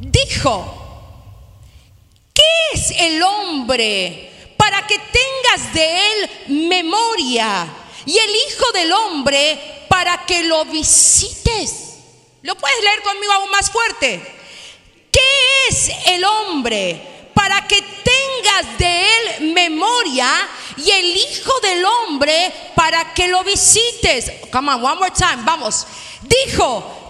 dijo, 0.00 0.74
¿qué 2.34 2.42
es 2.74 2.90
el 2.98 3.22
hombre 3.22 4.54
para 4.56 4.86
que 4.86 4.98
tengas 4.98 5.72
de 5.72 6.12
él 6.12 6.30
memoria? 6.68 7.66
Y 8.06 8.16
el 8.16 8.30
Hijo 8.30 8.72
del 8.72 8.92
Hombre 8.92 9.86
para 9.88 10.24
que 10.24 10.42
lo 10.44 10.64
visites. 10.64 11.88
¿Lo 12.42 12.54
puedes 12.54 12.82
leer 12.82 13.02
conmigo 13.02 13.32
aún 13.32 13.50
más 13.50 13.70
fuerte? 13.70 14.22
¿Qué 15.12 15.68
es 15.68 15.90
el 16.06 16.24
hombre 16.24 17.30
para 17.34 17.66
que 17.66 17.82
tengas 17.82 18.78
de 18.78 19.04
él 19.04 19.52
memoria 19.52 20.48
y 20.76 20.90
el 20.90 21.16
Hijo 21.16 21.60
del 21.60 21.84
Hombre 21.84 22.52
para 22.74 23.12
que 23.12 23.28
lo 23.28 23.44
visites? 23.44 24.32
Come 24.50 24.72
on, 24.72 24.84
one 24.84 24.96
more 24.96 25.10
time, 25.10 25.42
vamos. 25.44 25.86
Dijo, 26.22 26.82
¿qué 26.92 27.07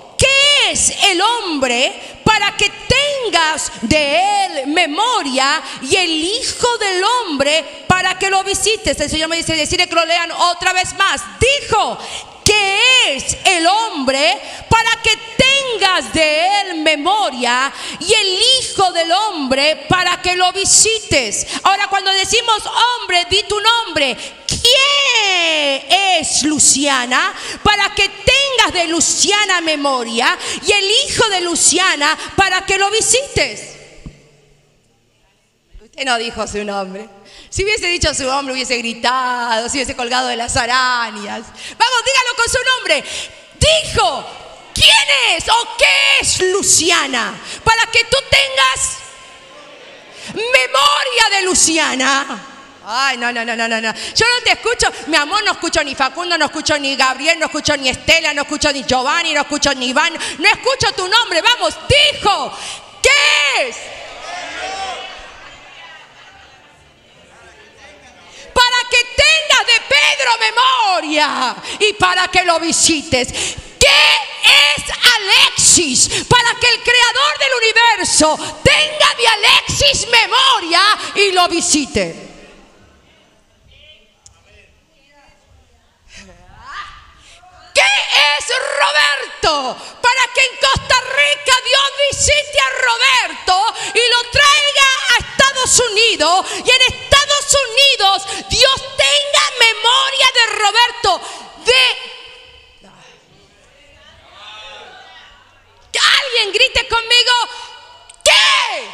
es 0.71 0.93
el 1.05 1.21
hombre 1.21 1.93
para 2.25 2.57
que 2.57 2.71
tengas 2.71 3.71
de 3.83 4.45
él 4.45 4.67
memoria 4.69 5.63
y 5.83 5.97
el 5.97 6.11
Hijo 6.11 6.79
del 6.79 7.03
Hombre 7.03 7.85
para 7.87 8.19
que 8.19 8.31
lo 8.31 8.45
visites? 8.45 9.01
El 9.01 9.11
Señor 9.11 9.29
me 9.29 9.37
dice, 9.37 9.55
decirle 9.55 9.89
que 9.89 9.95
lo 9.95 10.05
lean 10.05 10.31
otra 10.31 10.73
vez 10.73 10.95
más. 10.95 11.23
Dijo, 11.41 11.99
¿qué 12.45 13.17
es 13.17 13.37
el 13.45 13.67
hombre 13.67 14.39
para 14.69 14.91
que 15.03 15.19
tengas 15.37 16.13
de 16.13 16.61
él 16.61 16.77
memoria 16.83 17.73
y 18.01 18.13
el 18.13 18.39
Hijo 18.61 18.93
del 18.93 19.11
Hombre 19.13 19.87
para 19.89 20.21
que 20.21 20.37
lo 20.37 20.53
visites? 20.53 21.47
Ahora 21.63 21.89
cuando 21.89 22.11
decimos 22.13 22.63
hombre, 23.01 23.27
di 23.31 23.43
tu 23.49 23.57
nombre. 23.61 24.17
¿Quién 24.63 25.85
es 26.21 26.43
Luciana 26.43 27.35
para 27.63 27.95
que 27.95 28.09
tengas 28.09 28.73
de 28.73 28.89
Luciana 28.89 29.61
memoria 29.61 30.39
y 30.67 30.73
el 30.73 30.85
Hijo 31.07 31.29
de 31.29 31.41
Luciana 31.43 32.17
para 32.37 32.65
que 32.65 32.79
lo 32.79 32.91
visites? 32.91 33.77
Usted 35.83 36.05
no 36.05 36.19
dijo 36.19 36.47
su 36.47 36.65
nombre. 36.65 37.09
Si 37.51 37.65
hubiese 37.65 37.87
dicho 37.87 38.13
su 38.15 38.25
nombre, 38.25 38.55
hubiese 38.55 38.77
gritado, 38.77 39.69
si 39.69 39.79
hubiese 39.79 39.97
colgado 39.97 40.29
de 40.29 40.37
las 40.37 40.57
arañas. 40.57 41.43
Vamos, 41.79 42.05
dígalo 42.05 42.37
con 42.37 42.49
su 42.53 42.59
nombre. 42.77 43.05
Dijo, 43.59 44.27
¿quién 44.75 45.37
es 45.37 45.49
o 45.49 45.77
qué 45.77 46.21
es 46.21 46.41
Luciana? 46.53 47.35
Para 47.65 47.87
que 47.91 48.05
tú 48.05 48.17
tengas 48.31 48.99
memoria 50.35 51.39
de 51.39 51.43
Luciana. 51.47 52.48
Ay, 52.91 53.19
no, 53.19 53.31
no, 53.31 53.45
no, 53.45 53.55
no, 53.55 53.69
no. 53.69 53.93
Yo 54.15 54.25
no 54.25 54.43
te 54.43 54.53
escucho, 54.53 54.87
mi 55.09 55.17
amor, 55.19 55.45
no 55.45 55.53
escucho 55.53 55.85
ni 55.85 55.95
Facundo, 55.95 56.39
no 56.39 56.47
escucho 56.47 56.79
ni 56.79 56.97
Gabriel, 56.97 57.39
no 57.39 57.45
escucho 57.45 57.77
ni 57.77 57.91
Estela, 57.91 58.33
no 58.33 58.43
escucho 58.43 58.73
ni 58.73 58.83
Giovanni, 58.83 59.35
no 59.35 59.43
escucho 59.43 59.75
ni 59.75 59.89
Iván, 59.89 60.15
no 60.39 60.49
escucho 60.49 60.91
tu 60.97 61.07
nombre. 61.07 61.43
Vamos, 61.43 61.77
dijo, 61.87 62.51
¿qué 63.03 63.69
es? 63.69 63.77
para 68.55 68.89
que 68.91 68.99
tengas 69.15 69.67
de 69.67 69.79
Pedro 69.87 70.31
memoria 70.41 71.57
y 71.79 71.93
para 71.93 72.27
que 72.29 72.45
lo 72.45 72.59
visites. 72.59 73.29
¿Qué 73.79 74.01
es 74.77 74.85
Alexis? 75.15 76.25
Para 76.27 76.59
que 76.59 76.69
el 76.69 76.83
creador 76.83 77.39
del 77.39 77.53
universo 77.63 78.61
tenga 78.65 79.15
de 79.17 79.29
Alexis 79.29 80.09
memoria 80.09 80.83
y 81.15 81.33
lo 81.33 81.47
visite. 81.49 82.28
¿Qué 87.79 87.85
es 88.39 88.47
Roberto? 88.59 89.77
Para 90.03 90.23
que 90.35 90.41
en 90.41 90.57
Costa 90.57 90.97
Rica 91.01 91.55
Dios 91.65 91.89
visite 92.11 92.59
a 92.59 92.71
Roberto 92.89 93.55
y 93.95 94.03
lo 94.11 94.21
traiga 94.31 94.89
a 95.11 95.17
Estados 95.31 95.81
Unidos 95.93 96.47
y 96.67 96.71
en 96.71 96.83
Estados 96.83 97.47
Unidos 97.71 98.49
Dios 98.49 98.77
tenga 98.97 99.45
memoria 99.61 100.29
de 100.35 100.45
Roberto, 100.59 101.11
de... 101.65 102.09
Alguien 106.21 106.53
grite 106.53 106.89
conmigo, 106.89 107.33
¿qué? 108.25 108.91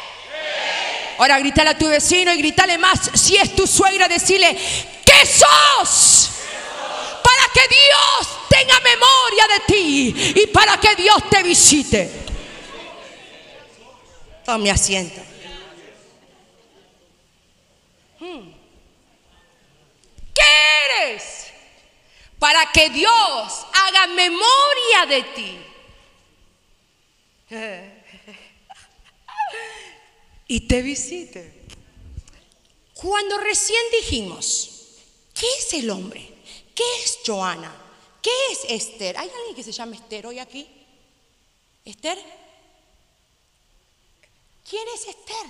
Ahora 1.17 1.39
grítale 1.39 1.69
a 1.71 1.77
tu 1.77 1.87
vecino 1.87 2.31
y 2.33 2.37
grítale 2.37 2.77
más, 2.77 2.99
si 3.15 3.35
es 3.35 3.55
tu 3.55 3.65
suegra, 3.65 4.07
decirle, 4.07 4.55
¿qué 5.05 5.25
sos? 5.25 6.34
Para 7.35 7.51
que 7.53 7.67
Dios 7.75 8.47
tenga 8.49 8.79
memoria 8.79 9.47
de 9.47 9.59
ti 9.65 10.15
y 10.43 10.47
para 10.47 10.79
que 10.79 10.95
Dios 10.95 11.29
te 11.29 11.43
visite. 11.43 12.11
Tome 14.45 14.71
asiento. 14.71 15.21
Hmm. 18.19 18.51
¿Qué 20.33 20.43
eres? 21.03 21.47
Para 22.39 22.71
que 22.71 22.89
Dios 22.89 23.65
haga 23.73 24.07
memoria 24.07 25.05
de 25.07 25.23
ti. 25.23 25.59
Y 30.47 30.67
te 30.67 30.83
visite. 30.83 31.63
Cuando 32.93 33.39
recién 33.39 33.81
dijimos, 33.99 34.99
¿qué 35.33 35.47
es 35.57 35.73
el 35.73 35.89
hombre? 35.89 36.34
¿Qué 36.75 36.83
es 37.03 37.19
Joana? 37.25 37.73
¿Qué 38.21 38.31
es 38.51 38.65
Esther? 38.67 39.17
¿Hay 39.17 39.29
alguien 39.29 39.55
que 39.55 39.63
se 39.63 39.71
llama 39.71 39.95
Esther 39.95 40.27
hoy 40.27 40.39
aquí? 40.39 40.67
¿Esther? 41.85 42.17
¿Quién 44.69 44.87
es 44.93 45.07
Esther? 45.07 45.47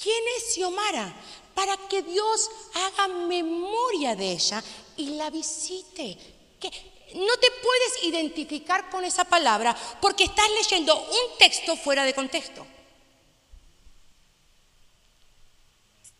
¿Quién 0.00 0.22
es 0.36 0.54
Xiomara? 0.54 1.14
Para 1.54 1.76
que 1.88 2.02
Dios 2.02 2.50
haga 2.74 3.08
memoria 3.08 4.14
de 4.14 4.32
ella 4.32 4.62
y 4.96 5.10
la 5.10 5.30
visite. 5.30 6.18
Que 6.60 6.70
no 7.14 7.36
te 7.38 7.50
puedes 7.62 8.02
identificar 8.02 8.90
con 8.90 9.04
esa 9.04 9.24
palabra 9.24 9.74
porque 10.02 10.24
estás 10.24 10.50
leyendo 10.50 10.98
un 10.98 11.38
texto 11.38 11.76
fuera 11.76 12.04
de 12.04 12.14
contexto. 12.14 12.66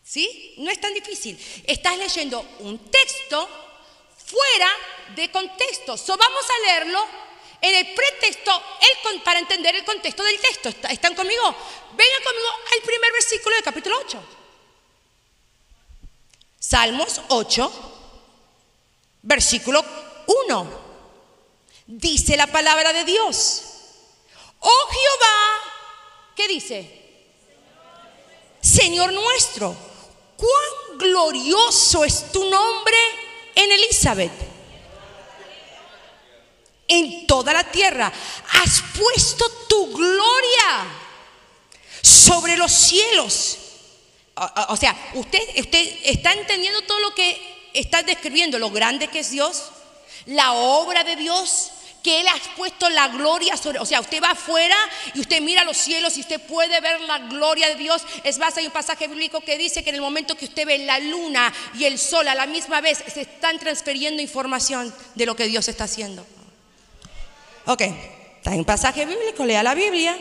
¿Sí? 0.03 0.55
No 0.57 0.71
es 0.71 0.79
tan 0.79 0.93
difícil. 0.93 1.37
Estás 1.65 1.97
leyendo 1.97 2.43
un 2.59 2.79
texto 2.89 3.47
fuera 4.27 4.69
de 5.15 5.31
contexto. 5.31 5.97
So, 5.97 6.17
vamos 6.17 6.45
a 6.49 6.67
leerlo 6.67 7.07
en 7.61 7.75
el 7.75 7.93
pretexto 7.93 8.61
para 9.23 9.39
entender 9.39 9.75
el 9.75 9.85
contexto 9.85 10.23
del 10.23 10.39
texto. 10.39 10.69
¿Están 10.89 11.15
conmigo? 11.15 11.43
Vengan 11.93 12.23
conmigo 12.23 12.49
al 12.73 12.81
primer 12.81 13.11
versículo 13.13 13.55
del 13.55 13.63
capítulo 13.63 13.97
8. 13.99 14.23
Salmos 16.59 17.21
8, 17.29 17.71
versículo 19.21 19.83
1. 20.47 20.87
Dice 21.87 22.35
la 22.35 22.47
palabra 22.47 22.91
de 22.91 23.05
Dios. 23.05 23.63
Oh 24.59 24.87
Jehová, 24.89 26.33
¿qué 26.35 26.47
dice? 26.47 27.03
Señor 28.61 29.13
nuestro, 29.13 29.75
cuán 30.35 30.97
glorioso 30.97 32.03
es 32.03 32.31
tu 32.31 32.43
nombre 32.49 32.97
en 33.57 33.71
Elizabeth. 33.71 34.31
En 36.87 37.27
toda 37.27 37.51
la 37.51 37.65
tierra 37.65 38.11
has 38.53 38.81
puesto 38.97 39.49
tu 39.67 39.93
gloria 39.93 40.85
sobre 42.01 42.55
los 42.55 42.71
cielos. 42.71 43.57
O, 44.69 44.77
sea, 44.77 44.95
usted, 45.15 45.39
usted 45.57 45.99
está 46.03 46.31
entendiendo 46.31 46.81
todo 46.83 46.99
lo 46.99 47.15
que 47.15 47.69
está 47.73 48.03
describiendo, 48.03 48.59
lo 48.59 48.69
grande 48.69 49.07
que 49.07 49.19
es 49.19 49.31
Dios, 49.31 49.63
la 50.27 50.53
obra 50.53 51.03
de 51.03 51.15
Dios, 51.15 51.71
que 52.03 52.21
Él 52.21 52.27
ha 52.27 52.55
puesto 52.55 52.89
la 52.89 53.07
gloria 53.09 53.57
sobre, 53.57 53.79
o 53.79 53.85
sea, 53.85 53.99
usted 53.99 54.21
va 54.21 54.31
afuera 54.31 54.75
y 55.13 55.19
usted 55.19 55.41
mira 55.41 55.63
los 55.63 55.77
cielos 55.77 56.17
y 56.17 56.21
usted 56.21 56.39
puede 56.41 56.79
ver 56.79 57.01
la 57.01 57.19
gloria 57.19 57.67
de 57.69 57.75
Dios. 57.75 58.03
Es 58.23 58.37
más, 58.37 58.57
hay 58.57 58.65
un 58.65 58.71
pasaje 58.71 59.07
bíblico 59.07 59.41
que 59.41 59.57
dice 59.57 59.83
que 59.83 59.89
en 59.89 59.95
el 59.95 60.01
momento 60.01 60.35
que 60.35 60.45
usted 60.45 60.65
ve 60.65 60.77
la 60.79 60.99
luna 60.99 61.53
y 61.77 61.85
el 61.85 61.97
sol 61.97 62.27
a 62.27 62.35
la 62.35 62.45
misma 62.45 62.81
vez, 62.81 63.03
se 63.13 63.21
están 63.21 63.59
transfiriendo 63.59 64.21
información 64.21 64.93
de 65.15 65.25
lo 65.25 65.35
que 65.35 65.47
Dios 65.47 65.67
está 65.67 65.85
haciendo. 65.85 66.25
Ok, 67.65 67.81
está 67.81 68.53
en 68.53 68.63
pasaje 68.63 69.05
bíblico, 69.05 69.45
lea 69.45 69.63
la 69.63 69.75
Biblia. 69.75 70.17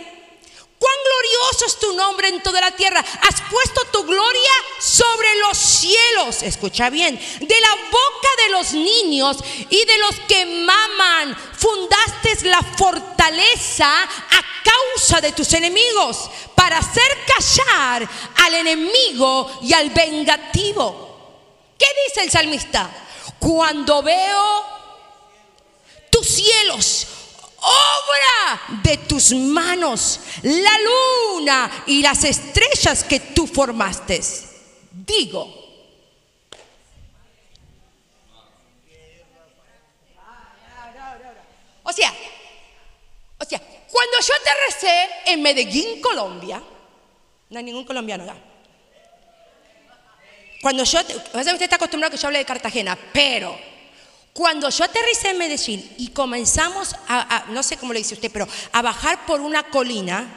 Cuán 0.78 0.94
glorioso 1.04 1.66
es 1.66 1.78
tu 1.78 1.94
nombre 1.94 2.28
en 2.28 2.42
toda 2.42 2.60
la 2.60 2.70
tierra. 2.70 3.00
Has 3.00 3.40
puesto 3.50 3.82
tu 3.92 4.04
gloria 4.04 4.50
sobre 4.78 5.34
los 5.36 5.56
cielos. 5.56 6.42
Escucha 6.42 6.90
bien. 6.90 7.18
De 7.40 7.60
la 7.60 7.74
boca 7.90 8.28
de 8.44 8.48
los 8.50 8.72
niños 8.72 9.38
y 9.70 9.84
de 9.84 9.98
los 9.98 10.16
que 10.28 10.44
maman, 10.44 11.36
fundaste 11.56 12.48
la 12.48 12.62
fortaleza 12.62 14.02
a 14.02 14.44
causa 14.64 15.20
de 15.20 15.32
tus 15.32 15.52
enemigos 15.54 16.30
para 16.54 16.78
hacer 16.78 17.24
callar 17.26 18.08
al 18.44 18.54
enemigo 18.54 19.60
y 19.62 19.72
al 19.72 19.90
vengativo. 19.90 21.06
¿Qué 21.78 21.86
dice 22.06 22.22
el 22.24 22.30
salmista? 22.30 22.90
Cuando 23.38 24.02
veo 24.02 24.64
tus 26.10 26.26
cielos, 26.26 27.06
obra 27.58 28.80
de 28.82 28.96
tus 28.98 29.32
manos, 29.32 30.20
la 30.42 30.78
luna 30.78 31.84
y 31.86 32.02
las 32.02 32.24
estrellas 32.24 33.04
que 33.04 33.20
tú 33.20 33.46
formaste. 33.46 34.20
Digo, 34.92 35.66
o 41.82 41.92
sea, 41.92 42.12
cuando 43.90 44.18
yo 44.20 44.34
aterricé 44.34 45.08
en 45.32 45.42
Medellín, 45.42 46.00
Colombia, 46.02 46.62
no 47.48 47.58
hay 47.58 47.64
ningún 47.64 47.84
colombiano 47.84 48.24
acá. 48.24 48.36
Cuando 50.60 50.84
yo, 50.84 51.00
usted 51.00 51.62
está 51.62 51.76
acostumbrado 51.76 52.12
a 52.12 52.16
que 52.16 52.20
yo 52.20 52.26
hable 52.26 52.40
de 52.40 52.44
Cartagena, 52.44 52.98
pero 53.12 53.58
cuando 54.36 54.68
yo 54.68 54.84
aterricé 54.84 55.30
en 55.30 55.38
Medellín 55.38 55.94
y 55.96 56.08
comenzamos 56.08 56.94
a, 57.08 57.46
no 57.48 57.62
sé 57.62 57.78
cómo 57.78 57.94
le 57.94 58.00
dice 58.00 58.12
usted, 58.12 58.30
pero 58.30 58.46
a 58.70 58.82
bajar 58.82 59.24
por 59.24 59.40
una 59.40 59.70
colina 59.70 60.28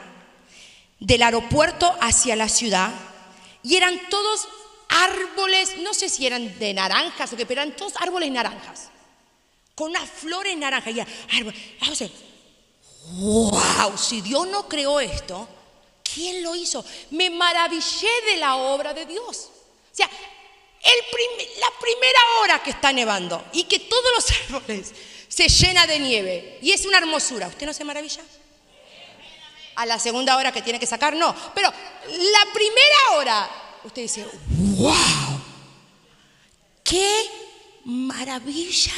del 0.98 1.22
aeropuerto 1.22 1.94
hacia 2.00 2.34
la 2.34 2.48
ciudad, 2.48 2.90
y 3.62 3.76
eran 3.76 4.00
todos 4.08 4.48
árboles, 4.88 5.76
no 5.80 5.92
sé 5.92 6.08
si 6.08 6.26
eran 6.26 6.58
de 6.58 6.72
naranjas 6.72 7.30
o 7.30 7.36
qué, 7.36 7.44
pero 7.44 7.60
eran 7.60 7.76
todos 7.76 7.92
árboles 8.00 8.32
naranjas, 8.32 8.88
con 9.74 9.90
unas 9.90 10.08
flores 10.08 10.56
naranjas. 10.56 10.94
Y 10.94 11.00
árboles, 11.00 12.10
wow, 13.18 13.98
si 13.98 14.22
Dios 14.22 14.48
no 14.48 14.66
creó 14.66 14.98
esto, 14.98 15.46
¿quién 16.02 16.42
lo 16.42 16.56
hizo? 16.56 16.82
Me 17.10 17.28
maravillé 17.28 18.08
de 18.30 18.36
la 18.38 18.56
obra 18.56 18.94
de 18.94 19.04
Dios. 19.04 19.50
O 19.92 19.94
sea, 19.94 20.08
la 21.58 21.70
primera 21.80 22.20
hora 22.40 22.62
que 22.62 22.70
está 22.70 22.92
nevando 22.92 23.44
y 23.52 23.64
que 23.64 23.80
todos 23.80 24.12
los 24.14 24.30
árboles 24.48 24.92
se 25.28 25.48
llena 25.48 25.86
de 25.86 25.98
nieve 25.98 26.58
y 26.62 26.72
es 26.72 26.84
una 26.86 26.98
hermosura, 26.98 27.48
¿usted 27.48 27.66
no 27.66 27.72
se 27.72 27.84
maravilla? 27.84 28.22
A 29.76 29.86
la 29.86 29.98
segunda 29.98 30.36
hora 30.36 30.52
que 30.52 30.62
tiene 30.62 30.80
que 30.80 30.86
sacar, 30.86 31.14
no. 31.14 31.34
Pero 31.54 31.70
la 31.70 32.52
primera 32.52 33.10
hora, 33.12 33.50
usted 33.84 34.02
dice, 34.02 34.26
wow, 34.48 35.40
qué 36.82 37.26
maravilla. 37.84 38.92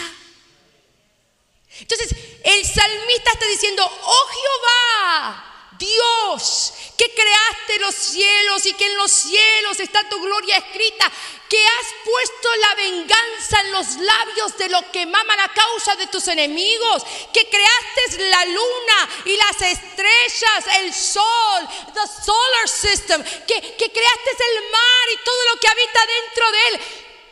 Entonces, 1.79 2.15
el 2.45 2.65
salmista 2.65 3.31
está 3.33 3.47
diciendo, 3.47 3.85
oh 3.85 4.27
Jehová, 4.33 5.52
Dios, 5.79 6.73
que 6.97 7.13
creaste 7.15 7.79
los 7.81 7.95
cielos 7.95 8.67
y 8.67 8.75
que 8.75 8.87
en 8.87 8.97
los 8.97 9.11
cielos 9.11 9.81
está 9.81 10.09
tu 10.09 10.21
gloria 10.21 10.59
escrita, 10.59 11.11
que 11.49 11.65
has 11.65 11.87
puesto 12.05 12.57
la 12.57 12.75
venganza 12.75 13.61
en 13.61 13.73
los 13.73 13.97
labios 13.97 14.57
de 14.59 14.69
los 14.69 14.85
que 14.87 15.07
maman 15.07 15.41
a 15.41 15.53
causa 15.53 15.97
de 15.97 16.07
tus 16.07 16.29
enemigos, 16.29 17.03
que 17.33 17.49
creaste 17.49 18.31
la 18.31 18.45
luna 18.47 19.11
y 19.25 19.37
las 19.37 19.63
estrellas, 19.63 20.65
el 20.81 20.95
sol, 20.95 21.69
the 21.95 22.25
solar 22.25 22.69
system, 22.69 23.23
que, 23.23 23.77
que 23.77 23.93
creaste 23.93 24.31
el 24.31 24.71
mar 24.71 25.09
y 25.13 25.25
todo 25.25 25.45
lo 25.53 25.61
que 25.61 25.69
habita 25.69 26.01
dentro 26.07 26.51
de 26.53 26.69
él. 26.69 26.81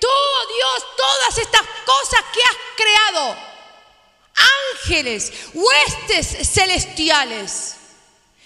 Tú, 0.00 0.08
Dios, 0.54 0.96
todas 0.96 1.38
estas 1.38 1.66
cosas 1.84 2.24
que 2.32 2.42
has 2.42 2.56
creado, 2.76 3.36
ángeles, 4.34 5.32
huestes 5.52 6.52
celestiales 6.52 7.79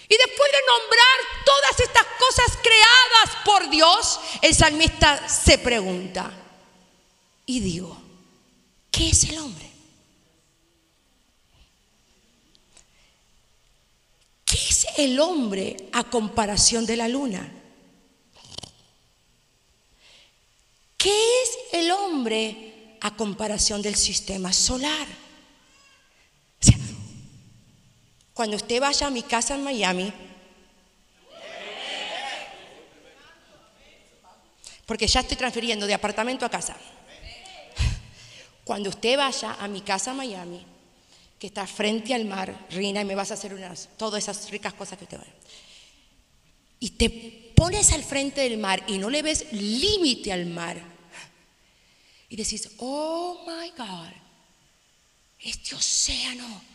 y 0.07 0.17
después 0.17 0.51
de 0.51 0.59
nombrar 0.67 1.45
todas 1.45 1.79
estas 1.79 2.05
cosas 2.19 2.57
creadas 2.61 3.43
por 3.43 3.69
Dios, 3.69 4.19
el 4.41 4.53
salmista 4.53 5.27
se 5.27 5.57
pregunta, 5.57 6.31
y 7.45 7.59
digo, 7.59 7.97
¿qué 8.91 9.09
es 9.09 9.23
el 9.25 9.37
hombre? 9.37 9.69
¿Qué 14.45 14.57
es 14.69 14.87
el 14.97 15.19
hombre 15.19 15.77
a 15.91 16.03
comparación 16.05 16.85
de 16.85 16.97
la 16.97 17.07
luna? 17.07 17.51
¿Qué 20.97 21.11
es 21.43 21.57
el 21.73 21.91
hombre 21.91 22.97
a 23.01 23.15
comparación 23.15 23.81
del 23.81 23.95
sistema 23.95 24.51
solar? 24.53 25.24
Cuando 28.35 28.57
usted 28.57 28.81
vaya 28.81 29.07
a 29.07 29.09
mi 29.09 29.23
casa 29.23 29.55
en 29.55 29.63
Miami, 29.63 30.11
porque 34.85 35.07
ya 35.07 35.21
estoy 35.21 35.37
transfiriendo 35.37 35.87
de 35.87 35.93
apartamento 35.93 36.45
a 36.45 36.49
casa. 36.49 36.75
Cuando 38.65 38.89
usted 38.89 39.17
vaya 39.17 39.53
a 39.53 39.67
mi 39.69 39.79
casa 39.79 40.11
en 40.11 40.17
Miami, 40.17 40.65
que 41.39 41.47
está 41.47 41.65
frente 41.65 42.13
al 42.13 42.25
mar, 42.25 42.67
Rina, 42.71 43.01
y 43.01 43.05
me 43.05 43.15
vas 43.15 43.31
a 43.31 43.35
hacer 43.35 43.53
unas, 43.53 43.87
todas 43.95 44.21
esas 44.21 44.51
ricas 44.51 44.73
cosas 44.73 44.97
que 44.97 45.05
usted 45.05 45.17
va 45.17 45.23
a 45.23 45.45
y 46.81 46.89
te 46.89 47.09
pones 47.55 47.93
al 47.93 48.03
frente 48.03 48.41
del 48.41 48.57
mar 48.57 48.83
y 48.87 48.97
no 48.97 49.09
le 49.09 49.21
ves 49.21 49.51
límite 49.53 50.33
al 50.33 50.45
mar, 50.45 50.81
y 52.27 52.35
decís, 52.35 52.69
oh 52.79 53.45
my 53.47 53.69
God, 53.77 54.11
este 55.39 55.73
océano 55.73 56.74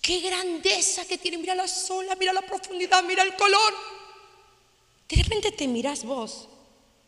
Qué 0.00 0.20
grandeza 0.20 1.06
que 1.06 1.18
tiene. 1.18 1.38
Mira 1.38 1.54
la 1.54 1.68
sola, 1.68 2.14
mira 2.16 2.32
la 2.32 2.42
profundidad, 2.42 3.02
mira 3.04 3.22
el 3.22 3.34
color. 3.34 3.74
De 5.08 5.16
repente 5.16 5.52
te 5.52 5.66
miras 5.66 6.04
vos 6.04 6.48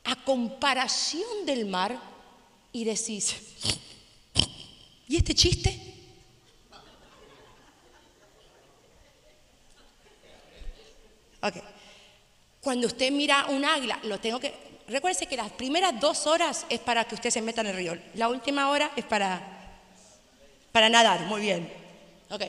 a 0.04 0.16
comparación 0.24 1.46
del 1.46 1.66
mar 1.66 2.00
y 2.72 2.84
decís, 2.84 3.36
¿y 5.08 5.16
este 5.16 5.34
chiste? 5.34 5.78
Ok. 11.42 11.54
Cuando 12.60 12.86
usted 12.86 13.10
mira 13.10 13.46
un 13.46 13.64
águila, 13.64 13.98
lo 14.04 14.20
tengo 14.20 14.38
que. 14.38 14.54
Recuerde 14.88 15.26
que 15.26 15.36
las 15.36 15.50
primeras 15.52 15.98
dos 16.00 16.26
horas 16.26 16.66
es 16.68 16.80
para 16.80 17.04
que 17.04 17.14
usted 17.14 17.30
se 17.30 17.42
meta 17.42 17.60
en 17.60 17.68
el 17.68 17.76
río. 17.76 17.98
La 18.14 18.28
última 18.28 18.70
hora 18.70 18.92
es 18.96 19.04
para, 19.04 19.80
para 20.70 20.88
nadar. 20.88 21.22
Muy 21.22 21.40
bien. 21.40 21.81
Ok. 22.32 22.42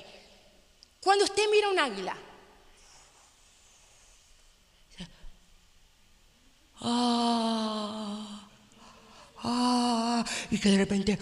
Cuando 1.02 1.26
usted 1.26 1.44
mira 1.52 1.68
un 1.68 1.78
águila, 1.78 2.16
ah, 6.80 8.48
ah, 9.44 10.26
y 10.50 10.58
que 10.58 10.70
de 10.70 10.78
repente 10.78 11.20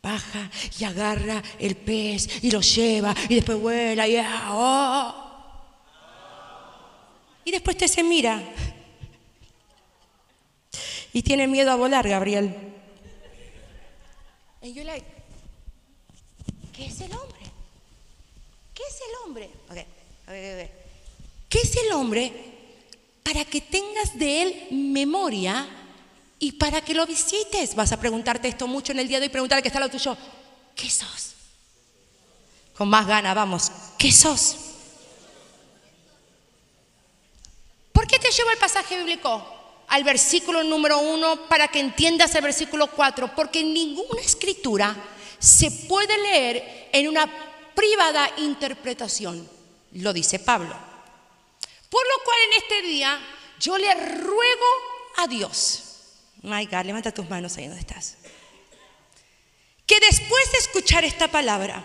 baja 0.00 0.50
y 0.78 0.84
agarra 0.84 1.42
el 1.58 1.76
pez 1.76 2.44
y 2.44 2.50
lo 2.52 2.60
lleva 2.60 3.12
y 3.28 3.34
después 3.34 3.58
vuela 3.58 4.06
y 4.06 4.16
ah, 4.16 5.20
y 7.44 7.50
después 7.50 7.74
usted 7.74 7.88
se 7.88 8.04
mira 8.04 8.40
y 11.12 11.22
tiene 11.22 11.48
miedo 11.48 11.72
a 11.72 11.76
volar, 11.76 12.08
Gabriel. 12.08 12.72
Like, 14.62 15.13
¿Qué 16.76 16.86
es 16.86 17.00
el 17.00 17.12
hombre? 17.12 17.40
¿Qué 18.74 18.82
es 18.88 18.96
el 18.96 19.16
hombre? 19.24 19.50
¿Qué 21.48 21.58
es 21.58 21.76
el 21.76 21.92
hombre 21.92 22.32
para 23.22 23.44
que 23.44 23.60
tengas 23.60 24.18
de 24.18 24.42
él 24.42 24.68
memoria 24.72 25.66
y 26.40 26.52
para 26.52 26.80
que 26.80 26.94
lo 26.94 27.06
visites? 27.06 27.74
Vas 27.76 27.92
a 27.92 28.00
preguntarte 28.00 28.48
esto 28.48 28.66
mucho 28.66 28.92
en 28.92 28.98
el 28.98 29.08
día 29.08 29.20
de 29.20 29.26
hoy, 29.26 29.30
preguntarle 29.30 29.62
que 29.62 29.68
está 29.68 29.78
lo 29.78 29.88
tuyo. 29.88 30.16
¿Qué 30.74 30.90
sos? 30.90 31.34
Con 32.76 32.88
más 32.88 33.06
gana, 33.06 33.32
vamos. 33.34 33.70
¿Qué 33.96 34.10
sos? 34.10 34.56
¿Por 37.92 38.08
qué 38.08 38.18
te 38.18 38.32
llevo 38.32 38.50
el 38.50 38.58
pasaje 38.58 38.98
bíblico? 38.98 39.46
Al 39.86 40.02
versículo 40.02 40.64
número 40.64 40.98
uno 40.98 41.46
para 41.46 41.68
que 41.68 41.78
entiendas 41.78 42.34
el 42.34 42.42
versículo 42.42 42.88
cuatro, 42.88 43.32
porque 43.36 43.62
ninguna 43.62 44.20
escritura 44.20 44.96
se 45.44 45.70
puede 45.70 46.16
leer 46.16 46.88
en 46.92 47.06
una 47.06 47.30
privada 47.74 48.30
interpretación, 48.38 49.48
lo 49.92 50.12
dice 50.12 50.38
Pablo. 50.38 50.74
Por 51.90 52.06
lo 52.06 52.24
cual 52.24 52.38
en 52.46 52.62
este 52.62 52.82
día 52.82 53.20
yo 53.60 53.76
le 53.76 53.94
ruego 53.94 54.66
a 55.18 55.26
Dios, 55.26 55.82
my 56.42 56.64
God, 56.64 56.86
levanta 56.86 57.12
tus 57.12 57.28
manos 57.28 57.56
ahí 57.56 57.66
donde 57.66 57.80
estás, 57.80 58.16
que 59.86 60.00
después 60.00 60.52
de 60.52 60.58
escuchar 60.58 61.04
esta 61.04 61.28
palabra, 61.28 61.84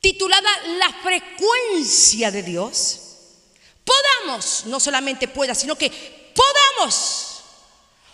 titulada 0.00 0.50
La 0.78 0.92
frecuencia 1.02 2.30
de 2.30 2.44
Dios, 2.44 3.00
podamos, 3.84 4.66
no 4.66 4.78
solamente 4.78 5.26
pueda, 5.26 5.54
sino 5.54 5.76
que 5.76 5.90
podamos 6.34 7.42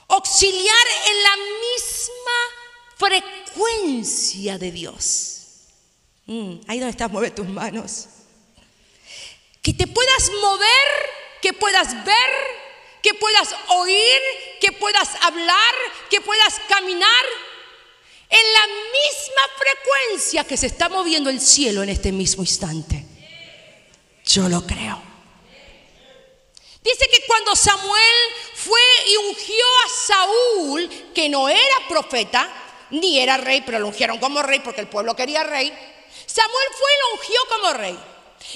auxiliar 0.09 0.87
en 1.11 1.23
la 1.23 1.37
misma 1.37 2.69
frecuencia 2.97 3.48
de 4.59 4.73
Dios. 4.73 5.35
Mm, 6.27 6.61
ahí 6.67 6.79
donde 6.79 6.91
estás, 6.91 7.11
mueve 7.11 7.31
tus 7.31 7.49
manos. 7.49 8.07
Que 9.63 9.73
te 9.73 9.87
puedas 9.87 10.31
mover, 10.41 11.11
que 11.43 11.53
puedas 11.53 12.05
ver, 12.05 12.31
que 13.03 13.15
puedas 13.15 13.55
oír, 13.69 14.21
que 14.61 14.73
puedas 14.73 15.09
hablar, 15.23 15.75
que 16.11 16.21
puedas 16.21 16.61
caminar 16.69 17.25
en 18.31 18.53
la 18.53 18.67
misma 18.67 19.43
frecuencia 19.57 20.45
que 20.45 20.57
se 20.57 20.67
está 20.67 20.89
moviendo 20.89 21.31
el 21.31 21.41
cielo 21.41 21.83
en 21.83 21.89
este 21.89 22.13
mismo 22.13 22.43
instante. 22.43 23.05
Yo 24.25 24.49
lo 24.49 24.67
creo. 24.67 25.03
Dice 26.83 27.09
que 27.11 27.25
cuando 27.27 27.57
Samuel 27.57 28.15
fue 28.55 28.81
y 29.09 29.17
ungió 29.17 29.65
a 29.85 30.07
Saúl, 30.07 31.13
que 31.15 31.29
no 31.29 31.49
era 31.49 31.89
profeta, 31.89 32.58
ni 32.91 33.21
era 33.21 33.37
rey, 33.37 33.63
pero 33.63 33.79
lo 33.79 33.89
ungieron 33.89 34.19
como 34.19 34.43
rey 34.43 34.61
porque 34.61 34.81
el 34.81 34.89
pueblo 34.89 35.15
quería 35.15 35.45
rey, 35.45 35.69
Samuel 36.27 36.69
fue 36.79 36.93
y 36.93 36.99
lo 37.01 37.13
ungió 37.15 37.41
como 37.49 37.73
rey. 37.75 37.99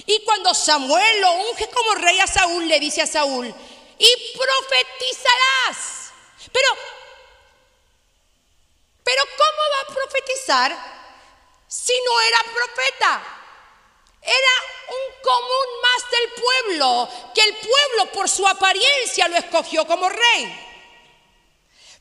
Y 0.06 0.24
cuando 0.24 0.54
Samuel 0.54 1.20
lo 1.20 1.32
unge 1.32 1.68
como 1.70 1.94
rey 1.94 2.18
a 2.20 2.26
Saúl, 2.26 2.68
le 2.68 2.78
dice 2.80 3.02
a 3.02 3.06
Saúl, 3.06 3.52
y 3.98 4.36
profetizarás. 4.36 6.12
Pero, 6.52 6.68
pero 9.04 9.22
¿cómo 9.36 9.62
va 9.74 9.80
a 9.80 9.94
profetizar 9.94 10.76
si 11.68 11.92
no 12.04 12.20
era 12.20 12.38
profeta? 12.52 13.38
Era 14.22 14.54
un 14.88 15.22
común 15.22 15.66
más 15.82 16.10
del 16.10 16.42
pueblo, 16.42 17.08
que 17.34 17.42
el 17.42 17.56
pueblo 17.56 18.12
por 18.12 18.28
su 18.28 18.46
apariencia 18.46 19.28
lo 19.28 19.36
escogió 19.36 19.86
como 19.86 20.08
rey. 20.08 20.71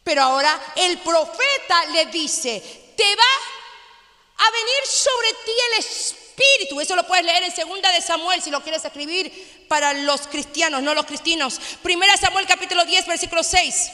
Pero 0.04 0.24
ahora 0.24 0.60
el 0.76 0.98
profeta 1.00 1.86
le 1.94 2.06
dice, 2.08 2.94
te 2.98 3.16
va 3.16 4.46
a 4.46 4.52
venir 4.52 4.86
sobre 4.86 5.34
ti 5.46 5.52
el 5.72 5.80
Espíritu. 5.80 6.82
Eso 6.82 6.96
lo 6.96 7.06
puedes 7.06 7.26
leer 7.26 7.44
en 7.44 7.56
segunda 7.56 7.92
de 7.92 8.02
Samuel 8.02 8.42
si 8.42 8.50
lo 8.50 8.62
quieres 8.62 8.84
escribir 8.84 9.66
para 9.68 9.94
los 9.94 10.28
cristianos, 10.28 10.82
no 10.82 10.94
los 10.94 11.06
cristinos. 11.06 11.60
Primera 11.84 12.18
Samuel 12.18 12.48
capítulo 12.48 12.84
10, 12.84 13.06
versículo 13.08 13.44
6. 13.44 13.92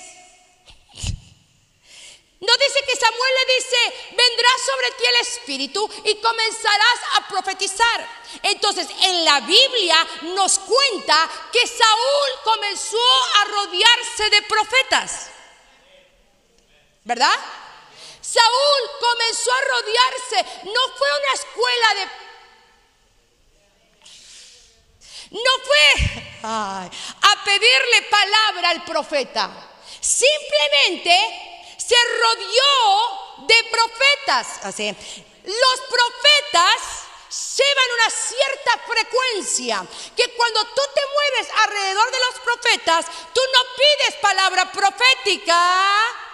No 2.40 2.54
dice 2.54 2.80
que 2.86 2.96
Samuel 2.96 3.34
le 3.34 3.56
dice, 3.56 3.78
vendrá 4.10 4.50
sobre 4.64 4.92
ti 4.92 5.04
el 5.06 5.22
Espíritu 5.22 5.90
y 6.06 6.16
comenzarás 6.22 7.00
a 7.16 7.28
profetizar. 7.28 8.10
Entonces, 8.44 8.88
en 9.02 9.26
la 9.26 9.40
Biblia 9.42 10.08
nos 10.22 10.60
cuenta 10.60 11.30
que 11.52 11.66
Saúl 11.66 12.30
comenzó 12.44 12.98
a 13.42 13.46
rodearse 13.46 14.30
de 14.30 14.42
profetas. 14.44 15.37
¿Verdad? 17.08 17.40
Saúl 18.20 18.82
comenzó 19.00 19.50
a 19.54 19.62
rodearse. 19.62 20.66
No 20.66 20.82
fue 20.98 21.08
una 21.20 21.34
escuela 21.34 21.94
de... 21.96 22.04
No 25.32 25.52
fue 25.64 26.24
a 26.44 27.44
pedirle 27.46 28.02
palabra 28.10 28.70
al 28.72 28.84
profeta. 28.84 29.50
Simplemente 30.02 31.76
se 31.78 31.96
rodeó 31.96 33.48
de 33.48 33.64
profetas. 33.72 34.66
Así. 34.66 34.94
Los 35.46 35.80
profetas 35.90 37.08
llevan 37.56 37.90
una 38.00 38.10
cierta 38.10 38.80
frecuencia 38.86 39.86
que 40.14 40.34
cuando 40.36 40.62
tú 40.66 40.82
te 40.94 41.02
mueves 41.14 41.54
alrededor 41.58 42.12
de 42.12 42.20
los 42.20 42.40
profetas, 42.42 43.06
tú 43.34 43.42
no 43.54 43.62
pides 43.78 44.16
palabra 44.22 44.70
profética. 44.74 46.27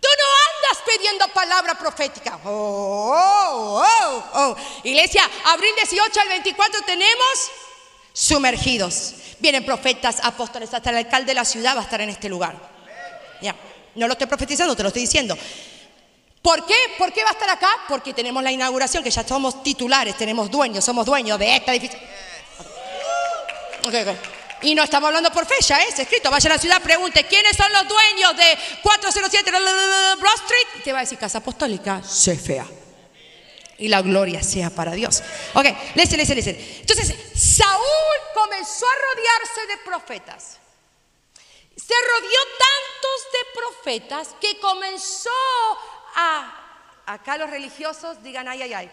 Tú 0.00 0.08
no 0.18 0.26
andas 0.48 0.82
pidiendo 0.86 1.28
palabra 1.28 1.78
profética. 1.78 2.38
Oh, 2.44 3.12
oh, 3.14 3.84
oh, 3.84 4.24
oh. 4.34 4.56
Iglesia, 4.82 5.28
abril 5.46 5.70
18 5.76 6.20
al 6.20 6.28
24 6.28 6.80
tenemos 6.82 7.50
sumergidos. 8.12 9.14
Vienen 9.38 9.64
profetas, 9.64 10.20
apóstoles, 10.22 10.72
hasta 10.72 10.90
el 10.90 10.96
alcalde 10.98 11.26
de 11.26 11.34
la 11.34 11.44
ciudad 11.44 11.76
va 11.76 11.80
a 11.80 11.84
estar 11.84 12.00
en 12.00 12.10
este 12.10 12.28
lugar. 12.28 12.56
Ya, 13.40 13.54
no 13.94 14.06
lo 14.06 14.12
estoy 14.12 14.26
profetizando, 14.26 14.76
te 14.76 14.82
lo 14.82 14.88
estoy 14.88 15.02
diciendo. 15.02 15.36
¿Por 16.40 16.66
qué? 16.66 16.74
¿Por 16.98 17.12
qué 17.12 17.22
va 17.22 17.30
a 17.30 17.32
estar 17.34 17.50
acá? 17.50 17.70
Porque 17.88 18.12
tenemos 18.12 18.42
la 18.42 18.50
inauguración, 18.50 19.04
que 19.04 19.10
ya 19.10 19.26
somos 19.26 19.62
titulares, 19.62 20.16
tenemos 20.16 20.50
dueños, 20.50 20.84
somos 20.84 21.06
dueños 21.06 21.38
de 21.38 21.56
este 21.56 21.70
edificio. 21.70 21.98
Y 24.62 24.74
no 24.74 24.84
estamos 24.84 25.08
hablando 25.08 25.32
por 25.32 25.46
fecha, 25.46 25.82
¿eh? 25.82 25.86
es 25.88 25.98
escrito. 25.98 26.30
Vaya 26.30 26.50
a 26.50 26.54
la 26.54 26.58
ciudad, 26.58 26.80
pregunte, 26.80 27.24
¿quiénes 27.24 27.56
son 27.56 27.72
los 27.72 27.88
dueños 27.88 28.36
de 28.36 28.58
407 28.82 29.50
Broad 29.50 30.34
Street? 30.34 30.84
Te 30.84 30.92
va 30.92 30.98
a 30.98 31.02
decir 31.02 31.18
Casa 31.18 31.38
Apostólica, 31.38 32.00
fea 32.00 32.66
y 33.82 33.88
la 33.88 34.00
gloria 34.00 34.42
sea 34.44 34.70
para 34.70 34.92
Dios. 34.92 35.22
Ok, 35.54 35.66
listen, 35.96 36.16
listen, 36.18 36.36
listen. 36.36 36.56
Entonces, 36.80 37.14
Saúl 37.34 38.18
comenzó 38.32 38.86
a 38.86 39.14
rodearse 39.14 39.66
de 39.66 39.76
profetas. 39.78 40.58
Se 41.76 41.94
rodeó 41.94 42.40
tantos 42.58 43.32
de 43.32 43.60
profetas 43.60 44.36
que 44.40 44.60
comenzó 44.60 45.30
a, 46.14 47.02
acá 47.06 47.36
los 47.36 47.50
religiosos 47.50 48.22
digan, 48.22 48.46
ay, 48.46 48.62
ay, 48.62 48.72
ay. 48.72 48.90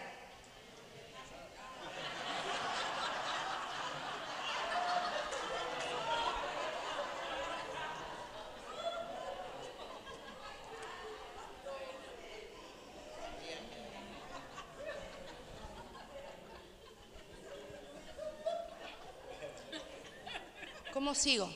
¿Cómo 21.00 21.09
sigo? 21.20 21.52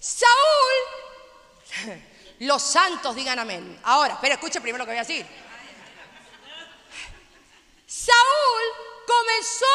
Saúl, 0.00 0.78
los 2.40 2.62
santos 2.62 3.14
digan 3.14 3.38
amén. 3.38 3.78
Ahora, 3.84 4.14
espera, 4.14 4.34
escuche 4.34 4.60
primero 4.60 4.84
lo 4.84 4.86
que 4.86 4.92
voy 4.92 4.98
a 4.98 5.06
decir. 5.06 5.26
Saúl 7.86 8.64
comenzó, 9.06 9.74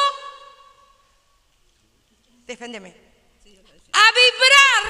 deféndeme, 2.46 2.90
a 2.90 4.06
vibrar 4.12 4.84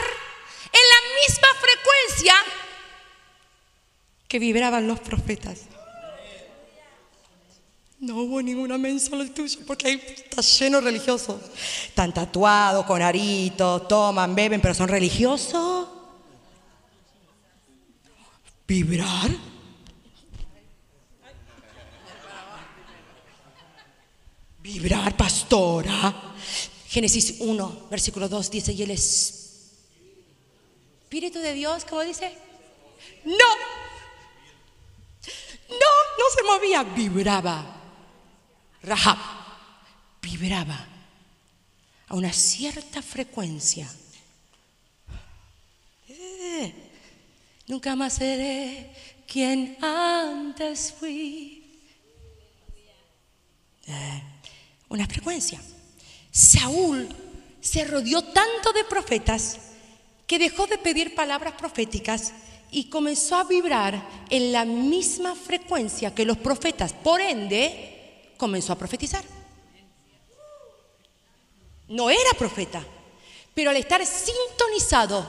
en 0.66 0.86
la 0.94 1.02
misma 1.22 1.48
frecuencia 1.60 2.36
que 4.28 4.40
vibraban 4.40 4.88
los 4.88 5.00
profetas. 5.00 5.79
No 8.00 8.16
hubo 8.16 8.42
ninguna 8.42 8.78
mensa 8.78 9.14
el 9.18 9.32
tuyo, 9.32 9.60
porque 9.68 9.88
ahí 9.88 10.02
está 10.16 10.42
lleno 10.42 10.80
religiosos. 10.80 11.42
Están 11.88 12.14
tatuados, 12.14 12.86
con 12.86 13.02
aritos, 13.02 13.90
toman, 13.90 14.34
beben, 14.34 14.62
pero 14.62 14.74
son 14.74 14.88
religiosos. 14.88 15.90
¿Vibrar? 18.66 19.32
Vibrar, 24.60 25.18
pastora. 25.18 26.16
Génesis 26.88 27.36
1, 27.40 27.88
versículo 27.92 28.30
2 28.30 28.50
dice, 28.50 28.72
y 28.72 28.82
el 28.84 28.92
Espíritu 28.92 29.60
de 31.40 31.54
Dios, 31.54 31.84
¿cómo 31.84 32.02
dice? 32.04 32.34
No. 33.26 33.34
No, 35.70 35.92
no 36.18 36.26
se 36.34 36.44
movía, 36.44 36.84
vibraba. 36.84 37.79
Rahab 38.84 39.18
vibraba 40.22 40.88
a 42.08 42.16
una 42.16 42.34
cierta 42.34 43.02
frecuencia. 43.02 43.90
Eh, 46.08 46.74
nunca 47.68 47.96
más 47.96 48.14
seré 48.14 48.92
quien 49.28 49.78
antes 49.84 50.94
fui. 50.98 51.82
Eh, 53.88 54.24
una 54.90 55.06
frecuencia. 55.08 55.62
Saúl 56.32 57.08
se 57.62 57.84
rodeó 57.84 58.24
tanto 58.24 58.72
de 58.72 58.84
profetas 58.86 59.58
que 60.26 60.40
dejó 60.40 60.68
de 60.68 60.78
pedir 60.78 61.16
palabras 61.16 61.54
proféticas 61.54 62.34
y 62.72 62.86
comenzó 62.86 63.36
a 63.36 63.44
vibrar 63.44 64.02
en 64.30 64.52
la 64.52 64.64
misma 64.64 65.36
frecuencia 65.36 66.14
que 66.14 66.26
los 66.26 66.38
profetas. 66.38 66.94
Por 66.94 67.20
ende, 67.20 67.99
comenzó 68.40 68.74
a 68.74 68.78
profetizar. 68.78 69.24
No 71.90 72.10
era 72.10 72.32
profeta, 72.38 72.84
pero 73.54 73.70
al 73.70 73.78
estar 73.78 74.04
sintonizado, 74.04 75.28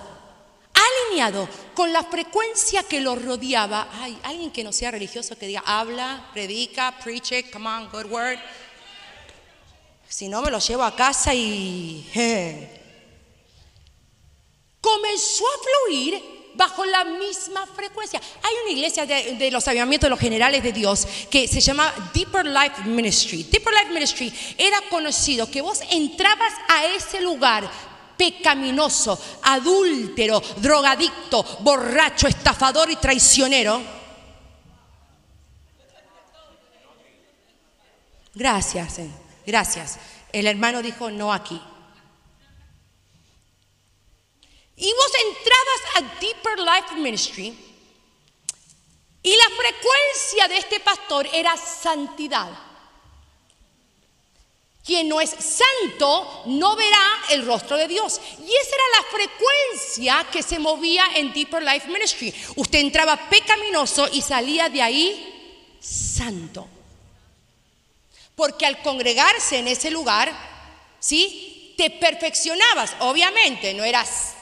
alineado 0.73 1.49
con 1.75 1.93
la 1.93 2.05
frecuencia 2.05 2.83
que 2.85 3.01
lo 3.01 3.17
rodeaba, 3.17 3.89
hay 4.01 4.19
alguien 4.23 4.51
que 4.51 4.65
no 4.65 4.73
sea 4.73 4.91
religioso 4.91 5.37
que 5.37 5.47
diga, 5.47 5.63
habla, 5.67 6.31
predica, 6.33 6.99
preach 7.03 7.33
it, 7.33 7.51
come 7.51 7.69
on, 7.69 7.91
good 7.91 8.07
word. 8.07 8.39
Si 10.09 10.29
no, 10.29 10.41
me 10.41 10.51
lo 10.51 10.59
llevo 10.59 10.85
a 10.85 10.95
casa 10.95 11.35
y... 11.35 12.09
comenzó 14.81 15.45
a 15.45 15.59
fluir 15.63 16.40
bajo 16.55 16.85
la 16.85 17.05
misma 17.05 17.67
frecuencia. 17.67 18.21
Hay 18.43 18.53
una 18.65 18.73
iglesia 18.73 19.07
de, 19.07 19.51
los 19.51 19.67
avivamientos 19.69 20.07
de 20.07 20.11
los 20.11 20.21
generales 20.21 20.63
de 20.63 20.73
Dios 20.73 21.07
que 21.31 21.49
se 21.49 21.61
llama 21.61 21.93
Deeper 22.13 22.47
Life 22.47 22.83
Ministry. 22.85 23.45
Deeper 23.45 23.73
Life 23.73 23.93
Ministry 23.93 24.33
era 24.59 24.81
conocido 24.89 25.51
que 25.51 25.63
vos 25.63 25.81
entrabas 25.91 26.53
a 26.69 26.87
ese 26.87 27.21
lugar 27.21 27.71
pecaminoso, 28.17 29.19
adúltero, 29.43 30.43
drogadicto, 30.59 31.43
borracho, 31.61 32.29
estafador 32.29 32.91
y 32.91 32.97
traicionero. 32.97 33.81
Gracias, 38.35 38.99
eh, 38.99 39.11
gracias. 39.47 39.99
El 40.33 40.47
hermano 40.47 40.83
dijo, 40.83 41.11
no 41.11 41.33
aquí. 41.33 41.61
Y 44.81 44.93
vos 44.95 45.13
entrabas 45.27 45.81
a 45.97 46.21
Deeper 46.21 46.59
Life 46.59 46.95
Ministry 46.97 47.55
y 49.23 49.37
la 49.37 49.51
frecuencia 49.55 50.49
de 50.49 50.57
este 50.57 50.81
pastor 50.81 51.29
era 51.33 51.55
santidad. 51.57 52.49
Quien 54.83 55.07
no 55.07 55.21
es 55.21 55.31
santo 55.31 56.45
no 56.47 56.75
verá 56.75 57.25
el 57.29 57.45
rostro 57.45 57.77
de 57.77 57.87
Dios. 57.87 58.19
Y 58.39 58.55
esa 58.55 58.75
era 58.75 58.85
la 58.97 59.09
frecuencia 59.11 60.27
que 60.33 60.43
se 60.43 60.59
movía 60.59 61.05
en 61.15 61.35
Deeper 61.35 61.63
Life 61.63 61.87
Ministry. 61.89 62.35
Usted 62.57 62.79
entraba 62.79 63.29
pecaminoso 63.29 64.09
y 64.11 64.23
salía 64.23 64.71
de 64.71 64.81
ahí 64.81 65.77
santo. 65.79 66.67
Porque 68.35 68.65
al 68.65 68.81
congregarse 68.81 69.59
en 69.59 69.69
ese 69.69 69.91
lugar, 69.91 70.33
¿sí? 70.99 71.75
Te 71.77 71.91
perfeccionabas. 71.91 72.97
Obviamente, 73.01 73.75
no 73.75 73.85
eras 73.85 74.37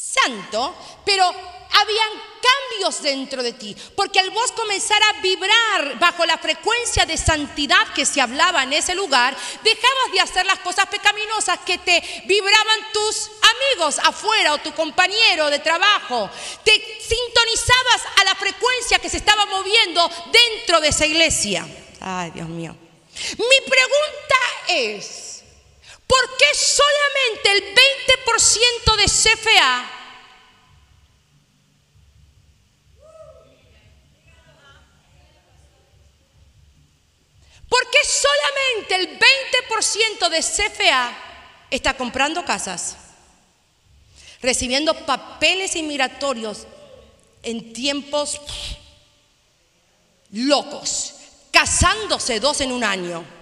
santo, 0.00 0.74
pero 1.04 1.24
habían 1.24 2.10
cambios 2.40 3.02
dentro 3.02 3.42
de 3.42 3.52
ti, 3.52 3.76
porque 3.94 4.18
al 4.18 4.30
vos 4.30 4.52
comenzar 4.52 5.00
a 5.02 5.20
vibrar 5.20 5.98
bajo 5.98 6.24
la 6.24 6.38
frecuencia 6.38 7.04
de 7.04 7.16
santidad 7.16 7.86
que 7.94 8.06
se 8.06 8.20
hablaba 8.20 8.62
en 8.62 8.72
ese 8.72 8.94
lugar, 8.94 9.36
dejabas 9.62 10.12
de 10.12 10.20
hacer 10.20 10.46
las 10.46 10.58
cosas 10.60 10.86
pecaminosas 10.86 11.58
que 11.60 11.78
te 11.78 12.02
vibraban 12.26 12.92
tus 12.92 13.30
amigos 13.76 13.98
afuera 13.98 14.54
o 14.54 14.58
tu 14.58 14.72
compañero 14.74 15.50
de 15.50 15.58
trabajo. 15.58 16.30
Te 16.64 16.72
sintonizabas 16.72 18.02
a 18.20 18.24
la 18.24 18.34
frecuencia 18.34 18.98
que 18.98 19.10
se 19.10 19.18
estaba 19.18 19.46
moviendo 19.46 20.10
dentro 20.32 20.80
de 20.80 20.88
esa 20.88 21.06
iglesia. 21.06 21.66
Ay, 22.00 22.30
Dios 22.30 22.48
mío. 22.48 22.74
Mi 23.36 23.60
pregunta 23.68 24.36
es, 24.68 25.29
¿por 26.10 26.36
qué 26.36 26.56
solamente 26.56 27.52
el 27.52 27.62
20% 27.72 28.96
de 28.96 29.04
CFA 29.04 29.96
¿Por 37.68 37.88
qué 37.88 37.98
solamente 38.04 38.96
el 38.96 39.18
20% 39.20 40.28
de 40.28 40.40
CFA 40.40 41.16
está 41.70 41.96
comprando 41.96 42.44
casas, 42.44 42.96
recibiendo 44.42 45.06
papeles 45.06 45.76
inmigratorios 45.76 46.66
en 47.44 47.72
tiempos 47.72 48.40
locos, 50.32 51.14
casándose 51.52 52.40
dos 52.40 52.60
en 52.60 52.72
un 52.72 52.82
año? 52.82 53.39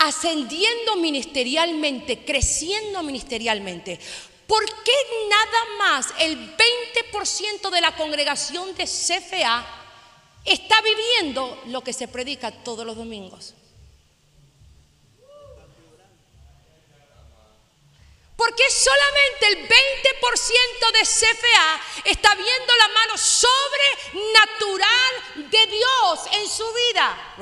Ascendiendo 0.00 0.96
ministerialmente, 0.96 2.24
creciendo 2.24 3.02
ministerialmente. 3.02 4.00
¿Por 4.46 4.64
qué 4.82 4.92
nada 5.28 5.64
más 5.78 6.06
el 6.18 6.56
20% 6.56 7.70
de 7.70 7.80
la 7.80 7.94
congregación 7.94 8.74
de 8.74 8.84
CFA 8.84 9.64
está 10.44 10.80
viviendo 10.80 11.62
lo 11.66 11.82
que 11.82 11.92
se 11.92 12.08
predica 12.08 12.50
todos 12.50 12.86
los 12.86 12.96
domingos? 12.96 13.54
Porque 18.36 18.64
solamente 18.70 19.48
el 19.48 19.68
20% 19.68 19.68
de 20.94 21.02
CFA 21.02 21.80
está 22.06 22.34
viendo 22.34 22.74
la 22.78 22.88
mano 22.88 23.18
sobrenatural 23.18 23.52
de 25.50 25.66
Dios 25.66 26.20
en 26.32 26.48
su 26.48 26.64
vida. 26.72 27.34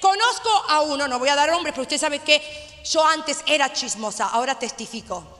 Conozco 0.00 0.50
a 0.68 0.80
uno, 0.82 1.08
no 1.08 1.18
voy 1.18 1.28
a 1.28 1.36
dar 1.36 1.50
nombre, 1.50 1.72
pero 1.72 1.82
usted 1.82 1.98
sabe 1.98 2.20
que 2.20 2.82
yo 2.84 3.04
antes 3.04 3.42
era 3.46 3.72
chismosa, 3.72 4.26
ahora 4.28 4.58
testifico. 4.58 5.36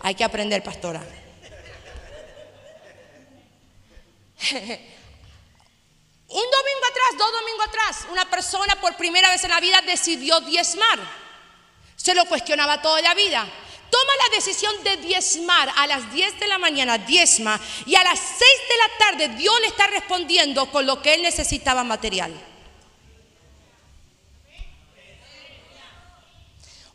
Hay 0.00 0.14
que 0.14 0.24
aprender, 0.24 0.62
pastora. 0.62 1.00
Un 6.28 6.44
domingo 6.50 6.86
atrás, 6.90 7.18
dos 7.18 7.32
domingos 7.32 7.66
atrás, 7.66 8.06
una 8.10 8.28
persona 8.28 8.80
por 8.80 8.96
primera 8.96 9.30
vez 9.30 9.42
en 9.44 9.50
la 9.50 9.60
vida 9.60 9.80
decidió 9.82 10.40
diezmar. 10.40 10.98
Se 11.96 12.14
lo 12.14 12.24
cuestionaba 12.26 12.82
toda 12.82 13.00
la 13.00 13.14
vida. 13.14 13.48
Toma 13.90 14.12
la 14.28 14.36
decisión 14.36 14.82
de 14.82 14.96
diezmar 14.98 15.72
a 15.76 15.86
las 15.86 16.12
10 16.12 16.40
de 16.40 16.48
la 16.48 16.58
mañana, 16.58 16.98
diezma, 16.98 17.60
y 17.86 17.94
a 17.94 18.02
las 18.02 18.18
6 18.18 18.40
de 18.40 18.76
la 18.76 18.98
tarde 18.98 19.28
Dios 19.36 19.54
le 19.60 19.68
está 19.68 19.86
respondiendo 19.86 20.70
con 20.70 20.86
lo 20.86 21.00
que 21.00 21.14
él 21.14 21.22
necesitaba 21.22 21.84
material. 21.84 22.34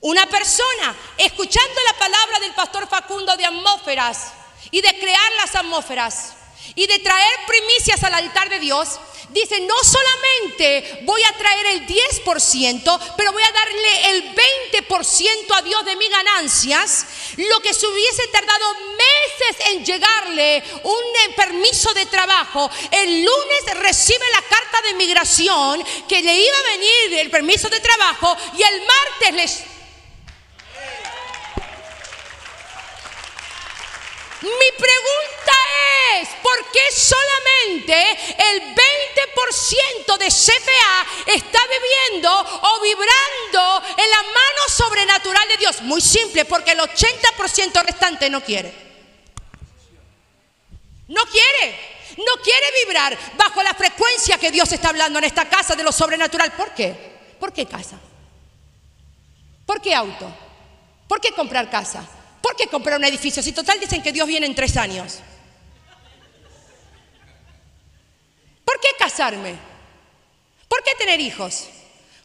Una 0.02 0.26
persona 0.26 0.96
escuchando 1.18 1.82
la 1.86 2.00
palabra 2.00 2.40
del 2.40 2.54
pastor 2.54 2.88
Facundo 2.88 3.38
de 3.38 3.46
atmósferas 3.46 4.34
y 4.72 4.82
de 4.82 5.00
crear 5.00 5.32
las 5.38 5.56
atmósferas 5.56 6.34
y 6.76 6.88
de 6.88 7.00
traer 7.00 7.34
primicias 7.48 8.04
al 8.04 8.14
altar 8.14 8.50
de 8.50 8.60
Dios, 8.60 9.00
dice, 9.32 9.60
no 9.62 9.76
solamente 9.84 11.00
voy 11.04 11.22
a 11.24 11.38
traer 11.38 11.66
el 11.68 11.88
10%, 11.88 13.14
pero 13.16 13.32
voy 13.32 13.44
a 13.44 13.52
darle 13.52 14.12
el 14.12 14.36
20% 14.36 15.58
a 15.58 15.62
Dios 15.62 15.86
de 15.86 15.96
mis 15.96 16.10
ganancias, 16.10 17.06
lo 17.38 17.60
que 17.62 17.74
se 17.74 17.88
hubiese 17.88 18.28
tardado 18.28 18.66
meses 18.74 19.68
en 19.68 19.86
llegarle 19.86 20.64
un 20.84 20.94
eh, 20.94 21.34
permiso 21.36 21.94
de 21.94 22.06
trabajo, 22.06 22.70
el 22.92 23.24
lunes 23.24 23.80
recibe 23.80 24.26
la 24.34 24.42
carta 24.42 24.82
de 24.88 24.94
migración 24.96 25.84
que 26.08 26.22
le 26.22 26.38
iba 26.38 26.58
a 26.58 26.72
venir 26.72 27.20
el 27.20 27.32
permiso 27.32 27.70
de 27.70 27.80
trabajo 27.80 28.36
y 28.58 28.64
el 28.64 28.82
martes 28.82 29.34
les 29.34 29.81
Mi 34.42 34.72
pregunta 34.76 35.54
es, 36.16 36.30
¿por 36.42 36.72
qué 36.72 36.80
solamente 36.92 38.12
el 38.52 38.76
20% 38.76 40.18
de 40.18 40.28
CFA 40.28 41.32
está 41.32 41.60
viviendo 41.68 42.32
o 42.32 42.82
vibrando 42.82 43.84
en 43.98 44.10
la 44.10 44.24
mano 44.24 44.68
sobrenatural 44.68 45.48
de 45.48 45.58
Dios? 45.58 45.82
Muy 45.84 46.02
simple, 46.02 46.46
porque 46.46 46.72
el 46.72 46.80
80% 46.80 47.84
restante 47.86 48.30
no 48.32 48.42
quiere. 48.42 48.74
No 51.08 51.24
quiere. 51.26 51.92
No 52.18 52.42
quiere 52.44 52.66
vibrar 52.84 53.18
bajo 53.38 53.62
la 53.62 53.76
frecuencia 53.76 54.40
que 54.40 54.52
Dios 54.52 54.72
está 54.72 54.90
hablando 54.90 55.20
en 55.20 55.26
esta 55.26 55.48
casa 55.48 55.76
de 55.76 55.84
lo 55.84 55.92
sobrenatural. 55.92 56.52
¿Por 56.54 56.74
qué? 56.74 57.36
¿Por 57.40 57.54
qué 57.54 57.68
casa? 57.68 58.00
¿Por 59.68 59.82
qué 59.82 59.94
auto? 59.94 60.34
¿Por 61.08 61.22
qué 61.22 61.32
comprar 61.32 61.70
casa? 61.70 62.08
¿Por 62.42 62.56
qué 62.56 62.68
comprar 62.68 62.98
un 62.98 63.06
edificio? 63.06 63.44
Si 63.44 63.52
total 63.52 63.80
dicen 63.80 64.02
que 64.02 64.12
Dios 64.12 64.28
viene 64.28 64.46
en 64.46 64.56
tres 64.56 64.76
años. 64.78 65.20
¿Por 68.66 68.80
qué 68.80 68.88
casarme? 68.98 69.56
¿Por 70.68 70.84
qué 70.84 70.92
tener 70.98 71.20
hijos? 71.20 71.68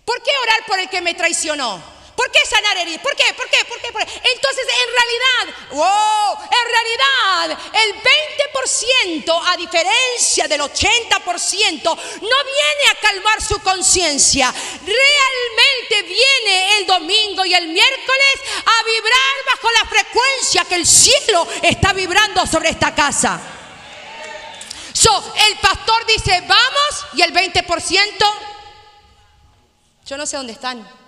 ¿Por 0.04 0.22
qué 0.22 0.30
orar 0.42 0.66
por 0.66 0.78
el 0.78 0.88
que 0.88 1.00
me 1.00 1.14
traicionó? 1.14 1.95
¿Por 2.16 2.30
qué 2.30 2.38
sanar 2.48 2.78
heridas? 2.78 3.02
¿Por 3.02 3.14
qué? 3.14 3.24
¿Por 3.34 3.48
qué? 3.48 3.64
¿Por 3.66 3.80
qué? 3.80 3.88
Entonces, 3.88 4.66
en 4.66 4.90
realidad, 4.96 5.68
wow, 5.70 6.38
en 6.44 6.66
realidad, 6.72 7.58
el 7.74 7.94
20%, 7.94 9.42
a 9.46 9.56
diferencia 9.56 10.48
del 10.48 10.62
80%, 10.62 11.82
no 11.84 11.96
viene 12.44 12.84
a 12.90 13.00
calmar 13.00 13.42
su 13.42 13.60
conciencia. 13.60 14.50
Realmente 14.50 16.02
viene 16.02 16.78
el 16.78 16.86
domingo 16.86 17.44
y 17.44 17.54
el 17.54 17.68
miércoles 17.68 18.34
a 18.64 18.84
vibrar 18.84 19.54
bajo 19.54 19.70
la 19.72 19.84
frecuencia 19.88 20.64
que 20.64 20.76
el 20.76 20.86
cielo 20.86 21.46
está 21.62 21.92
vibrando 21.92 22.46
sobre 22.46 22.70
esta 22.70 22.94
casa. 22.94 23.52
El 25.46 25.58
pastor 25.58 26.04
dice, 26.06 26.42
vamos, 26.46 27.06
y 27.14 27.22
el 27.22 27.32
20%, 27.32 27.64
yo 30.06 30.16
no 30.16 30.26
sé 30.26 30.36
dónde 30.36 30.52
están. 30.52 31.05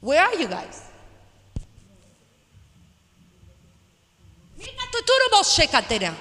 Where 0.00 0.20
are 0.20 0.36
you 0.36 0.46
guys? 0.46 0.82
Mika 4.56 4.84
tutorobo 4.92 5.42
sheka 5.42 5.82
tera. 5.82 6.14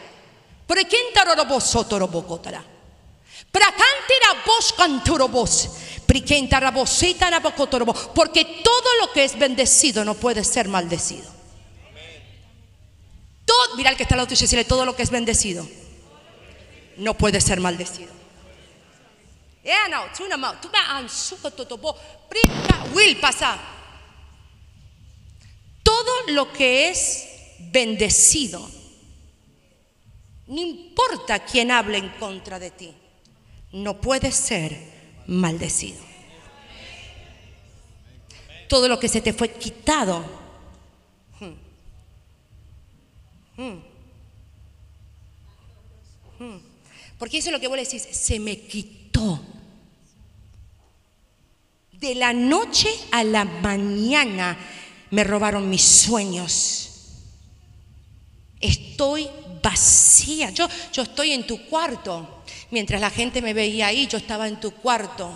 Prekinta 0.68 1.24
rorobo 1.26 1.60
sotorobo 1.60 2.26
kotara. 2.26 2.64
Prakantira 3.52 4.44
vos 4.46 4.74
canturobos. 4.74 5.70
Prikenta 6.08 6.60
rabosita 6.60 7.30
rabokotorobo. 7.30 7.94
Porque 8.16 8.62
todo 8.64 8.90
lo 9.02 9.12
que 9.14 9.26
es 9.26 9.38
bendecido 9.38 10.04
no 10.04 10.16
puede 10.16 10.44
ser 10.44 10.68
maldecido. 10.68 11.30
Todo, 13.46 13.76
mira 13.76 13.92
el 13.92 13.98
que 13.98 14.04
está 14.04 14.16
al 14.16 14.20
lado 14.20 14.28
tuyo 14.28 14.40
y 14.40 14.44
decirle 14.44 14.66
todo 14.66 14.86
lo 14.86 14.96
que 14.96 15.04
es 15.04 15.12
bendecido 15.12 15.68
no 16.98 17.14
puede 17.16 17.42
ser 17.42 17.60
maldecido. 17.60 18.12
Will 22.94 23.20
pasa. 23.20 23.58
Todo 25.84 26.12
lo 26.30 26.52
que 26.52 26.90
es 26.90 27.28
bendecido, 27.60 28.70
no 30.48 30.62
importa 30.62 31.40
quién 31.40 31.72
hable 31.72 31.98
en 31.98 32.10
contra 32.12 32.60
de 32.60 32.72
ti, 32.72 32.94
no 33.74 34.00
puede 34.00 34.32
ser 34.32 34.78
maldecido. 35.28 36.02
Todo 38.70 38.88
lo 38.88 39.00
que 39.00 39.08
se 39.08 39.22
te 39.22 39.34
fue 39.34 39.52
quitado. 39.52 40.24
hmm, 41.40 41.54
hmm, 43.58 43.80
hmm. 46.40 46.67
Porque 47.18 47.40
eso 47.40 47.50
es 47.50 47.54
lo 47.54 47.60
que 47.60 47.68
vos 47.68 47.78
le 47.78 47.84
decís, 47.84 48.04
se 48.04 48.40
me 48.40 48.60
quitó. 48.60 49.40
De 51.94 52.14
la 52.14 52.32
noche 52.32 52.90
a 53.12 53.24
la 53.24 53.44
mañana 53.44 54.58
me 55.10 55.24
robaron 55.24 55.70
mis 55.70 55.82
sueños. 55.84 56.90
Estoy 58.60 59.28
vacía. 59.64 60.52
Yo, 60.52 60.68
yo 60.94 61.04
estoy 61.04 61.32
en 61.32 61.48
tu 61.48 61.66
cuarto. 61.66 62.44
Mientras 62.70 63.02
la 63.02 63.10
gente 63.10 63.42
me 63.42 63.54
veía 63.54 63.88
ahí, 63.88 64.08
yo 64.08 64.18
estaba 64.18 64.48
en 64.48 64.60
tu 64.60 64.72
cuarto. 64.72 65.32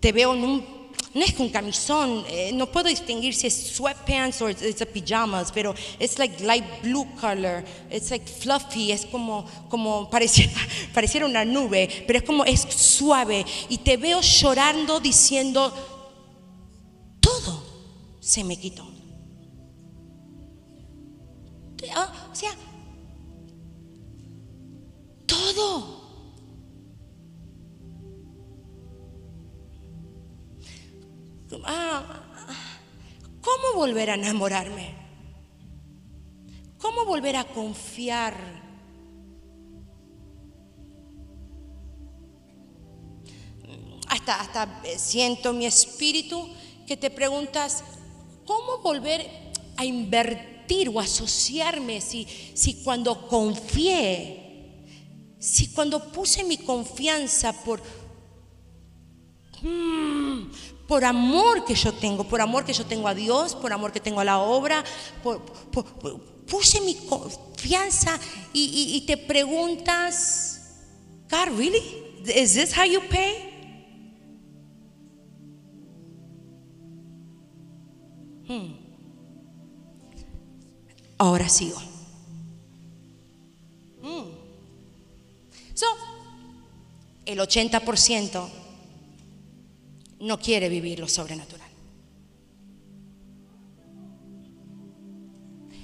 Te 0.00 0.12
veo 0.12 0.34
en 0.34 0.44
un 0.44 0.79
no 1.12 1.24
es 1.24 1.38
un 1.38 1.48
camisón, 1.48 2.24
eh, 2.28 2.52
no 2.52 2.66
puedo 2.70 2.88
distinguir 2.88 3.34
si 3.34 3.48
es 3.48 3.74
sweatpants 3.74 4.40
o 4.42 4.48
es, 4.48 4.62
es 4.62 4.76
pajamas, 4.86 5.50
pero 5.52 5.74
es 5.98 6.18
like 6.18 6.42
light 6.44 6.64
blue 6.82 7.06
color, 7.20 7.64
it's 7.90 8.10
like 8.10 8.30
fluffy, 8.30 8.92
es 8.92 9.06
como, 9.06 9.44
como 9.68 10.08
pareciera, 10.08 10.52
pareciera 10.94 11.26
una 11.26 11.44
nube, 11.44 12.04
pero 12.06 12.20
es 12.20 12.24
como, 12.24 12.44
es 12.44 12.60
suave. 12.60 13.44
Y 13.68 13.78
te 13.78 13.96
veo 13.96 14.20
llorando 14.20 15.00
diciendo, 15.00 15.72
todo 17.20 17.64
se 18.20 18.44
me 18.44 18.58
quitó. 18.58 18.88
Ah, 21.94 22.28
o 22.30 22.34
sea, 22.34 22.54
todo. 25.26 25.99
Ah, 31.64 32.22
¿Cómo 33.40 33.74
volver 33.74 34.10
a 34.10 34.14
enamorarme? 34.14 34.94
¿Cómo 36.78 37.04
volver 37.04 37.36
a 37.36 37.44
confiar? 37.44 38.36
Hasta, 44.08 44.40
hasta 44.40 44.82
siento 44.98 45.52
mi 45.52 45.66
espíritu 45.66 46.48
que 46.86 46.96
te 46.96 47.10
preguntas, 47.10 47.84
¿cómo 48.44 48.78
volver 48.78 49.28
a 49.76 49.84
invertir 49.84 50.88
o 50.88 51.00
asociarme 51.00 52.00
si, 52.00 52.26
si 52.54 52.82
cuando 52.82 53.28
confié, 53.28 54.84
si 55.38 55.68
cuando 55.68 56.12
puse 56.12 56.44
mi 56.44 56.58
confianza 56.58 57.52
por, 57.64 57.80
mm, 59.62 60.50
por 60.90 61.04
amor 61.04 61.64
que 61.64 61.76
yo 61.76 61.92
tengo, 61.92 62.24
por 62.24 62.40
amor 62.40 62.64
que 62.64 62.72
yo 62.72 62.84
tengo 62.84 63.06
a 63.06 63.14
Dios, 63.14 63.54
por 63.54 63.72
amor 63.72 63.92
que 63.92 64.00
tengo 64.00 64.18
a 64.18 64.24
la 64.24 64.40
obra, 64.40 64.82
por, 65.22 65.40
puse 66.48 66.80
mi 66.80 66.96
confianza 66.96 68.18
y 68.52 69.00
te 69.06 69.16
preguntas, 69.16 70.80
God, 71.30 71.56
really? 71.56 71.80
Is 72.26 72.54
this 72.54 72.76
how 72.76 72.84
you 72.84 73.00
pay? 73.08 73.46
Hmm. 78.48 78.74
Ahora 81.18 81.48
sigo. 81.48 81.80
Hmm. 84.02 84.24
So, 85.72 85.86
el 87.26 87.38
80% 87.38 88.59
no 90.20 90.38
quiere 90.38 90.68
vivir 90.68 91.00
lo 91.00 91.08
sobrenatural. 91.08 91.70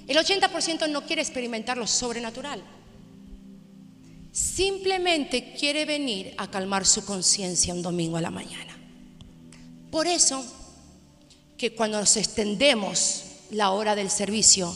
El 0.06 0.16
80% 0.16 0.88
no 0.88 1.04
quiere 1.04 1.22
experimentar 1.22 1.76
lo 1.76 1.86
sobrenatural. 1.86 2.62
Simplemente 4.30 5.54
quiere 5.58 5.84
venir 5.84 6.34
a 6.36 6.50
calmar 6.50 6.86
su 6.86 7.04
conciencia 7.04 7.74
un 7.74 7.82
domingo 7.82 8.16
a 8.16 8.20
la 8.20 8.30
mañana. 8.30 8.76
Por 9.90 10.06
eso 10.06 10.44
que 11.56 11.74
cuando 11.74 11.98
nos 11.98 12.16
extendemos 12.16 13.24
la 13.50 13.70
hora 13.70 13.96
del 13.96 14.10
servicio, 14.10 14.72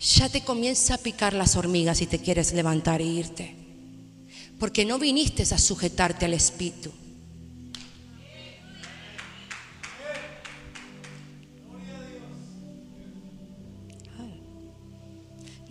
ya 0.00 0.28
te 0.28 0.42
comienza 0.42 0.94
a 0.94 0.98
picar 0.98 1.34
las 1.34 1.56
hormigas 1.56 2.00
y 2.00 2.06
te 2.06 2.18
quieres 2.18 2.52
levantar 2.52 3.00
e 3.00 3.04
irte. 3.04 3.54
Porque 4.58 4.84
no 4.84 4.98
viniste 4.98 5.42
a 5.42 5.58
sujetarte 5.58 6.24
al 6.24 6.34
Espíritu. 6.34 6.90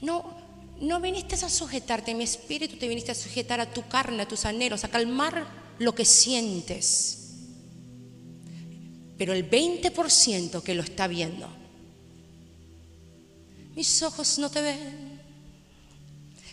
No, 0.03 0.35
no 0.81 0.99
viniste 0.99 1.35
a 1.35 1.49
sujetarte, 1.49 2.13
mi 2.13 2.25
espíritu 2.25 2.75
te 2.75 2.89
viniste 2.89 3.13
a 3.13 3.15
sujetar 3.15 3.61
a 3.61 3.73
tu 3.73 3.87
carne, 3.87 4.23
a 4.23 4.27
tus 4.27 4.43
anhelos, 4.43 4.83
a 4.83 4.89
calmar 4.89 5.47
lo 5.79 5.95
que 5.95 6.03
sientes. 6.03 7.19
Pero 9.17 9.31
el 9.31 9.49
20% 9.49 10.61
que 10.61 10.75
lo 10.75 10.83
está 10.83 11.07
viendo, 11.07 11.47
mis 13.75 14.03
ojos 14.03 14.37
no 14.39 14.51
te 14.51 14.61
ven, 14.61 15.21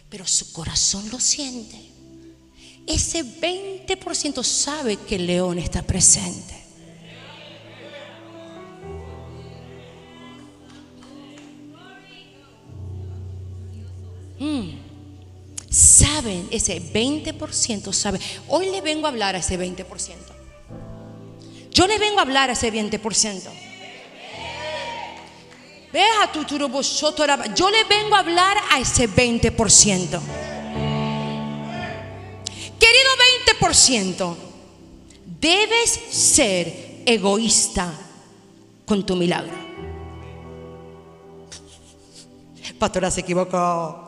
pero 0.09 0.25
su 0.29 0.53
corazón 0.53 1.11
lo 1.11 1.19
siente. 1.19 1.77
Ese 2.87 3.25
20% 3.25 4.45
sabe 4.45 4.97
que 4.97 5.17
el 5.17 5.27
león 5.27 5.59
está 5.59 5.83
presente. 5.83 6.60
Saben, 15.69 16.49
ese 16.51 16.81
20% 16.81 17.93
sabe. 17.93 18.19
Hoy 18.49 18.71
le 18.71 18.81
vengo 18.81 19.07
a 19.07 19.11
hablar 19.11 19.37
a 19.37 19.39
ese 19.39 19.59
20%. 19.59 19.87
Yo 21.73 21.87
le 21.87 21.99
vengo 21.99 22.19
a 22.19 22.23
hablar 22.23 22.51
a 22.51 22.55
ese 22.55 22.73
20%. 22.73 23.51
Veja 25.93 26.33
tu. 26.33 26.45
Yo 26.45 27.71
le 27.71 27.85
vengo 27.85 28.17
a 28.17 28.21
hablar 28.21 28.57
a 28.71 28.81
ese 28.81 29.09
20%. 29.09 30.21
Querido 32.79 33.11
20%, 33.61 34.37
debes 35.41 35.91
ser 35.91 37.03
egoísta 37.05 37.93
con 38.87 39.05
tu 39.05 39.17
milagro. 39.17 39.53
Pastora 42.79 43.11
se 43.11 43.21
equivocó. 43.21 44.00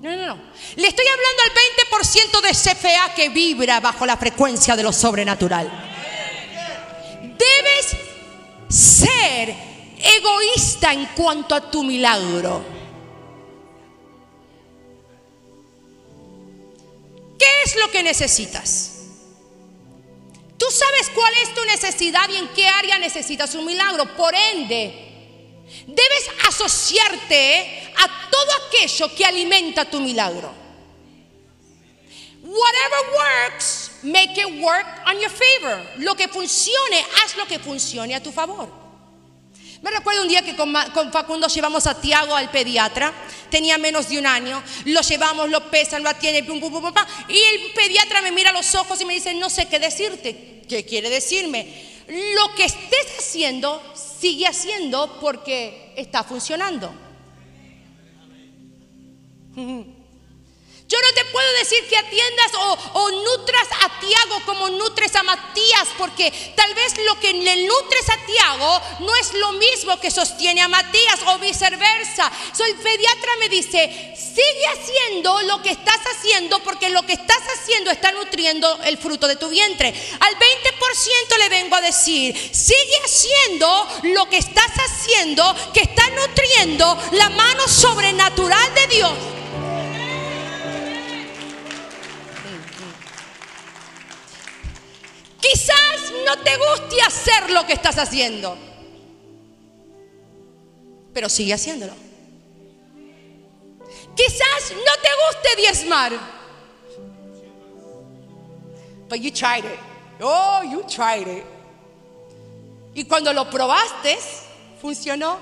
No, 0.00 0.16
no, 0.16 0.26
no. 0.26 0.42
Le 0.76 0.88
estoy 0.88 1.04
hablando 1.06 1.42
al 1.42 1.50
20% 2.30 2.40
de 2.40 2.50
CFA 2.50 3.14
que 3.14 3.28
vibra 3.28 3.80
bajo 3.80 4.06
la 4.06 4.16
frecuencia 4.16 4.74
de 4.74 4.82
lo 4.82 4.92
sobrenatural. 4.92 5.70
Debes 7.20 7.96
ser 8.68 9.54
egoísta 9.98 10.94
en 10.94 11.04
cuanto 11.14 11.54
a 11.54 11.70
tu 11.70 11.84
milagro. 11.84 12.64
¿Qué 17.38 17.62
es 17.66 17.76
lo 17.76 17.90
que 17.90 18.02
necesitas? 18.02 19.00
Tú 20.56 20.66
sabes 20.70 21.10
cuál 21.14 21.32
es 21.42 21.54
tu 21.54 21.64
necesidad 21.66 22.26
y 22.30 22.36
en 22.36 22.48
qué 22.48 22.66
área 22.68 22.98
necesitas 22.98 23.54
un 23.54 23.66
milagro. 23.66 24.16
Por 24.16 24.34
ende, 24.34 25.09
Debes 25.86 26.30
asociarte 26.48 27.92
a 27.96 28.30
todo 28.30 28.66
aquello 28.66 29.14
que 29.14 29.24
alimenta 29.24 29.84
tu 29.84 30.00
milagro. 30.00 30.52
Whatever 32.42 33.00
works, 33.14 33.90
make 34.02 34.36
it 34.36 34.62
work 34.62 34.86
on 35.06 35.20
your 35.20 35.30
favor. 35.30 35.78
Lo 35.98 36.14
que 36.16 36.26
funcione, 36.26 37.04
haz 37.22 37.36
lo 37.36 37.46
que 37.46 37.58
funcione 37.58 38.14
a 38.14 38.22
tu 38.22 38.32
favor. 38.32 38.80
Me 39.82 39.90
recuerdo 39.90 40.22
un 40.22 40.28
día 40.28 40.42
que 40.42 40.54
con, 40.56 40.74
Facundo 41.10 41.48
llevamos 41.48 41.86
a 41.86 41.98
Tiago 41.98 42.36
al 42.36 42.50
pediatra, 42.50 43.12
tenía 43.50 43.78
menos 43.78 44.08
de 44.08 44.18
un 44.18 44.26
año, 44.26 44.62
lo 44.84 45.00
llevamos, 45.00 45.48
lo 45.48 45.70
pesan, 45.70 46.02
lo 46.02 46.10
atienden, 46.10 46.44
y 47.28 47.38
el 47.38 47.72
pediatra 47.72 48.20
me 48.20 48.30
mira 48.30 48.52
los 48.52 48.74
ojos 48.74 49.00
y 49.00 49.06
me 49.06 49.14
dice, 49.14 49.32
no 49.32 49.48
sé 49.48 49.68
qué 49.68 49.78
decirte, 49.78 50.62
¿qué 50.68 50.84
quiere 50.84 51.08
decirme? 51.08 51.66
Lo 52.08 52.54
que 52.54 52.64
estés 52.64 53.18
haciendo, 53.18 53.82
sigue 54.20 54.46
haciendo 54.46 55.18
porque 55.18 55.94
está 55.96 56.22
funcionando. 56.22 56.92
Yo 60.90 60.98
no 61.00 61.12
te 61.14 61.24
puedo 61.26 61.52
decir 61.52 61.86
que 61.86 61.96
atiendas 61.96 62.50
o, 62.94 63.10
nutras 63.12 63.68
a 63.80 64.00
Tiago 64.00 64.42
como 64.44 64.68
nutres 64.70 65.14
a 65.14 65.22
Matías, 65.22 65.86
porque 65.96 66.32
tal 66.56 66.74
vez 66.74 66.94
lo 67.06 67.20
que 67.20 67.32
le 67.32 67.64
nutres 67.68 68.08
a 68.10 68.26
Tiago 68.26 68.82
no 68.98 69.14
es 69.14 69.32
lo 69.34 69.52
mismo 69.52 70.00
que 70.00 70.10
sostiene 70.10 70.62
a 70.62 70.66
Matías 70.66 71.20
o 71.26 71.38
viceversa. 71.38 72.32
Soy 72.52 72.74
pediatra 72.74 73.30
me 73.38 73.48
dice, 73.48 74.16
sigue 74.16 74.66
haciendo 74.66 75.40
lo 75.42 75.62
que 75.62 75.70
estás 75.70 76.00
haciendo 76.12 76.58
porque 76.64 76.90
lo 76.90 77.04
que 77.06 77.12
estás 77.12 77.42
haciendo 77.54 77.92
está 77.92 78.10
nutriendo 78.10 78.80
el 78.82 78.98
fruto 78.98 79.28
de 79.28 79.36
tu 79.36 79.48
vientre. 79.48 79.94
Al 80.18 80.34
20% 80.34 81.38
le 81.38 81.48
vengo 81.50 81.76
a 81.76 81.82
decir, 81.82 82.34
sigue 82.52 82.98
haciendo 83.04 83.86
lo 84.14 84.28
que 84.28 84.38
estás 84.38 84.72
haciendo 84.76 85.54
que 85.72 85.82
está 85.82 86.02
nutriendo 86.10 86.98
la 87.12 87.28
mano 87.30 87.68
sobrenatural 87.68 88.74
de 88.74 88.86
Dios. 88.88 89.39
Quizás 95.40 96.12
no 96.26 96.38
te 96.42 96.56
guste 96.56 97.00
hacer 97.02 97.50
lo 97.50 97.66
que 97.66 97.72
estás 97.72 97.96
haciendo, 97.98 98.56
pero 101.14 101.28
sigue 101.28 101.54
haciéndolo. 101.54 101.94
Quizás 104.14 104.72
no 104.74 104.92
te 105.02 105.08
guste 105.24 105.56
diezmar, 105.56 106.12
but 109.08 109.18
you 109.18 109.30
tried 109.30 109.64
it. 109.64 109.78
Oh, 110.20 110.62
you 110.62 110.82
tried 110.82 111.26
it. 111.26 111.44
Y 112.94 113.04
cuando 113.04 113.32
lo 113.32 113.48
probaste, 113.48 114.18
funcionó. 114.80 115.38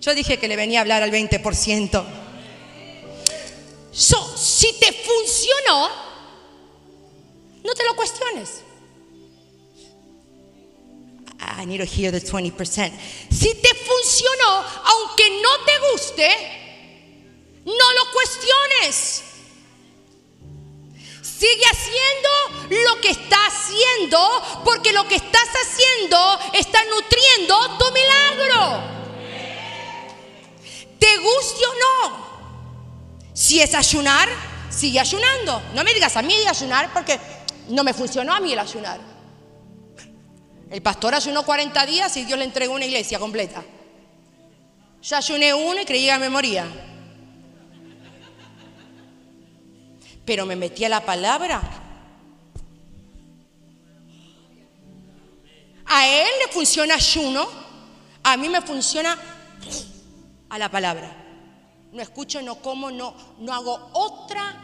Yo 0.00 0.14
dije 0.14 0.38
que 0.38 0.48
le 0.48 0.56
venía 0.56 0.78
a 0.78 0.82
hablar 0.82 1.02
al 1.02 1.10
20%. 1.10 2.04
So, 3.92 4.36
si 4.36 4.72
te 4.78 4.92
funcionó, 4.92 6.09
no 7.64 7.74
te 7.74 7.84
lo 7.84 7.94
cuestiones. 7.94 8.62
I 11.40 11.64
need 11.64 11.78
to 11.78 11.84
hear 11.84 12.12
the 12.12 12.20
20%. 12.20 12.92
Si 13.30 13.54
te 13.54 13.74
funcionó, 13.74 14.64
aunque 14.84 15.40
no 15.42 15.64
te 15.64 15.78
guste, 15.92 16.28
no 17.64 17.92
lo 17.92 18.12
cuestiones. 18.12 19.24
Sigue 21.22 21.64
haciendo 21.64 22.84
lo 22.84 23.00
que 23.00 23.10
está 23.10 23.38
haciendo, 23.46 24.62
porque 24.64 24.92
lo 24.92 25.08
que 25.08 25.14
estás 25.16 25.48
haciendo 25.62 26.38
está 26.52 26.80
nutriendo 26.84 27.78
tu 27.78 27.92
milagro. 27.92 29.00
Te 30.98 31.16
guste 31.16 31.66
o 31.66 31.74
no. 31.74 32.30
Si 33.32 33.60
es 33.60 33.74
ayunar, 33.74 34.28
sigue 34.68 35.00
ayunando. 35.00 35.62
No 35.74 35.82
me 35.82 35.94
digas 35.94 36.14
a 36.16 36.22
mí 36.22 36.36
de 36.36 36.48
ayunar 36.48 36.92
porque 36.92 37.18
no 37.68 37.84
me 37.84 37.94
funcionó 37.94 38.32
a 38.32 38.40
mí 38.40 38.52
el 38.52 38.58
ayunar. 38.58 39.00
El 40.70 40.82
pastor 40.82 41.14
ayunó 41.14 41.44
40 41.44 41.86
días 41.86 42.16
y 42.16 42.24
Dios 42.24 42.38
le 42.38 42.44
entregó 42.44 42.74
una 42.74 42.84
iglesia 42.84 43.18
completa. 43.18 43.62
Yo 45.02 45.16
ayuné 45.16 45.52
uno 45.52 45.80
y 45.80 45.84
creí 45.84 46.06
que 46.06 46.18
me 46.18 46.30
moría. 46.30 46.66
Pero 50.24 50.46
me 50.46 50.54
metí 50.54 50.84
a 50.84 50.88
la 50.88 51.04
palabra. 51.04 51.60
A 55.86 56.06
él 56.06 56.28
le 56.46 56.52
funciona 56.52 56.94
ayuno, 56.94 57.48
a 58.22 58.36
mí 58.36 58.48
me 58.48 58.60
funciona 58.60 59.18
a 60.48 60.58
la 60.58 60.70
palabra. 60.70 61.16
No 61.92 62.00
escucho, 62.00 62.40
no 62.42 62.56
como, 62.56 62.92
no, 62.92 63.12
no 63.38 63.52
hago 63.52 63.90
otra 63.92 64.62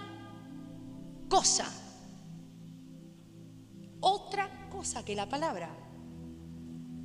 cosa 1.29 1.67
otra 4.07 4.49
cosa 4.71 5.05
que 5.05 5.15
la 5.15 5.27
palabra. 5.27 5.69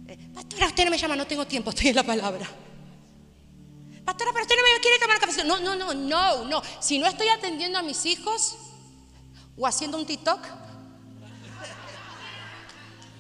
Eh, 0.08 0.18
pastora, 0.34 0.68
usted 0.68 0.86
no 0.86 0.92
me 0.92 0.98
llama, 0.98 1.16
no 1.16 1.26
tengo 1.26 1.48
tiempo, 1.48 1.72
estoy 1.72 1.90
en 1.90 1.96
la 1.96 2.04
palabra. 2.04 2.48
Pastora, 4.06 4.32
pero 4.32 4.44
usted 4.44 4.56
no 4.56 4.64
me 4.64 4.82
quiere 4.82 5.00
tomar 5.00 5.20
café. 5.20 5.44
No, 5.44 5.60
no, 5.60 5.76
no, 5.76 5.94
no, 5.94 6.46
no. 6.46 6.62
Si 6.80 7.00
no 7.00 7.08
estoy 7.08 7.28
atendiendo 7.30 7.80
a 7.80 7.82
mis 7.82 8.06
hijos 8.06 8.56
o 9.58 9.66
haciendo 9.66 9.98
un 9.98 10.06
TikTok, 10.06 10.40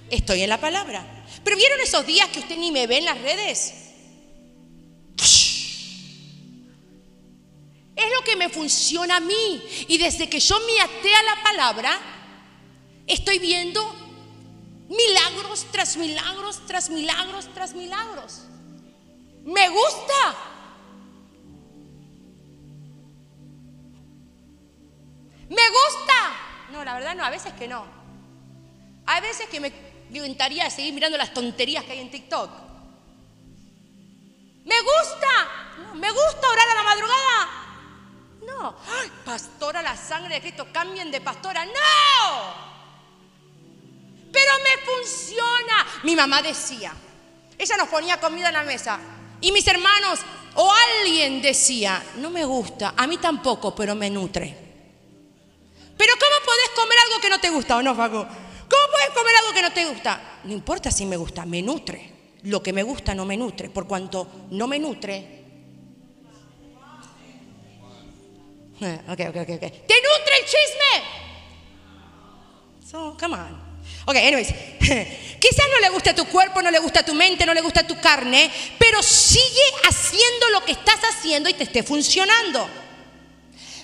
estoy 0.09 0.41
en 0.41 0.49
la 0.49 0.59
palabra. 0.59 1.25
Pero 1.43 1.57
¿vieron 1.57 1.79
esos 1.79 2.05
días 2.05 2.29
que 2.29 2.39
usted 2.39 2.57
ni 2.57 2.71
me 2.71 2.85
ve 2.85 2.97
en 2.99 3.05
las 3.05 3.19
redes? 3.19 3.73
Es 7.95 8.11
lo 8.15 8.23
que 8.23 8.35
me 8.35 8.49
funciona 8.49 9.17
a 9.17 9.19
mí. 9.19 9.63
Y 9.87 9.97
desde 9.97 10.29
que 10.29 10.39
yo 10.39 10.59
me 10.59 10.81
até 10.81 11.13
a 11.13 11.23
la 11.23 11.43
palabra, 11.43 12.20
estoy 13.13 13.39
viendo 13.39 13.81
milagros 14.87 15.65
tras 15.71 15.97
milagros, 15.97 16.61
tras 16.65 16.89
milagros, 16.89 17.49
tras 17.53 17.73
milagros. 17.73 18.43
Me 19.43 19.69
gusta. 19.69 20.35
Me 25.49 25.69
gusta. 25.69 26.13
No, 26.71 26.85
la 26.85 26.93
verdad 26.93 27.15
no, 27.15 27.25
a 27.25 27.29
veces 27.29 27.53
que 27.53 27.67
no. 27.67 27.85
Hay 29.05 29.21
veces 29.21 29.49
que 29.49 29.59
me 29.59 29.73
encantaría 30.09 30.69
seguir 30.69 30.93
mirando 30.93 31.17
las 31.17 31.33
tonterías 31.33 31.83
que 31.83 31.91
hay 31.91 31.99
en 31.99 32.11
TikTok. 32.11 32.49
Me 34.63 34.75
gusta. 34.81 35.95
me 35.95 36.11
gusta 36.11 36.49
orar 36.49 36.69
a 36.69 36.75
la 36.75 36.83
madrugada. 36.83 37.49
No. 38.47 38.75
pastora, 39.25 39.81
la 39.81 39.97
sangre 39.97 40.35
de 40.35 40.41
Cristo, 40.41 40.67
cambien 40.71 41.11
de 41.11 41.19
pastora. 41.19 41.65
No 41.65 42.70
funciona. 44.85 45.87
Mi 46.03 46.15
mamá 46.15 46.41
decía, 46.41 46.93
ella 47.57 47.77
nos 47.77 47.87
ponía 47.89 48.19
comida 48.19 48.47
en 48.47 48.53
la 48.53 48.63
mesa 48.63 48.99
y 49.39 49.51
mis 49.51 49.67
hermanos 49.67 50.19
o 50.55 50.71
alguien 50.71 51.41
decía, 51.41 52.03
no 52.17 52.29
me 52.29 52.43
gusta, 52.45 52.93
a 52.97 53.07
mí 53.07 53.17
tampoco, 53.17 53.73
pero 53.73 53.95
me 53.95 54.09
nutre. 54.09 54.57
Pero 55.97 56.13
¿cómo 56.19 56.45
podés 56.45 56.69
comer 56.75 56.97
algo 57.05 57.21
que 57.21 57.29
no 57.29 57.39
te 57.39 57.49
gusta 57.49 57.77
o 57.77 57.83
no, 57.83 57.95
Facu? 57.95 58.17
¿Cómo 58.17 58.83
puedes 58.91 59.09
comer 59.09 59.35
algo 59.39 59.53
que 59.53 59.61
no 59.61 59.71
te 59.71 59.85
gusta? 59.85 60.39
No 60.43 60.53
importa 60.53 60.89
si 60.91 61.05
me 61.05 61.17
gusta, 61.17 61.45
me 61.45 61.61
nutre. 61.61 62.11
Lo 62.43 62.63
que 62.63 62.73
me 62.73 62.81
gusta 62.81 63.13
no 63.13 63.25
me 63.25 63.37
nutre, 63.37 63.69
por 63.69 63.87
cuanto 63.87 64.47
no 64.51 64.67
me 64.67 64.79
nutre. 64.79 65.37
Ok, 68.81 69.19
ok, 69.29 69.35
ok, 69.35 69.49
ok. 69.49 69.59
¿Te 69.59 69.95
nutre 70.01 70.33
el 70.39 70.45
chisme? 70.45 70.93
So, 72.83 73.15
come 73.19 73.35
on. 73.35 73.70
Ok, 74.05 74.15
anyways. 74.15 74.47
Quizás 75.41 75.65
no 75.73 75.79
le 75.79 75.89
gusta 75.89 76.13
tu 76.13 76.25
cuerpo, 76.25 76.61
no 76.61 76.69
le 76.69 76.79
gusta 76.79 77.03
tu 77.03 77.15
mente, 77.15 77.45
no 77.47 77.53
le 77.53 77.61
gusta 77.61 77.85
tu 77.85 77.99
carne, 77.99 78.51
pero 78.77 79.01
sigue 79.01 79.63
haciendo 79.89 80.49
lo 80.51 80.63
que 80.63 80.73
estás 80.73 80.99
haciendo 81.09 81.49
y 81.49 81.55
te 81.55 81.63
esté 81.63 81.81
funcionando. 81.81 82.69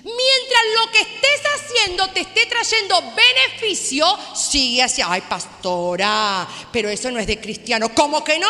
Mientras 0.04 0.64
lo 0.76 0.92
que 0.92 1.00
estés 1.00 1.42
haciendo 1.56 2.08
te 2.12 2.22
esté 2.22 2.46
trayendo 2.46 3.14
beneficio, 3.14 4.06
sigue 4.36 4.84
hacia, 4.84 5.12
ay 5.12 5.22
pastora, 5.22 6.48
pero 6.72 6.90
eso 6.90 7.10
no 7.10 7.20
es 7.20 7.26
de 7.26 7.40
cristiano. 7.40 7.90
¿Cómo 7.94 8.24
que 8.24 8.38
no? 8.38 8.50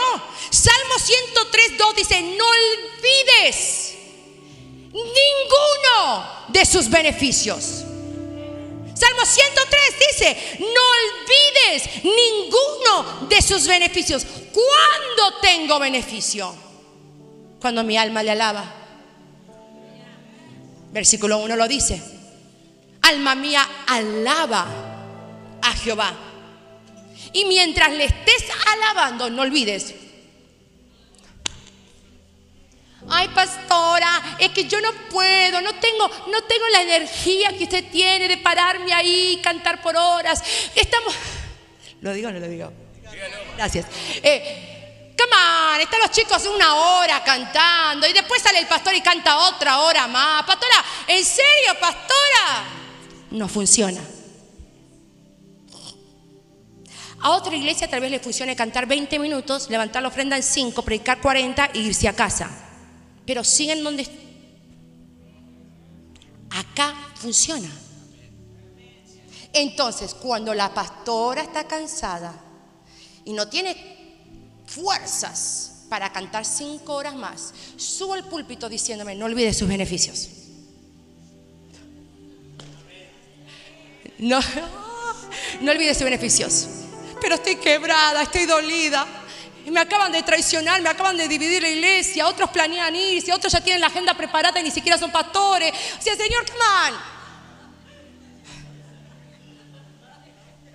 Salmo 0.51 0.99
103, 0.99 1.77
2 1.77 1.95
dice, 1.95 2.21
no 2.21 2.45
olvides 2.45 3.93
ninguno 4.91 6.45
de 6.49 6.65
sus 6.65 6.89
beneficios. 6.89 7.86
Salmo 8.97 9.25
103 9.25 9.95
dice, 10.11 10.57
no 10.59 10.81
olvides 10.97 12.03
ninguno 12.03 13.27
de 13.27 13.41
sus 13.41 13.67
beneficios. 13.67 14.25
¿Cuándo 14.25 15.39
tengo 15.41 15.77
beneficio? 15.77 16.55
Cuando 17.59 17.83
mi 17.83 17.97
alma 17.97 18.23
le 18.23 18.31
alaba. 18.31 18.73
Versículo 20.91 21.37
1 21.39 21.55
lo 21.55 21.67
dice. 21.67 22.01
Alma 23.03 23.35
mía, 23.35 23.67
alaba 23.85 24.65
a 25.61 25.73
Jehová. 25.73 26.13
Y 27.33 27.45
mientras 27.45 27.91
le 27.91 28.05
estés 28.05 28.45
alabando, 28.65 29.29
no 29.29 29.43
olvides 29.43 29.93
ay 33.09 33.29
pastora, 33.29 34.37
es 34.39 34.49
que 34.51 34.65
yo 34.65 34.79
no 34.81 34.91
puedo, 35.09 35.61
no 35.61 35.73
tengo, 35.75 36.09
no 36.31 36.43
tengo 36.43 36.67
la 36.71 36.81
energía 36.81 37.55
que 37.57 37.63
usted 37.63 37.85
tiene 37.91 38.27
de 38.27 38.37
pararme 38.37 38.93
ahí 38.93 39.37
y 39.37 39.41
cantar 39.41 39.81
por 39.81 39.95
horas. 39.95 40.41
Estamos, 40.75 41.13
¿lo 42.01 42.13
digo 42.13 42.29
o 42.29 42.31
no 42.31 42.39
lo 42.39 42.47
digo? 42.47 42.71
Gracias. 43.55 43.85
Eh, 44.21 45.13
come 45.17 45.35
on, 45.35 45.81
están 45.81 45.99
los 46.01 46.11
chicos 46.11 46.45
una 46.45 46.75
hora 46.75 47.23
cantando 47.23 48.07
y 48.07 48.13
después 48.13 48.41
sale 48.41 48.59
el 48.59 48.67
pastor 48.67 48.93
y 48.93 49.01
canta 49.01 49.37
otra 49.37 49.79
hora 49.79 50.07
más. 50.07 50.43
Pastora, 50.43 50.83
¿en 51.07 51.23
serio, 51.23 51.73
pastora? 51.79 52.65
No 53.31 53.47
funciona. 53.47 54.01
A 57.19 57.31
otra 57.31 57.55
iglesia 57.55 57.89
tal 57.89 57.99
vez 57.99 58.11
le 58.11 58.19
funcione 58.19 58.55
cantar 58.55 58.85
20 58.85 59.17
minutos, 59.17 59.69
levantar 59.69 60.03
la 60.03 60.09
ofrenda 60.09 60.37
en 60.37 60.43
5, 60.43 60.83
predicar 60.83 61.19
40 61.19 61.71
e 61.73 61.79
irse 61.79 62.07
a 62.07 62.13
casa. 62.13 62.66
Pero 63.27 63.43
siguen 63.43 63.83
donde... 63.83 64.07
Acá 66.49 66.95
funciona. 67.15 67.69
Entonces, 69.53 70.15
cuando 70.15 70.55
la 70.55 70.73
pastora 70.73 71.43
está 71.43 71.67
cansada 71.67 72.33
y 73.25 73.33
no 73.33 73.47
tiene 73.47 73.75
fuerzas 74.65 75.83
para 75.89 76.11
cantar 76.11 76.45
cinco 76.45 76.95
horas 76.95 77.15
más, 77.15 77.53
subo 77.75 78.15
al 78.15 78.27
púlpito 78.27 78.67
diciéndome, 78.67 79.13
no 79.13 79.25
olvide 79.25 79.53
sus 79.53 79.67
beneficios. 79.67 80.29
No, 84.17 84.39
no 85.61 85.71
olvide 85.71 85.93
sus 85.93 86.03
beneficios 86.03 86.67
pero 87.19 87.35
estoy 87.35 87.55
quebrada, 87.57 88.23
estoy 88.23 88.45
dolida. 88.45 89.05
Y 89.67 89.69
me 89.69 89.81
acaban 89.81 90.13
de 90.13 90.23
traicionar, 90.23 90.81
me 90.81 90.87
acaban 90.87 91.17
de 91.17 91.27
dividir 91.27 91.61
la 91.61 91.67
iglesia, 91.67 92.25
otros 92.25 92.49
planean 92.51 92.95
irse, 92.95 93.33
otros 93.33 93.51
ya 93.51 93.59
tienen 93.59 93.81
la 93.81 93.87
agenda 93.87 94.13
preparada 94.13 94.61
y 94.61 94.63
ni 94.63 94.71
siquiera 94.71 94.97
son 94.97 95.11
pastores. 95.11 95.73
O 95.99 96.01
sea, 96.01 96.15
Señor, 96.15 96.45
come 96.45 96.63
on. 96.87 96.99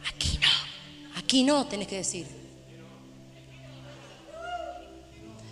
Aquí 0.06 0.38
no, 0.38 1.18
aquí 1.18 1.42
no, 1.42 1.66
tenés 1.66 1.88
que 1.88 1.96
decir. 1.96 2.26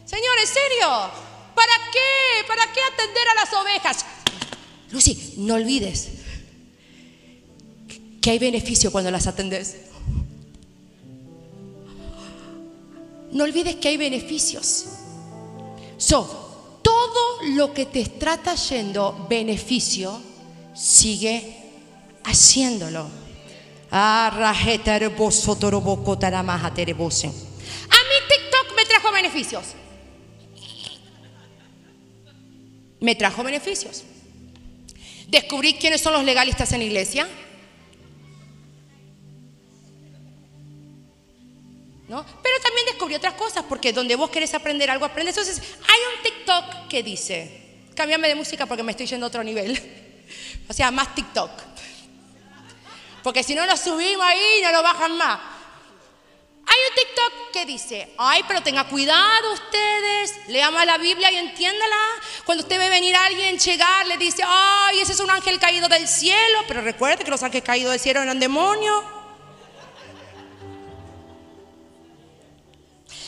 Señor, 0.04 0.38
¿en 0.38 0.46
serio? 0.46 1.10
¿Para 1.54 1.72
qué? 1.90 2.46
¿Para 2.46 2.70
qué 2.70 2.80
atender 2.92 3.26
a 3.26 3.34
las 3.36 3.54
ovejas? 3.54 4.04
Lucy, 4.90 5.36
no 5.38 5.54
olvides 5.54 6.10
que 8.20 8.32
hay 8.32 8.38
beneficio 8.38 8.92
cuando 8.92 9.10
las 9.10 9.26
atendes. 9.26 9.89
No 13.32 13.44
olvides 13.44 13.76
que 13.76 13.88
hay 13.88 13.96
beneficios. 13.96 14.86
So, 15.96 16.78
todo 16.82 17.42
lo 17.54 17.72
que 17.72 17.86
te 17.86 18.00
está 18.00 18.38
trayendo 18.38 19.26
beneficio, 19.28 20.20
sigue 20.74 21.56
haciéndolo. 22.24 23.08
A 27.88 27.96
mí 27.96 28.26
TikTok 28.28 28.76
me 28.76 28.84
trajo 28.86 29.12
beneficios. 29.12 29.64
Me 33.00 33.14
trajo 33.14 33.42
beneficios. 33.42 34.04
Descubrí 35.28 35.74
quiénes 35.74 36.00
son 36.00 36.12
los 36.12 36.24
legalistas 36.24 36.72
en 36.72 36.80
la 36.80 36.84
iglesia. 36.84 37.28
Pero 42.42 42.60
también 42.60 42.86
descubrí 42.86 43.14
otras 43.14 43.34
cosas, 43.34 43.64
porque 43.68 43.92
donde 43.92 44.16
vos 44.16 44.30
querés 44.30 44.52
aprender 44.54 44.90
algo, 44.90 45.04
aprendes. 45.04 45.36
Entonces, 45.36 45.62
hay 45.86 46.00
un 46.16 46.22
TikTok 46.22 46.88
que 46.88 47.02
dice, 47.04 47.88
cámbiame 47.94 48.28
de 48.28 48.34
música 48.34 48.66
porque 48.66 48.82
me 48.82 48.92
estoy 48.92 49.06
yendo 49.06 49.26
a 49.26 49.28
otro 49.28 49.44
nivel. 49.44 49.78
o 50.68 50.72
sea, 50.72 50.90
más 50.90 51.14
TikTok. 51.14 51.50
Porque 53.22 53.44
si 53.44 53.54
no 53.54 53.64
lo 53.64 53.76
subimos 53.76 54.26
ahí, 54.26 54.60
no 54.62 54.72
lo 54.72 54.82
bajan 54.82 55.16
más. 55.16 55.40
Hay 56.66 56.78
un 56.88 56.94
TikTok 56.94 57.52
que 57.52 57.66
dice, 57.66 58.14
ay, 58.18 58.44
pero 58.46 58.62
tenga 58.62 58.84
cuidado 58.84 59.52
ustedes, 59.52 60.48
lea 60.48 60.70
más 60.70 60.86
la 60.86 60.98
Biblia 60.98 61.30
y 61.30 61.36
entiéndala. 61.36 61.96
Cuando 62.44 62.62
usted 62.62 62.78
ve 62.78 62.88
venir 62.88 63.14
alguien 63.16 63.58
llegar, 63.58 64.06
le 64.06 64.16
dice, 64.18 64.42
ay, 64.46 65.00
ese 65.00 65.12
es 65.12 65.20
un 65.20 65.30
ángel 65.30 65.58
caído 65.58 65.88
del 65.88 66.06
cielo, 66.06 66.60
pero 66.68 66.80
recuerde 66.80 67.24
que 67.24 67.30
los 67.30 67.42
ángeles 67.42 67.64
caídos 67.64 67.90
del 67.90 68.00
cielo 68.00 68.22
eran 68.22 68.38
demonios. 68.38 69.19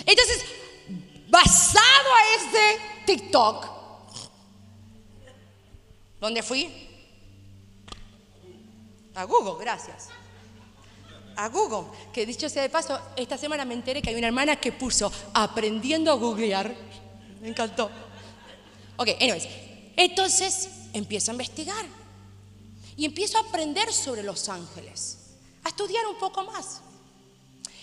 Entonces, 0.06 0.44
basado 1.28 2.08
a 2.14 2.34
ese 2.36 2.80
TikTok, 3.06 3.66
¿dónde 6.20 6.42
fui? 6.42 6.88
A 9.14 9.24
Google, 9.24 9.62
gracias. 9.62 10.08
A 11.36 11.48
Google, 11.48 11.90
que 12.12 12.26
dicho 12.26 12.48
sea 12.48 12.62
de 12.62 12.68
paso, 12.68 12.98
esta 13.16 13.38
semana 13.38 13.64
me 13.64 13.74
enteré 13.74 14.02
que 14.02 14.10
hay 14.10 14.16
una 14.16 14.26
hermana 14.26 14.56
que 14.56 14.72
puso 14.72 15.10
aprendiendo 15.32 16.10
a 16.10 16.14
googlear. 16.14 16.74
Me 17.40 17.48
encantó. 17.48 17.90
Ok, 18.96 19.08
anyways. 19.20 19.48
Entonces 19.96 20.68
empiezo 20.92 21.30
a 21.30 21.34
investigar 21.34 21.84
y 22.96 23.04
empiezo 23.04 23.38
a 23.38 23.42
aprender 23.42 23.92
sobre 23.92 24.22
los 24.22 24.48
ángeles, 24.48 25.18
a 25.64 25.68
estudiar 25.68 26.06
un 26.06 26.18
poco 26.18 26.44
más 26.44 26.80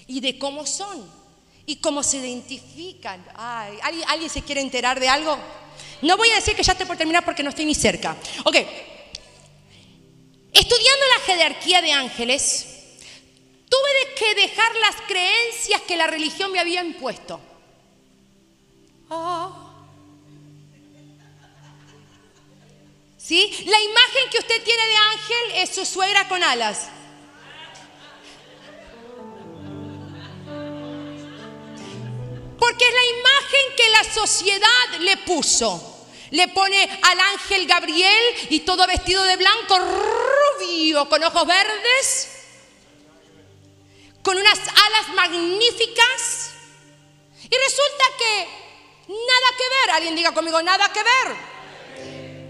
y 0.08 0.20
de 0.20 0.38
cómo 0.38 0.66
son 0.66 1.19
y 1.70 1.76
cómo 1.76 2.02
se 2.02 2.18
identifican. 2.18 3.24
¿alguien, 3.36 4.28
se 4.28 4.42
quiere 4.42 4.60
enterar 4.60 5.00
de 5.00 5.08
algo? 5.08 5.38
No 6.02 6.18
voy 6.18 6.32
a 6.32 6.36
decir 6.36 6.56
que 6.56 6.64
ya 6.64 6.72
estoy 6.72 6.88
por 6.88 6.98
terminar 6.98 7.24
porque 7.24 7.44
no 7.44 7.50
estoy 7.52 7.66
ni 7.66 7.76
cerca. 7.76 8.18
Ok. 8.44 8.56
Estudiando 10.52 11.06
la 11.16 11.26
jerarquía 11.28 11.84
de 11.84 11.92
ángeles, 11.92 12.66
tuve 13.70 14.16
que 14.18 14.34
dejar 14.42 14.76
las 14.78 14.96
creencias 15.08 15.82
que 15.82 15.96
la 15.96 16.08
religión 16.08 16.52
me 16.52 16.60
había 16.60 16.84
impuesto. 16.84 17.40
Ah. 19.12 19.86
¿Sí? 23.16 23.48
La 23.68 23.80
imagen 23.80 24.30
que 24.32 24.40
usted 24.40 24.64
tiene 24.64 24.88
de 24.88 24.96
ángel 24.96 25.52
es 25.58 25.70
su 25.70 25.86
suegra 25.86 26.28
con 26.28 26.44
alas. 26.44 26.90
Porque 32.60 32.86
es 32.86 32.94
la 32.94 33.06
imagen 33.06 33.76
que 33.78 33.90
la 33.90 34.04
sociedad 34.04 35.00
le 35.00 35.18
puso. 35.18 36.08
Le 36.32 36.48
pone 36.50 37.00
al 37.02 37.20
ángel 37.20 37.66
Gabriel 37.66 38.24
y 38.50 38.60
todo 38.60 38.86
vestido 38.86 39.24
de 39.24 39.36
blanco, 39.38 39.80
rubio, 39.80 41.10
con 41.10 41.24
ojos 41.24 41.48
verdes, 41.48 42.30
con 44.22 44.38
unas 44.38 44.60
alas 44.60 45.16
magníficas. 45.16 46.52
Y 47.50 47.56
resulta 47.56 48.04
que 48.18 48.48
nada 49.08 49.58
que 49.58 49.70
ver. 49.70 49.96
Alguien 49.96 50.16
diga 50.16 50.34
conmigo, 50.34 50.62
nada 50.62 50.92
que 50.94 51.02
ver. 51.02 51.36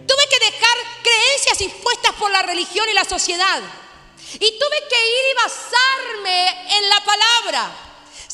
Tuve 0.06 0.28
que 0.30 0.46
dejar 0.52 0.78
creencias 1.02 1.62
impuestas 1.62 2.14
por 2.16 2.32
la 2.32 2.42
religión 2.42 2.90
y 2.90 2.94
la 2.94 3.06
sociedad. 3.06 3.62
Y 4.34 4.60
tuve 4.60 4.88
que 4.90 5.08
ir 5.08 5.32
y 5.32 5.36
basarme 5.36 6.78
en 6.78 6.90
la 6.90 7.04
palabra. 7.06 7.89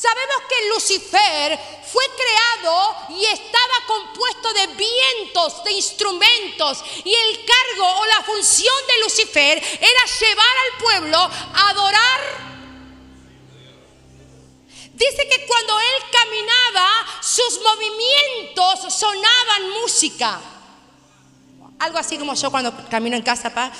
Sabemos 0.05 0.43
que 0.47 0.69
Lucifer 0.69 1.59
fue 1.91 2.03
creado 2.15 2.95
y 3.09 3.25
estaba 3.25 3.73
compuesto 3.87 4.53
de 4.53 4.67
vientos, 4.67 5.63
de 5.63 5.71
instrumentos. 5.71 6.83
Y 7.03 7.11
el 7.11 7.43
cargo 7.43 8.01
o 8.01 8.05
la 8.05 8.21
función 8.21 8.75
de 8.87 9.03
Lucifer 9.03 9.57
era 9.57 10.05
llevar 10.19 10.55
al 10.65 10.79
pueblo 10.79 11.17
a 11.17 11.69
adorar. 11.69 12.19
Dice 14.93 15.27
que 15.27 15.45
cuando 15.47 15.79
él 15.79 16.03
caminaba, 16.11 17.05
sus 17.21 17.59
movimientos 17.63 18.93
sonaban 18.93 19.69
música. 19.81 20.39
Algo 21.79 21.97
así 21.97 22.19
como 22.19 22.35
yo 22.35 22.51
cuando 22.51 22.87
camino 22.89 23.15
en 23.15 23.23
casa, 23.23 23.51
pa. 23.51 23.71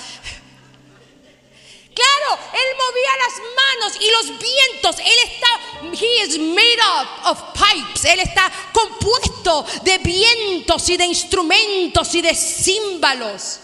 Claro, 1.95 2.41
él 2.51 2.69
movía 2.77 3.12
las 3.23 3.36
manos 3.55 3.97
y 4.01 4.12
los 4.12 4.38
vientos. 4.38 4.97
Él 4.99 5.17
está, 5.31 5.47
he 5.93 6.23
is 6.23 6.38
made 6.38 6.79
up 6.81 7.08
of 7.31 7.41
pipes. 7.53 8.03
Él 8.03 8.19
está 8.19 8.51
compuesto 8.73 9.65
de 9.81 9.97
vientos 9.99 10.89
y 10.89 10.97
de 10.97 11.05
instrumentos 11.05 12.13
y 12.13 12.22
de 12.22 12.36
címbalos. 12.36 13.59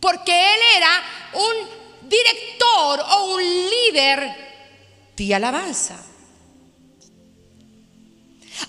Porque 0.00 0.32
él 0.32 0.60
era 0.76 1.04
un 1.34 2.08
director 2.08 3.00
o 3.00 3.24
un 3.26 3.42
líder 3.42 5.12
de 5.16 5.34
alabanza. 5.36 5.94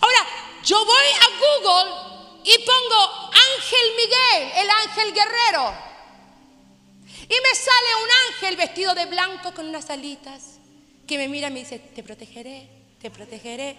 Ahora, 0.01 0.27
yo 0.63 0.85
voy 0.85 1.05
a 1.19 1.27
Google 1.39 2.41
y 2.43 2.59
pongo 2.59 3.31
Ángel 3.31 3.95
Miguel, 3.97 4.51
el 4.55 4.69
ángel 4.69 5.13
guerrero. 5.13 5.84
Y 7.27 7.33
me 7.33 7.55
sale 7.55 8.03
un 8.03 8.09
ángel 8.33 8.55
vestido 8.57 8.93
de 8.93 9.05
blanco 9.05 9.53
con 9.53 9.67
unas 9.67 9.89
alitas 9.89 10.59
que 11.07 11.17
me 11.17 11.27
mira 11.27 11.47
y 11.47 11.51
me 11.51 11.59
dice, 11.59 11.79
te 11.79 12.03
protegeré, 12.03 12.67
te 13.01 13.09
protegeré. 13.09 13.75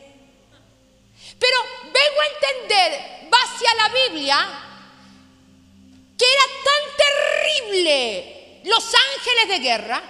Pero 1.39 1.57
vengo 1.85 2.21
a 2.21 2.27
entender, 2.35 3.29
basado 3.31 3.57
hacia 3.57 3.75
la 3.75 3.89
Biblia 3.89 4.63
que 6.19 6.25
era 6.25 6.43
tan 6.65 6.83
terrible 7.77 8.61
los 8.65 8.85
ángeles 8.85 9.49
de 9.49 9.59
guerra 9.59 10.03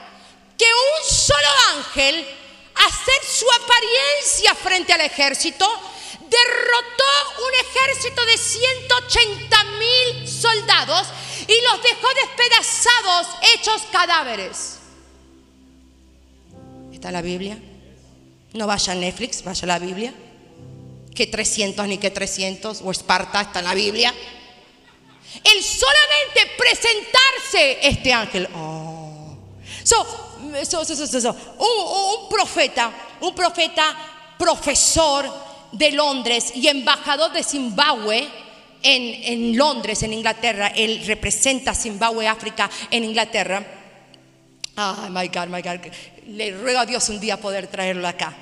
que 0.56 0.64
un 0.64 1.10
solo 1.10 1.48
ángel, 1.76 2.26
hacer 2.74 3.24
su 3.24 3.46
apariencia 3.50 4.54
frente 4.54 4.92
al 4.92 5.02
ejército, 5.02 5.66
derrotó 6.20 7.44
un 7.46 7.54
ejército 7.66 8.24
de 8.24 8.38
180 8.38 9.64
mil 9.64 10.28
soldados 10.28 11.06
y 11.48 11.62
los 11.62 11.82
dejó 11.82 12.06
despedazados, 12.14 13.28
hechos 13.54 13.82
cadáveres. 13.92 14.78
¿Está 16.92 17.10
la 17.10 17.22
Biblia? 17.22 17.58
No 18.52 18.66
vaya 18.66 18.92
a 18.92 18.96
Netflix, 18.96 19.44
vaya 19.44 19.66
la 19.66 19.78
Biblia. 19.78 20.14
Que 21.14 21.26
300 21.26 21.86
ni 21.86 21.98
que 21.98 22.10
300, 22.10 22.82
o 22.82 22.90
Esparta 22.90 23.40
está 23.40 23.60
en 23.60 23.64
la 23.66 23.74
Biblia. 23.74 24.12
El 25.44 25.62
solamente 25.62 26.54
presentarse 26.58 27.78
este 27.82 28.12
ángel. 28.12 28.48
Oh. 28.54 29.36
So, 29.84 30.04
so, 30.64 30.84
so, 30.84 31.30
un, 31.58 32.22
un 32.22 32.28
profeta, 32.28 32.92
un 33.20 33.34
profeta 33.34 33.96
profesor 34.38 35.26
de 35.72 35.92
Londres 35.92 36.52
y 36.54 36.68
embajador 36.68 37.32
de 37.32 37.42
Zimbabue 37.42 38.28
en, 38.82 39.56
Londres, 39.56 40.02
en 40.02 40.12
Inglaterra. 40.12 40.68
Él 40.74 41.02
representa 41.06 41.74
Zimbabue, 41.74 42.26
África, 42.26 42.70
en 42.90 43.04
Inglaterra. 43.04 43.64
Ah, 44.76 45.08
my 45.10 45.28
God, 45.28 45.46
my 45.48 45.62
God. 45.62 45.80
Le 46.26 46.52
ruego 46.52 46.80
a 46.80 46.86
Dios 46.86 47.08
un 47.08 47.20
día 47.20 47.40
poder 47.40 47.66
traerlo 47.66 48.06
acá. 48.06 48.36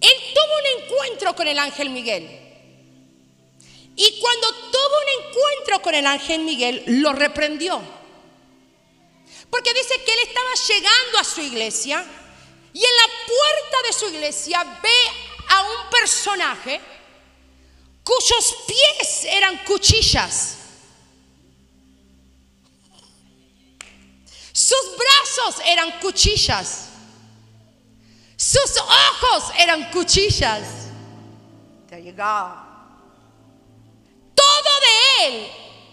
Él 0.00 0.16
tuvo 0.34 0.54
un 0.58 0.82
encuentro 0.82 1.34
con 1.34 1.46
el 1.46 1.58
ángel 1.58 1.90
Miguel. 1.90 2.28
Y 3.96 4.18
cuando 4.20 4.48
tuvo 4.72 4.96
un 4.98 5.26
encuentro 5.26 5.82
con 5.82 5.94
el 5.94 6.06
ángel 6.06 6.40
Miguel, 6.40 6.82
lo 6.86 7.12
reprendió. 7.12 7.80
Porque 9.50 9.74
dice 9.74 9.94
que 10.04 10.12
él 10.12 10.20
estaba 10.26 10.54
llegando 10.68 11.18
a 11.18 11.24
su 11.24 11.40
iglesia 11.40 12.04
y 12.72 12.78
en 12.78 12.96
la 12.96 13.12
puerta 13.26 13.88
de 13.88 13.92
su 13.92 14.08
iglesia 14.14 14.62
ve 14.82 14.88
a 15.48 15.62
un 15.62 15.90
personaje 15.90 16.80
cuyos 18.10 18.56
pies 18.66 19.24
eran 19.24 19.58
cuchillas. 19.64 20.56
Sus 24.52 24.96
brazos 24.96 25.62
eran 25.64 25.92
cuchillas. 26.00 26.88
Sus 28.36 28.76
ojos 28.78 29.52
eran 29.56 29.90
cuchillas. 29.90 30.88
There 31.88 32.02
you 32.02 32.12
go. 32.12 32.56
Todo 34.34 34.72
de 34.86 35.26
él 35.26 35.52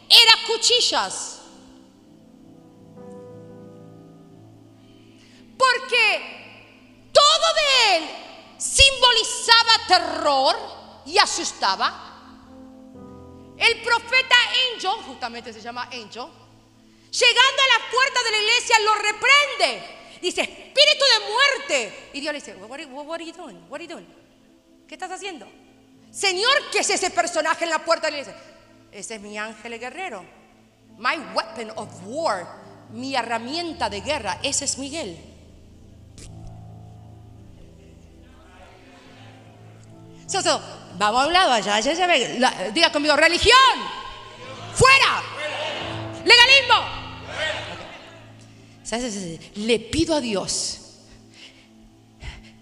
era 0.09 0.47
cuchillas. 0.47 1.39
Porque 5.57 7.09
todo 7.13 7.53
de 7.55 7.97
él 7.97 8.09
simbolizaba 8.57 9.87
terror 9.87 10.55
y 11.05 11.17
asustaba. 11.17 12.06
El 13.57 13.81
profeta 13.81 14.35
Angel, 14.73 15.03
justamente 15.05 15.51
se 15.51 15.61
llama 15.61 15.83
Angel, 15.83 16.25
llegando 17.11 17.61
a 17.61 17.79
la 17.79 17.91
puerta 17.91 18.23
de 18.23 18.31
la 18.31 18.37
iglesia 18.37 18.79
lo 18.79 18.95
reprende. 18.95 19.97
Dice, 20.21 20.41
espíritu 20.41 21.05
de 21.05 21.31
muerte. 21.31 22.09
Y 22.13 22.21
Dios 22.21 22.33
le 22.33 22.39
dice, 22.39 22.55
what 22.55 22.79
what 22.91 23.15
are 23.15 23.25
you 23.25 23.33
doing? 23.33 23.57
What 23.69 23.79
are 23.79 23.87
you 23.87 23.93
doing? 23.93 24.07
¿Qué 24.87 24.95
estás 24.95 25.11
haciendo? 25.11 25.47
Señor, 26.11 26.69
¿qué 26.71 26.79
es 26.79 26.89
ese 26.89 27.09
personaje 27.09 27.65
en 27.65 27.69
la 27.69 27.83
puerta 27.83 28.07
de 28.07 28.11
la 28.11 28.19
iglesia? 28.19 28.41
Ese 28.91 29.15
es 29.15 29.21
mi 29.21 29.37
ángel 29.37 29.79
guerrero. 29.79 30.25
My 30.97 31.17
weapon 31.35 31.71
of 31.75 31.89
war. 32.05 32.47
Mi 32.91 33.15
herramienta 33.15 33.89
de 33.89 34.01
guerra. 34.01 34.39
Ese 34.43 34.65
es 34.65 34.77
Miguel. 34.77 35.17
Vamos 40.97 41.23
a 41.23 41.27
un 41.27 41.33
lado 41.33 41.51
allá, 41.51 41.75
allá, 41.75 41.91
allá 41.91 42.71
diga 42.73 42.91
conmigo, 42.91 43.15
religión, 43.15 43.53
fuera, 44.73 45.23
legalismo. 46.25 46.97
Le 49.55 49.79
pido 49.79 50.15
a 50.15 50.21
Dios 50.21 50.79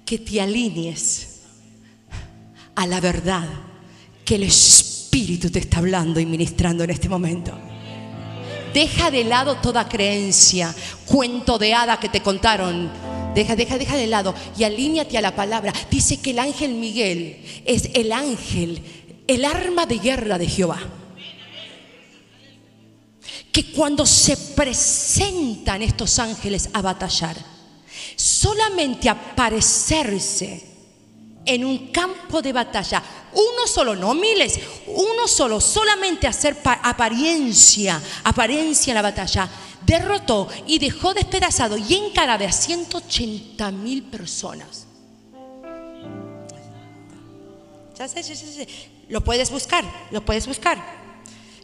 que 0.05 0.19
te 0.19 0.41
alinees 0.41 1.41
a 2.75 2.85
la 2.87 2.99
verdad 2.99 3.47
que 4.23 4.35
el 4.35 4.43
Espíritu 4.43 5.49
te 5.49 5.59
está 5.59 5.79
hablando 5.79 6.19
y 6.19 6.25
ministrando 6.25 6.83
en 6.83 6.89
este 6.89 7.09
momento. 7.09 7.57
Deja 8.73 9.09
de 9.09 9.23
lado 9.23 9.55
toda 9.57 9.87
creencia, 9.87 10.75
cuento 11.05 11.57
de 11.57 11.73
hada 11.73 11.99
que 11.99 12.09
te 12.09 12.21
contaron. 12.21 13.14
Deja, 13.35 13.55
deja, 13.55 13.77
deja 13.77 13.97
de 13.97 14.07
lado 14.07 14.33
y 14.57 14.63
alíñate 14.63 15.17
a 15.17 15.21
la 15.21 15.35
palabra. 15.35 15.73
Dice 15.91 16.17
que 16.17 16.31
el 16.31 16.39
ángel 16.39 16.73
Miguel 16.75 17.43
es 17.65 17.89
el 17.93 18.13
ángel, 18.13 18.81
el 19.27 19.43
arma 19.43 19.85
de 19.85 19.99
guerra 19.99 20.37
de 20.37 20.47
Jehová. 20.47 20.79
Que 23.51 23.71
cuando 23.71 24.05
se 24.05 24.37
presentan 24.37 25.81
estos 25.81 26.17
ángeles 26.17 26.69
a 26.73 26.81
batallar, 26.81 27.35
solamente 28.15 29.09
aparecerse 29.09 30.74
en 31.45 31.63
un 31.63 31.87
campo 31.91 32.41
de 32.41 32.53
batalla, 32.53 33.01
uno 33.33 33.67
solo, 33.67 33.95
no 33.95 34.13
miles, 34.13 34.59
uno 34.87 35.27
solo, 35.27 35.61
solamente 35.61 36.27
hacer 36.27 36.57
apariencia, 36.63 38.01
apariencia 38.23 38.91
en 38.91 38.95
la 38.95 39.01
batalla, 39.01 39.49
derrotó 39.85 40.47
y 40.67 40.79
dejó 40.79 41.13
despedazado 41.13 41.77
y 41.77 41.93
encarado 41.93 42.45
a 42.45 42.51
180 42.51 43.71
mil 43.71 44.03
personas. 44.03 44.87
Ya 47.97 48.07
sé. 48.07 48.67
Lo 49.07 49.21
puedes 49.21 49.51
buscar, 49.51 49.85
lo 50.11 50.25
puedes 50.25 50.47
buscar, 50.47 50.83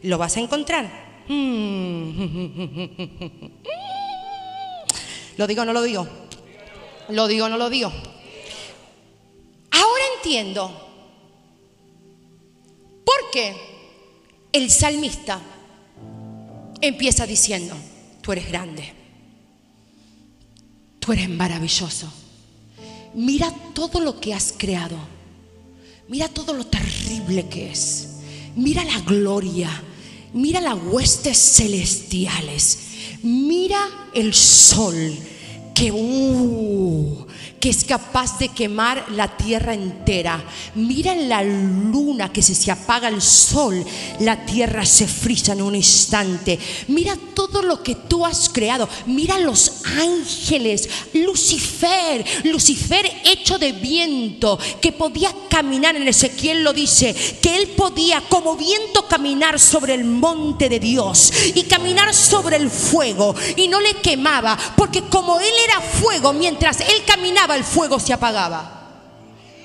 lo 0.02 0.16
vas 0.18 0.36
a 0.36 0.40
encontrar. 0.40 1.12
¿Lo 5.36 5.46
digo 5.46 5.64
no 5.64 5.72
lo 5.72 5.82
digo? 5.82 6.06
¿Lo 7.08 7.26
digo 7.26 7.48
no 7.48 7.56
lo 7.56 7.70
digo? 7.70 7.90
Entiendo 10.24 10.92
el 14.52 14.70
salmista 14.70 15.40
empieza 16.80 17.26
diciendo, 17.26 17.74
tú 18.20 18.32
eres 18.32 18.48
grande, 18.48 18.92
tú 20.98 21.12
eres 21.12 21.28
maravilloso. 21.28 22.12
Mira 23.14 23.52
todo 23.74 24.00
lo 24.00 24.20
que 24.20 24.34
has 24.34 24.54
creado, 24.56 24.96
mira 26.08 26.28
todo 26.28 26.52
lo 26.52 26.66
terrible 26.66 27.48
que 27.48 27.70
es, 27.70 28.08
mira 28.56 28.84
la 28.84 29.00
gloria, 29.00 29.70
mira 30.34 30.60
las 30.60 30.78
huestes 30.82 31.38
celestiales, 31.38 32.78
mira 33.22 34.10
el 34.14 34.34
sol 34.34 35.16
que... 35.74 35.90
Uh, 35.90 37.26
que 37.62 37.68
es 37.68 37.84
capaz 37.84 38.40
de 38.40 38.48
quemar 38.48 39.04
la 39.12 39.36
tierra 39.36 39.72
entera. 39.72 40.42
Mira 40.74 41.14
la 41.14 41.44
luna 41.44 42.32
que 42.32 42.42
si 42.42 42.56
se 42.56 42.72
apaga 42.72 43.06
el 43.06 43.22
sol, 43.22 43.84
la 44.18 44.44
tierra 44.44 44.84
se 44.84 45.06
frisa 45.06 45.52
en 45.52 45.62
un 45.62 45.76
instante. 45.76 46.58
Mira 46.88 47.16
todo 47.34 47.62
lo 47.62 47.80
que 47.80 47.94
tú 47.94 48.26
has 48.26 48.48
creado. 48.48 48.88
Mira 49.06 49.38
los 49.38 49.84
ángeles, 49.84 50.88
Lucifer, 51.14 52.24
Lucifer 52.42 53.08
hecho 53.26 53.58
de 53.60 53.70
viento, 53.70 54.58
que 54.80 54.90
podía 54.90 55.32
caminar, 55.48 55.94
en 55.94 56.08
Ezequiel 56.08 56.64
lo 56.64 56.72
dice, 56.72 57.14
que 57.40 57.54
él 57.54 57.68
podía 57.76 58.22
como 58.22 58.56
viento 58.56 59.06
caminar 59.06 59.60
sobre 59.60 59.94
el 59.94 60.04
monte 60.04 60.68
de 60.68 60.80
Dios 60.80 61.32
y 61.54 61.62
caminar 61.62 62.12
sobre 62.12 62.56
el 62.56 62.68
fuego 62.70 63.36
y 63.54 63.68
no 63.68 63.80
le 63.80 63.94
quemaba, 64.00 64.58
porque 64.76 65.02
como 65.02 65.38
él 65.38 65.54
era 65.64 65.80
fuego, 65.80 66.32
mientras 66.32 66.80
él 66.80 67.04
caminaba, 67.06 67.51
el 67.56 67.64
fuego 67.64 67.98
se 67.98 68.12
apagaba. 68.12 68.81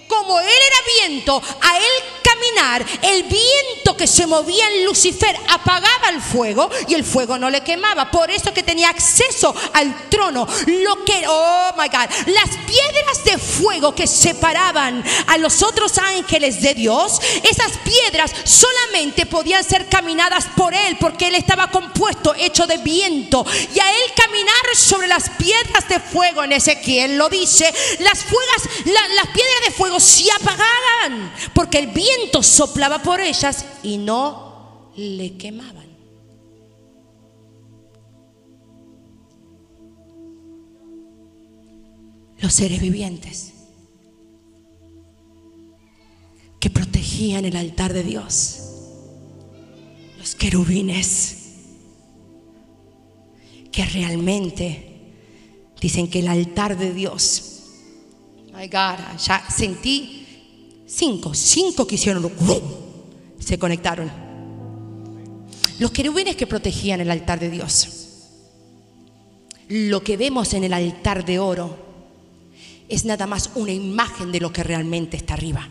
Como 0.08 0.39
él 0.39 0.47
era 0.47 1.08
viento, 1.08 1.41
a 1.62 1.78
él 1.78 1.84
caminar, 2.24 2.86
el 3.01 3.24
viento 3.24 3.97
que 3.97 4.08
se 4.08 4.26
movía 4.26 4.66
en 4.70 4.86
Lucifer 4.86 5.36
apagaba 5.49 6.10
el 6.10 6.22
fuego 6.22 6.70
y 6.88 6.93
el 6.93 7.03
fuego 7.03 7.38
no 7.38 7.49
le 7.49 7.62
quemaba. 7.62 8.10
Por 8.10 8.32
eso 8.32 8.53
que 8.53 8.64
tenía 8.64 8.89
acceso 8.89 9.53
al 9.74 10.10
trono. 10.10 10.47
Lo 10.66 11.03
que, 11.03 11.26
oh 11.28 11.72
my 11.78 11.88
God, 11.89 12.10
las 12.28 12.49
piedras 12.66 13.24
de 13.26 13.38
fuego 13.38 13.93
que 13.93 14.08
separaban 14.08 15.03
a 15.28 15.38
los 15.38 15.62
otros 15.62 15.97
ángeles 15.97 16.62
de 16.62 16.74
Dios, 16.74 17.20
esas 17.43 17.78
piedras 17.80 18.32
solamente 18.45 19.26
podían 19.26 19.64
ser 19.64 19.88
caminadas 19.89 20.45
por 20.55 20.74
él 20.74 20.97
porque 20.99 21.28
él 21.28 21.36
estaba 21.36 21.70
compuesto, 21.70 22.34
hecho 22.36 22.66
de 22.66 22.78
viento. 22.78 23.45
Y 23.74 23.80
a 23.80 23.91
él 23.91 24.14
caminar 24.16 24.76
sobre 24.76 25.08
la 25.08 25.18
las 25.18 25.32
piedras 25.32 25.89
de 25.89 25.99
fuego 25.99 26.43
en 26.43 26.51
Ezequiel 26.51 27.18
lo 27.18 27.28
dice, 27.28 27.74
las, 28.01 28.24
fuegas, 28.24 28.86
las 28.86 29.28
piedras 29.34 29.62
de 29.66 29.72
fuego 29.72 29.96
se 29.99 30.25
apagaban 30.31 31.31
porque 31.53 31.79
el 31.79 31.87
viento 31.87 32.43
soplaba 32.43 33.01
por 33.01 33.19
ellas 33.19 33.65
y 33.83 33.97
no 33.97 34.91
le 34.95 35.37
quemaban. 35.37 35.87
Los 42.39 42.53
seres 42.53 42.81
vivientes 42.81 43.53
que 46.59 46.69
protegían 46.69 47.45
el 47.45 47.55
altar 47.55 47.93
de 47.93 48.03
Dios, 48.03 48.59
los 50.17 50.35
querubines 50.35 51.37
que 53.71 53.85
realmente 53.85 54.97
dicen 55.79 56.09
que 56.09 56.19
el 56.19 56.27
altar 56.27 56.77
de 56.77 56.93
Dios, 56.93 57.57
my 58.58 58.68
God, 58.68 59.20
ya 59.24 59.45
sentí 59.49 60.26
cinco, 60.88 61.34
cinco 61.36 61.86
que 61.86 61.95
hicieron, 61.95 62.32
se 63.38 63.60
conectaron. 63.60 64.10
Los 65.78 65.91
querubines 65.91 66.36
que 66.36 66.47
protegían 66.47 67.01
el 67.01 67.12
altar 67.12 67.39
de 67.39 67.51
Dios. 67.51 67.89
Lo 69.70 70.01
que 70.01 70.18
vemos 70.18 70.55
en 70.55 70.64
el 70.64 70.74
altar 70.74 71.24
de 71.24 71.38
oro 71.38 71.78
es 72.89 73.05
nada 73.05 73.28
más 73.28 73.51
una 73.53 73.72
imagen 73.72 74.32
de 74.32 74.39
lo 74.39 74.51
que 74.51 74.64
realmente 74.64 75.18
está 75.18 75.36
arriba. 75.36 75.68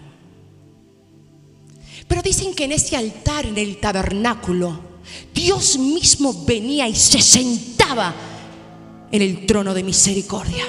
Pero 2.07 2.23
dicen 2.23 2.55
que 2.55 2.65
en 2.65 2.73
ese 2.73 2.95
altar, 2.95 3.47
en 3.47 3.59
el 3.59 3.79
tabernáculo, 3.79 4.79
Dios 5.35 5.77
mismo 5.77 6.45
venía 6.45 6.87
y 6.87 6.95
se 6.95 7.21
sentaba 7.21 8.15
en 9.11 9.23
el 9.23 9.45
trono 9.45 9.75
de 9.75 9.83
misericordia. 9.83 10.65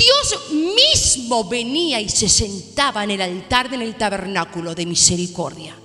Dios 0.00 0.50
mismo 0.50 1.44
venía 1.44 2.00
y 2.00 2.08
se 2.08 2.26
sentaba 2.26 3.04
en 3.04 3.10
el 3.10 3.20
altar 3.20 3.72
en 3.74 3.82
el 3.82 3.96
tabernáculo 3.96 4.74
de 4.74 4.86
misericordia, 4.86 5.76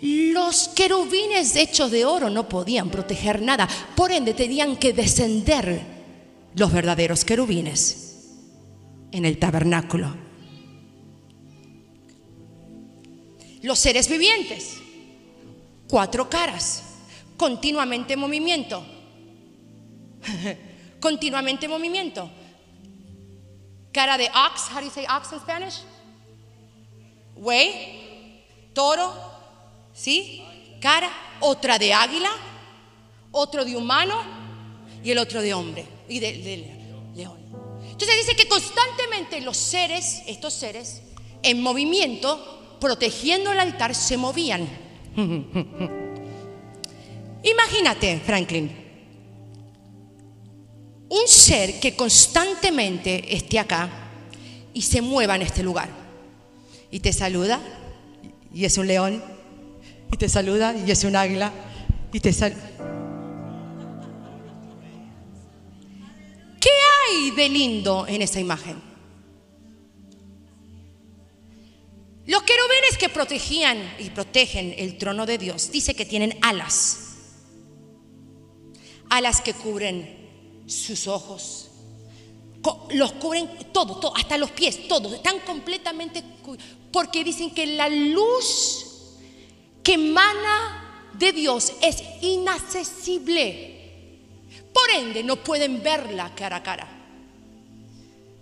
los 0.00 0.68
querubines 0.68 1.54
hechos 1.54 1.92
de 1.92 2.04
oro 2.04 2.28
no 2.28 2.48
podían 2.48 2.90
proteger 2.90 3.40
nada, 3.40 3.68
por 3.94 4.10
ende 4.10 4.34
tenían 4.34 4.76
que 4.76 4.92
descender 4.92 5.80
los 6.56 6.72
verdaderos 6.72 7.24
querubines 7.24 8.30
en 9.12 9.24
el 9.24 9.38
tabernáculo. 9.38 10.12
Los 13.62 13.78
seres 13.78 14.08
vivientes, 14.08 14.78
cuatro 15.88 16.28
caras, 16.28 16.82
continuamente 17.36 18.14
en 18.14 18.18
movimiento. 18.18 18.84
continuamente 21.02 21.66
en 21.66 21.72
movimiento. 21.72 22.30
Cara 23.92 24.16
de 24.16 24.28
ox, 24.28 24.70
how 24.70 24.80
do 24.80 24.86
you 24.86 24.90
say 24.90 25.04
ox 25.06 25.32
in 25.32 25.40
Spanish? 25.40 25.82
Güey, 27.34 28.46
toro, 28.72 29.12
¿sí? 29.92 30.42
Cara, 30.80 31.10
otra 31.40 31.78
de 31.78 31.92
águila, 31.92 32.30
otro 33.32 33.64
de 33.64 33.76
humano 33.76 34.14
y 35.04 35.10
el 35.10 35.18
otro 35.18 35.42
de 35.42 35.52
hombre 35.52 35.84
y 36.08 36.20
de, 36.20 36.32
de 36.38 36.56
león. 37.14 37.38
Entonces 37.90 38.16
dice 38.16 38.34
que 38.34 38.48
constantemente 38.48 39.40
los 39.42 39.56
seres, 39.56 40.22
estos 40.26 40.54
seres, 40.54 41.02
en 41.42 41.60
movimiento, 41.60 42.78
protegiendo 42.80 43.52
el 43.52 43.60
altar 43.60 43.94
se 43.94 44.16
movían. 44.16 44.68
Imagínate, 47.44 48.20
Franklin, 48.24 48.81
un 51.12 51.28
ser 51.28 51.78
que 51.78 51.94
constantemente 51.94 53.36
esté 53.36 53.58
acá 53.58 53.86
y 54.72 54.80
se 54.80 55.02
mueva 55.02 55.36
en 55.36 55.42
este 55.42 55.62
lugar. 55.62 55.90
Y 56.90 57.00
te 57.00 57.12
saluda, 57.12 57.60
y 58.54 58.64
es 58.64 58.78
un 58.78 58.86
león, 58.86 59.22
y 60.10 60.16
te 60.16 60.30
saluda, 60.30 60.74
y 60.74 60.90
es 60.90 61.04
un 61.04 61.14
águila, 61.14 61.52
y 62.14 62.18
te 62.20 62.32
saluda. 62.32 62.62
¿Qué 66.58 66.70
hay 66.70 67.30
de 67.32 67.48
lindo 67.50 68.06
en 68.06 68.22
esa 68.22 68.40
imagen? 68.40 68.80
Los 72.24 72.42
querubines 72.44 72.96
que 72.98 73.10
protegían 73.10 73.76
y 73.98 74.08
protegen 74.08 74.74
el 74.78 74.96
trono 74.96 75.26
de 75.26 75.36
Dios, 75.36 75.70
dice 75.70 75.94
que 75.94 76.06
tienen 76.06 76.38
alas. 76.40 77.16
Alas 79.10 79.42
que 79.42 79.52
cubren 79.52 80.21
sus 80.72 81.06
ojos. 81.06 81.68
Los 82.90 83.12
cubren 83.12 83.48
todo, 83.72 84.14
hasta 84.14 84.36
los 84.38 84.50
pies, 84.52 84.88
todo. 84.88 85.14
Están 85.14 85.40
completamente 85.40 86.22
porque 86.92 87.24
dicen 87.24 87.52
que 87.52 87.66
la 87.66 87.88
luz 87.88 88.86
que 89.82 89.94
emana 89.94 91.10
de 91.14 91.32
Dios 91.32 91.72
es 91.80 92.02
inaccesible. 92.20 93.70
Por 94.72 94.90
ende, 94.90 95.22
no 95.22 95.36
pueden 95.36 95.82
verla 95.82 96.34
cara 96.34 96.56
a 96.56 96.62
cara. 96.62 96.88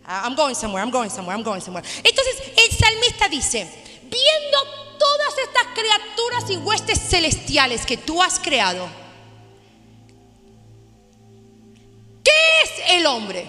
Ah, 0.04 0.22
I'm 0.24 0.34
going 0.34 0.54
somewhere, 0.54 0.82
I'm 0.82 0.90
going 0.90 1.10
somewhere, 1.10 1.36
I'm 1.36 1.44
going 1.44 1.60
somewhere. 1.60 1.86
Entonces 2.02 2.42
el 2.56 2.76
salmista 2.76 3.28
dice, 3.28 3.68
viendo 4.02 4.58
todas 4.98 5.38
estas 5.38 5.66
criaturas 5.72 6.50
y 6.50 6.56
huestes 6.56 6.98
celestiales 6.98 7.86
que 7.86 7.96
tú 7.96 8.22
has 8.22 8.38
creado, 8.38 8.88
¿qué 12.30 12.62
es 12.64 12.96
el 12.98 13.06
hombre? 13.06 13.48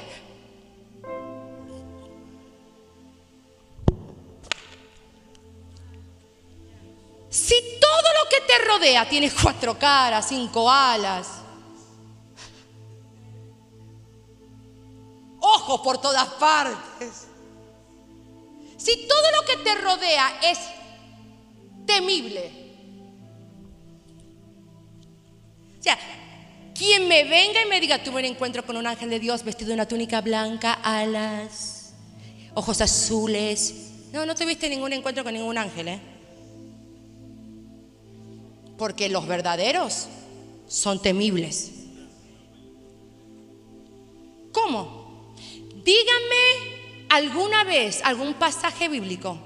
Si 7.29 7.55
todo 7.79 8.13
lo 8.23 8.29
que 8.29 8.41
te 8.41 8.65
rodea 8.65 9.07
tiene 9.07 9.31
cuatro 9.31 9.77
caras, 9.77 10.27
cinco 10.27 10.69
alas, 10.69 11.27
ojos 15.39 15.81
por 15.81 15.99
todas 15.99 16.27
partes. 16.33 17.27
Si 18.77 19.07
todo 19.07 19.31
lo 19.31 19.45
que 19.45 19.57
te 19.57 19.75
rodea 19.75 20.39
es 20.41 20.59
temible, 21.85 22.61
quien 26.81 27.07
me 27.07 27.23
venga 27.25 27.61
y 27.61 27.69
me 27.69 27.79
diga, 27.79 28.01
tuve 28.01 28.21
un 28.21 28.25
encuentro 28.25 28.65
con 28.65 28.75
un 28.75 28.87
ángel 28.87 29.11
de 29.11 29.19
Dios 29.19 29.43
vestido 29.43 29.67
de 29.67 29.75
una 29.75 29.87
túnica 29.87 30.19
blanca, 30.19 30.73
alas, 30.73 31.93
ojos 32.55 32.81
azules. 32.81 33.91
No, 34.11 34.25
no 34.25 34.33
tuviste 34.33 34.67
ningún 34.67 34.91
encuentro 34.91 35.23
con 35.23 35.31
ningún 35.31 35.59
ángel, 35.59 35.89
¿eh? 35.89 35.99
Porque 38.79 39.09
los 39.09 39.27
verdaderos 39.27 40.07
son 40.67 40.99
temibles. 40.99 41.71
¿Cómo? 44.51 45.35
Dígame 45.85 47.05
alguna 47.09 47.63
vez, 47.63 48.01
algún 48.03 48.33
pasaje 48.33 48.89
bíblico, 48.89 49.37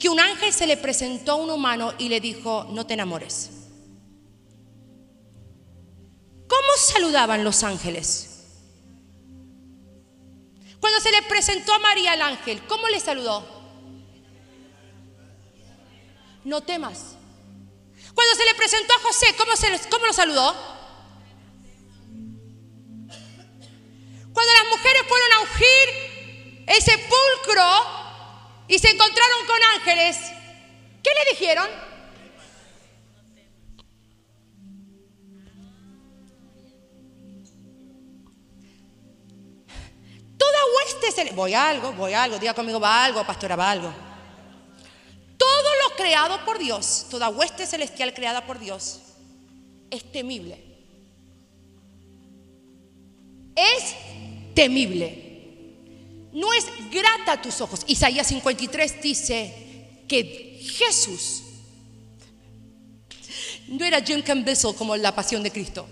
que 0.00 0.08
un 0.08 0.20
ángel 0.20 0.54
se 0.54 0.66
le 0.66 0.78
presentó 0.78 1.32
a 1.32 1.34
un 1.34 1.50
humano 1.50 1.92
y 1.98 2.08
le 2.08 2.18
dijo, 2.18 2.66
no 2.70 2.86
te 2.86 2.94
enamores. 2.94 3.57
¿Cómo 6.58 6.76
saludaban 6.76 7.44
los 7.44 7.62
ángeles? 7.62 8.30
Cuando 10.80 11.00
se 11.00 11.12
le 11.12 11.22
presentó 11.22 11.72
a 11.72 11.78
María 11.78 12.14
el 12.14 12.22
ángel, 12.22 12.60
¿cómo 12.66 12.88
le 12.88 12.98
saludó? 12.98 13.46
No 16.42 16.60
temas. 16.62 17.14
Cuando 18.12 18.34
se 18.34 18.44
le 18.44 18.54
presentó 18.56 18.92
a 18.92 18.98
José, 18.98 19.36
¿cómo, 19.38 19.54
se, 19.54 19.88
cómo 19.88 20.06
lo 20.06 20.12
saludó? 20.12 20.52
Cuando 24.32 24.52
las 24.52 24.68
mujeres 24.68 25.02
fueron 25.06 25.32
a 25.34 25.40
ungir 25.42 26.64
el 26.66 26.82
sepulcro 26.82 28.66
y 28.66 28.80
se 28.80 28.90
encontraron 28.90 29.46
con 29.46 29.58
ángeles, 29.76 30.16
¿qué 31.04 31.10
le 31.10 31.30
dijeron? 31.38 31.87
Voy 41.38 41.54
a 41.54 41.68
algo, 41.68 41.92
voy 41.92 42.14
a 42.14 42.24
algo, 42.24 42.36
diga 42.36 42.52
conmigo, 42.52 42.80
va 42.80 43.04
algo, 43.04 43.24
pastora, 43.24 43.54
va 43.54 43.70
algo. 43.70 43.94
Todo 45.36 45.68
lo 45.84 45.94
creado 45.96 46.44
por 46.44 46.58
Dios, 46.58 47.06
toda 47.08 47.28
hueste 47.28 47.64
celestial 47.64 48.12
creada 48.12 48.44
por 48.44 48.58
Dios, 48.58 48.98
es 49.88 50.02
temible. 50.10 50.60
Es 53.54 53.94
temible. 54.52 56.32
No 56.32 56.52
es 56.52 56.66
grata 56.90 57.34
a 57.34 57.40
tus 57.40 57.60
ojos. 57.60 57.84
Isaías 57.86 58.26
53 58.26 59.00
dice 59.00 59.86
que 60.08 60.60
Jesús, 60.76 61.44
No 63.68 63.84
era 63.84 64.02
Jim 64.02 64.22
Campbell 64.22 64.56
como 64.76 64.96
La 64.96 65.14
Pasión 65.14 65.44
de 65.44 65.52
Cristo. 65.52 65.86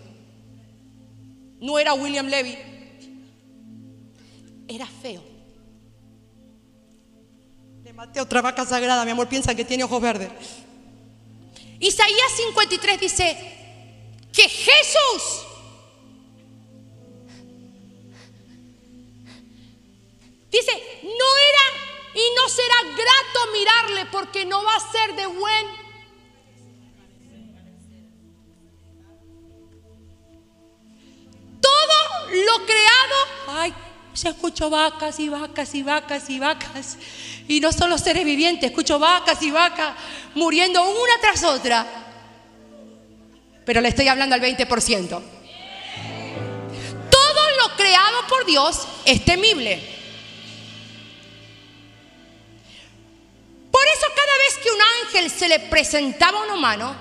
No 1.60 1.78
era 1.78 1.94
William 1.94 2.26
Levy. 2.26 2.56
Era 4.66 4.86
feo. 4.86 5.35
Otra 8.20 8.42
vaca 8.42 8.66
sagrada, 8.66 9.04
mi 9.04 9.10
amor, 9.10 9.28
piensa 9.28 9.54
que 9.54 9.64
tiene 9.64 9.84
ojos 9.84 10.00
verdes. 10.02 10.30
Isaías 11.78 12.32
53 12.36 13.00
dice 13.00 13.56
que 14.32 14.48
Jesús 14.48 15.46
dice, 20.50 20.72
no 21.02 21.36
era 21.36 21.66
y 22.14 22.34
no 22.34 22.48
será 22.48 22.74
grato 22.82 23.52
mirarle 23.52 24.06
porque 24.10 24.44
no 24.44 24.62
va 24.62 24.74
a 24.74 24.92
ser 24.92 25.14
de 25.16 25.26
buen. 25.26 25.66
Todo 31.60 32.44
lo 32.44 32.66
creado, 32.66 33.16
ay, 33.48 33.74
se 34.16 34.30
escucho 34.30 34.70
vacas 34.70 35.20
y 35.20 35.28
vacas 35.28 35.74
y 35.74 35.82
vacas 35.82 36.30
y 36.30 36.38
vacas. 36.38 36.96
Y 37.48 37.60
no 37.60 37.70
solo 37.70 37.98
seres 37.98 38.24
vivientes, 38.24 38.70
escucho 38.70 38.98
vacas 38.98 39.42
y 39.42 39.50
vacas 39.50 39.94
muriendo 40.34 40.82
una 40.82 41.20
tras 41.20 41.44
otra. 41.44 41.86
Pero 43.64 43.80
le 43.80 43.88
estoy 43.88 44.08
hablando 44.08 44.34
al 44.34 44.40
20%. 44.40 45.08
Todo 47.10 47.50
lo 47.58 47.76
creado 47.76 48.26
por 48.28 48.46
Dios 48.46 48.88
es 49.04 49.24
temible. 49.24 49.94
Por 53.70 53.82
eso 53.86 54.06
cada 54.14 54.38
vez 54.38 54.58
que 54.62 54.70
un 54.70 54.80
ángel 55.04 55.30
se 55.30 55.48
le 55.48 55.58
presentaba 55.58 56.40
a 56.40 56.44
un 56.44 56.50
humano, 56.52 56.96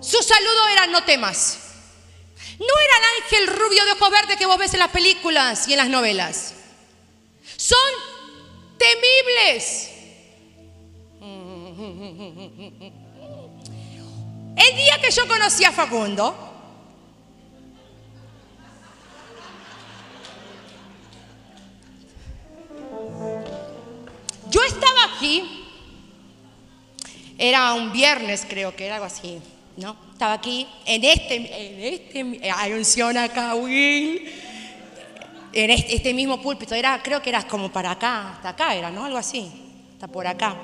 su 0.00 0.20
saludo 0.20 0.68
era 0.72 0.86
no 0.88 1.04
temas. 1.04 1.63
No 2.58 2.66
era 2.66 2.96
el 2.98 3.22
ángel 3.22 3.46
rubio 3.58 3.84
de 3.84 3.92
ojos 3.92 4.10
verdes 4.10 4.36
que 4.36 4.46
vos 4.46 4.58
ves 4.58 4.74
en 4.74 4.80
las 4.80 4.90
películas 4.90 5.66
y 5.68 5.72
en 5.72 5.78
las 5.78 5.88
novelas. 5.88 6.54
Son 7.56 7.78
temibles. 8.78 9.90
El 14.56 14.76
día 14.76 15.00
que 15.00 15.10
yo 15.10 15.26
conocí 15.26 15.64
a 15.64 15.72
Facundo, 15.72 16.52
yo 24.48 24.62
estaba 24.62 25.16
aquí 25.16 25.64
era 27.36 27.74
un 27.74 27.92
viernes, 27.92 28.46
creo 28.48 28.76
que 28.76 28.86
era 28.86 28.94
algo 28.96 29.06
así, 29.06 29.40
¿no? 29.76 29.96
Estaba 30.12 30.34
aquí, 30.34 30.66
en 30.84 31.04
este, 31.04 31.34
en 31.36 31.94
este, 31.94 32.50
hay 32.50 32.72
unción 32.72 33.16
acá, 33.16 33.54
Will, 33.54 34.30
en 35.52 35.70
este, 35.70 35.96
este, 35.96 36.14
mismo 36.14 36.40
púlpito, 36.40 36.74
era, 36.74 37.02
creo 37.02 37.20
que 37.20 37.30
era 37.30 37.46
como 37.46 37.70
para 37.70 37.92
acá, 37.92 38.34
hasta 38.34 38.50
acá 38.50 38.74
era, 38.74 38.90
¿no? 38.90 39.04
Algo 39.04 39.18
así, 39.18 39.50
hasta 39.92 40.08
por 40.08 40.26
acá. 40.26 40.56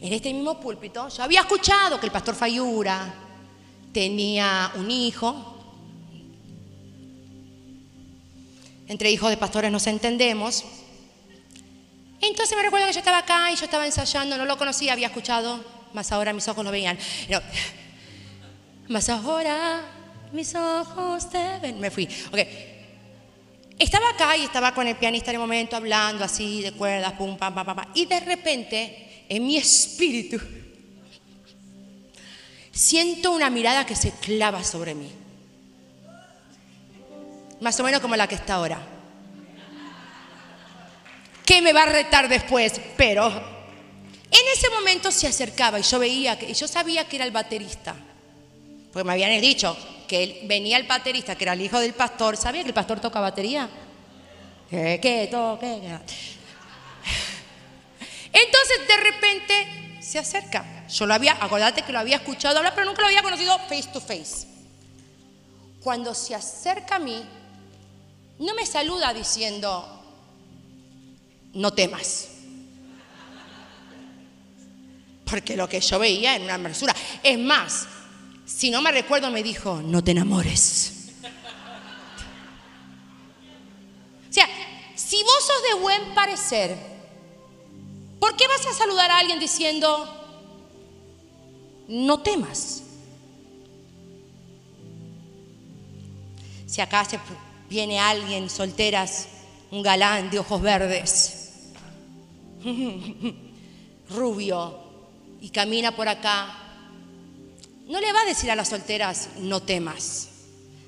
En 0.00 0.12
este 0.12 0.32
mismo 0.32 0.58
púlpito, 0.58 1.08
yo 1.08 1.22
había 1.22 1.40
escuchado 1.40 2.00
que 2.00 2.06
el 2.06 2.12
pastor 2.12 2.34
Fayura 2.34 3.14
tenía 3.92 4.72
un 4.74 4.90
hijo. 4.90 5.48
Entre 8.88 9.10
hijos 9.10 9.30
de 9.30 9.36
pastores 9.36 9.70
nos 9.70 9.86
entendemos. 9.86 10.64
Entonces 12.20 12.56
me 12.56 12.62
recuerdo 12.62 12.86
que 12.86 12.92
yo 12.92 12.98
estaba 12.98 13.18
acá 13.18 13.50
y 13.52 13.56
yo 13.56 13.64
estaba 13.64 13.86
ensayando, 13.86 14.36
no 14.36 14.44
lo 14.44 14.58
conocía, 14.58 14.92
había 14.92 15.08
escuchado, 15.08 15.60
más 15.94 16.12
ahora 16.12 16.32
mis 16.32 16.46
ojos 16.48 16.64
lo 16.64 16.70
veían. 16.70 16.98
No. 17.28 17.40
Ahora 19.12 19.80
mis 20.32 20.54
ojos 20.54 21.30
te 21.30 21.58
ven. 21.60 21.80
Me 21.80 21.90
fui. 21.90 22.08
Ok. 22.32 22.38
Estaba 23.78 24.10
acá 24.10 24.36
y 24.36 24.44
estaba 24.44 24.74
con 24.74 24.86
el 24.86 24.96
pianista 24.96 25.30
en 25.30 25.36
el 25.36 25.40
momento 25.40 25.76
hablando 25.76 26.24
así 26.24 26.62
de 26.62 26.72
cuerdas, 26.72 27.12
pum, 27.14 27.36
pam, 27.36 27.54
pam, 27.54 27.66
pam. 27.66 27.86
Y 27.94 28.06
de 28.06 28.20
repente, 28.20 29.24
en 29.28 29.46
mi 29.46 29.56
espíritu, 29.56 30.40
siento 32.70 33.32
una 33.32 33.50
mirada 33.50 33.86
que 33.86 33.96
se 33.96 34.12
clava 34.12 34.62
sobre 34.62 34.94
mí. 34.94 35.10
Más 37.60 37.78
o 37.80 37.82
menos 37.82 38.00
como 38.00 38.14
la 38.16 38.28
que 38.28 38.34
está 38.34 38.54
ahora 38.54 38.92
que 41.44 41.60
me 41.60 41.72
va 41.72 41.82
a 41.82 41.86
retar 41.86 42.28
después, 42.28 42.80
pero 42.96 43.30
en 44.32 44.48
ese 44.52 44.70
momento 44.70 45.12
se 45.12 45.26
acercaba 45.26 45.78
y 45.78 45.82
yo 45.82 45.98
veía 45.98 46.38
que 46.38 46.50
y 46.50 46.54
yo 46.54 46.66
sabía 46.66 47.06
que 47.06 47.16
era 47.16 47.26
el 47.26 47.32
baterista. 47.32 47.94
Porque 48.90 49.04
me 49.04 49.12
habían 49.12 49.38
dicho 49.40 49.76
que 50.08 50.22
él, 50.22 50.40
venía 50.44 50.78
el 50.78 50.86
baterista, 50.86 51.36
que 51.36 51.44
era 51.44 51.52
el 51.52 51.60
hijo 51.60 51.78
del 51.78 51.92
pastor. 51.92 52.36
¿Sabía 52.36 52.62
que 52.62 52.68
el 52.68 52.74
pastor 52.74 52.98
toca 53.00 53.20
batería? 53.20 53.68
¿Qué? 54.70 54.98
¿Qué? 55.02 55.28
¿Qué? 55.30 55.98
Entonces 58.32 58.88
de 58.88 58.96
repente 58.96 59.98
se 60.00 60.18
acerca. 60.18 60.86
Yo 60.88 61.06
lo 61.06 61.14
había, 61.14 61.36
acordate 61.40 61.82
que 61.82 61.92
lo 61.92 61.98
había 61.98 62.16
escuchado 62.16 62.58
hablar, 62.58 62.74
pero 62.74 62.86
nunca 62.86 63.02
lo 63.02 63.08
había 63.08 63.22
conocido 63.22 63.58
face 63.60 63.88
to 63.92 64.00
face. 64.00 64.46
Cuando 65.80 66.14
se 66.14 66.34
acerca 66.34 66.96
a 66.96 66.98
mí, 66.98 67.22
no 68.38 68.54
me 68.54 68.64
saluda 68.64 69.12
diciendo, 69.12 70.02
no 71.52 71.72
temas. 71.72 72.28
Porque 75.32 75.56
lo 75.56 75.66
que 75.66 75.80
yo 75.80 75.98
veía 75.98 76.36
en 76.36 76.42
una 76.42 76.56
hermosura. 76.56 76.94
Es 77.22 77.38
más, 77.38 77.88
si 78.44 78.70
no 78.70 78.82
me 78.82 78.92
recuerdo, 78.92 79.30
me 79.30 79.42
dijo, 79.42 79.80
no 79.82 80.04
te 80.04 80.10
enamores. 80.10 81.14
O 84.28 84.32
sea, 84.32 84.46
si 84.94 85.22
vos 85.22 85.38
sos 85.40 85.62
de 85.70 85.80
buen 85.80 86.14
parecer, 86.14 86.76
¿por 88.20 88.36
qué 88.36 88.46
vas 88.46 88.66
a 88.66 88.74
saludar 88.74 89.10
a 89.10 89.20
alguien 89.20 89.40
diciendo, 89.40 90.06
no 91.88 92.20
temas? 92.20 92.82
Si 96.66 96.82
acá 96.82 97.08
viene 97.70 97.98
alguien, 97.98 98.50
solteras, 98.50 99.28
un 99.70 99.82
galán 99.82 100.28
de 100.28 100.40
ojos 100.40 100.60
verdes, 100.60 101.52
rubio 104.10 104.91
y 105.42 105.50
camina 105.50 105.90
por 105.90 106.08
acá, 106.08 106.54
no 107.88 108.00
le 108.00 108.12
va 108.12 108.20
a 108.20 108.24
decir 108.24 108.48
a 108.50 108.54
las 108.54 108.68
solteras, 108.68 109.30
no 109.38 109.60
temas. 109.60 110.28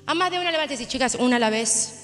A 0.05 0.13
más 0.13 0.31
de 0.31 0.39
una 0.39 0.49
le 0.49 0.57
va 0.57 0.63
a 0.63 0.67
decir, 0.67 0.87
chicas, 0.87 1.15
una 1.15 1.35
a 1.35 1.39
la 1.39 1.49
vez. 1.49 2.03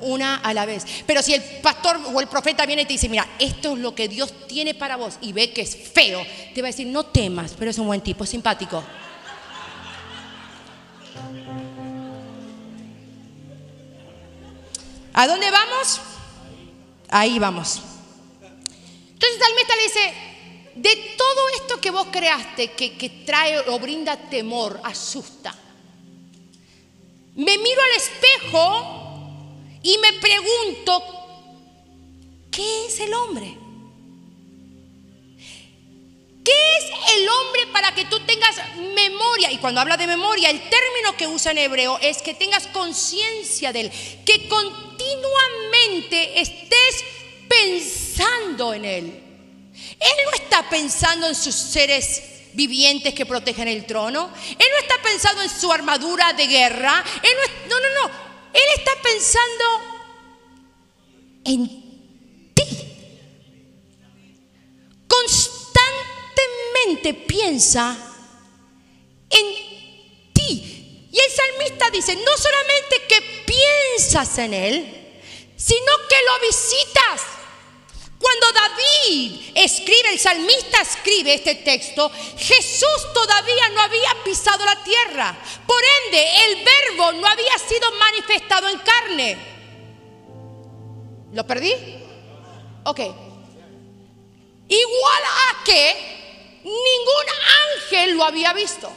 Una 0.00 0.36
a 0.36 0.54
la 0.54 0.64
vez. 0.64 0.86
Pero 1.06 1.20
si 1.22 1.34
el 1.34 1.42
pastor 1.60 2.00
o 2.14 2.20
el 2.20 2.28
profeta 2.28 2.64
viene 2.64 2.82
y 2.82 2.86
te 2.86 2.94
dice, 2.94 3.10
mira, 3.10 3.26
esto 3.38 3.74
es 3.74 3.78
lo 3.78 3.94
que 3.94 4.08
Dios 4.08 4.46
tiene 4.48 4.72
para 4.72 4.96
vos 4.96 5.18
y 5.20 5.34
ve 5.34 5.52
que 5.52 5.60
es 5.60 5.76
feo, 5.76 6.24
te 6.54 6.62
va 6.62 6.68
a 6.68 6.70
decir, 6.70 6.86
no 6.86 7.04
temas, 7.04 7.54
pero 7.58 7.70
es 7.70 7.78
un 7.78 7.88
buen 7.88 8.00
tipo, 8.00 8.24
es 8.24 8.30
simpático. 8.30 8.82
¿A 15.12 15.26
dónde 15.26 15.50
vamos? 15.50 16.00
Ahí 17.10 17.38
vamos. 17.38 17.82
Entonces 18.40 19.38
Salmista 19.38 19.76
le 19.76 19.82
dice, 19.82 20.27
de 20.78 21.14
todo 21.16 21.48
esto 21.56 21.80
que 21.80 21.90
vos 21.90 22.06
creaste, 22.10 22.72
que, 22.72 22.96
que 22.96 23.08
trae 23.26 23.58
o 23.68 23.78
brinda 23.78 24.16
temor, 24.16 24.80
asusta, 24.84 25.54
me 27.34 27.56
miro 27.58 27.80
al 27.82 27.96
espejo 27.96 29.08
y 29.82 29.96
me 29.98 30.12
pregunto, 30.14 31.02
¿qué 32.50 32.86
es 32.86 33.00
el 33.00 33.14
hombre? 33.14 33.56
¿Qué 36.44 36.76
es 36.78 36.84
el 37.16 37.28
hombre 37.28 37.66
para 37.72 37.94
que 37.94 38.06
tú 38.06 38.18
tengas 38.20 38.56
memoria? 38.94 39.52
Y 39.52 39.58
cuando 39.58 39.80
habla 39.80 39.96
de 39.96 40.06
memoria, 40.06 40.50
el 40.50 40.60
término 40.60 41.16
que 41.16 41.26
usa 41.26 41.52
en 41.52 41.58
hebreo 41.58 41.98
es 42.00 42.22
que 42.22 42.34
tengas 42.34 42.66
conciencia 42.68 43.72
de 43.72 43.82
él, 43.82 43.92
que 44.24 44.48
continuamente 44.48 46.40
estés 46.40 47.04
pensando 47.48 48.74
en 48.74 48.84
Él. 48.84 49.27
Él 50.00 50.16
no 50.24 50.32
está 50.32 50.68
pensando 50.68 51.26
en 51.26 51.34
sus 51.34 51.54
seres 51.54 52.22
vivientes 52.52 53.14
que 53.14 53.24
protegen 53.26 53.66
el 53.68 53.86
trono. 53.86 54.30
Él 54.50 54.66
no 54.72 54.78
está 54.78 55.00
pensando 55.02 55.42
en 55.42 55.50
su 55.50 55.72
armadura 55.72 56.32
de 56.32 56.46
guerra. 56.46 57.04
Él 57.22 57.30
no, 57.68 57.78
no, 57.78 57.88
no, 57.88 58.02
no. 58.02 58.10
Él 58.52 58.64
está 58.76 58.92
pensando 59.02 59.64
en 61.44 61.68
ti. 62.54 62.64
Constantemente 65.06 67.14
piensa 67.26 67.96
en 69.30 69.46
ti. 70.32 71.08
Y 71.10 71.18
el 71.18 71.30
salmista 71.30 71.90
dice, 71.90 72.14
no 72.16 72.36
solamente 72.36 73.02
que 73.08 73.22
piensas 73.46 74.38
en 74.38 74.54
Él, 74.54 75.22
sino 75.56 75.92
que 76.08 76.16
lo 76.26 76.40
visitas. 76.46 77.37
Cuando 78.18 78.52
David 78.52 79.52
escribe, 79.54 80.12
el 80.12 80.18
salmista 80.18 80.80
escribe 80.80 81.34
este 81.34 81.54
texto, 81.56 82.10
Jesús 82.36 83.12
todavía 83.14 83.68
no 83.70 83.80
había 83.80 84.10
pisado 84.24 84.64
la 84.64 84.82
tierra. 84.82 85.38
Por 85.66 85.80
ende, 86.04 86.26
el 86.46 86.64
verbo 86.64 87.12
no 87.12 87.28
había 87.28 87.56
sido 87.58 87.90
manifestado 87.92 88.68
en 88.68 88.78
carne. 88.78 89.38
¿Lo 91.32 91.46
perdí? 91.46 91.72
Ok. 92.84 93.00
Igual 94.68 95.22
a 95.24 95.64
que 95.64 96.60
ningún 96.64 97.26
ángel 97.76 98.16
lo 98.16 98.24
había 98.24 98.52
visto. 98.52 98.90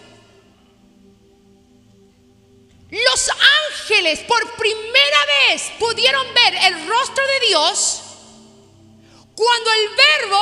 Los 2.89 3.29
ángeles 3.69 4.19
por 4.21 4.51
primera 4.55 5.17
vez 5.49 5.71
pudieron 5.79 6.25
ver 6.33 6.55
el 6.55 6.87
rostro 6.87 7.23
de 7.25 7.47
Dios 7.47 8.10
cuando 9.35 9.69
el 9.71 9.89
verbo... 9.95 10.41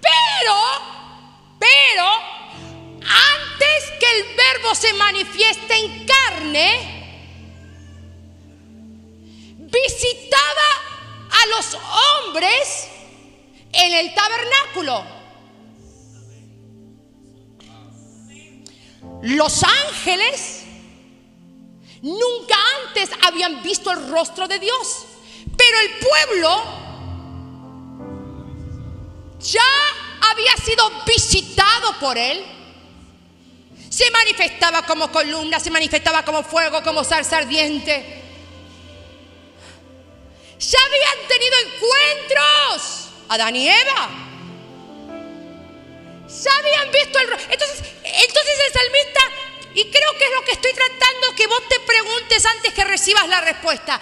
pero, 0.00 0.56
pero, 1.60 2.06
antes 3.00 3.92
que 4.00 4.18
el 4.18 4.36
verbo 4.36 4.74
se 4.74 4.92
manifieste 4.94 5.74
en 5.76 6.06
carne, 6.06 6.94
visitaba 9.58 10.68
a 11.30 11.46
los 11.46 11.78
hombres 12.26 12.88
en 13.72 13.92
el 13.92 14.14
tabernáculo. 14.14 15.04
Los 19.22 19.62
ángeles 19.62 20.53
nunca 22.04 22.54
antes 22.86 23.08
habían 23.22 23.62
visto 23.62 23.90
el 23.90 24.08
rostro 24.08 24.46
de 24.46 24.58
Dios, 24.58 25.06
pero 25.56 25.80
el 25.80 25.90
pueblo 25.98 26.64
ya 29.40 29.62
había 30.30 30.54
sido 30.62 30.90
visitado 31.06 31.98
por 31.98 32.18
él. 32.18 32.44
Se 33.88 34.10
manifestaba 34.10 34.84
como 34.84 35.10
columna, 35.10 35.58
se 35.60 35.70
manifestaba 35.70 36.24
como 36.24 36.42
fuego, 36.42 36.82
como 36.82 37.04
salsa 37.04 37.38
ardiente. 37.38 38.22
Ya 40.58 40.78
habían 40.84 41.28
tenido 41.28 41.56
encuentros, 41.58 43.08
Adán 43.28 43.56
y 43.56 43.68
Eva. 43.68 44.08
Ya 46.26 46.50
habían 46.58 46.90
visto 46.90 47.18
el 47.18 47.32
Entonces, 47.50 47.82
entonces 48.02 48.54
el 48.66 48.72
salmista, 48.72 49.20
y 49.74 49.90
creo 49.90 50.12
que 50.16 50.24
es 50.24 50.30
lo 50.32 50.44
que 50.44 50.52
estoy 50.52 50.72
tratando 50.72 51.34
que 51.36 51.48
vos 51.48 51.68
te 51.68 51.80
preguntes 51.80 52.46
antes 52.46 52.72
que 52.72 52.84
recibas 52.84 53.28
la 53.28 53.40
respuesta. 53.40 54.00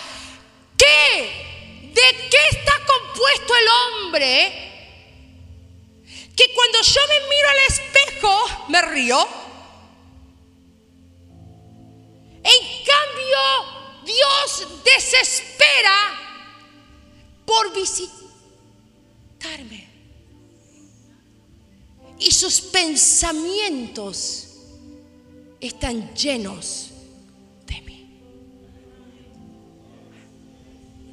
¿Qué? 0.77 1.91
¿De 1.95 2.29
qué 2.31 2.39
está 2.51 2.75
compuesto 2.87 3.55
el 3.57 3.69
hombre? 3.69 4.71
Que 6.37 6.53
cuando 6.55 6.83
yo 6.83 7.01
me 7.09 7.21
miro 7.21 7.49
al 7.49 7.59
espejo 7.69 8.67
me 8.69 8.83
río. 8.83 9.29
En 12.45 12.85
cambio, 12.85 13.39
Dios 14.05 14.69
desespera 14.85 16.21
por 17.47 17.73
visitarme 17.73 18.23
y 22.19 22.31
sus 22.31 22.61
pensamientos 22.61 24.52
están 25.69 26.15
llenos 26.15 26.91
de 27.67 27.81
mí. 27.83 28.07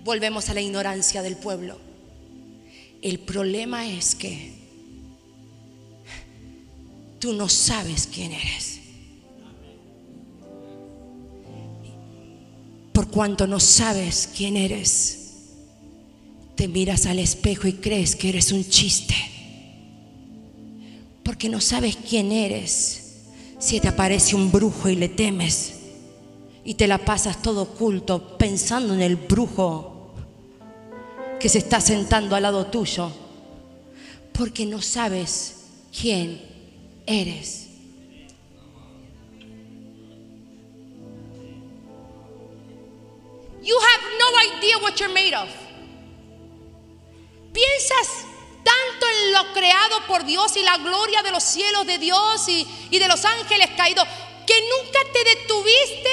Volvemos 0.03 0.49
a 0.49 0.53
la 0.53 0.61
ignorancia 0.61 1.21
del 1.21 1.37
pueblo. 1.37 1.77
El 3.01 3.19
problema 3.19 3.87
es 3.87 4.15
que 4.15 4.53
tú 7.19 7.33
no 7.33 7.47
sabes 7.47 8.07
quién 8.07 8.33
eres. 8.33 8.79
Por 12.91 13.09
cuanto 13.09 13.47
no 13.47 13.61
sabes 13.61 14.29
quién 14.35 14.57
eres, 14.57 15.15
te 16.55 16.67
miras 16.67 17.05
al 17.05 17.19
espejo 17.19 17.67
y 17.67 17.73
crees 17.73 18.15
que 18.15 18.29
eres 18.29 18.51
un 18.51 18.67
chiste 18.67 19.15
porque 21.29 21.47
no 21.47 21.61
sabes 21.61 21.95
quién 21.95 22.31
eres. 22.31 22.98
Si 23.59 23.81
te 23.81 23.89
aparece 23.89 24.37
un 24.37 24.51
brujo 24.51 24.87
y 24.87 24.95
le 24.95 25.09
temes 25.09 25.79
y 26.63 26.75
te 26.75 26.87
la 26.87 26.97
pasas 26.97 27.41
todo 27.41 27.63
oculto 27.63 28.37
pensando 28.37 28.93
en 28.93 29.01
el 29.01 29.17
brujo 29.17 30.13
que 31.39 31.49
se 31.49 31.57
está 31.57 31.81
sentando 31.81 32.35
al 32.35 32.43
lado 32.43 32.67
tuyo, 32.67 33.11
porque 34.33 34.65
no 34.65 34.81
sabes 34.81 35.65
quién 35.91 36.41
eres. 37.05 37.67
You 43.61 43.75
have 43.77 44.03
no 44.17 44.57
idea 44.57 44.77
what 44.77 44.95
you're 44.95 45.13
made 45.13 45.35
of. 45.35 45.49
Piensas 47.51 48.25
tanto 48.69 49.05
en 49.09 49.33
lo 49.33 49.53
creado 49.53 50.05
por 50.07 50.23
Dios 50.25 50.55
y 50.55 50.61
la 50.61 50.77
gloria 50.77 51.23
de 51.23 51.31
los 51.31 51.43
cielos 51.43 51.87
de 51.87 51.97
Dios 51.97 52.47
y, 52.47 52.67
de 52.91 53.07
los 53.07 53.25
ángeles 53.25 53.69
caídos, 53.75 54.07
que 54.45 54.61
nunca 54.61 54.99
te 55.11 55.23
detuviste 55.23 56.09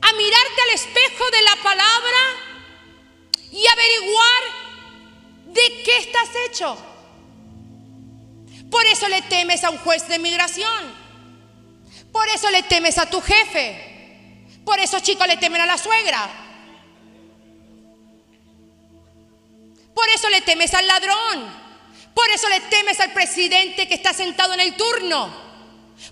a 0.00 0.12
mirarte 0.14 0.62
al 0.62 0.74
espejo 0.74 1.24
de 1.30 1.42
la 1.42 1.56
palabra 1.62 2.18
y 3.50 3.66
averiguar 3.66 4.42
de 5.46 5.82
qué 5.82 5.96
estás 5.98 6.28
hecho. 6.48 6.76
Por 8.70 8.86
eso 8.86 9.08
le 9.08 9.20
temes 9.22 9.64
a 9.64 9.70
un 9.70 9.78
juez 9.78 10.08
de 10.08 10.18
migración. 10.18 11.02
Por 12.10 12.26
eso 12.28 12.50
le 12.50 12.62
temes 12.62 12.96
a 12.96 13.10
tu 13.10 13.20
jefe. 13.20 14.46
Por 14.64 14.80
eso 14.80 15.00
chicos 15.00 15.26
le 15.26 15.36
temen 15.36 15.60
a 15.60 15.66
la 15.66 15.76
suegra. 15.76 16.41
Por 19.94 20.08
eso 20.08 20.28
le 20.30 20.40
temes 20.40 20.72
al 20.74 20.86
ladrón. 20.86 21.62
Por 22.14 22.28
eso 22.30 22.48
le 22.48 22.60
temes 22.60 23.00
al 23.00 23.12
presidente 23.12 23.88
que 23.88 23.94
está 23.94 24.12
sentado 24.12 24.54
en 24.54 24.60
el 24.60 24.76
turno. 24.76 25.42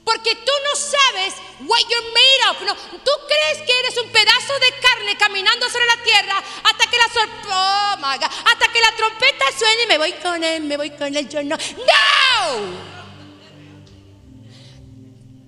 Porque 0.04 0.34
tú 0.34 0.52
no 0.64 0.76
sabes 0.76 1.34
what 1.60 1.80
you're 1.80 2.10
made 2.12 2.50
of. 2.50 2.58
Tú 3.04 3.10
crees 3.28 3.66
que 3.66 3.78
eres 3.80 3.98
un 3.98 4.08
pedazo 4.10 4.58
de 4.58 4.72
carne 4.80 5.16
caminando 5.16 5.68
sobre 5.68 5.86
la 5.86 6.02
tierra 6.02 6.42
hasta 6.62 6.86
que 6.86 6.96
la 6.96 7.06
oh 7.48 7.96
hasta 8.02 8.72
que 8.72 8.80
la 8.80 8.92
trompeta 8.96 9.44
suene 9.58 9.82
y 9.82 9.86
me 9.86 9.98
voy 9.98 10.12
con 10.12 10.44
él, 10.44 10.62
me 10.62 10.76
voy 10.76 10.90
con 10.90 11.14
él, 11.14 11.28
yo 11.28 11.42
no. 11.42 11.56
¡No! 11.56 13.00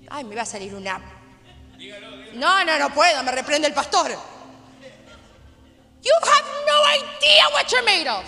Ay, 0.09 0.23
me 0.25 0.35
va 0.35 0.41
a 0.41 0.45
salir 0.45 0.75
una. 0.75 1.01
No, 2.33 2.63
no, 2.65 2.79
no 2.79 2.93
puedo, 2.93 3.23
me 3.23 3.31
reprende 3.31 3.67
el 3.67 3.73
pastor. 3.73 4.32
You 6.03 6.13
have 6.21 6.45
no 6.67 6.77
idea 6.99 7.43
what 7.53 7.71
you're 7.71 7.85
made 7.85 8.09
of. 8.09 8.25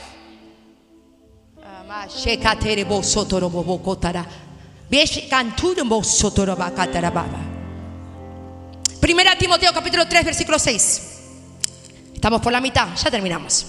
Primera 9.02 9.36
Timoteo 9.38 9.74
capítulo 9.74 10.08
3 10.08 10.24
versículo 10.24 10.58
6. 10.58 11.02
Estamos 12.14 12.42
por 12.42 12.52
la 12.52 12.62
mitad, 12.62 12.96
ya 12.96 13.12
terminamos. 13.12 13.66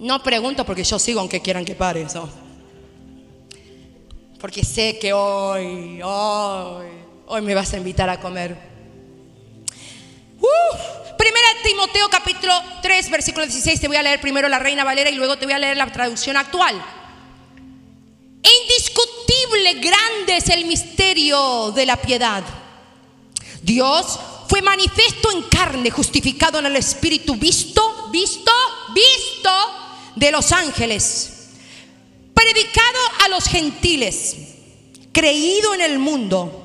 No 0.00 0.22
pregunto 0.22 0.64
porque 0.66 0.84
yo 0.84 0.98
sigo 0.98 1.20
aunque 1.20 1.40
quieran 1.40 1.64
que 1.64 1.74
pare 1.74 2.02
eso. 2.02 2.28
Porque 4.38 4.62
sé 4.62 4.98
que 4.98 5.12
hoy, 5.12 6.02
hoy, 6.02 7.05
Hoy 7.28 7.42
me 7.42 7.54
vas 7.54 7.72
a 7.72 7.76
invitar 7.78 8.08
a 8.08 8.20
comer. 8.20 8.56
primera 11.18 11.48
Timoteo 11.64 12.08
capítulo 12.08 12.52
3 12.82 13.10
versículo 13.10 13.44
16. 13.44 13.80
Te 13.80 13.88
voy 13.88 13.96
a 13.96 14.02
leer 14.02 14.20
primero 14.20 14.48
la 14.48 14.60
Reina 14.60 14.84
Valera 14.84 15.10
y 15.10 15.16
luego 15.16 15.36
te 15.36 15.44
voy 15.44 15.54
a 15.54 15.58
leer 15.58 15.76
la 15.76 15.90
traducción 15.90 16.36
actual. 16.36 16.80
Indiscutible, 18.62 19.74
grande 19.74 20.36
es 20.36 20.48
el 20.50 20.66
misterio 20.66 21.72
de 21.72 21.84
la 21.84 21.96
piedad. 21.96 22.44
Dios 23.60 24.20
fue 24.48 24.62
manifiesto 24.62 25.32
en 25.32 25.42
carne, 25.48 25.90
justificado 25.90 26.60
en 26.60 26.66
el 26.66 26.76
Espíritu, 26.76 27.34
visto, 27.34 28.08
visto, 28.12 28.52
visto 28.94 29.50
de 30.14 30.30
los 30.30 30.52
ángeles, 30.52 31.48
predicado 32.32 32.98
a 33.24 33.28
los 33.30 33.46
gentiles, 33.46 34.36
creído 35.12 35.74
en 35.74 35.80
el 35.80 35.98
mundo 35.98 36.62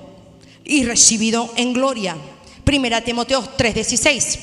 y 0.72 0.86
recibido 0.86 1.51
en 1.57 1.74
gloria. 1.74 2.15
Primera 2.63 3.01
Timoteo 3.01 3.43
3:16. 3.57 4.39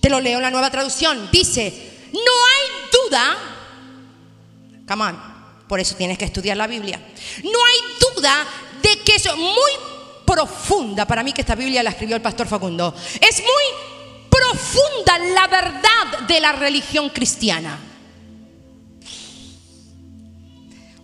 Te 0.00 0.10
lo 0.10 0.20
leo 0.20 0.38
en 0.38 0.42
la 0.42 0.50
nueva 0.50 0.70
traducción. 0.70 1.28
Dice, 1.30 1.72
no 2.12 2.18
hay 2.18 2.88
duda, 2.92 3.36
come 4.88 5.04
on, 5.04 5.30
Por 5.68 5.78
eso 5.78 5.94
tienes 5.94 6.18
que 6.18 6.24
estudiar 6.24 6.56
la 6.56 6.66
Biblia. 6.66 6.98
No 7.44 7.64
hay 7.64 7.78
duda 8.16 8.44
de 8.82 8.98
que 9.04 9.14
es 9.14 9.36
muy 9.36 9.70
profunda, 10.26 11.06
para 11.06 11.22
mí 11.22 11.32
que 11.32 11.42
esta 11.42 11.54
Biblia 11.54 11.84
la 11.84 11.90
escribió 11.90 12.16
el 12.16 12.22
pastor 12.22 12.48
Facundo, 12.48 12.92
es 13.20 13.40
muy 13.40 14.28
profunda 14.28 15.16
la 15.32 15.46
verdad 15.46 16.26
de 16.26 16.40
la 16.40 16.52
religión 16.52 17.08
cristiana. 17.10 17.78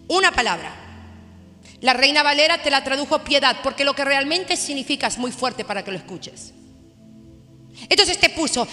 Una 0.08 0.32
palabra. 0.32 0.85
La 1.80 1.92
reina 1.92 2.22
Valera 2.22 2.62
te 2.62 2.70
la 2.70 2.82
tradujo 2.82 3.22
piedad, 3.22 3.58
porque 3.62 3.84
lo 3.84 3.94
que 3.94 4.04
realmente 4.04 4.56
significa 4.56 5.06
es 5.06 5.18
muy 5.18 5.30
fuerte 5.30 5.64
para 5.64 5.84
que 5.84 5.90
lo 5.90 5.98
escuches. 5.98 6.52
Entonces 7.88 8.18
te 8.18 8.30
puso, 8.30 8.66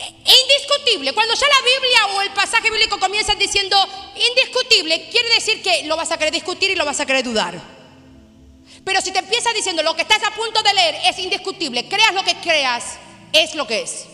indiscutible, 0.00 1.12
cuando 1.12 1.34
ya 1.34 1.46
la 1.46 1.62
Biblia 1.62 2.06
o 2.16 2.22
el 2.22 2.30
pasaje 2.30 2.70
bíblico 2.70 2.98
comienzan 2.98 3.38
diciendo 3.38 3.76
indiscutible, 4.14 5.08
quiere 5.08 5.28
decir 5.34 5.62
que 5.62 5.84
lo 5.84 5.96
vas 5.96 6.10
a 6.10 6.18
querer 6.18 6.34
discutir 6.34 6.70
y 6.70 6.74
lo 6.74 6.84
vas 6.84 7.00
a 7.00 7.06
querer 7.06 7.24
dudar. 7.24 7.58
Pero 8.84 9.00
si 9.00 9.12
te 9.12 9.20
empieza 9.20 9.52
diciendo 9.52 9.82
lo 9.82 9.94
que 9.94 10.02
estás 10.02 10.22
a 10.24 10.34
punto 10.34 10.62
de 10.62 10.74
leer 10.74 10.96
es 11.06 11.18
indiscutible, 11.18 11.88
creas 11.88 12.12
lo 12.14 12.24
que 12.24 12.34
creas, 12.36 12.98
es 13.32 13.54
lo 13.54 13.66
que 13.66 13.82
es. 13.82 14.06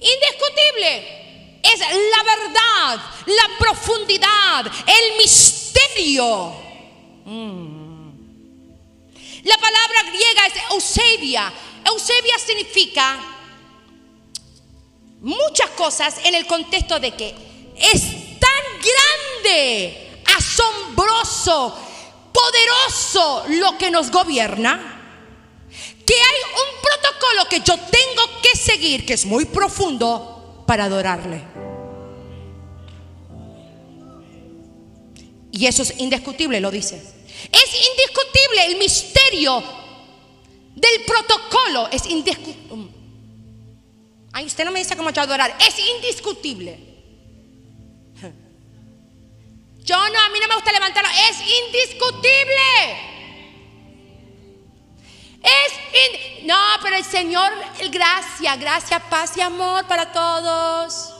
Indiscutible 0.00 1.25
es 1.62 1.80
la 1.80 2.22
verdad, 2.22 3.04
la 3.26 3.58
profundidad, 3.58 4.66
el 4.66 5.16
misterio. 5.18 6.54
Mm. 7.24 7.86
La 9.44 9.58
palabra 9.58 10.02
griega 10.10 10.46
es 10.46 10.54
Eusebia. 10.72 11.52
Eusebia 11.84 12.38
significa 12.38 13.18
muchas 15.20 15.70
cosas 15.70 16.16
en 16.24 16.34
el 16.34 16.46
contexto 16.46 16.98
de 16.98 17.12
que 17.12 17.34
es 17.76 18.02
tan 18.40 18.64
grande, 19.42 20.22
asombroso, 20.36 21.78
poderoso 22.32 23.44
lo 23.48 23.78
que 23.78 23.90
nos 23.90 24.10
gobierna, 24.10 24.92
que 26.04 26.14
hay 26.14 26.40
un 26.52 26.82
protocolo 26.82 27.48
que 27.48 27.60
yo 27.60 27.76
tengo 27.78 28.40
que 28.42 28.58
seguir, 28.58 29.06
que 29.06 29.14
es 29.14 29.24
muy 29.24 29.44
profundo, 29.44 30.35
para 30.66 30.84
adorarle. 30.84 31.42
Y 35.52 35.66
eso 35.66 35.82
es 35.82 35.98
indiscutible, 35.98 36.60
lo 36.60 36.70
dice. 36.70 36.96
Es 36.96 37.88
indiscutible 37.90 38.66
el 38.66 38.76
misterio 38.78 39.62
del 40.74 41.04
protocolo. 41.06 41.88
Es 41.90 42.06
indiscutible. 42.06 42.88
Ay, 44.32 44.44
usted 44.44 44.64
no 44.66 44.70
me 44.70 44.80
dice 44.80 44.96
cómo 44.96 45.10
yo 45.10 45.22
adorar. 45.22 45.56
Es 45.66 45.78
indiscutible. 45.78 46.78
Yo 49.82 49.96
no, 49.96 50.20
a 50.20 50.28
mí 50.30 50.38
no 50.40 50.48
me 50.48 50.54
gusta 50.56 50.72
levantarlo. 50.72 51.08
Es 51.30 51.38
indiscutible. 51.40 53.15
Es 55.46 56.44
no, 56.44 56.58
pero 56.82 56.96
el 56.96 57.04
Señor, 57.04 57.50
gracia, 57.90 58.56
gracia, 58.56 59.00
paz 59.00 59.36
y 59.36 59.40
amor 59.40 59.86
para 59.86 60.12
todos. 60.12 61.12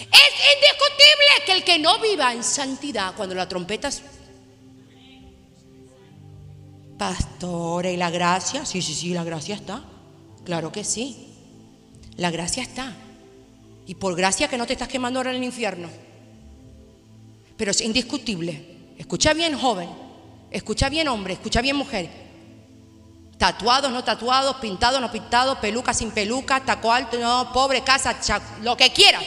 Es 0.00 0.32
indiscutible 0.54 1.44
que 1.44 1.52
el 1.52 1.64
que 1.64 1.78
no 1.78 1.98
viva 2.00 2.32
en 2.32 2.42
santidad, 2.42 3.14
cuando 3.14 3.34
la 3.34 3.48
trompeta 3.48 3.90
Pastor, 6.98 7.86
¿y 7.86 7.96
la 7.96 8.10
gracia? 8.10 8.64
Sí, 8.64 8.80
sí, 8.80 8.94
sí, 8.94 9.10
la 9.10 9.24
gracia 9.24 9.54
está. 9.54 9.84
Claro 10.44 10.72
que 10.72 10.82
sí. 10.82 11.28
La 12.16 12.30
gracia 12.30 12.62
está. 12.62 12.94
Y 13.86 13.96
por 13.96 14.16
gracia 14.16 14.48
que 14.48 14.56
no 14.56 14.66
te 14.66 14.72
estás 14.72 14.88
quemando 14.88 15.18
ahora 15.18 15.30
en 15.30 15.36
el 15.36 15.44
infierno. 15.44 15.88
Pero 17.56 17.70
es 17.70 17.82
indiscutible. 17.82 18.94
Escucha 18.96 19.34
bien, 19.34 19.58
joven. 19.58 19.90
Escucha 20.50 20.88
bien, 20.88 21.08
hombre. 21.08 21.34
Escucha 21.34 21.60
bien, 21.60 21.76
mujer. 21.76 22.25
Tatuados, 23.38 23.92
no 23.92 24.02
tatuados, 24.02 24.56
pintados, 24.56 25.00
no 25.00 25.12
pintados, 25.12 25.58
peluca 25.58 25.92
sin 25.92 26.10
peluca, 26.10 26.64
taco 26.64 26.90
alto, 26.90 27.18
no, 27.18 27.52
pobre, 27.52 27.82
casa, 27.82 28.16
lo 28.62 28.76
que 28.76 28.90
quieras. 28.90 29.22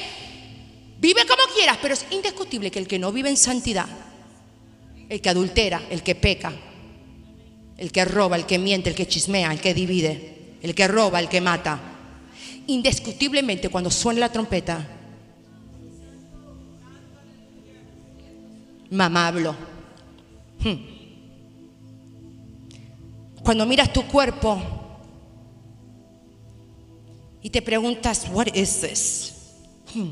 Vive 0.99 1.25
como 1.27 1.43
quieras, 1.53 1.77
pero 1.81 1.93
es 1.93 2.05
indiscutible 2.09 2.71
que 2.71 2.79
el 2.79 2.87
que 2.87 2.97
no 2.97 3.11
vive 3.11 3.29
en 3.29 3.37
santidad, 3.37 3.85
el 5.07 5.21
que 5.21 5.29
adultera, 5.29 5.83
el 5.89 6.01
que 6.01 6.15
peca, 6.15 6.51
el 7.77 7.91
que 7.91 8.03
roba, 8.03 8.35
el 8.35 8.45
que 8.45 8.57
miente, 8.57 8.89
el 8.89 8.95
que 8.95 9.07
chismea, 9.07 9.51
el 9.51 9.61
que 9.61 9.73
divide, 9.73 10.57
el 10.61 10.73
que 10.73 10.87
roba, 10.87 11.19
el 11.19 11.29
que 11.29 11.39
mata. 11.39 11.79
Indiscutiblemente 12.67 13.69
cuando 13.69 13.91
suene 13.91 14.19
la 14.19 14.31
trompeta, 14.31 14.85
mamá 18.89 19.27
hablo. 19.27 19.55
Hmm. 20.63 20.98
Cuando 23.49 23.65
miras 23.65 23.91
tu 23.91 24.05
cuerpo 24.05 24.61
y 27.41 27.49
te 27.49 27.63
preguntas, 27.63 28.27
what 28.31 28.45
is 28.53 28.81
this? 28.81 29.33
Hmm. 29.91 30.11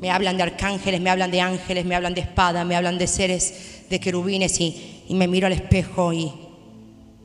Me 0.00 0.10
hablan 0.10 0.36
de 0.36 0.42
arcángeles, 0.42 1.00
me 1.00 1.10
hablan 1.10 1.30
de 1.30 1.40
ángeles, 1.40 1.84
me 1.84 1.94
hablan 1.94 2.12
de 2.12 2.22
espada, 2.22 2.64
me 2.64 2.74
hablan 2.74 2.98
de 2.98 3.06
seres 3.06 3.84
de 3.88 4.00
querubines 4.00 4.60
y, 4.60 5.06
me 5.10 5.28
miro 5.28 5.46
al 5.46 5.52
espejo 5.52 6.12
y, 6.12 6.32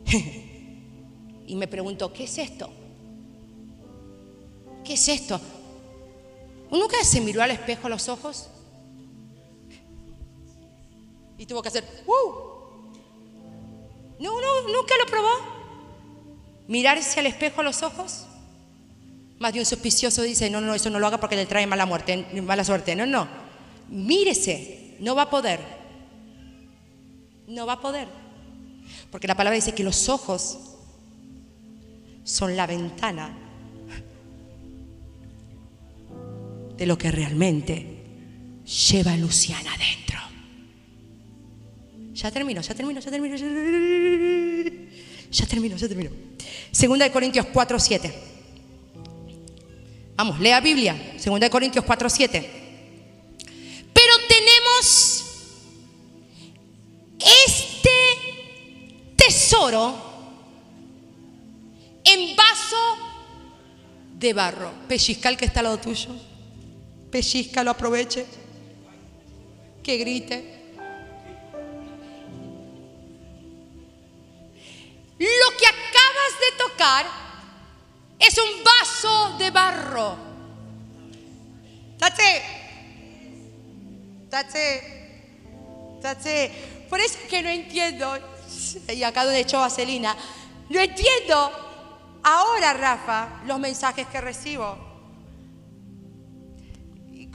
y 1.47 1.55
me 1.55 1.67
pregunto, 1.67 2.13
¿qué 2.13 2.25
es 2.25 2.37
esto? 2.37 2.69
¿Qué 4.83 4.93
es 4.93 5.07
esto? 5.07 5.41
¿Nunca 6.69 7.03
se 7.03 7.19
miró 7.19 7.41
al 7.41 7.49
espejo 7.49 7.87
a 7.87 7.89
los 7.89 8.07
ojos? 8.07 8.47
Y 11.35 11.47
tuvo 11.47 11.63
que 11.63 11.69
hacer, 11.69 11.83
¡uh! 12.05 12.48
No, 14.19 14.39
no, 14.41 14.61
nunca 14.67 14.95
lo 14.97 15.05
probó. 15.09 15.29
Mirarse 16.67 17.19
al 17.19 17.25
espejo 17.25 17.61
a 17.61 17.63
los 17.63 17.83
ojos. 17.83 18.25
Más 19.39 19.53
de 19.53 19.59
un 19.59 19.65
suspicioso 19.65 20.21
dice, 20.21 20.49
no, 20.49 20.59
no, 20.59 20.75
eso 20.75 20.89
no 20.89 20.99
lo 20.99 21.07
haga 21.07 21.19
porque 21.19 21.37
le 21.37 21.45
trae 21.45 21.65
mala 21.65 21.85
muerte, 21.85 22.27
mala 22.43 22.63
suerte. 22.63 22.95
No, 22.95 23.05
no. 23.05 23.27
Mírese, 23.87 24.95
no 24.99 25.15
va 25.15 25.23
a 25.23 25.29
poder. 25.29 25.59
No 27.47 27.65
va 27.65 27.73
a 27.73 27.81
poder. 27.81 28.07
Porque 29.09 29.27
la 29.27 29.35
palabra 29.35 29.55
dice 29.55 29.73
que 29.73 29.83
los 29.83 30.09
ojos 30.09 30.59
son 32.23 32.55
la 32.55 32.67
ventana 32.67 33.35
de 36.77 36.85
lo 36.85 36.97
que 36.97 37.11
realmente 37.11 38.03
lleva 38.65 39.15
Luciana 39.17 39.73
adentro. 39.73 40.19
Ya 42.21 42.31
termino, 42.31 42.59
ya 42.59 42.75
termino, 42.75 42.99
ya 42.99 43.09
termino. 43.09 43.37
Ya 45.31 45.45
termino, 45.45 45.77
ya 45.77 45.87
termino. 45.87 46.11
Segunda 46.69 47.05
de 47.05 47.11
Corintios 47.11 47.45
4, 47.45 47.79
7. 47.79 48.13
Vamos, 50.17 50.37
lea 50.41 50.59
Biblia. 50.59 51.13
Segunda 51.17 51.45
de 51.45 51.49
Corintios 51.49 51.85
4, 51.85 52.09
7. 52.09 52.51
Pero 53.93 54.13
tenemos 54.27 55.25
tesoro 59.15 59.95
en 62.03 62.35
vaso 62.35 62.97
de 64.17 64.33
barro. 64.33 64.73
Pellizca 64.89 65.29
el 65.29 65.37
que 65.37 65.45
está 65.45 65.61
al 65.61 65.67
lado 65.67 65.79
tuyo. 65.79 66.09
Pellizca, 67.11 67.63
lo 67.63 67.71
aproveche. 67.71 68.25
Que 69.81 69.97
grite. 69.97 70.58
Lo 75.19 75.57
que 75.57 75.67
acabas 75.67 76.39
de 76.39 76.57
tocar 76.57 77.05
es 78.17 78.37
un 78.37 78.63
vaso 78.63 79.37
de 79.37 79.51
barro. 79.51 80.17
That's 81.97 82.19
it. 82.19 82.41
That's. 84.29 84.55
Por 86.89 87.01
eso 87.01 87.19
que 87.29 87.41
no 87.41 87.49
entiendo 87.49 88.17
y 88.87 89.03
acá 89.03 89.25
donde 89.25 89.41
echó 89.41 89.59
vaselina. 89.59 90.15
No 90.69 90.79
entiendo 90.79 92.19
ahora, 92.23 92.73
Rafa, 92.73 93.41
los 93.45 93.59
mensajes 93.59 94.07
que 94.07 94.21
recibo. 94.21 94.87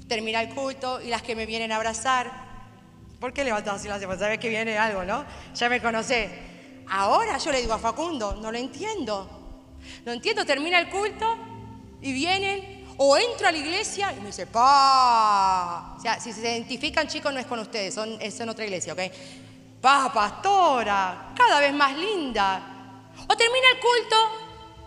termina 0.09 0.41
el 0.43 0.55
culto 0.55 1.01
y 1.01 1.09
las 1.09 1.23
que 1.23 1.37
me 1.37 1.45
vienen 1.45 1.73
a 1.73 1.77
abrazar. 1.77 2.45
¿Por 3.21 3.33
qué 3.33 3.45
levantas 3.45 3.75
así 3.75 3.89
la 3.89 3.99
ceja? 3.99 4.19
Sabes 4.19 4.39
que 4.39 4.49
viene 4.49 4.79
algo, 4.79 5.05
¿no? 5.05 5.25
Ya 5.55 5.69
me 5.69 5.81
conocés. 5.81 6.31
Ahora 6.89 7.39
yo 7.39 7.53
le 7.53 7.61
digo 7.61 7.73
a 7.73 7.79
Facundo, 7.79 8.37
no 8.41 8.53
lo 8.53 8.59
entiendo. 8.59 9.29
No 10.05 10.13
entiendo, 10.13 10.45
termina 10.45 10.79
el 10.79 10.89
culto 10.89 11.37
y 12.01 12.13
vienen, 12.13 12.87
o 12.97 13.17
entro 13.17 13.49
a 13.49 13.53
la 13.53 13.59
iglesia 13.59 14.13
y 14.13 14.21
me 14.21 14.27
dice, 14.27 14.47
¡pa! 14.47 15.97
O 15.99 16.01
sea, 16.01 16.21
si 16.21 16.33
se 16.33 16.41
identifican, 16.41 17.07
chicos, 17.09 17.33
no 17.33 17.41
es 17.41 17.47
con 17.47 17.59
ustedes, 17.59 17.95
son, 17.95 18.17
es 18.21 18.39
en 18.41 18.49
otra 18.49 18.65
iglesia, 18.65 18.93
¿ok? 18.93 19.01
pa, 19.85 20.11
pastora, 20.11 21.35
cada 21.37 21.61
vez 21.61 21.75
más 21.75 21.95
linda. 21.95 23.11
O 23.29 23.37
termina 23.37 23.67
el 23.75 23.81
culto 23.81 24.17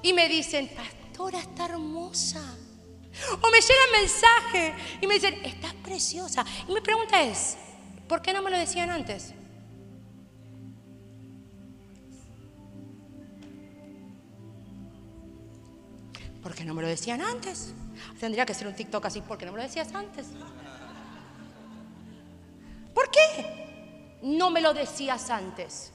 y 0.01 0.11
me 0.11 0.27
dicen, 0.27 0.67
pastora 0.75 1.37
está 1.37 1.65
hermosa. 1.65 2.41
O 3.39 3.51
me 3.51 3.61
llega 3.61 3.99
mensaje 3.99 4.73
y 4.99 5.05
me 5.05 5.13
dicen, 5.13 5.39
estás 5.45 5.75
preciosa. 5.75 6.43
Y 6.67 6.73
mi 6.73 6.81
pregunta 6.81 7.21
es, 7.21 7.57
¿por 8.07 8.23
qué 8.23 8.33
no 8.33 8.41
me 8.41 8.49
lo 8.49 8.57
decían 8.57 8.89
antes? 8.89 9.35
¿Por 16.47 16.55
qué 16.55 16.63
no 16.63 16.73
me 16.73 16.81
lo 16.81 16.87
decían 16.87 17.21
antes? 17.21 17.73
Tendría 18.21 18.45
que 18.45 18.53
ser 18.53 18.67
un 18.67 18.73
TikTok 18.73 19.05
así, 19.05 19.19
¿por 19.19 19.37
qué 19.37 19.45
no 19.45 19.51
me 19.51 19.57
lo 19.57 19.63
decías 19.65 19.93
antes? 19.93 20.27
¿Por 22.93 23.11
qué 23.11 24.17
no 24.23 24.49
me 24.49 24.61
lo 24.61 24.73
decías 24.73 25.29
antes? 25.29 25.91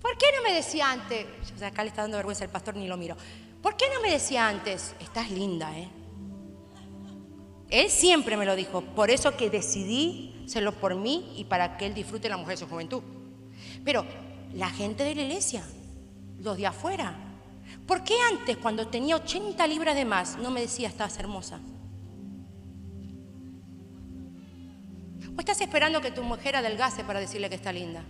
¿Por 0.00 0.16
qué 0.16 0.26
no 0.34 0.42
me 0.42 0.54
decía 0.54 0.90
antes? 0.90 1.26
acá 1.62 1.82
le 1.82 1.90
está 1.90 2.00
dando 2.00 2.16
vergüenza 2.16 2.44
el 2.44 2.50
pastor, 2.50 2.76
ni 2.76 2.88
lo 2.88 2.96
miro. 2.96 3.14
¿Por 3.60 3.76
qué 3.76 3.90
no 3.94 4.00
me 4.00 4.10
decía 4.10 4.48
antes? 4.48 4.94
Estás 5.00 5.30
linda, 5.30 5.78
¿eh? 5.78 5.90
Él 7.68 7.90
siempre 7.90 8.38
me 8.38 8.46
lo 8.46 8.56
dijo. 8.56 8.80
Por 8.80 9.10
eso 9.10 9.36
que 9.36 9.50
decidí 9.50 10.44
hacerlo 10.46 10.72
por 10.72 10.94
mí 10.94 11.34
y 11.36 11.44
para 11.44 11.76
que 11.76 11.84
él 11.84 11.92
disfrute 11.92 12.30
la 12.30 12.38
mujer 12.38 12.54
de 12.54 12.64
su 12.64 12.66
juventud. 12.66 13.19
Pero 13.84 14.04
la 14.54 14.70
gente 14.70 15.04
de 15.04 15.14
la 15.14 15.22
iglesia, 15.22 15.64
los 16.38 16.56
de 16.56 16.66
afuera, 16.66 17.16
¿por 17.86 18.04
qué 18.04 18.14
antes, 18.30 18.56
cuando 18.56 18.88
tenía 18.88 19.16
80 19.16 19.66
libras 19.66 19.94
de 19.94 20.04
más, 20.04 20.38
no 20.38 20.50
me 20.50 20.60
decía 20.60 20.88
estás 20.88 21.18
hermosa? 21.18 21.60
¿O 25.36 25.40
estás 25.40 25.60
esperando 25.60 26.00
que 26.00 26.10
tu 26.10 26.22
mujer 26.22 26.56
adelgase 26.56 27.04
para 27.04 27.20
decirle 27.20 27.48
que 27.48 27.54
está 27.54 27.72
linda? 27.72 28.04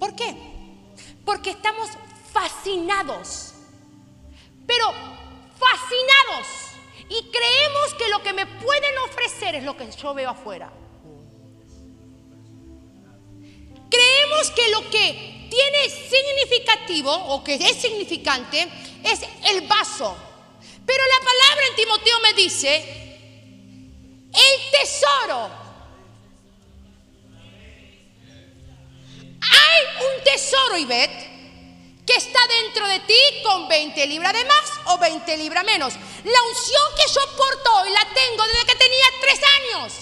¿Por 0.00 0.16
qué? 0.16 0.34
Porque 1.24 1.50
estamos 1.50 1.90
fascinados, 2.32 3.54
pero 4.66 4.86
fascinados. 5.58 6.70
Y 7.10 7.30
creemos 7.30 7.94
que 7.98 8.08
lo 8.08 8.22
que 8.22 8.29
pueden 8.46 8.98
ofrecer 8.98 9.54
es 9.54 9.64
lo 9.64 9.76
que 9.76 9.90
yo 9.90 10.14
veo 10.14 10.30
afuera. 10.30 10.72
Creemos 13.90 14.50
que 14.52 14.68
lo 14.70 14.88
que 14.90 15.48
tiene 15.50 15.88
significativo 15.88 17.12
o 17.12 17.42
que 17.42 17.54
es 17.54 17.76
significante 17.76 18.68
es 19.02 19.20
el 19.50 19.66
vaso. 19.66 20.16
Pero 20.86 21.02
la 21.04 21.26
palabra 21.26 21.66
en 21.68 21.76
Timoteo 21.76 22.20
me 22.20 22.34
dice, 22.34 22.76
el 24.32 24.70
tesoro 24.70 25.60
Hay 29.40 29.86
un 30.04 30.24
tesoro, 30.24 30.76
Ivette, 30.76 31.29
que 32.10 32.16
está 32.16 32.40
dentro 32.64 32.88
de 32.88 32.98
ti 33.00 33.20
con 33.44 33.68
20 33.68 34.06
libras 34.08 34.32
de 34.32 34.44
más 34.44 34.72
o 34.86 34.98
20 34.98 35.36
libras 35.36 35.64
menos. 35.64 35.94
La 36.24 36.42
unción 36.42 36.82
que 36.96 37.12
yo 37.12 37.20
porto 37.36 37.76
hoy 37.76 37.90
la 37.90 38.04
tengo 38.12 38.44
desde 38.48 38.66
que 38.66 38.74
tenía 38.74 39.06
tres 39.20 39.40
años. 39.60 39.92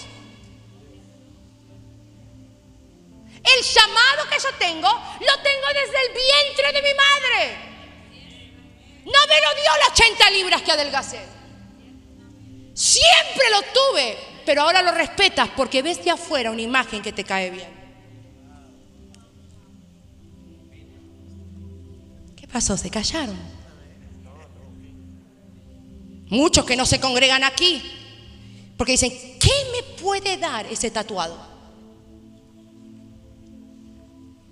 El 3.43 3.63
llamado 3.63 4.27
que 4.27 4.39
yo 4.39 4.49
tengo 4.57 4.89
lo 4.89 5.43
tengo 5.43 5.67
desde 5.67 6.01
el 6.01 6.13
vientre 6.13 6.73
de 6.73 6.81
mi 6.81 6.93
madre. 6.95 7.69
No 9.05 9.27
me 9.27 9.41
lo 9.41 9.61
dio 9.61 9.77
las 9.79 9.89
80 9.89 10.29
libras 10.31 10.61
que 10.63 10.71
adelgacé. 10.71 11.21
Siempre 12.73 13.49
lo 13.51 13.61
tuve, 13.61 14.17
pero 14.47 14.63
ahora 14.63 14.81
lo 14.81 14.91
respetas 14.93 15.49
porque 15.55 15.83
ves 15.83 16.03
de 16.03 16.09
afuera 16.09 16.49
una 16.49 16.61
imagen 16.61 17.03
que 17.03 17.13
te 17.13 17.23
cae 17.23 17.51
bien. 17.51 17.78
Pasó? 22.51 22.77
Se 22.77 22.89
callaron. 22.89 23.37
Muchos 26.29 26.65
que 26.65 26.75
no 26.75 26.85
se 26.85 26.99
congregan 26.99 27.43
aquí, 27.43 27.81
porque 28.77 28.93
dicen, 28.93 29.11
¿qué 29.39 29.51
me 29.71 30.01
puede 30.01 30.37
dar 30.37 30.65
ese 30.67 30.91
tatuado? 30.91 31.49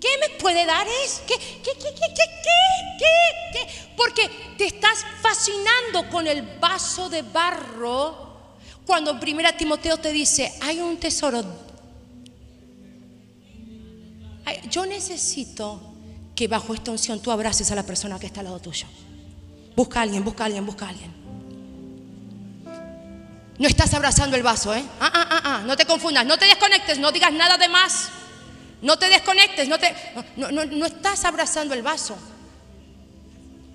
¿Qué 0.00 0.08
me 0.20 0.38
puede 0.38 0.64
dar 0.64 0.86
es? 1.04 1.22
¿Qué, 1.26 1.34
qué, 1.38 1.72
qué, 1.72 1.94
qué, 1.94 2.14
qué, 2.98 3.08
qué? 3.52 3.94
Porque 3.96 4.28
te 4.56 4.66
estás 4.66 5.04
fascinando 5.20 6.08
con 6.10 6.26
el 6.26 6.42
vaso 6.58 7.08
de 7.08 7.22
barro 7.22 8.28
cuando 8.86 9.10
en 9.10 9.20
primera 9.20 9.56
Timoteo 9.56 9.98
te 9.98 10.12
dice, 10.12 10.52
hay 10.60 10.80
un 10.80 10.96
tesoro. 10.96 11.44
Yo 14.70 14.86
necesito 14.86 15.87
que 16.38 16.46
bajo 16.46 16.72
esta 16.72 16.92
unción 16.92 17.18
tú 17.18 17.32
abraces 17.32 17.68
a 17.72 17.74
la 17.74 17.82
persona 17.82 18.16
que 18.16 18.26
está 18.26 18.38
al 18.38 18.46
lado 18.46 18.60
tuyo. 18.60 18.86
Busca 19.74 19.98
a 19.98 20.02
alguien, 20.02 20.22
busca 20.22 20.44
a 20.44 20.46
alguien, 20.46 20.64
busca 20.64 20.86
a 20.86 20.90
alguien. 20.90 21.12
No 23.58 23.66
estás 23.66 23.92
abrazando 23.92 24.36
el 24.36 24.44
vaso, 24.44 24.72
¿eh? 24.72 24.84
Ah, 25.00 25.10
ah, 25.12 25.28
ah, 25.30 25.40
ah. 25.44 25.62
No 25.66 25.76
te 25.76 25.84
confundas, 25.84 26.24
no 26.24 26.38
te 26.38 26.46
desconectes, 26.46 27.00
no 27.00 27.10
digas 27.10 27.32
nada 27.32 27.58
de 27.58 27.68
más. 27.68 28.10
No 28.82 28.96
te 28.96 29.08
desconectes, 29.08 29.68
no, 29.68 29.80
te, 29.80 29.92
no, 30.36 30.52
no, 30.52 30.64
no 30.64 30.86
estás 30.86 31.24
abrazando 31.24 31.74
el 31.74 31.82
vaso. 31.82 32.16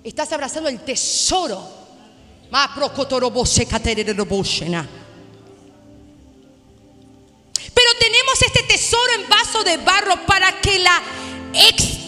Estás 0.02 0.32
abrazando 0.32 0.70
el 0.70 0.80
tesoro. 0.80 1.68
Pero 7.74 7.90
tenemos 8.00 8.40
este 8.40 8.62
tesoro 8.62 9.12
en 9.20 9.28
vaso 9.28 9.62
de 9.64 9.76
barro 9.76 10.24
para 10.24 10.58
que 10.62 10.78
la 10.78 11.02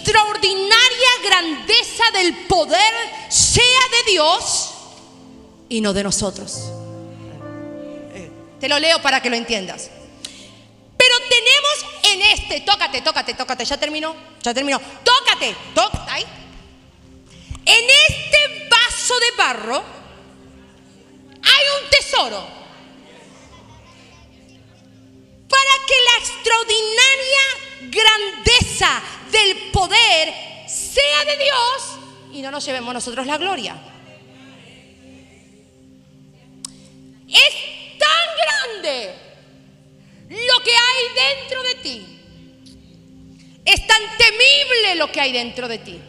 extraordinaria 0.06 1.08
grandeza 1.24 2.04
del 2.12 2.46
poder 2.46 2.94
sea 3.28 3.62
de 3.62 4.12
Dios 4.12 4.72
y 5.68 5.80
no 5.80 5.92
de 5.92 6.04
nosotros. 6.04 6.70
Te 8.60 8.68
lo 8.68 8.78
leo 8.78 9.02
para 9.02 9.20
que 9.20 9.28
lo 9.28 9.36
entiendas. 9.36 9.90
Pero 10.96 11.14
tenemos 11.28 12.04
en 12.04 12.22
este, 12.22 12.60
tócate, 12.60 13.02
tócate, 13.02 13.34
tócate, 13.34 13.64
ya 13.64 13.76
terminó, 13.76 14.14
ya 14.42 14.54
terminó, 14.54 14.80
tócate, 15.02 15.54
tócate. 15.74 16.24
En 17.66 17.84
este 18.08 18.68
vaso 18.70 19.14
de 19.18 19.36
barro 19.36 19.82
hay 21.42 21.82
un 21.82 21.90
tesoro 21.90 22.46
para 25.48 25.86
que 25.86 25.94
la 26.04 26.18
extraordinaria 26.18 27.44
grandeza 27.90 29.02
del 29.30 29.70
poder 29.70 30.32
sea 30.68 31.24
de 31.24 31.36
Dios 31.36 31.96
y 32.32 32.42
no 32.42 32.50
nos 32.50 32.64
llevemos 32.64 32.92
nosotros 32.92 33.26
la 33.26 33.38
gloria. 33.38 33.76
Es 37.28 37.98
tan 37.98 38.82
grande 38.82 39.14
lo 40.28 40.62
que 40.62 40.70
hay 40.70 41.38
dentro 41.38 41.62
de 41.62 41.74
ti. 41.76 42.16
Es 43.64 43.86
tan 43.86 44.00
temible 44.16 44.94
lo 44.96 45.10
que 45.10 45.20
hay 45.20 45.32
dentro 45.32 45.66
de 45.66 45.78
ti. 45.78 46.00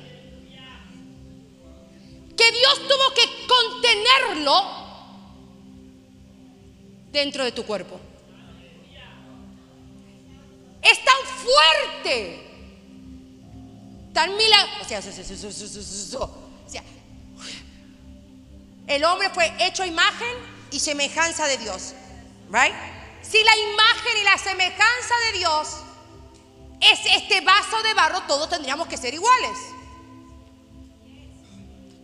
Que 2.37 2.51
Dios 2.51 2.87
tuvo 2.87 3.13
que 3.15 3.47
contenerlo 3.47 4.87
dentro 7.11 7.43
de 7.43 7.51
tu 7.51 7.65
cuerpo. 7.65 7.99
Es 10.91 11.03
tan 11.03 11.15
fuerte 11.43 12.47
tan 14.17 14.31
O 14.31 14.85
sea, 16.69 16.83
el 18.87 19.05
hombre 19.05 19.29
fue 19.29 19.53
hecho 19.59 19.85
imagen 19.85 20.35
y 20.71 20.79
semejanza 20.79 21.45
de 21.45 21.57
Dios. 21.59 21.93
Right? 22.49 22.73
Si 23.21 23.37
la 23.43 23.57
imagen 23.57 24.17
y 24.19 24.23
la 24.23 24.37
semejanza 24.39 25.15
de 25.25 25.37
Dios 25.37 25.67
es 26.79 26.99
este 27.15 27.41
vaso 27.41 27.83
de 27.83 27.93
barro, 27.93 28.21
todos 28.23 28.49
tendríamos 28.49 28.87
que 28.87 28.97
ser 28.97 29.13
iguales. 29.13 29.57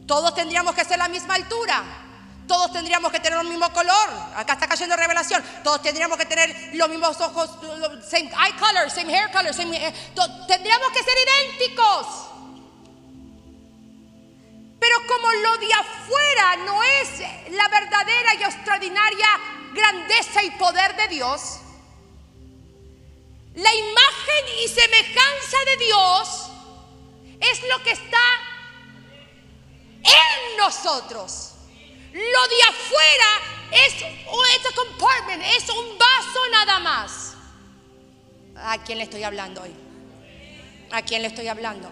Todos 0.05 0.35
tendríamos 0.35 0.75
que 0.75 0.85
ser 0.85 0.99
la 0.99 1.07
misma 1.07 1.33
altura. 1.33 2.02
Todos 2.47 2.71
tendríamos 2.73 3.11
que 3.11 3.19
tener 3.19 3.39
el 3.39 3.47
mismo 3.47 3.71
color. 3.71 4.09
Acá 4.35 4.53
está 4.53 4.67
cayendo 4.67 4.95
revelación. 4.95 5.43
Todos 5.63 5.81
tendríamos 5.81 6.17
que 6.17 6.25
tener 6.25 6.71
los 6.73 6.89
mismos 6.89 7.19
ojos, 7.21 7.49
same 8.09 8.29
eye 8.29 8.55
color, 8.59 8.89
same 8.89 9.15
hair 9.15 9.31
color, 9.31 9.51
eh, 9.55 9.93
tendríamos 10.47 10.89
que 10.91 11.03
ser 11.03 11.13
idénticos. 11.27 12.07
Pero 14.79 14.97
como 15.07 15.31
lo 15.31 15.57
de 15.59 15.73
afuera 15.73 16.55
no 16.65 16.83
es 16.83 17.19
la 17.51 17.67
verdadera 17.69 18.35
y 18.35 18.43
extraordinaria 18.43 19.27
grandeza 19.73 20.43
y 20.43 20.51
poder 20.51 20.95
de 20.97 21.07
Dios, 21.07 21.59
la 23.55 23.73
imagen 23.73 24.45
y 24.63 24.67
semejanza 24.67 25.57
de 25.67 25.77
Dios 25.85 26.49
es 27.39 27.61
lo 27.69 27.83
que 27.83 27.91
está 27.91 28.19
en 30.03 30.57
nosotros. 30.57 31.52
Lo 32.13 32.47
de 32.47 32.63
afuera 32.69 33.41
es, 33.71 34.03
a 34.03 34.75
compartment, 34.75 35.43
es 35.57 35.67
un 35.69 35.97
vaso 35.97 36.39
nada 36.51 36.79
más. 36.79 37.33
¿A 38.55 38.83
quién 38.83 38.99
le 38.99 39.05
estoy 39.05 39.23
hablando 39.23 39.63
hoy? 39.63 39.73
¿A 40.91 41.01
quién 41.01 41.23
le 41.23 41.29
estoy 41.29 41.47
hablando? 41.47 41.91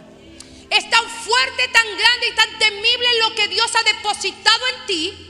Es 0.69 0.87
tan 0.89 1.03
fuerte, 1.09 1.67
tan 1.69 1.85
grande 1.85 2.27
y 2.31 2.35
tan 2.35 2.59
temible 2.59 3.07
lo 3.19 3.35
que 3.35 3.47
Dios 3.47 3.71
ha 3.75 3.83
depositado 3.83 4.67
en 4.67 4.85
ti 4.85 5.27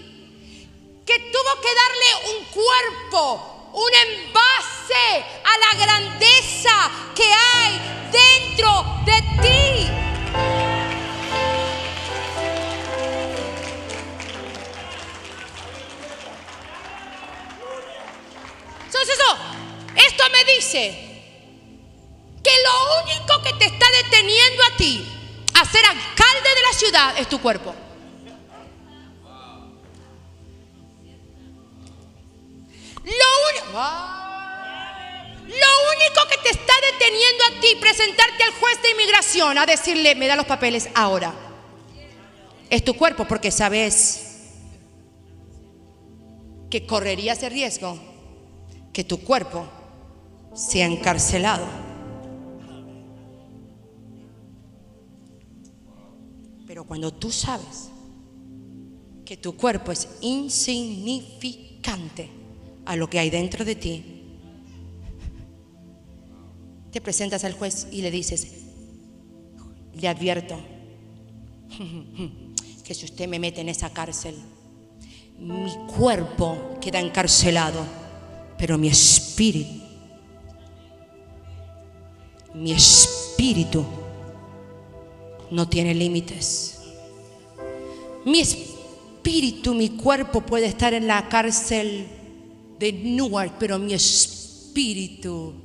que 1.05 1.19
tuvo 1.19 1.61
que 1.61 1.69
darle 1.73 2.37
un 2.37 2.45
cuerpo, 2.45 3.71
un 3.73 3.89
envase 3.95 5.25
a 5.43 5.57
la 5.57 5.85
grandeza 5.85 6.91
que 7.15 7.33
hay 7.33 7.79
dentro 8.11 8.85
de 9.05 9.21
ti. 9.41 10.10
Entonces 19.01 19.19
eso, 19.19 19.35
esto 20.07 20.23
me 20.31 20.45
dice 20.53 20.93
que 22.43 22.51
lo 22.63 23.03
único 23.03 23.41
que 23.41 23.53
te 23.53 23.65
está 23.65 23.85
deteniendo 24.03 24.63
a 24.63 24.77
ti 24.77 25.03
a 25.55 25.65
ser 25.65 25.83
alcalde 25.85 26.49
de 26.55 26.61
la 26.61 26.77
ciudad 26.77 27.17
es 27.17 27.27
tu 27.27 27.41
cuerpo. 27.41 27.73
Lo, 33.03 33.81
lo 35.47 35.69
único 35.95 36.27
que 36.29 36.37
te 36.43 36.49
está 36.49 36.73
deteniendo 36.91 37.43
a 37.45 37.59
ti 37.59 37.75
presentarte 37.81 38.43
al 38.43 38.53
juez 38.53 38.81
de 38.83 38.91
inmigración 38.91 39.57
a 39.57 39.65
decirle, 39.65 40.13
me 40.13 40.27
da 40.27 40.35
los 40.35 40.45
papeles 40.45 40.89
ahora, 40.93 41.33
es 42.69 42.85
tu 42.85 42.93
cuerpo 42.95 43.25
porque 43.25 43.49
sabes 43.49 44.27
que 46.69 46.85
correría 46.85 47.33
ese 47.33 47.49
riesgo 47.49 48.10
que 48.93 49.03
tu 49.03 49.19
cuerpo 49.19 49.65
sea 50.53 50.85
encarcelado. 50.85 51.65
Pero 56.67 56.83
cuando 56.85 57.13
tú 57.13 57.31
sabes 57.31 57.89
que 59.25 59.37
tu 59.37 59.55
cuerpo 59.55 59.91
es 59.91 60.07
insignificante 60.21 62.29
a 62.85 62.95
lo 62.95 63.09
que 63.09 63.19
hay 63.19 63.29
dentro 63.29 63.65
de 63.65 63.75
ti, 63.75 64.05
te 66.91 67.01
presentas 67.01 67.43
al 67.45 67.53
juez 67.53 67.87
y 67.91 68.01
le 68.01 68.11
dices, 68.11 68.47
le 69.93 70.07
advierto 70.07 70.57
que 72.83 72.93
si 72.93 73.05
usted 73.05 73.27
me 73.27 73.39
mete 73.39 73.61
en 73.61 73.69
esa 73.69 73.89
cárcel, 73.91 74.35
mi 75.39 75.73
cuerpo 75.97 76.77
queda 76.81 76.99
encarcelado, 76.99 77.83
pero 78.61 78.77
mi 78.77 78.89
espíritu, 78.89 79.81
mi 82.53 82.71
espíritu 82.71 83.83
no 85.49 85.67
tiene 85.67 85.95
límites. 85.95 86.79
Mi 88.23 88.39
espíritu, 88.39 89.73
mi 89.73 89.89
cuerpo 89.89 90.41
puede 90.41 90.67
estar 90.67 90.93
en 90.93 91.07
la 91.07 91.27
cárcel 91.27 92.05
de 92.77 92.93
Newark, 92.93 93.53
pero 93.57 93.79
mi 93.79 93.95
espíritu 93.95 95.55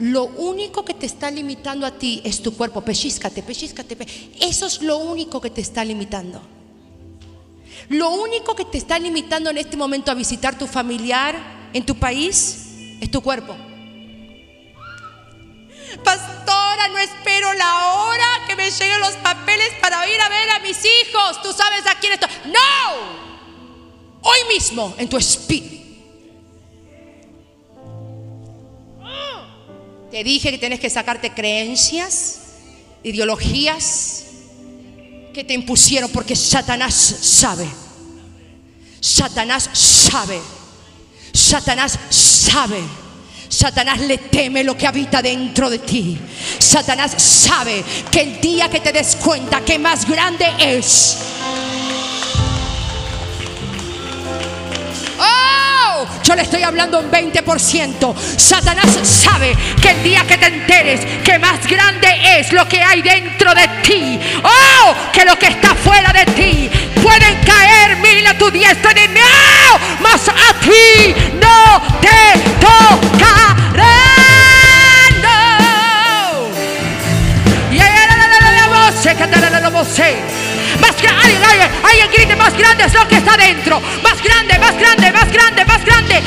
Lo 0.00 0.24
único 0.24 0.84
que 0.84 0.94
te 0.94 1.06
está 1.06 1.30
limitando 1.30 1.86
a 1.86 1.92
ti 1.92 2.20
es 2.24 2.42
tu 2.42 2.56
cuerpo. 2.56 2.80
Pellizcate, 2.80 3.42
pellizcate. 3.42 3.96
Eso 4.40 4.66
es 4.66 4.82
lo 4.82 4.98
único 4.98 5.40
que 5.40 5.50
te 5.50 5.60
está 5.60 5.84
limitando. 5.84 6.42
Lo 7.88 8.10
único 8.10 8.56
que 8.56 8.64
te 8.64 8.78
está 8.78 8.98
limitando 8.98 9.50
en 9.50 9.58
este 9.58 9.76
momento 9.76 10.10
a 10.10 10.14
visitar 10.14 10.58
tu 10.58 10.66
familiar 10.66 11.36
en 11.72 11.86
tu 11.86 11.94
país 11.94 12.66
es 13.00 13.10
tu 13.10 13.22
cuerpo. 13.22 13.56
Pastora, 16.02 16.88
no 16.88 16.98
espero 16.98 17.52
la 17.54 17.92
hora 17.94 18.26
que 18.48 18.56
me 18.56 18.70
lleguen 18.70 19.00
los 19.00 19.12
papeles 19.16 19.68
para 19.80 20.08
ir 20.08 20.20
a 20.20 20.28
ver 20.28 20.50
a 20.50 20.58
mis 20.60 20.78
hijos. 20.84 21.42
Tú 21.42 21.52
sabes 21.52 21.86
a 21.86 21.98
quién 22.00 22.14
estoy. 22.14 22.30
No. 22.46 23.22
Hoy 24.22 24.38
mismo 24.48 24.94
en 24.98 25.08
tu 25.08 25.16
espíritu 25.16 25.81
Te 30.12 30.22
dije 30.22 30.50
que 30.50 30.58
tienes 30.58 30.78
que 30.78 30.90
sacarte 30.90 31.32
creencias, 31.32 32.40
ideologías 33.02 34.24
que 35.32 35.42
te 35.42 35.54
impusieron 35.54 36.10
porque 36.10 36.36
Satanás 36.36 36.94
sabe. 36.94 37.66
Satanás 39.00 39.70
sabe. 39.72 40.38
Satanás 41.32 41.98
sabe. 42.10 42.82
Satanás 43.48 44.00
le 44.00 44.18
teme 44.18 44.62
lo 44.62 44.76
que 44.76 44.86
habita 44.86 45.22
dentro 45.22 45.70
de 45.70 45.78
ti. 45.78 46.18
Satanás 46.58 47.14
sabe 47.16 47.82
que 48.10 48.20
el 48.20 48.40
día 48.42 48.68
que 48.68 48.80
te 48.80 48.92
des 48.92 49.16
cuenta 49.16 49.64
que 49.64 49.78
más 49.78 50.06
grande 50.06 50.44
es 50.58 51.16
Yo 56.22 56.34
le 56.34 56.42
estoy 56.42 56.62
hablando 56.62 57.00
un 57.00 57.10
20%. 57.10 58.14
Satanás 58.36 58.98
sabe 59.02 59.56
que 59.80 59.90
el 59.90 60.02
día 60.02 60.24
que 60.26 60.38
te 60.38 60.46
enteres 60.46 61.00
que 61.24 61.38
más 61.38 61.66
grande 61.66 62.08
es 62.38 62.52
lo 62.52 62.66
que 62.68 62.80
hay 62.80 63.02
dentro 63.02 63.54
de 63.54 63.68
ti, 63.82 64.20
oh, 64.42 64.94
que 65.12 65.24
lo 65.24 65.38
que 65.38 65.46
está 65.46 65.74
fuera 65.74 66.12
de 66.12 66.24
ti, 66.32 66.70
pueden 67.02 67.36
caer 67.44 67.96
mil 67.96 68.26
a 68.26 68.38
tu 68.38 68.50
diestra 68.50 68.94
de 68.94 69.08
no, 69.08 70.00
más 70.00 70.28
a 70.28 70.54
ti 70.60 71.14
no 71.40 71.82
te 72.00 72.38
tocará. 72.60 74.21
Más 80.80 81.02
grande, 81.02 81.68
alguien 81.82 82.10
grite 82.12 82.36
más 82.36 82.56
grande 82.56 82.84
es 82.84 82.94
lo 82.94 83.06
que 83.06 83.16
está 83.16 83.36
dentro. 83.36 83.80
Más 84.02 84.22
grande, 84.22 84.58
más 84.58 84.76
grande, 84.76 85.12
más 85.12 85.32
grande, 85.32 85.64
más 85.64 85.84
grande, 85.84 86.22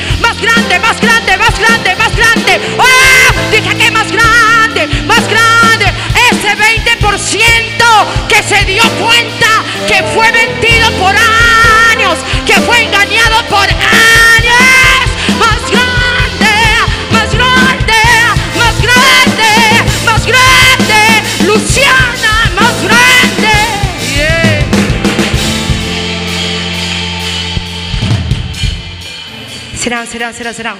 Será, 30.36 30.52
será. 30.52 30.76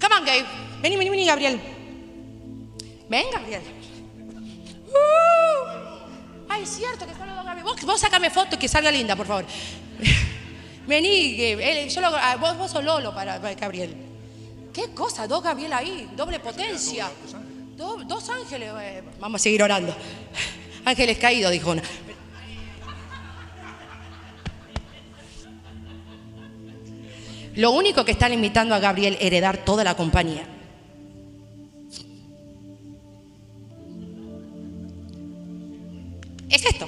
Come 0.00 0.14
on, 0.16 0.24
Gabe. 0.24 0.44
Vení, 0.82 0.96
vení, 0.96 1.10
vení, 1.10 1.24
Gabriel. 1.26 1.60
Ven, 3.08 3.26
Gabriel. 3.32 3.62
Uh. 4.88 6.48
Ay, 6.48 6.62
es 6.64 6.68
cierto 6.70 7.06
que 7.06 7.14
solo 7.14 7.34
dos 7.34 7.44
Gabriel. 7.44 7.64
Vos, 7.64 7.80
vos 7.82 8.00
sacame 8.00 8.30
foto 8.30 8.56
y 8.56 8.58
que 8.58 8.68
salga 8.68 8.90
linda, 8.90 9.16
por 9.16 9.26
favor. 9.26 9.44
Vení, 10.86 11.36
Gabe. 11.36 11.88
Solo, 11.90 12.08
ah, 12.14 12.36
vos, 12.36 12.56
vos 12.58 12.70
sos 12.70 12.84
Lolo 12.84 13.14
para, 13.14 13.40
para 13.40 13.54
Gabriel. 13.54 13.94
¿Qué 14.72 14.92
cosa? 14.94 15.26
Dos 15.28 15.42
Gabriel 15.42 15.72
ahí, 15.72 16.08
doble 16.16 16.40
potencia. 16.40 17.08
Do- 17.76 18.02
dos 18.04 18.28
ángeles. 18.28 18.70
eh, 18.80 19.02
Vamos 19.20 19.40
a 19.40 19.42
seguir 19.42 19.62
orando. 19.62 19.94
Ángeles 20.84 21.16
caídos, 21.18 21.52
dijo 21.52 21.70
una. 21.70 21.82
Lo 27.56 27.72
único 27.72 28.04
que 28.04 28.12
está 28.12 28.28
limitando 28.28 28.74
a 28.74 28.78
Gabriel 28.78 29.16
heredar 29.20 29.58
toda 29.64 29.84
la 29.84 29.94
compañía. 29.94 30.46
Es 36.48 36.64
esto. 36.64 36.86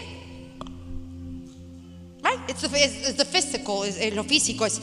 Right? 2.22 2.40
It's 2.48 2.60
the, 2.60 2.78
it's- 2.78 3.16
the 3.16 3.24
physical, 3.24 3.84
es, 3.84 4.14
lo 4.14 4.24
físico, 4.24 4.66
es, 4.66 4.80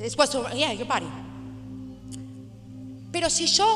es 0.00 0.16
yeah, 0.54 0.72
your 0.72 0.86
body. 0.86 1.06
Pero 3.12 3.28
si 3.28 3.46
yo 3.46 3.66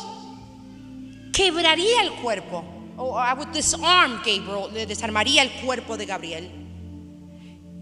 quebraría 1.33 2.03
el 2.03 2.13
cuerpo, 2.23 2.65
o 2.97 3.19
I 3.21 3.35
would 3.35 3.49
disarm 3.53 4.23
Gabriel, 4.25 4.71
desarmaría 4.87 5.43
el 5.43 5.51
cuerpo 5.65 5.97
de 5.97 6.07
Gabriel 6.07 6.51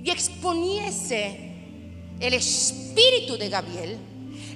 y 0.03 0.11
exponiese 0.11 1.54
el 2.21 2.35
espíritu 2.35 3.37
de 3.37 3.49
Gabriel, 3.49 3.99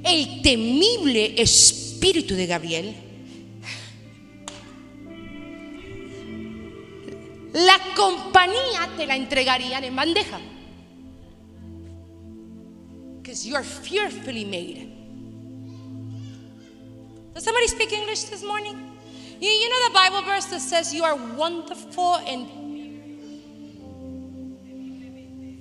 el 0.05 0.43
temible 0.43 1.41
espíritu 1.41 2.35
de 2.35 2.47
Gabriel, 2.47 2.95
la 7.53 7.79
compañía 7.97 8.89
te 8.97 9.07
la 9.07 9.17
entregarían 9.17 9.85
en 9.85 9.97
bandeja. 9.97 10.39
Because 13.21 13.47
you 13.47 13.57
are 13.57 13.65
fearfully 13.65 14.45
made. 14.45 14.95
Does 17.35 17.45
somebody 17.45 17.69
speak 17.69 17.93
English 17.93 18.25
this 18.25 18.43
morning? 18.43 18.77
You, 19.41 19.49
you 19.49 19.69
know 19.69 19.89
the 19.89 19.95
Bible 19.95 20.23
verse 20.23 20.47
that 20.47 20.61
says 20.61 20.93
you 20.93 21.05
are 21.05 21.15
wonderful 21.37 22.17
and 22.27 22.47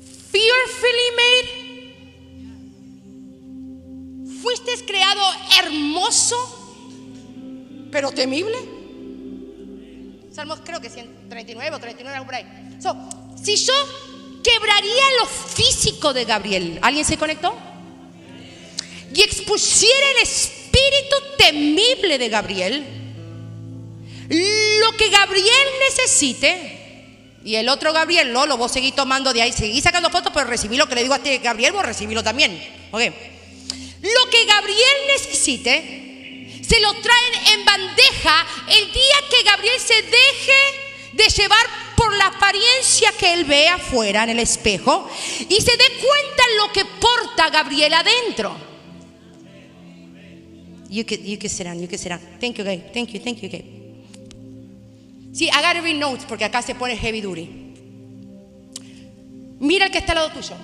fearfully 0.01 1.09
made? 1.15 1.66
Fuiste 4.47 4.85
creado 4.85 5.21
hermoso, 5.61 6.37
pero 7.91 8.13
temible. 8.13 8.55
Salmos 10.33 10.61
creo 10.63 10.79
que 10.79 10.89
139 10.89 11.75
o 11.75 11.79
39 11.79 12.25
por 12.25 12.33
ahí. 12.33 12.45
So, 12.81 12.95
si 13.43 13.57
yo 13.57 13.73
quebraría 14.41 15.03
lo 15.19 15.25
físico 15.25 16.13
de 16.13 16.23
Gabriel, 16.23 16.79
¿alguien 16.81 17.03
se 17.03 17.17
conectó? 17.17 17.57
Y 19.13 19.21
expusiera 19.21 20.11
el 20.15 20.23
espíritu 20.23 21.15
temible 21.37 22.17
de 22.17 22.29
Gabriel, 22.29 22.85
lo 24.29 24.91
que 24.95 25.09
Gabriel 25.09 25.67
necesite, 25.89 27.35
y 27.43 27.55
el 27.55 27.67
otro 27.67 27.91
Gabriel, 27.91 28.31
no, 28.31 28.45
lo 28.45 28.55
vos 28.55 28.71
seguís 28.71 28.95
tomando 28.95 29.33
de 29.33 29.41
ahí, 29.41 29.51
seguís 29.51 29.83
sacando 29.83 30.09
fotos, 30.09 30.31
pero 30.33 30.45
recibí 30.45 30.77
lo 30.77 30.87
que 30.87 30.95
le 30.95 31.01
digo 31.01 31.15
a 31.15 31.17
este 31.17 31.39
Gabriel, 31.39 31.73
vos 31.73 31.85
recibílo 31.85 32.23
también. 32.23 32.87
¿ok? 32.93 33.01
Lo 34.01 34.29
que 34.29 34.45
Gabriel 34.45 34.97
necesite, 35.07 36.61
se 36.61 36.79
lo 36.79 36.93
traen 36.93 37.59
en 37.59 37.65
bandeja 37.65 38.45
el 38.67 38.91
día 38.91 39.15
que 39.29 39.43
Gabriel 39.43 39.79
se 39.79 40.01
deje 40.01 40.87
de 41.13 41.29
llevar 41.29 41.65
por 41.95 42.15
la 42.15 42.27
apariencia 42.27 43.11
que 43.17 43.33
él 43.33 43.45
ve 43.45 43.69
afuera 43.69 44.23
en 44.23 44.29
el 44.31 44.39
espejo 44.39 45.09
y 45.39 45.55
se 45.61 45.71
dé 45.77 45.85
cuenta 45.99 46.43
lo 46.57 46.71
que 46.71 46.85
porta 46.85 47.49
Gabriel 47.49 47.93
adentro. 47.93 48.55
You 50.89 51.05
can, 51.05 51.23
you 51.23 51.37
can 51.37 51.49
sit 51.49 51.65
down, 51.65 51.79
you 51.81 51.87
can 51.87 51.97
sit 51.97 52.09
down. 52.09 52.21
Thank 52.39 52.57
you, 52.57 52.63
Gabe. 52.63 52.91
Thank 52.93 53.09
you, 53.09 53.19
thank 53.19 53.41
you, 53.41 53.49
Gabe. 53.49 53.65
Sí, 55.33 55.49
I 55.49 55.61
gotta 55.61 55.81
read 55.81 55.95
notes 55.95 56.25
porque 56.25 56.45
acá 56.45 56.61
se 56.61 56.75
pone 56.75 56.95
heavy 56.95 57.21
duty. 57.21 57.49
Mira 59.59 59.85
el 59.85 59.91
que 59.91 59.97
está 59.97 60.13
al 60.13 60.19
lado 60.19 60.31
tuyo. 60.31 60.55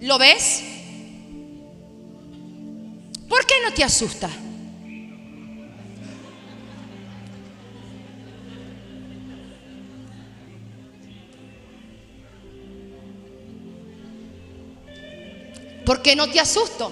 ¿Lo 0.00 0.18
ves? 0.18 0.62
¿Por 3.30 3.46
qué 3.46 3.54
no 3.64 3.72
te 3.72 3.84
asusta? 3.84 4.28
¿Por 15.86 16.02
qué 16.02 16.16
no 16.16 16.28
te 16.28 16.40
asusto? 16.40 16.90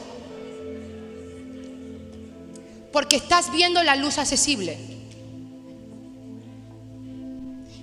Porque 2.92 3.16
estás 3.16 3.50
viendo 3.52 3.82
la 3.82 3.96
luz 3.96 4.18
accesible. 4.18 4.78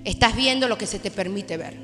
Estás 0.05 0.33
viendo 0.33 0.69
lo 0.69 0.77
que 0.77 0.87
se 0.87 0.99
te 0.99 1.11
permite 1.11 1.57
ver. 1.57 1.77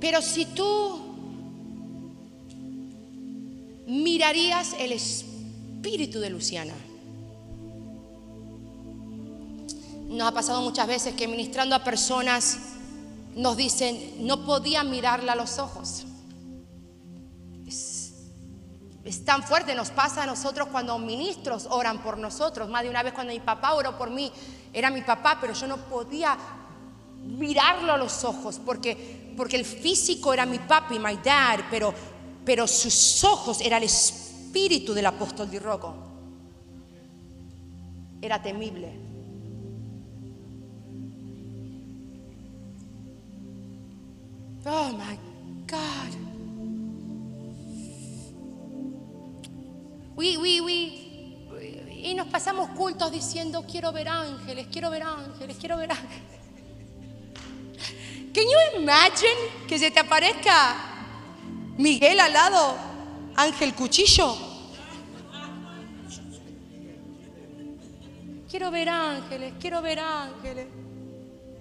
Pero 0.00 0.20
si 0.20 0.44
tú 0.46 1.03
mirarías 3.86 4.74
el 4.78 4.92
espíritu 4.92 6.20
de 6.20 6.30
Luciana, 6.30 6.74
nos 10.08 10.28
ha 10.28 10.32
pasado 10.32 10.62
muchas 10.62 10.86
veces 10.86 11.14
que 11.14 11.26
ministrando 11.26 11.74
a 11.74 11.82
personas 11.82 12.58
nos 13.34 13.56
dicen, 13.56 14.26
no 14.26 14.44
podía 14.44 14.84
mirarla 14.84 15.32
a 15.32 15.36
los 15.36 15.58
ojos. 15.58 16.04
Es, 17.66 19.24
tan 19.24 19.42
fuerte, 19.42 19.74
nos 19.74 19.90
pasa 19.90 20.22
a 20.22 20.26
nosotros 20.26 20.68
cuando 20.70 20.98
ministros 20.98 21.66
oran 21.68 22.02
por 22.02 22.16
nosotros. 22.16 22.68
Más 22.70 22.82
de 22.82 22.90
una 22.90 23.02
vez 23.02 23.12
cuando 23.12 23.32
mi 23.32 23.40
papá 23.40 23.74
oró 23.74 23.98
por 23.98 24.10
mí, 24.10 24.32
era 24.72 24.90
mi 24.90 25.02
papá, 25.02 25.38
pero 25.40 25.52
yo 25.52 25.66
no 25.66 25.76
podía 25.76 26.36
mirarlo 27.22 27.92
a 27.92 27.96
los 27.96 28.24
ojos 28.24 28.60
porque, 28.64 29.32
porque 29.36 29.56
el 29.56 29.64
físico 29.64 30.32
era 30.32 30.46
mi 30.46 30.58
papi, 30.58 30.98
my 30.98 31.16
dad, 31.22 31.60
pero, 31.70 31.92
pero 32.44 32.66
sus 32.66 33.24
ojos 33.24 33.60
era 33.60 33.78
el 33.78 33.84
espíritu 33.84 34.94
del 34.94 35.06
apóstol 35.06 35.50
Di 35.50 35.58
Rocco. 35.58 35.94
Era 38.20 38.40
temible. 38.42 39.04
Oh 44.66 44.92
my 44.92 45.18
God. 45.66 46.14
We, 50.16 50.38
we, 50.38 50.60
we, 50.60 51.04
y 51.90 52.14
nos 52.14 52.28
pasamos 52.28 52.70
cultos 52.70 53.10
diciendo, 53.10 53.64
quiero 53.70 53.92
ver 53.92 54.08
ángeles, 54.08 54.68
quiero 54.70 54.90
ver 54.90 55.02
ángeles, 55.02 55.56
quiero 55.58 55.76
ver 55.76 55.90
ángeles. 55.90 56.34
Can 58.32 58.44
you 58.44 58.80
imagine 58.80 59.66
que 59.68 59.78
se 59.78 59.90
te 59.90 60.00
aparezca 60.00 60.93
Miguel 61.76 62.20
al 62.20 62.32
lado, 62.32 62.76
Ángel 63.36 63.74
Cuchillo? 63.74 64.36
Quiero 68.50 68.70
ver 68.70 68.88
ángeles, 68.88 69.54
quiero 69.60 69.82
ver 69.82 69.98
ángeles 69.98 70.66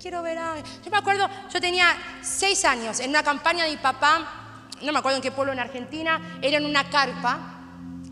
quiero 0.03 0.22
ver 0.22 0.38
a... 0.38 0.56
Yo 0.84 0.91
me 0.91 0.98
acuerdo, 0.98 1.30
yo 1.52 1.61
tenía 1.61 1.88
seis 2.22 2.65
años 2.65 2.99
en 2.99 3.10
una 3.10 3.23
campaña 3.23 3.64
de 3.64 3.72
mi 3.72 3.77
papá, 3.77 4.68
no 4.81 4.91
me 4.91 4.99
acuerdo 4.99 5.15
en 5.15 5.23
qué 5.23 5.31
pueblo 5.31 5.53
en 5.53 5.60
Argentina, 5.60 6.40
era 6.41 6.57
en 6.57 6.65
una 6.65 6.90
carpa, 6.90 7.40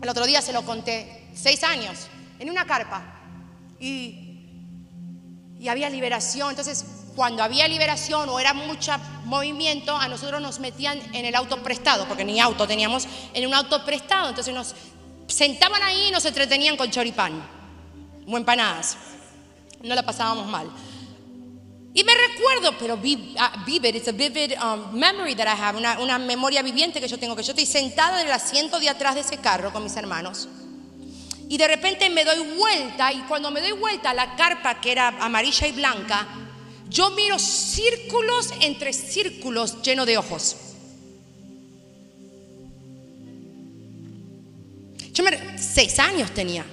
el 0.00 0.08
otro 0.08 0.24
día 0.24 0.40
se 0.40 0.54
lo 0.54 0.62
conté, 0.62 1.28
seis 1.34 1.62
años, 1.62 2.08
en 2.38 2.48
una 2.48 2.64
carpa. 2.64 3.02
Y, 3.78 4.48
y 5.58 5.68
había 5.68 5.90
liberación, 5.90 6.48
entonces 6.48 6.82
cuando 7.14 7.42
había 7.42 7.68
liberación 7.68 8.28
o 8.28 8.40
era 8.40 8.54
mucho 8.54 8.92
movimiento, 9.24 9.96
a 9.96 10.08
nosotros 10.08 10.40
nos 10.40 10.60
metían 10.60 11.00
en 11.14 11.24
el 11.24 11.34
auto 11.34 11.62
prestado, 11.62 12.06
porque 12.06 12.24
ni 12.24 12.40
auto 12.40 12.66
teníamos, 12.66 13.06
en 13.34 13.46
un 13.46 13.54
auto 13.54 13.84
prestado, 13.84 14.28
entonces 14.28 14.54
nos 14.54 14.74
sentaban 15.26 15.82
ahí 15.82 16.08
y 16.08 16.10
nos 16.10 16.24
entretenían 16.24 16.76
con 16.76 16.90
choripán 16.90 17.42
o 18.26 18.36
empanadas. 18.36 18.96
No 19.82 19.94
la 19.94 20.02
pasábamos 20.02 20.46
mal. 20.46 20.70
Y 21.94 22.04
me 22.04 22.12
recuerdo, 22.14 22.78
pero 22.78 22.94
uh, 22.94 23.64
vivid, 23.66 23.94
it's 23.94 24.08
a 24.08 24.12
vivid 24.12 24.52
um, 24.62 24.98
memory 24.98 25.34
that 25.34 25.46
I 25.46 25.60
have, 25.60 25.76
una, 25.76 25.98
una, 25.98 26.18
memoria 26.18 26.62
viviente 26.62 27.00
que 27.00 27.08
yo 27.08 27.18
tengo, 27.18 27.36
que 27.36 27.42
yo 27.42 27.52
estoy 27.52 27.66
sentada 27.66 28.22
en 28.22 28.28
el 28.28 28.32
asiento 28.32 28.80
de 28.80 28.88
atrás 28.88 29.14
de 29.14 29.20
ese 29.20 29.36
carro 29.36 29.72
con 29.72 29.82
mis 29.82 29.94
hermanos. 29.96 30.48
Y 31.50 31.58
de 31.58 31.68
repente 31.68 32.08
me 32.08 32.24
doy 32.24 32.38
vuelta 32.56 33.12
y 33.12 33.18
cuando 33.22 33.50
me 33.50 33.60
doy 33.60 33.72
vuelta 33.72 34.14
la 34.14 34.36
carpa 34.36 34.80
que 34.80 34.90
era 34.90 35.08
amarilla 35.20 35.66
y 35.66 35.72
blanca, 35.72 36.26
yo 36.92 37.10
miro 37.12 37.38
círculos 37.38 38.50
entre 38.60 38.92
círculos 38.92 39.80
llenos 39.82 40.06
de 40.06 40.18
ojos. 40.18 40.56
Yo 45.12 45.24
me, 45.24 45.58
seis 45.58 45.98
años 45.98 46.32
tenía. 46.32 46.64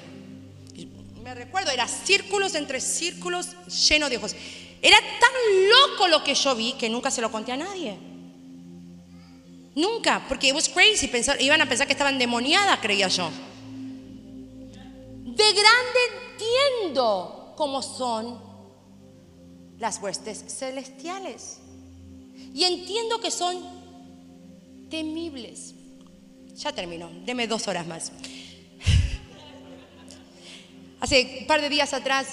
Me 1.24 1.36
recuerdo, 1.36 1.72
era 1.72 1.88
círculos 1.88 2.56
entre 2.56 2.82
círculos 2.82 3.48
llenos 3.90 4.10
de 4.10 4.18
ojos. 4.18 4.36
Era 4.82 4.98
tan 4.98 5.70
loco 5.70 6.08
lo 6.08 6.24
que 6.24 6.36
yo 6.36 6.56
vi 6.56 6.74
que 6.74 6.90
nunca 6.90 7.12
se 7.12 7.22
lo 7.22 7.32
conté 7.32 7.54
a 7.54 7.58
nadie. 7.58 7.98
Nunca, 9.76 10.26
porque 10.28 10.50
it 10.50 10.54
was 10.54 10.68
crazy. 10.68 11.08
Pensar, 11.08 11.42
iban 11.42 11.62
a 11.62 11.66
pensar 11.66 11.88
que 11.88 11.94
estaban 11.94 12.20
demoniadas, 12.20 12.80
creía 12.80 13.08
yo. 13.08 13.30
De 15.24 15.54
grande 15.54 16.00
entiendo 16.34 17.54
cómo 17.56 17.82
son 17.82 18.49
las 19.80 20.02
huestes 20.02 20.44
celestiales. 20.48 21.60
Y 22.54 22.64
entiendo 22.64 23.20
que 23.20 23.32
son 23.32 23.58
temibles. 24.90 25.76
Ya 26.56 26.74
terminó, 26.74 27.10
deme 27.26 27.48
dos 27.48 27.68
horas 27.68 27.88
más. 27.88 28.12
Hace 31.00 31.40
un 31.42 31.48
par 31.48 31.62
de 31.62 31.70
días 31.70 31.94
atrás 31.94 32.28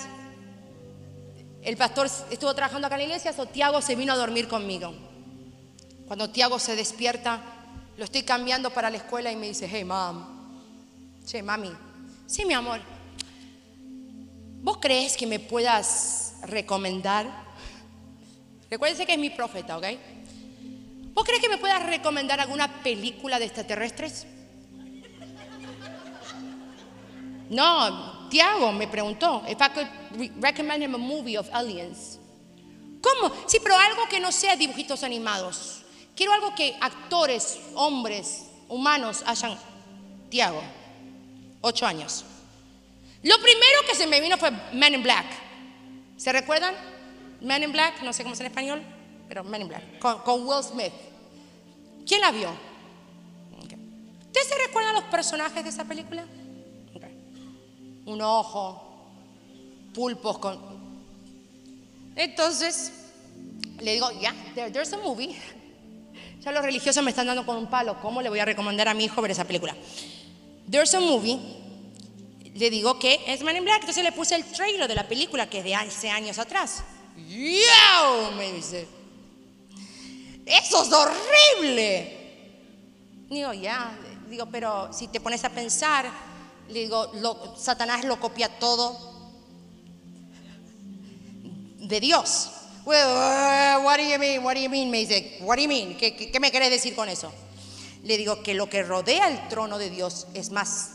el 1.62 1.76
pastor 1.76 2.08
estuvo 2.30 2.54
trabajando 2.54 2.86
acá 2.86 2.94
en 2.94 3.00
la 3.00 3.06
iglesia, 3.06 3.32
so 3.32 3.46
Tiago 3.46 3.82
se 3.82 3.96
vino 3.96 4.12
a 4.12 4.16
dormir 4.16 4.46
conmigo. 4.46 4.94
Cuando 6.06 6.30
Tiago 6.30 6.60
se 6.60 6.76
despierta, 6.76 7.42
lo 7.96 8.04
estoy 8.04 8.22
cambiando 8.22 8.70
para 8.70 8.88
la 8.88 8.98
escuela 8.98 9.32
y 9.32 9.36
me 9.36 9.48
dice, 9.48 9.68
hey, 9.68 9.84
mom. 9.84 10.24
Che, 11.26 11.42
mami. 11.42 11.72
Sí, 12.26 12.44
mi 12.44 12.54
amor. 12.54 12.80
¿Vos 14.66 14.78
crees 14.80 15.16
que 15.16 15.28
me 15.28 15.38
puedas 15.38 16.34
recomendar? 16.42 17.24
Recuérdense 18.68 19.06
que 19.06 19.12
es 19.12 19.18
mi 19.18 19.30
profeta, 19.30 19.78
¿ok? 19.78 19.84
¿Vos 21.14 21.24
crees 21.24 21.40
que 21.40 21.48
me 21.48 21.56
puedas 21.56 21.86
recomendar 21.86 22.40
alguna 22.40 22.82
película 22.82 23.38
de 23.38 23.44
extraterrestres? 23.44 24.26
No, 27.48 28.28
Tiago 28.28 28.72
me 28.72 28.88
preguntó 28.88 29.44
if 29.48 29.56
I 29.60 29.68
could 29.72 29.86
re- 30.18 30.32
recommend 30.40 30.82
him 30.82 30.96
a 30.96 30.98
movie 30.98 31.38
of 31.38 31.48
aliens. 31.52 32.18
¿Cómo? 33.00 33.32
Sí, 33.46 33.58
pero 33.62 33.78
algo 33.78 34.08
que 34.10 34.18
no 34.18 34.32
sea 34.32 34.56
dibujitos 34.56 35.04
animados. 35.04 35.82
Quiero 36.16 36.32
algo 36.32 36.56
que 36.56 36.76
actores, 36.80 37.60
hombres, 37.76 38.46
humanos 38.68 39.22
hayan. 39.26 39.56
Tiago, 40.28 40.60
ocho 41.60 41.86
años. 41.86 42.24
Lo 43.26 43.34
primero 43.40 43.78
que 43.88 43.96
se 43.96 44.06
me 44.06 44.20
vino 44.20 44.36
fue 44.38 44.50
Men 44.72 44.94
in 44.94 45.02
Black. 45.02 45.26
¿Se 46.16 46.30
recuerdan? 46.32 46.74
Men 47.40 47.64
in 47.64 47.72
Black, 47.72 48.00
no 48.02 48.12
sé 48.12 48.22
cómo 48.22 48.34
es 48.34 48.40
en 48.40 48.46
español, 48.46 48.82
pero 49.28 49.42
Men 49.42 49.62
in 49.62 49.68
Black, 49.68 49.98
con, 49.98 50.46
Will 50.46 50.62
Smith. 50.62 50.92
¿Quién 52.06 52.20
la 52.20 52.30
vio? 52.30 52.50
Ok. 52.50 53.72
¿Ustedes 54.26 54.46
se 54.48 54.54
recuerdan 54.66 54.94
los 54.94 55.04
personajes 55.04 55.64
de 55.64 55.70
esa 55.70 55.84
película? 55.84 56.24
Un 58.04 58.22
ojo, 58.22 59.10
pulpos 59.92 60.38
con... 60.38 60.60
Entonces, 62.14 62.92
le 63.80 63.94
digo, 63.94 64.08
ya, 64.20 64.32
there- 64.54 64.70
there's 64.72 64.92
a 64.92 64.98
movie. 64.98 65.36
Ya 66.40 66.52
los 66.52 66.62
religiosos 66.64 67.02
me 67.02 67.10
están 67.10 67.26
dando 67.26 67.44
con 67.44 67.56
un 67.56 67.66
palo. 67.66 68.00
¿Cómo 68.00 68.22
le 68.22 68.28
voy 68.28 68.38
a 68.38 68.44
recomendar 68.44 68.86
a 68.86 68.94
mi 68.94 69.02
hijo 69.06 69.20
ver 69.20 69.32
esa 69.32 69.44
película? 69.44 69.74
There's 70.70 70.94
a 70.94 71.00
movie. 71.00 71.40
Le 72.56 72.70
digo 72.70 72.98
que 72.98 73.20
es 73.26 73.42
Man 73.42 73.56
in 73.56 73.64
Black. 73.64 73.80
Entonces 73.80 74.02
le 74.02 74.12
puse 74.12 74.34
el 74.34 74.44
trailer 74.44 74.88
de 74.88 74.94
la 74.94 75.06
película 75.06 75.48
que 75.48 75.58
es 75.58 75.64
de 75.64 75.74
hace 75.74 76.10
años 76.10 76.38
atrás. 76.38 76.82
¡Yo! 77.16 78.30
Me 78.36 78.52
dice. 78.52 78.86
¡Eso 80.46 80.82
es 80.82 80.92
horrible! 80.92 82.16
Digo, 83.28 83.52
ya. 83.52 83.96
Digo, 84.28 84.46
pero 84.46 84.92
si 84.92 85.08
te 85.08 85.20
pones 85.20 85.44
a 85.44 85.50
pensar, 85.50 86.10
le 86.68 86.80
digo, 86.80 87.10
lo- 87.14 87.56
Satanás 87.56 88.04
lo 88.04 88.18
copia 88.20 88.48
todo 88.58 89.14
de 91.78 92.00
Dios. 92.00 92.50
Uh, 92.84 93.82
what 93.82 93.96
do 93.98 94.02
you 94.02 94.18
mean? 94.18 94.44
What 94.44 94.54
do 94.54 94.60
you 94.60 94.70
mean? 94.70 94.90
Me 94.90 94.98
dice, 95.04 95.38
what 95.40 95.56
do 95.56 95.62
you 95.62 95.68
mean? 95.68 95.96
¿Qué, 95.96 96.14
qué, 96.16 96.30
qué 96.30 96.40
me 96.40 96.50
querés 96.52 96.70
decir 96.70 96.94
con 96.94 97.08
eso? 97.08 97.32
Le 98.04 98.16
digo 98.16 98.42
que 98.42 98.54
lo 98.54 98.68
que 98.70 98.82
rodea 98.84 99.28
el 99.28 99.48
trono 99.48 99.78
de 99.78 99.90
Dios 99.90 100.28
es 100.34 100.50
más, 100.50 100.90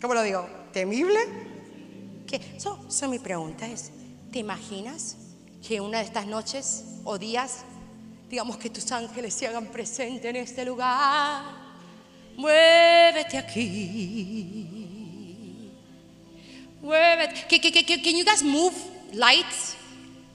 ¿cómo 0.00 0.14
lo 0.14 0.22
digo? 0.22 0.48
¿Temible? 0.72 1.20
Que, 2.26 2.40
so, 2.58 2.78
so 2.88 3.08
mi 3.08 3.18
pregunta 3.18 3.66
es, 3.66 3.90
¿te 4.32 4.38
imaginas 4.38 5.16
que 5.66 5.80
una 5.80 5.98
de 5.98 6.04
estas 6.04 6.26
noches 6.26 6.84
o 7.04 7.18
días, 7.18 7.64
digamos 8.28 8.56
que 8.56 8.70
tus 8.70 8.90
ángeles 8.92 9.34
se 9.34 9.46
hagan 9.46 9.66
presente 9.66 10.28
en 10.28 10.36
este 10.36 10.64
lugar? 10.64 11.42
Muévete 12.36 13.36
aquí. 13.36 14.80
Muévete. 16.80 17.46
Can, 17.48 17.60
can, 17.60 17.84
can, 17.84 18.02
can 18.02 18.16
you 18.16 18.24
guys 18.24 18.42
move 18.42 18.72
lights? 19.12 19.76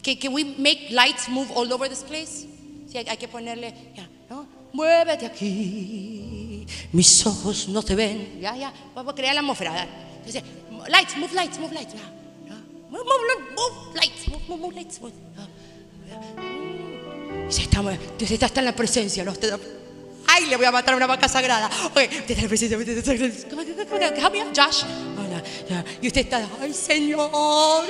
Can, 0.03 0.15
can 0.17 0.33
we 0.33 0.43
make 0.57 0.91
lights 0.91 1.27
move 1.27 1.49
all 1.55 1.71
over 1.73 1.89
this 1.89 2.03
place? 2.03 2.45
Sí, 2.87 2.97
hay, 2.97 3.05
hay 3.07 3.17
que 3.17 3.27
ponerle, 3.27 3.73
ya, 3.95 4.07
¿no? 4.29 4.45
Muévete 4.73 5.25
aquí. 5.25 6.24
Mis 6.91 7.25
ojos 7.25 7.67
no 7.67 7.83
te 7.83 7.95
ven. 7.95 8.39
Ya, 8.39 8.55
ya. 8.55 8.73
Vamos 8.93 9.13
a 9.13 9.15
crear 9.15 9.33
la 9.35 9.41
atmósfera. 9.41 9.87
Entonces, 10.17 10.43
lights, 10.87 11.17
move 11.17 11.33
lights, 11.33 11.59
move 11.59 11.73
lights. 11.73 11.93
Move, 12.89 13.03
move, 13.03 13.39
move 13.55 13.95
lights, 13.95 14.27
move, 14.27 14.41
move, 14.47 14.61
move 14.61 14.75
lights. 14.75 15.01
move. 15.01 15.13
Dios 18.17 18.31
está 18.31 18.45
hasta 18.47 18.61
en 18.61 18.65
la 18.65 18.75
presencia. 18.75 19.23
¿no? 19.23 19.33
Ay, 20.27 20.45
le 20.47 20.57
voy 20.57 20.65
a 20.65 20.71
matar 20.71 20.93
a 20.93 20.97
una 20.97 21.07
vaca 21.07 21.27
sagrada. 21.27 21.69
Ok, 21.85 21.97
usted 21.97 22.31
está 22.31 22.33
en 22.33 22.41
la 22.41 22.47
presencia. 22.47 23.27
está. 23.27 24.21
Come 24.21 24.41
out, 24.41 24.57
Josh. 24.57 24.83
Oh. 24.83 25.83
Y 26.01 26.07
usted 26.07 26.21
está, 26.21 26.47
ay, 26.61 26.73
Señor. 26.73 27.85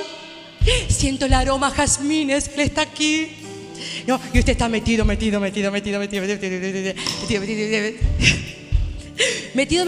Siento 0.88 1.26
el 1.26 1.34
aroma 1.34 1.68
a 1.68 1.70
jazmines, 1.70 2.50
Él 2.54 2.60
está 2.60 2.82
aquí. 2.82 3.30
No, 4.06 4.20
y 4.32 4.38
usted 4.38 4.52
está 4.52 4.68
metido, 4.68 5.04
metido, 5.04 5.40
metido, 5.40 5.70
metido, 5.70 6.00
metido, 6.00 6.22
metido, 6.22 6.38
metido, 6.38 6.60
metido, 6.60 6.94
metido, 7.28 7.40
metido, 7.40 7.70
metido, 7.70 8.65
metido. 9.54 9.84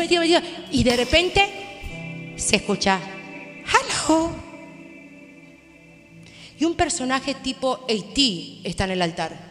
Y 0.70 0.84
de 0.84 0.96
repente 0.96 2.34
se 2.36 2.56
escucha, 2.56 3.00
hello. 3.64 4.30
Y 6.58 6.64
un 6.64 6.74
personaje 6.74 7.34
tipo 7.34 7.84
E.T. 7.88 8.68
está 8.68 8.84
en 8.84 8.90
el 8.90 9.02
altar. 9.02 9.48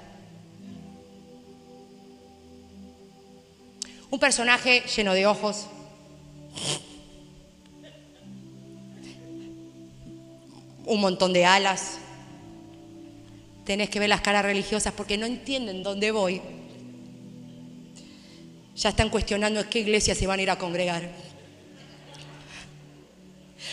Un 4.09 4.19
personaje 4.19 4.83
lleno 4.95 5.13
de 5.13 5.25
ojos. 5.25 5.67
Un 10.85 11.01
montón 11.01 11.33
de 11.33 11.45
alas. 11.45 11.99
Tenés 13.65 13.89
que 13.89 13.99
ver 13.99 14.09
las 14.09 14.21
caras 14.21 14.43
religiosas 14.43 14.93
porque 14.93 15.17
no 15.17 15.25
entienden 15.25 15.83
dónde 15.83 16.11
voy. 16.11 16.41
Ya 18.77 18.89
están 18.89 19.09
cuestionando 19.09 19.59
en 19.59 19.67
qué 19.69 19.79
iglesia 19.79 20.13
se 20.13 20.27
van 20.27 20.39
a 20.39 20.43
ir 20.43 20.49
a 20.51 20.57
congregar. 20.57 21.09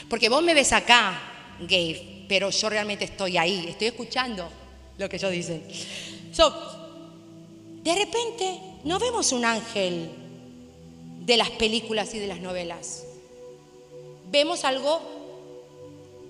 Porque 0.08 0.28
vos 0.28 0.42
me 0.42 0.54
ves 0.54 0.72
acá, 0.72 1.20
Gabe, 1.60 2.24
pero 2.28 2.50
yo 2.50 2.70
realmente 2.70 3.04
estoy 3.04 3.36
ahí, 3.36 3.66
estoy 3.68 3.88
escuchando 3.88 4.48
lo 4.96 5.08
que 5.08 5.16
ellos 5.16 5.30
dicen. 5.30 5.62
So, 6.32 6.50
de 7.82 7.94
repente 7.94 8.60
no 8.84 8.98
vemos 8.98 9.32
un 9.32 9.44
ángel 9.44 10.10
de 11.20 11.36
las 11.36 11.50
películas 11.50 12.14
y 12.14 12.18
de 12.18 12.26
las 12.26 12.40
novelas. 12.40 13.04
Vemos 14.30 14.64
algo 14.64 15.02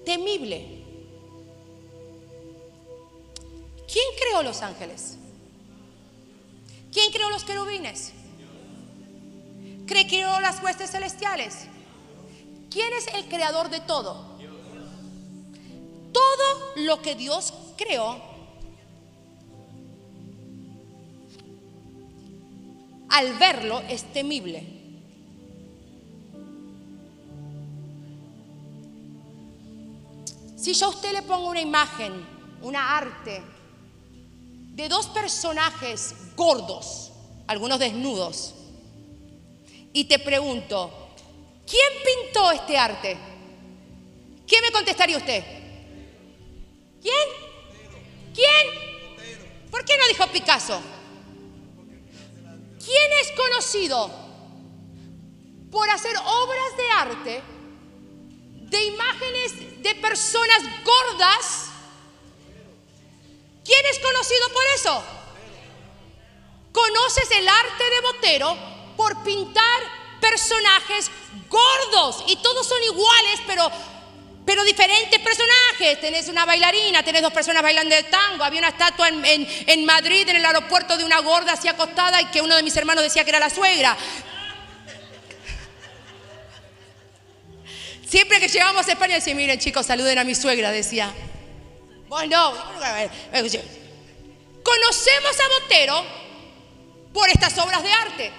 temible. 0.04 0.82
¿Quién 3.90 4.04
creó 4.18 4.42
los 4.42 4.62
ángeles? 4.62 5.16
¿Quién 6.92 7.12
creó 7.12 7.30
los 7.30 7.44
querubines? 7.44 8.12
¿Quién 9.86 10.08
creó 10.08 10.40
las 10.40 10.62
huestes 10.62 10.90
celestiales? 10.90 11.66
¿Quién 12.70 12.92
es 12.94 13.06
el 13.14 13.28
creador 13.28 13.70
de 13.70 13.80
todo? 13.80 14.34
Todo 16.12 16.72
lo 16.76 17.02
que 17.02 17.14
Dios 17.14 17.52
creó 17.76 18.20
al 23.10 23.32
verlo 23.34 23.80
es 23.88 24.04
temible. 24.12 24.74
Si 30.56 30.72
yo 30.72 30.86
a 30.86 30.88
usted 30.88 31.12
le 31.12 31.22
pongo 31.22 31.50
una 31.50 31.60
imagen, 31.60 32.12
una 32.62 32.96
arte 32.96 33.42
de 34.72 34.88
dos 34.88 35.08
personajes 35.08 36.14
gordos, 36.34 37.12
algunos 37.46 37.78
desnudos, 37.78 38.54
y 39.94 40.04
te 40.06 40.18
pregunto, 40.18 41.14
¿quién 41.64 41.88
pintó 42.04 42.50
este 42.50 42.76
arte? 42.76 43.16
¿Qué 44.44 44.60
me 44.60 44.72
contestaría 44.72 45.16
usted? 45.16 45.42
¿Quién? 47.00 47.28
¿Quién? 48.34 49.70
¿Por 49.70 49.84
qué 49.84 49.96
no 49.96 50.08
dijo 50.08 50.26
Picasso? 50.26 50.82
¿Quién 52.84 53.12
es 53.22 53.30
conocido 53.36 54.10
por 55.70 55.88
hacer 55.88 56.16
obras 56.16 56.76
de 56.76 56.90
arte 56.90 57.42
de 58.68 58.84
imágenes 58.86 59.80
de 59.80 59.94
personas 59.94 60.60
gordas? 60.84 61.68
¿Quién 63.64 63.86
es 63.92 63.98
conocido 64.00 64.48
por 64.52 64.64
eso? 64.74 65.04
¿Conoces 66.72 67.30
el 67.30 67.48
arte 67.48 67.84
de 67.84 68.00
Botero 68.00 68.73
por 68.96 69.22
pintar 69.24 69.80
personajes 70.20 71.10
gordos? 71.48 72.24
Y 72.28 72.36
todos 72.36 72.66
son 72.66 72.82
iguales, 72.82 73.40
pero, 73.46 73.70
pero 74.46 74.64
diferentes 74.64 75.20
personajes. 75.20 76.00
Tenés 76.00 76.28
una 76.28 76.44
bailarina, 76.44 77.02
tenés 77.02 77.22
dos 77.22 77.32
personas 77.32 77.62
bailando 77.62 77.94
el 77.94 78.06
tango. 78.06 78.44
Había 78.44 78.60
una 78.60 78.68
estatua 78.68 79.08
en, 79.08 79.24
en- 79.24 79.84
Madrid, 79.84 80.28
en 80.28 80.36
el 80.36 80.44
aeropuerto, 80.46 80.96
de 80.96 81.04
una 81.04 81.20
gorda 81.20 81.52
así 81.52 81.68
acostada 81.68 82.20
y 82.22 82.26
que 82.26 82.40
uno 82.40 82.56
de 82.56 82.62
mis 82.62 82.76
hermanos 82.76 83.04
decía 83.04 83.24
que 83.24 83.30
era 83.30 83.40
la 83.40 83.50
suegra. 83.50 83.96
Siempre 88.06 88.38
que 88.38 88.48
llegamos 88.48 88.86
a 88.86 88.92
España 88.92 89.16
decía, 89.16 89.34
miren 89.34 89.58
chicos, 89.58 89.86
saluden 89.86 90.18
a 90.18 90.24
mi 90.24 90.34
suegra, 90.34 90.70
decía. 90.70 91.12
Bueno, 92.08 92.52
conocemos 94.62 95.36
a 95.40 95.60
Botero 95.60 96.04
por 97.12 97.28
estas 97.28 97.58
obras 97.58 97.82
de 97.82 97.92
arte. 97.92 98.32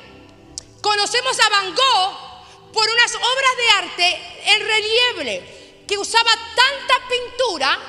Conocemos 0.86 1.36
a 1.40 1.50
Van 1.50 1.74
Gogh 1.74 2.72
por 2.72 2.88
unas 2.88 3.16
obras 3.16 3.58
de 3.58 3.70
arte 3.72 4.22
en 4.46 4.60
relieve 4.60 5.84
que 5.88 5.98
usaba 5.98 6.30
tanta 6.30 7.08
pintura 7.10 7.80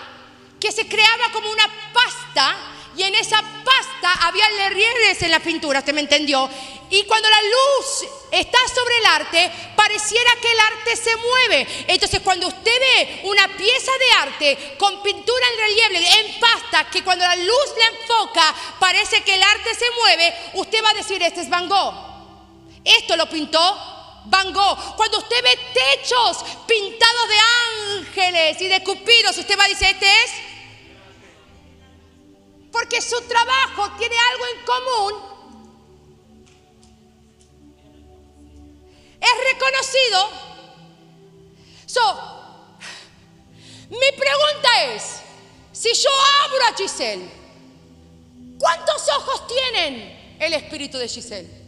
que 0.59 0.73
se 0.73 0.89
creaba 0.89 1.31
como 1.31 1.51
una 1.51 1.71
pasta 1.93 2.57
y 2.97 3.03
en 3.03 3.15
esa 3.17 3.43
pasta 3.63 4.27
había 4.27 4.49
rieles 4.71 5.21
en 5.21 5.31
la 5.31 5.41
pintura, 5.41 5.81
¿usted 5.81 5.93
me 5.93 6.01
entendió? 6.01 6.49
Y 6.89 7.05
cuando 7.05 7.29
la 7.29 7.43
luz 7.43 8.11
está 8.31 8.59
sobre 8.75 8.97
el 8.97 9.07
arte, 9.07 9.53
pareciera 9.77 10.31
que 10.41 10.53
el 10.53 10.61
arte 10.61 10.97
se 10.97 11.17
mueve. 11.17 11.67
Entonces, 11.89 12.23
cuando 12.25 12.49
usted 12.49 12.81
ve 12.81 13.21
una 13.25 13.47
pieza 13.59 13.93
de 13.99 14.13
arte 14.13 14.77
con 14.79 15.03
pintura 15.03 15.47
en 15.53 15.59
relieve, 15.59 16.21
en 16.21 16.41
pasta, 16.41 16.89
que 16.89 17.05
cuando 17.05 17.27
la 17.27 17.37
luz 17.37 17.67
la 17.79 17.99
enfoca, 17.99 18.55
parece 18.81 19.23
que 19.23 19.35
el 19.35 19.43
arte 19.43 19.75
se 19.75 19.91
mueve, 20.01 20.35
usted 20.55 20.83
va 20.83 20.89
a 20.89 20.95
decir, 20.95 21.23
este 21.23 21.43
es 21.43 21.51
Van 21.51 21.69
Gogh. 21.69 22.16
Esto 22.87 23.17
lo 23.17 23.29
pintó 23.29 23.59
Van 24.27 24.53
Gogh. 24.53 24.97
Cuando 24.97 25.19
usted 25.19 25.43
ve 25.43 25.59
techos 25.75 26.45
pintados 26.67 27.29
de 27.29 27.99
ángeles 27.99 28.61
y 28.61 28.69
de 28.69 28.85
cupidos, 28.85 29.37
usted 29.37 29.59
va 29.59 29.65
a 29.65 29.69
decir, 29.69 29.89
este 29.89 30.07
es 30.07 30.31
porque 32.71 33.01
su 33.01 33.21
trabajo 33.23 33.91
tiene 33.99 34.15
algo 34.33 34.45
en 34.47 34.65
común. 34.65 35.37
Es 39.21 39.55
reconocido. 39.55 40.29
So, 41.87 42.37
mi 43.89 44.13
pregunta 44.17 44.85
es, 44.95 45.21
si 45.73 45.93
yo 45.95 46.11
abro 46.45 46.65
a 46.67 46.77
Giselle, 46.77 47.31
¿cuántos 48.59 49.09
ojos 49.09 49.47
tienen 49.49 50.37
el 50.39 50.53
espíritu 50.53 50.99
de 50.99 51.09
Giselle? 51.09 51.66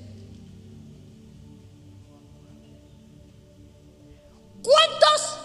¿Cuántos 4.68 5.38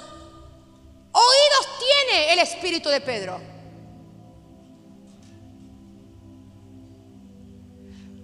oídos 1.13 1.79
tiene 1.79 2.33
el 2.33 2.39
espíritu 2.39 2.89
de 2.89 2.99
Pedro? 2.99 3.39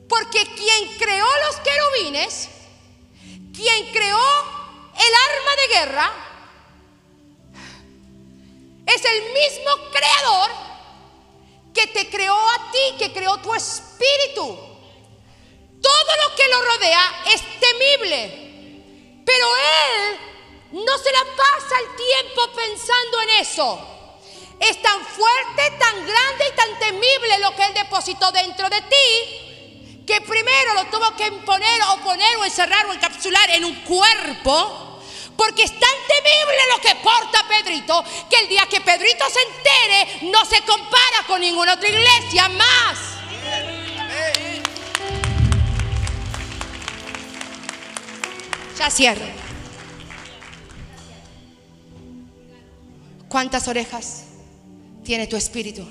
Porque 0.09 0.45
quien 0.57 0.97
creó 0.97 1.25
los 1.47 1.55
querubines, 1.61 2.49
quien 3.55 3.93
creó 3.93 4.19
el 4.93 5.13
arma 5.29 5.55
de 5.55 5.73
guerra, 5.73 6.11
es 8.85 9.05
el 9.05 9.21
mismo 9.31 9.91
creador 9.93 10.51
que 11.73 11.87
te 11.87 12.09
creó 12.09 12.35
a 12.35 12.71
ti, 12.73 12.97
que 12.97 13.13
creó 13.13 13.37
tu 13.37 13.55
espíritu. 13.55 14.43
Todo 15.81 16.27
lo 16.27 16.35
que 16.35 16.47
lo 16.49 16.61
rodea 16.61 17.23
es 17.27 17.41
temible, 17.61 19.23
pero 19.25 19.45
Él 19.55 20.28
no 20.71 20.97
se 20.97 21.11
la 21.11 21.25
pasa 21.35 21.75
el 21.79 21.95
tiempo 21.95 22.47
pensando 22.55 23.21
en 23.21 23.29
eso. 23.41 23.79
Es 24.59 24.81
tan 24.81 25.05
fuerte, 25.05 25.71
tan 25.79 26.05
grande 26.05 26.45
y 26.51 26.55
tan 26.55 26.79
temible 26.79 27.39
lo 27.39 27.55
que 27.55 27.63
Él 27.63 27.73
depositó 27.73 28.31
dentro 28.31 28.69
de 28.69 28.81
ti 28.81 29.49
que 30.09 30.21
primero 30.21 30.73
lo 30.73 30.85
tuvo 30.85 31.15
que 31.15 31.27
imponer 31.27 31.81
o 31.91 31.97
poner 31.97 32.37
o 32.37 32.43
encerrar 32.43 32.83
o 32.87 32.93
encapsular 32.93 33.47
en 33.51 33.63
un 33.63 33.75
cuerpo, 33.81 34.99
porque 35.37 35.61
es 35.61 35.79
tan 35.79 35.97
temible 36.07 36.57
lo 36.73 36.81
que 36.81 36.95
porta 36.95 37.47
Pedrito, 37.47 38.03
que 38.27 38.39
el 38.39 38.47
día 38.49 38.65
que 38.65 38.81
Pedrito 38.81 39.25
se 39.29 39.39
entere 39.39 40.31
no 40.31 40.43
se 40.45 40.63
compara 40.63 41.27
con 41.27 41.39
ninguna 41.39 41.73
otra 41.75 41.89
iglesia 41.89 42.49
más. 42.49 42.97
Ya 48.79 48.89
cierro. 48.89 49.38
¿Cuántas 53.29 53.67
orejas 53.67 54.25
tiene 55.03 55.27
tu 55.27 55.37
espíritu? 55.37 55.85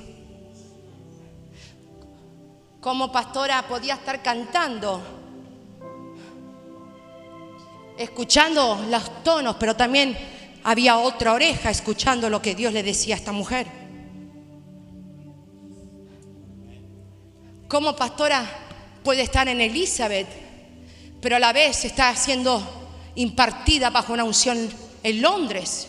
como 2.80 3.10
pastora 3.10 3.66
podía 3.66 3.94
estar 3.94 4.22
cantando, 4.22 5.02
escuchando 7.98 8.86
los 8.88 9.22
tonos, 9.22 9.56
pero 9.56 9.74
también 9.76 10.16
había 10.64 10.98
otra 10.98 11.32
oreja 11.32 11.70
escuchando 11.70 12.30
lo 12.30 12.40
que 12.40 12.54
Dios 12.54 12.72
le 12.72 12.82
decía 12.82 13.14
a 13.14 13.18
esta 13.18 13.32
mujer. 13.32 13.66
Como 17.68 17.94
pastora 17.94 18.44
puede 19.02 19.22
estar 19.22 19.48
en 19.48 19.60
Elizabeth, 19.60 20.28
pero 21.20 21.36
a 21.36 21.40
la 21.40 21.52
vez 21.52 21.84
está 21.84 22.14
siendo 22.14 22.62
impartida 23.16 23.90
bajo 23.90 24.12
una 24.12 24.24
unción 24.24 24.70
en 25.02 25.20
Londres. 25.20 25.88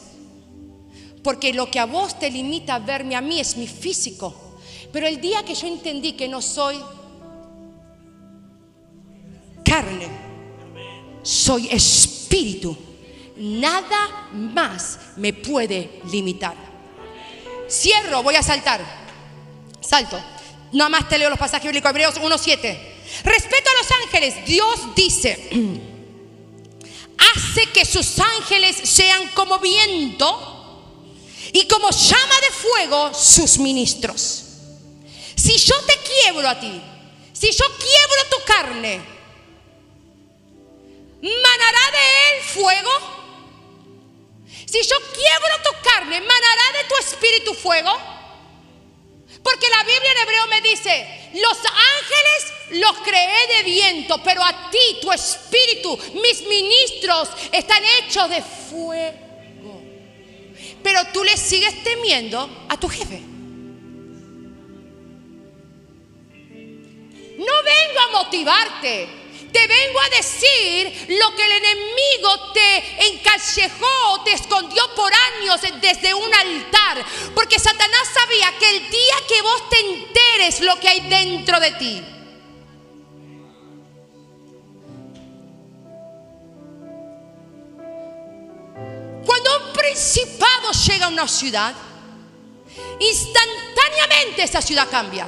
Porque 1.24 1.54
lo 1.54 1.70
que 1.70 1.80
a 1.80 1.86
vos 1.86 2.18
te 2.18 2.30
limita 2.30 2.76
a 2.76 2.80
verme 2.80 3.16
a 3.16 3.22
mí 3.22 3.40
es 3.40 3.58
mi 3.58 3.68
físico. 3.68 4.50
Pero 4.92 5.08
el 5.08 5.20
día 5.20 5.44
que 5.44 5.56
yo 5.56 5.68
entendí 5.68 6.14
que 6.14 6.28
no 6.28 6.42
soy 6.42 6.80
carne, 9.64 10.08
soy 11.22 11.68
espíritu, 11.70 12.76
nada 13.38 14.30
más 14.32 15.00
me 15.18 15.34
puede 15.34 16.02
limitar. 16.12 16.56
Cierro, 17.70 18.24
voy 18.24 18.36
a 18.36 18.44
saltar. 18.44 18.82
Salto. 19.80 20.20
Nada 20.72 20.90
más 20.90 21.10
te 21.10 21.18
leo 21.18 21.30
los 21.30 21.40
pasajes 21.40 21.66
bíblicos, 21.66 21.90
Hebreos 21.90 22.16
1.7. 22.16 22.78
Respeto 23.24 23.70
a 23.70 23.82
los 23.82 23.92
ángeles, 24.04 24.46
Dios 24.46 24.96
dice, 24.96 25.50
hace 27.36 27.66
que 27.72 27.86
sus 27.86 28.20
ángeles 28.20 28.76
sean 28.76 29.30
como 29.34 29.60
viento 29.60 30.59
y 31.54 31.68
como 31.68 31.90
llama 31.90 32.36
de 32.42 32.52
fuego 32.52 33.14
sus 33.14 33.58
ministros. 33.58 34.44
Si 35.36 35.58
yo 35.58 35.76
te 35.82 35.98
quiebro 35.98 36.48
a 36.48 36.60
ti, 36.60 36.82
si 37.34 37.52
yo 37.52 37.66
quiebro 37.78 38.30
tu 38.30 38.44
carne, 38.46 39.02
¿manará 41.22 41.92
de 41.92 42.38
él 42.38 42.44
fuego? 42.44 42.92
Si 44.66 44.82
yo 44.84 44.98
quiebro 45.14 45.64
tu 45.64 45.90
carne, 45.90 46.22
¿manará 46.22 46.78
de 46.78 46.84
tu 46.88 46.96
espíritu 46.98 47.54
fuego? 47.54 47.92
Porque 49.42 49.70
la 49.70 49.84
Biblia 49.84 50.12
en 50.12 50.18
hebreo 50.18 50.48
me 50.48 50.62
dice, 50.62 51.32
los 51.36 51.58
ángeles 51.58 52.82
los 52.82 52.98
creé 53.00 53.48
de 53.48 53.64
viento, 53.64 54.22
pero 54.24 54.44
a 54.44 54.70
ti, 54.70 54.98
tu 55.02 55.12
espíritu, 55.12 55.98
mis 56.22 56.42
ministros 56.44 57.30
están 57.52 57.84
hechos 57.86 58.30
de 58.30 58.42
fuego. 58.42 59.29
Pero 60.84 61.00
tú 61.14 61.24
le 61.24 61.36
sigues 61.38 61.84
temiendo 61.84 62.66
a 62.70 62.80
tu 62.80 62.88
jefe. 62.88 63.22
No 67.38 67.54
vengo 67.64 68.00
a 68.00 68.24
motivarte. 68.24 69.20
Te 69.52 69.68
vengo 69.68 70.00
a 70.00 70.10
decir 70.10 71.06
lo 71.08 71.36
que 71.36 71.44
el 71.44 71.52
enemigo 71.52 72.52
te 72.54 73.14
encallejó, 73.14 74.24
te 74.24 74.34
escondió 74.34 74.84
por 74.96 75.12
años 75.12 75.60
desde 75.82 76.14
un 76.14 76.34
altar. 76.34 77.04
Porque 77.34 77.58
Satanás 77.58 78.10
sabía 78.14 78.56
que 78.60 78.70
el 78.70 78.90
día 78.90 79.16
que 79.28 79.42
vos 79.42 79.70
te 79.70 79.80
enteres 79.80 80.62
lo 80.62 80.80
que 80.80 80.90
hay 80.90 81.00
dentro 81.02 81.60
de 81.60 81.72
ti, 81.72 82.04
Cuando 89.30 89.68
un 89.68 89.74
principado 89.74 90.72
llega 90.88 91.06
a 91.06 91.10
una 91.10 91.28
ciudad, 91.28 91.76
instantáneamente 93.00 94.42
esa 94.42 94.60
ciudad 94.60 94.88
cambia. 94.90 95.28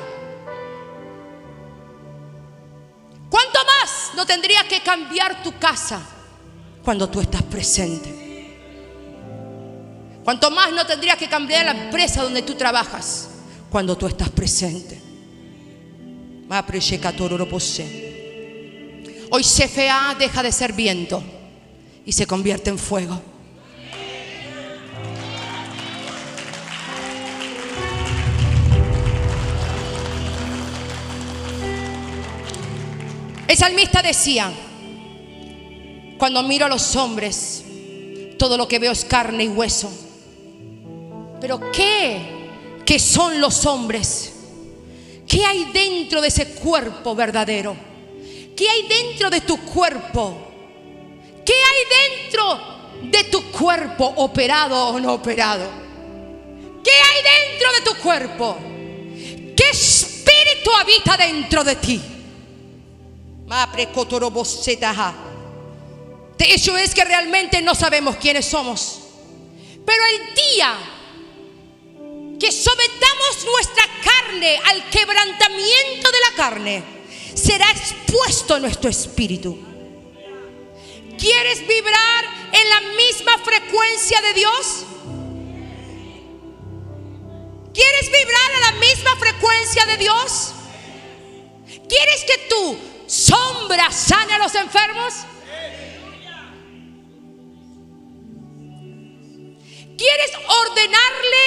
¿Cuánto 3.29 3.59
más 3.63 4.11
no 4.15 4.25
tendría 4.25 4.67
que 4.67 4.81
cambiar 4.81 5.43
tu 5.43 5.55
casa 5.59 6.01
cuando 6.83 7.07
tú 7.07 7.21
estás 7.21 7.43
presente? 7.43 8.57
¿Cuánto 10.23 10.49
más 10.49 10.71
no 10.71 10.83
tendría 10.83 11.15
que 11.15 11.29
cambiar 11.29 11.65
la 11.65 11.83
empresa 11.83 12.23
donde 12.23 12.41
tú 12.41 12.55
trabajas 12.55 13.29
cuando 13.69 13.95
tú 13.95 14.07
estás 14.07 14.29
presente? 14.29 14.99
Hoy 19.29 19.43
CFA 19.43 20.15
deja 20.17 20.41
de 20.41 20.51
ser 20.51 20.73
viento 20.73 21.23
y 22.03 22.11
se 22.11 22.25
convierte 22.25 22.71
en 22.71 22.79
fuego. 22.79 23.30
El 33.51 33.57
salmista 33.57 34.01
decía, 34.01 34.49
cuando 36.17 36.41
miro 36.41 36.67
a 36.67 36.69
los 36.69 36.95
hombres, 36.95 37.65
todo 38.39 38.55
lo 38.55 38.65
que 38.65 38.79
veo 38.79 38.93
es 38.93 39.03
carne 39.03 39.43
y 39.43 39.49
hueso. 39.49 39.91
Pero 41.41 41.59
¿qué? 41.73 42.21
¿Qué 42.85 42.97
son 42.97 43.41
los 43.41 43.65
hombres? 43.65 44.31
¿Qué 45.27 45.43
hay 45.43 45.65
dentro 45.73 46.21
de 46.21 46.29
ese 46.29 46.53
cuerpo 46.53 47.13
verdadero? 47.13 47.75
¿Qué 48.55 48.69
hay 48.69 48.87
dentro 48.87 49.29
de 49.29 49.41
tu 49.41 49.57
cuerpo? 49.65 50.47
¿Qué 51.45 51.53
hay 51.53 52.21
dentro 52.23 52.57
de 53.03 53.25
tu 53.25 53.51
cuerpo 53.51 54.13
operado 54.15 54.95
o 54.95 54.99
no 55.01 55.15
operado? 55.15 55.65
¿Qué 56.81 56.91
hay 56.91 57.51
dentro 57.51 57.73
de 57.73 57.81
tu 57.81 58.01
cuerpo? 58.01 58.57
¿Qué 59.57 59.69
espíritu 59.71 60.71
habita 60.73 61.17
dentro 61.17 61.65
de 61.65 61.75
ti. 61.75 62.01
De 66.37 66.53
hecho 66.53 66.77
es 66.77 66.95
que 66.95 67.03
realmente 67.03 67.61
no 67.61 67.75
sabemos 67.75 68.15
quiénes 68.15 68.45
somos. 68.45 69.01
Pero 69.85 70.03
el 70.05 70.33
día 70.33 70.77
que 72.39 72.51
sometamos 72.51 73.45
nuestra 73.45 73.83
carne 74.03 74.57
al 74.69 74.89
quebrantamiento 74.89 76.11
de 76.11 76.19
la 76.29 76.35
carne, 76.35 76.83
será 77.35 77.69
expuesto 77.69 78.57
nuestro 78.59 78.89
espíritu. 78.89 79.59
¿Quieres 81.19 81.67
vibrar 81.67 82.25
en 82.53 82.69
la 82.69 82.81
misma 82.95 83.37
frecuencia 83.43 84.21
de 84.21 84.33
Dios? 84.33 84.85
¿Quieres 87.73 88.11
vibrar 88.11 88.55
a 88.55 88.71
la 88.71 88.79
misma 88.79 89.15
frecuencia 89.17 89.85
de 89.85 89.97
Dios? 89.97 90.53
¿Quieres 91.87 92.23
que 92.23 92.37
tu 92.49 92.90
sombra 93.11 93.91
sane 93.91 94.33
a 94.33 94.37
los 94.37 94.55
enfermos? 94.55 95.13
¿Quieres 99.97 100.31
ordenarle 100.47 101.45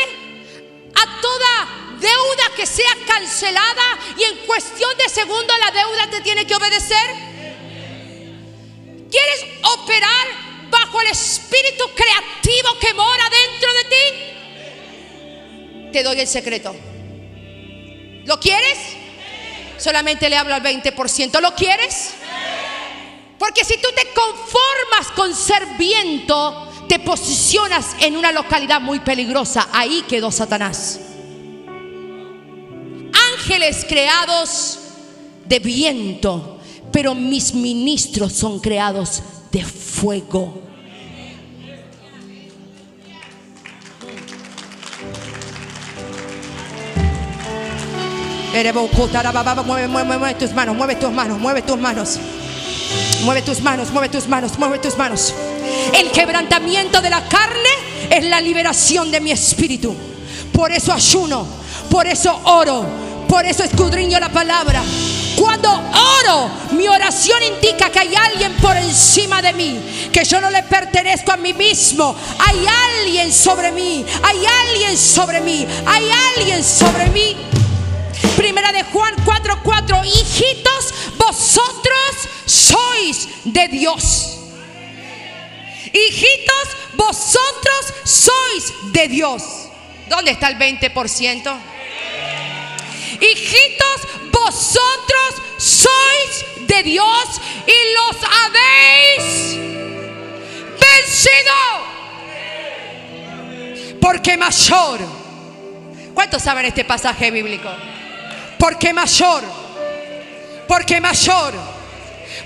a 0.95 1.21
toda 1.23 1.69
deuda 1.99 2.55
que 2.55 2.67
sea 2.67 2.95
cancelada 3.07 3.99
y 4.17 4.25
en 4.25 4.37
cuestión 4.47 4.97
de 4.99 5.09
segundo 5.09 5.55
la 5.59 5.71
deuda 5.71 6.11
te 6.11 6.21
tiene 6.21 6.47
que 6.47 6.55
obedecer? 6.55 7.15
¿Quieres 9.11 9.47
operar 9.63 10.27
bajo 10.71 11.01
el 11.01 11.07
espíritu 11.09 11.85
creativo 11.95 12.79
que 12.79 12.93
mora 12.95 13.25
dentro 13.31 13.73
de 13.73 13.85
ti? 13.85 14.05
Te 15.93 16.03
doy 16.03 16.21
el 16.21 16.29
secreto. 16.29 16.77
¿Lo 18.27 18.39
quieres? 18.39 19.04
Solamente 19.85 20.31
le 20.31 20.37
hablo 20.39 20.55
al 20.55 20.63
20%. 20.63 21.43
¿Lo 21.43 21.55
quieres? 21.55 22.13
Porque 23.39 23.67
si 23.67 23.77
tú 23.77 23.89
te 23.95 24.15
conformas 24.15 25.13
con 25.15 25.35
ser 25.35 25.63
viento, 25.77 26.87
te 26.89 26.99
posicionas 27.01 27.95
en 28.01 28.17
una 28.17 28.33
localidad 28.33 28.81
muy 28.81 29.01
peligrosa. 29.01 29.69
Ahí 29.73 30.03
quedó 30.09 30.31
Satanás. 30.31 31.01
Ángeles 33.35 33.85
creados 33.87 34.79
de 35.45 35.59
viento, 35.59 36.61
pero 36.91 37.15
mis 37.15 37.53
ministros 37.53 38.33
son 38.33 38.61
creados 38.61 39.23
de 39.53 39.67
fuego. 39.67 40.64
Mueve, 48.55 49.89
mueve, 49.89 50.17
mueve 50.17 50.35
tus 50.35 50.53
manos, 50.53 50.77
mueve 50.77 50.95
tus 50.95 51.11
manos, 51.11 51.41
mueve 51.41 51.63
tus 51.63 51.77
manos. 51.77 52.21
Mueve 53.25 53.43
tus 53.43 53.61
manos, 53.61 53.91
mueve 53.91 54.09
tus 54.09 54.29
manos, 54.29 54.57
mueve 54.59 54.79
tus 54.79 54.97
manos. 54.97 55.35
El 55.93 56.13
quebrantamiento 56.13 57.03
de 57.03 57.11
la 57.11 57.27
carne 57.29 57.69
es 58.11 58.25
la 58.25 58.41
liberación 58.41 59.11
de 59.11 59.21
mi 59.21 59.33
espíritu. 59.33 59.93
Por 60.53 60.71
eso 60.71 60.93
ayuno, 60.93 61.45
por 61.91 62.07
eso 62.07 62.41
oro, 62.45 62.87
por 63.29 63.45
eso 63.45 63.65
escudriño 63.65 64.21
la 64.21 64.29
palabra. 64.29 64.85
Cuando 65.37 65.69
oro, 65.73 66.49
mi 66.77 66.87
oración 66.87 67.43
indica 67.43 67.91
que 67.91 67.99
hay 67.99 68.15
alguien 68.15 68.53
por 68.63 68.77
encima 68.77 69.43
de 69.43 69.53
mí, 69.55 69.81
que 70.13 70.25
yo 70.25 70.41
no 70.41 70.49
le 70.49 70.63
pertenezco 70.63 71.33
a 71.33 71.37
mí 71.37 71.53
mismo. 71.55 72.15
Hay 72.39 72.65
alguien 73.01 73.33
sobre 73.33 73.73
mí, 73.73 74.07
hay 74.23 74.47
alguien 74.47 74.97
sobre 74.97 75.41
mí, 75.41 75.67
hay 75.87 76.09
alguien 76.37 76.63
sobre 76.63 77.07
mí. 77.09 77.37
Primera 78.55 78.73
de 78.73 78.85
Juan 78.85 79.13
4:4, 79.25 80.05
hijitos, 80.05 80.95
vosotros 81.17 82.29
sois 82.47 83.29
de 83.43 83.67
Dios. 83.67 84.39
Hijitos, 85.93 86.69
vosotros 86.95 87.95
sois 88.05 88.73
de 88.93 89.09
Dios. 89.09 89.43
¿Dónde 90.09 90.31
está 90.31 90.47
el 90.47 90.57
20%? 90.57 91.53
Hijitos, 93.21 94.01
vosotros 94.31 95.35
sois 95.59 96.45
de 96.69 96.83
Dios 96.85 97.41
y 97.67 97.73
los 97.97 98.17
habéis 98.45 99.59
vencido. 100.79 101.57
Porque 104.01 104.37
mayor. 104.37 105.01
¿Cuántos 106.15 106.41
saben 106.41 106.67
este 106.67 106.85
pasaje 106.85 107.33
bíblico? 107.33 107.69
Porque 108.65 108.95
mayor. 108.95 109.43
Porque 110.67 110.99
mayor. 110.99 111.53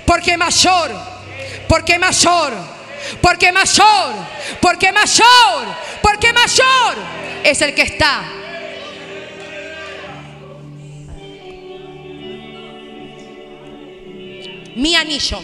Porque 0.05 0.37
mayor. 0.37 0.89
Porque 1.65 1.97
mayor 1.97 2.79
porque 3.21 3.51
mayor, 3.51 4.13
porque 4.61 4.91
mayor, 4.91 5.67
porque 6.01 6.33
mayor 6.33 6.97
es 7.43 7.61
el 7.61 7.73
que 7.73 7.83
está. 7.83 8.23
Mi 14.75 14.95
anillo 14.95 15.39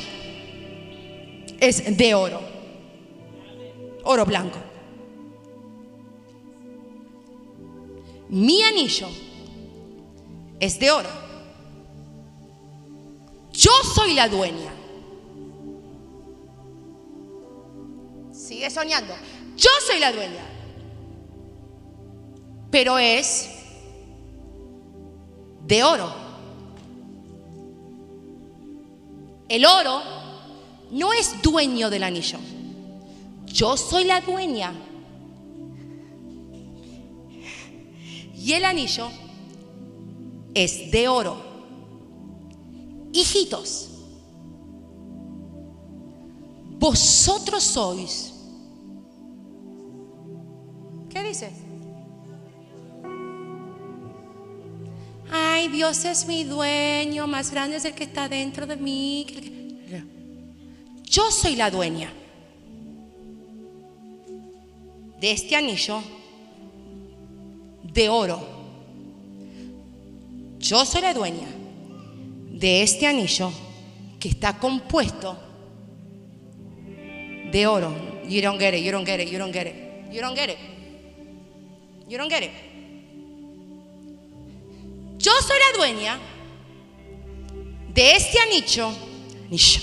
es 1.60 1.98
de 1.98 2.14
oro, 2.14 2.42
oro 4.04 4.26
blanco. 4.26 4.60
Mi 8.30 8.64
anillo 8.64 9.08
es 10.60 10.80
de 10.80 10.92
oro. 10.92 11.10
Yo 13.54 13.72
soy 13.94 14.14
la 14.14 14.28
dueña. 14.28 14.72
Sigue 18.32 18.70
soñando. 18.70 19.14
Yo 19.58 19.70
soy 19.88 20.00
la 20.00 20.12
dueña. 20.12 20.44
Pero 22.70 22.98
es 22.98 23.50
de 25.66 25.84
oro. 25.84 26.14
El 29.48 29.66
oro 29.66 30.02
no 30.92 31.14
es 31.14 31.42
dueño 31.42 31.90
del 31.90 32.04
anillo. 32.04 32.40
Yo 33.46 33.78
soy 33.78 34.04
la 34.04 34.22
dueña. 34.22 34.74
Y 38.36 38.54
el 38.54 38.66
anillo 38.66 39.10
es 40.56 40.90
de 40.90 41.08
oro. 41.08 41.38
Hijitos, 43.14 43.90
vosotros 46.80 47.64
sois 47.64 48.32
¿Qué 51.16 51.24
dice? 51.24 51.50
Ay, 55.32 55.70
Dios 55.70 56.04
es 56.04 56.28
mi 56.28 56.44
dueño, 56.44 57.26
más 57.26 57.52
grande 57.52 57.78
es 57.78 57.86
el 57.86 57.94
que 57.94 58.04
está 58.04 58.28
dentro 58.28 58.68
de 58.68 58.76
mí. 58.76 59.26
Yo 61.06 61.32
soy 61.32 61.56
la 61.56 61.72
dueña 61.72 62.12
de 65.22 65.32
este 65.32 65.56
anillo 65.56 66.02
de 67.82 68.10
oro. 68.10 68.55
Yo 70.66 70.84
soy 70.84 71.02
la 71.02 71.14
dueña 71.14 71.48
de 72.50 72.82
este 72.82 73.06
anillo 73.06 73.52
que 74.20 74.30
está 74.30 74.58
compuesto 74.58 75.38
de 77.52 77.68
oro. 77.68 77.94
You 78.28 78.42
don't 78.42 78.60
get 78.60 78.74
it, 78.74 78.84
you 78.84 78.92
don't 78.92 79.06
get 79.06 79.20
it, 79.20 79.32
you 79.32 79.38
don't 79.38 79.54
get 79.54 79.68
it. 79.68 80.12
You 80.12 80.22
don't 80.22 80.36
get 80.36 80.50
it. 80.50 80.58
You 82.10 82.18
don't 82.18 82.32
get 82.32 82.42
it. 82.42 82.52
Yo 85.20 85.32
soy 85.48 85.58
la 85.60 85.78
dueña 85.78 86.20
de 87.94 88.16
este 88.16 88.40
anillo, 88.40 88.92
anillo 89.46 89.82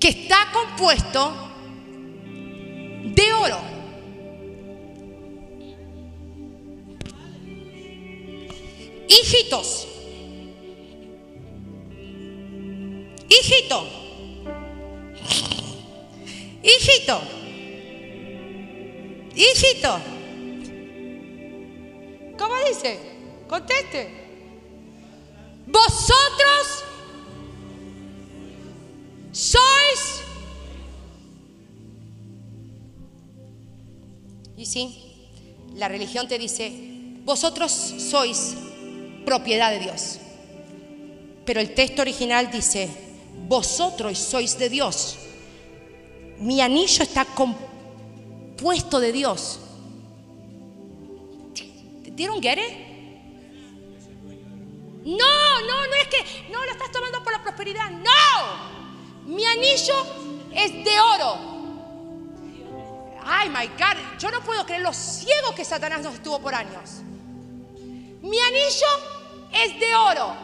que 0.00 0.08
está 0.08 0.50
compuesto 0.52 1.32
de 3.04 3.32
oro. 3.32 3.73
Hijitos, 9.14 9.86
hijito, 13.28 13.86
hijito, 16.64 17.20
hijito. 19.36 20.00
¿Cómo 22.36 22.54
dice? 22.68 22.98
Conteste. 23.46 24.10
Vosotros 25.68 26.84
sois. 29.30 30.22
Y 34.56 34.66
sí, 34.66 35.14
la 35.76 35.86
religión 35.86 36.26
te 36.26 36.36
dice, 36.36 36.72
vosotros 37.24 37.70
sois 37.70 38.56
propiedad 39.24 39.70
de 39.70 39.80
Dios. 39.80 40.18
Pero 41.44 41.60
el 41.60 41.74
texto 41.74 42.02
original 42.02 42.50
dice, 42.50 42.88
vosotros 43.46 44.18
sois 44.18 44.58
de 44.58 44.68
Dios. 44.68 45.18
Mi 46.38 46.60
anillo 46.60 47.02
está 47.02 47.24
compuesto 47.24 49.00
de 49.00 49.12
Dios. 49.12 49.60
¿Dieron? 52.14 52.40
No, 55.04 55.60
no, 55.66 55.86
no 55.86 55.94
es 56.00 56.08
que 56.08 56.50
no 56.50 56.64
lo 56.64 56.70
estás 56.70 56.90
tomando 56.90 57.22
por 57.22 57.32
la 57.32 57.42
prosperidad. 57.42 57.90
No, 57.90 59.26
mi 59.26 59.44
anillo 59.44 59.94
es 60.54 60.72
de 60.72 61.00
oro. 61.00 61.54
Ay, 63.26 63.48
my 63.48 63.66
God, 63.66 64.18
yo 64.18 64.30
no 64.30 64.40
puedo 64.40 64.64
creer 64.64 64.82
lo 64.82 64.92
ciego 64.92 65.54
que 65.54 65.64
Satanás 65.64 66.02
nos 66.02 66.14
estuvo 66.14 66.38
por 66.38 66.54
años. 66.54 67.02
Mi 68.24 68.38
anillo 68.40 68.86
es 69.52 69.78
de 69.78 69.94
oro. 69.94 70.34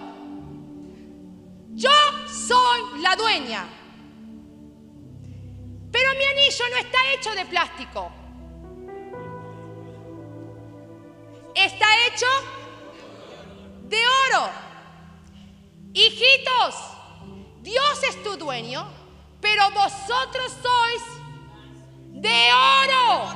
Yo 1.70 1.90
soy 2.28 3.00
la 3.00 3.16
dueña. 3.16 3.66
Pero 5.90 6.10
mi 6.10 6.24
anillo 6.24 6.64
no 6.72 6.76
está 6.76 6.98
hecho 7.14 7.34
de 7.34 7.46
plástico. 7.46 8.12
Está 11.54 11.86
hecho 12.06 12.26
de 13.88 14.02
oro. 14.26 14.50
Hijitos, 15.94 16.74
Dios 17.62 18.02
es 18.10 18.22
tu 18.22 18.36
dueño, 18.36 18.86
pero 19.40 19.70
vosotros 19.70 20.52
sois 20.62 21.02
de 22.08 22.50
oro. 22.52 23.34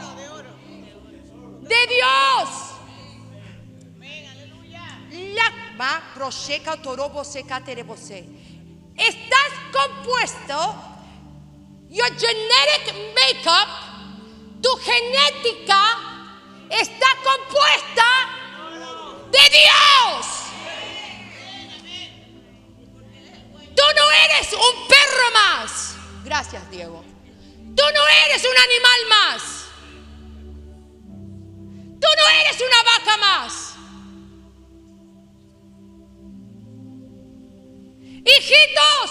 De 1.63 1.87
Dios. 1.87 2.64
Estás 8.97 9.53
compuesto, 9.73 10.75
your 11.89 12.09
genetic 12.17 12.95
makeup, 13.15 13.69
tu 14.63 14.71
genética 14.79 15.83
está 16.71 17.07
compuesta 17.23 18.05
de 19.31 19.51
Dios. 19.51 20.27
Tú 23.75 23.83
no 23.97 24.11
eres 24.11 24.53
un 24.53 24.89
perro 24.89 25.31
más. 25.33 25.97
Gracias, 26.25 26.71
Diego. 26.71 27.05
Tú 27.77 27.83
no 27.95 28.09
eres 28.27 28.45
un 28.45 28.57
animal 28.57 29.01
más. 29.09 29.43
Tú 32.01 32.09
no 32.17 32.29
eres 32.29 32.61
una 32.61 32.83
vaca 32.83 33.17
más. 33.17 33.74
Hijitos, 38.25 39.11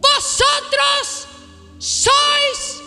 vosotros 0.00 1.28
sois 1.78 2.82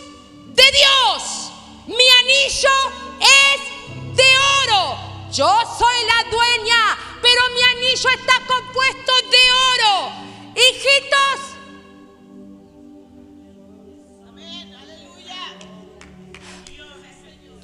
de 0.47 0.63
Dios. 0.71 1.51
Mi 1.87 2.09
anillo 2.21 2.77
es 3.19 4.15
de 4.15 4.29
oro. 4.63 4.97
Yo 5.31 5.49
soy 5.79 5.97
la 6.05 6.29
dueña, 6.29 6.97
pero 7.21 7.41
mi 7.55 7.63
anillo 7.63 8.09
está 8.09 8.39
compuesto 8.45 9.13
de 9.31 9.51
oro. 9.73 10.11
Hijitos, 10.55 11.51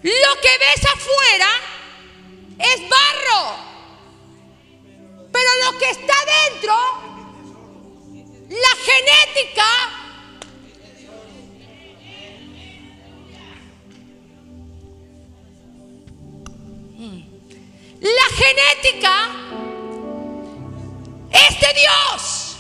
Lo 0.04 0.42
que 0.42 0.58
ves 0.58 0.86
afuera 0.86 1.50
es 2.60 2.82
barro. 2.90 3.77
Pero 5.38 5.52
lo 5.72 5.78
que 5.78 5.90
está 5.92 6.16
dentro, 6.50 6.74
la 8.50 8.74
genética, 8.88 9.70
la 18.02 18.28
genética 18.36 19.16
es 21.30 21.60
de 21.60 21.72
Dios. 21.82 22.56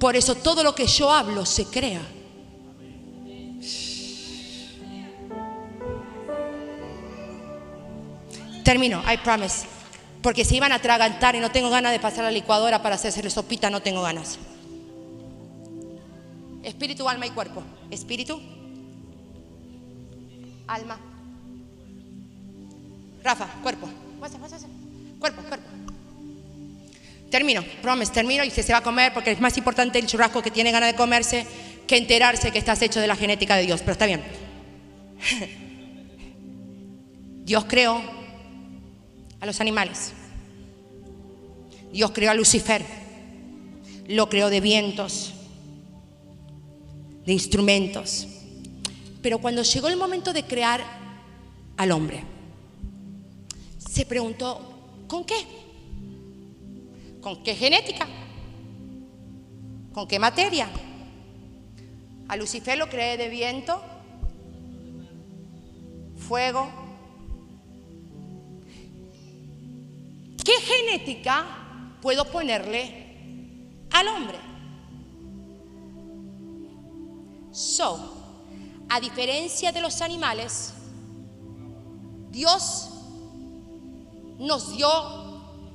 Por 0.00 0.16
eso 0.16 0.34
todo 0.34 0.64
lo 0.64 0.74
que 0.74 0.88
yo 0.88 1.12
hablo 1.12 1.46
se 1.46 1.66
crea. 1.66 2.02
Termino, 8.64 9.02
I 9.12 9.18
promise. 9.18 9.66
Porque 10.22 10.44
se 10.44 10.56
iban 10.56 10.72
a 10.72 10.76
atragantar 10.76 11.36
y 11.36 11.40
no 11.40 11.50
tengo 11.50 11.68
ganas 11.68 11.92
de 11.92 12.00
pasar 12.00 12.20
a 12.20 12.28
la 12.28 12.32
licuadora 12.32 12.82
para 12.82 12.94
hacerse 12.94 13.28
sopita, 13.28 13.68
no 13.68 13.82
tengo 13.82 14.00
ganas. 14.00 14.38
Espíritu, 16.62 17.06
alma 17.06 17.26
y 17.26 17.30
cuerpo. 17.30 17.62
Espíritu, 17.90 18.40
alma. 20.66 20.98
Rafa, 23.22 23.46
cuerpo. 23.62 23.86
Cuerpo, 25.18 25.42
cuerpo. 25.42 25.68
Termino, 27.30 27.62
promise, 27.82 28.12
termino 28.12 28.44
y 28.44 28.50
se, 28.50 28.62
se 28.62 28.72
va 28.72 28.78
a 28.78 28.82
comer 28.82 29.12
porque 29.12 29.32
es 29.32 29.40
más 29.40 29.58
importante 29.58 29.98
el 29.98 30.06
churrasco 30.06 30.40
que 30.40 30.50
tiene 30.50 30.70
ganas 30.70 30.92
de 30.92 30.96
comerse 30.96 31.46
que 31.86 31.98
enterarse 31.98 32.50
que 32.50 32.58
estás 32.58 32.80
hecho 32.80 33.00
de 33.00 33.08
la 33.08 33.16
genética 33.16 33.56
de 33.56 33.64
Dios. 33.64 33.80
Pero 33.80 33.92
está 33.92 34.06
bien. 34.06 34.22
Dios 37.44 37.66
creó 37.68 38.23
a 39.44 39.46
los 39.46 39.60
animales. 39.60 40.14
Dios 41.92 42.12
creó 42.12 42.30
a 42.30 42.34
Lucifer, 42.34 42.82
lo 44.08 44.30
creó 44.30 44.48
de 44.48 44.62
vientos, 44.62 45.34
de 47.26 47.32
instrumentos. 47.34 48.26
Pero 49.20 49.38
cuando 49.38 49.62
llegó 49.62 49.88
el 49.88 49.98
momento 49.98 50.32
de 50.32 50.44
crear 50.44 50.82
al 51.76 51.92
hombre, 51.92 52.24
se 53.76 54.06
preguntó, 54.06 55.04
¿con 55.08 55.24
qué? 55.24 55.46
¿Con 57.20 57.42
qué 57.42 57.54
genética? 57.54 58.08
¿Con 59.92 60.08
qué 60.08 60.18
materia? 60.18 60.70
A 62.28 62.36
Lucifer 62.36 62.78
lo 62.78 62.88
creé 62.88 63.18
de 63.18 63.28
viento, 63.28 63.82
fuego, 66.16 66.83
¿Qué 70.44 70.52
genética 70.60 71.46
puedo 72.02 72.26
ponerle 72.26 73.86
al 73.90 74.08
hombre? 74.08 74.38
So, 77.50 77.98
a 78.90 79.00
diferencia 79.00 79.72
de 79.72 79.80
los 79.80 80.02
animales, 80.02 80.74
Dios 82.30 82.90
nos 84.38 84.76
dio 84.76 84.88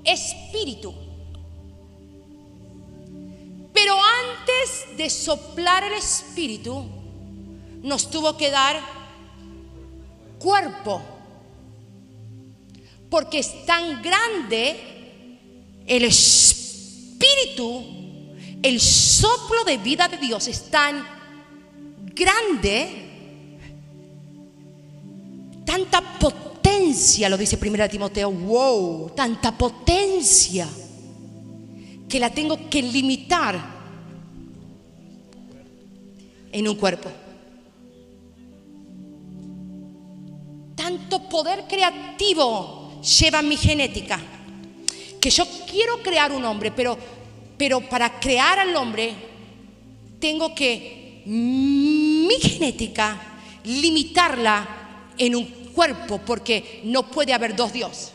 espíritu. 0.04 0.94
Pero 3.74 3.96
antes 3.96 4.98
de 4.98 5.10
soplar 5.10 5.84
el 5.84 5.94
espíritu, 5.94 6.86
nos 7.82 8.12
tuvo 8.12 8.38
que 8.38 8.52
dar 8.52 8.80
cuerpo 10.38 11.02
porque 13.10 13.40
es 13.40 13.66
tan 13.66 14.02
grande 14.02 14.76
el 15.86 16.04
espíritu, 16.04 17.84
el 18.62 18.80
soplo 18.80 19.64
de 19.66 19.78
vida 19.78 20.08
de 20.08 20.18
Dios 20.18 20.48
es 20.48 20.70
tan 20.70 21.04
grande, 22.14 23.08
tanta 25.66 26.02
potencia, 26.20 27.28
lo 27.30 27.38
dice 27.38 27.58
1 27.60 27.90
Timoteo, 27.90 28.32
wow, 28.32 29.12
tanta 29.16 29.58
potencia, 29.58 30.68
que 32.08 32.20
la 32.20 32.30
tengo 32.30 32.70
que 32.70 32.84
limitar 32.84 33.80
en 36.52 36.68
un 36.68 36.76
cuerpo. 36.76 37.10
Tanto 40.76 41.28
poder 41.30 41.66
creativo 41.68 42.79
lleva 43.02 43.42
mi 43.42 43.58
genética. 43.58 44.20
Que 45.20 45.30
yo 45.30 45.46
quiero 45.70 46.02
crear 46.02 46.32
un 46.32 46.44
hombre, 46.46 46.72
pero, 46.72 46.98
pero 47.58 47.82
para 47.82 48.20
crear 48.20 48.60
al 48.60 48.76
hombre 48.76 49.14
tengo 50.20 50.54
que 50.56 51.24
mi 51.26 52.36
genética 52.42 53.20
limitarla 53.66 54.68
en 55.18 55.36
un 55.36 55.46
cuerpo 55.74 56.20
porque 56.20 56.82
no 56.86 57.10
puede 57.10 57.34
haber 57.34 57.56
dos 57.56 57.74
dios. 57.74 58.12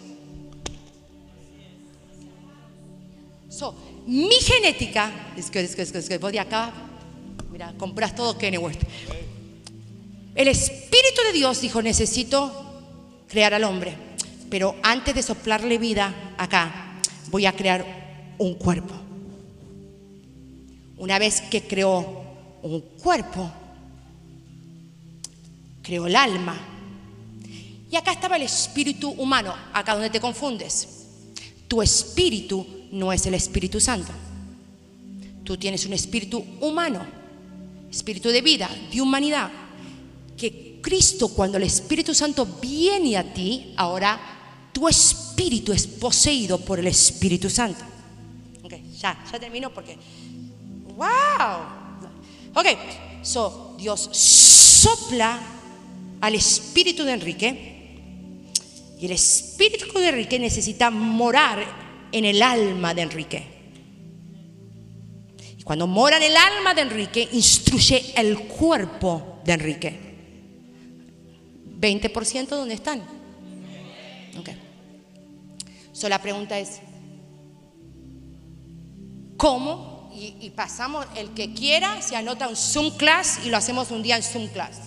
So, 3.49 3.75
mi 4.07 4.35
genética, 4.35 5.33
es 5.37 5.51
que, 5.51 5.61
es 5.61 5.77
que, 5.77 5.83
es 5.83 6.09
que, 6.09 6.19
voy 6.19 6.39
acá, 6.39 6.73
mira, 7.53 7.73
compras 7.79 8.15
todo 8.15 8.37
West. 8.59 8.83
El 10.35 10.49
Espíritu 10.49 11.23
de 11.27 11.33
Dios 11.33 11.61
dijo, 11.61 11.81
necesito 11.81 12.83
crear 13.29 13.55
al 13.55 13.65
hombre. 13.65 13.97
Pero 14.55 14.77
antes 14.85 15.13
de 15.17 15.21
soplarle 15.21 15.79
vida 15.79 16.15
acá, 16.39 17.01
voy 17.29 17.45
a 17.45 17.57
crear 17.57 18.37
un 18.39 18.55
cuerpo. 18.55 18.95
Una 20.97 21.19
vez 21.19 21.41
que 21.41 21.67
creó 21.67 22.23
un 22.63 22.81
cuerpo, 23.03 23.51
creó 25.83 26.07
el 26.07 26.15
alma. 26.15 26.57
Y 27.91 27.97
acá 27.97 28.13
estaba 28.13 28.37
el 28.37 28.43
espíritu 28.43 29.11
humano, 29.11 29.53
acá 29.73 29.95
donde 29.95 30.11
te 30.11 30.21
confundes. 30.21 31.07
Tu 31.67 31.83
espíritu 31.83 32.65
no 32.93 33.13
es 33.13 33.27
el 33.27 33.35
Espíritu 33.35 33.81
Santo. 33.81 34.13
Tú 35.43 35.57
tienes 35.57 35.85
un 35.85 35.95
espíritu 35.95 36.45
humano, 36.61 37.05
espíritu 37.91 38.29
de 38.29 38.41
vida, 38.41 38.71
de 38.93 39.01
humanidad, 39.01 39.51
que 40.37 40.79
Cristo, 40.81 41.27
cuando 41.27 41.57
el 41.57 41.65
Espíritu 41.65 42.15
Santo 42.15 42.47
viene 42.63 43.17
a 43.17 43.35
ti, 43.35 43.75
ahora 43.77 44.34
tu 44.75 44.89
espíritu 44.89 45.73
es 45.73 45.87
poseído 45.87 46.59
por 46.59 46.79
el 46.79 46.89
Espíritu 46.89 47.49
Santo. 47.49 47.83
Ok, 48.63 48.75
ya, 48.99 49.25
ya 49.31 49.41
termino 49.41 49.73
porque. 49.73 49.97
¡Wow! 50.97 51.85
Ok, 52.55 52.67
so 53.23 53.77
Dios 53.79 54.11
sopla 54.13 55.41
al 56.21 56.35
espíritu 56.35 57.05
de 57.05 57.13
Enrique 57.13 57.75
y 59.01 59.07
el 59.07 59.13
espíritu 59.13 59.99
de 59.99 60.09
Enrique 60.09 60.39
necesita 60.39 60.91
morar 60.91 61.65
en 62.13 62.25
el 62.25 62.43
alma 62.43 62.95
de 62.95 63.03
Enrique. 63.03 63.47
Y 65.59 65.63
cuando 65.63 65.87
mora 65.87 66.17
en 66.17 66.25
el 66.25 66.37
alma 66.37 66.75
de 66.75 66.83
Enrique, 66.83 67.29
instruye 67.33 68.13
el 68.17 68.39
cuerpo 68.39 69.41
de 69.45 69.53
Enrique. 69.53 70.01
20% 71.81 72.49
¿dónde 72.49 72.75
están? 72.75 73.01
Ok. 74.39 74.64
So, 75.95 76.11
la 76.11 76.21
pregunta 76.21 76.59
es, 76.59 76.81
¿cómo? 79.39 80.13
Y, 80.15 80.37
y, 80.43 80.51
pasamos, 80.51 81.07
el 81.17 81.31
que 81.31 81.55
quiera 81.55 82.03
se 82.03 82.17
anota 82.17 82.47
un 82.47 82.57
Zoom 82.57 82.91
class 82.99 83.41
y 83.47 83.49
lo 83.49 83.57
hacemos 83.57 83.91
un 83.91 84.03
día 84.03 84.17
en 84.17 84.23
Zoom 84.23 84.49
class. 84.49 84.81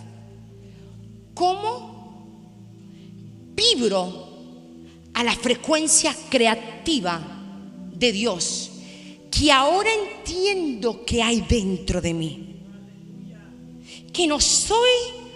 ¿Cómo 1.34 1.97
vibro 3.55 4.27
a 5.15 5.23
la 5.23 5.34
frecuencia 5.34 6.15
creativa 6.29 7.19
de 7.91 8.11
Dios 8.11 8.71
que 9.31 9.51
ahora 9.51 9.89
entiendo 9.91 11.03
que 11.05 11.21
hay 11.21 11.41
dentro 11.41 12.01
de 12.01 12.13
mí. 12.13 12.43
Que 14.13 14.27
no 14.27 14.39
soy 14.39 14.89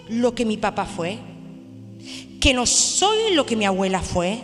lo 0.10 0.34
que 0.34 0.45
mi 0.45 0.57
papá 0.57 0.85
fue, 0.85 1.18
que 2.39 2.53
no 2.53 2.65
soy 2.65 3.34
lo 3.34 3.45
que 3.45 3.56
mi 3.56 3.65
abuela 3.65 4.02
fue, 4.02 4.39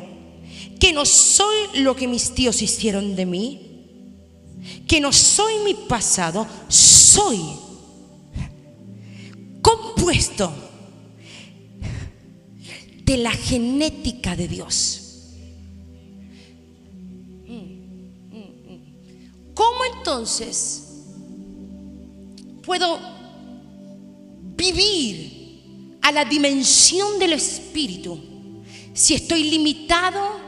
que 0.79 0.93
no 0.93 1.05
soy 1.05 1.81
lo 1.81 1.95
que 1.95 2.07
mis 2.07 2.33
tíos 2.33 2.61
hicieron 2.61 3.15
de 3.15 3.25
mí, 3.25 3.61
que 4.87 4.99
no 4.99 5.11
soy 5.11 5.53
mi 5.63 5.73
pasado, 5.73 6.47
soy 6.67 7.39
compuesto 9.61 10.53
de 13.03 13.17
la 13.17 13.31
genética 13.31 14.35
de 14.35 14.47
Dios. 14.47 15.03
¿Cómo 19.53 19.85
entonces 19.97 20.83
puedo 22.63 22.99
vivir 24.55 25.97
a 26.01 26.11
la 26.11 26.25
dimensión 26.25 27.17
del 27.17 27.33
espíritu 27.33 28.19
si 28.93 29.15
estoy 29.15 29.43
limitado 29.43 30.46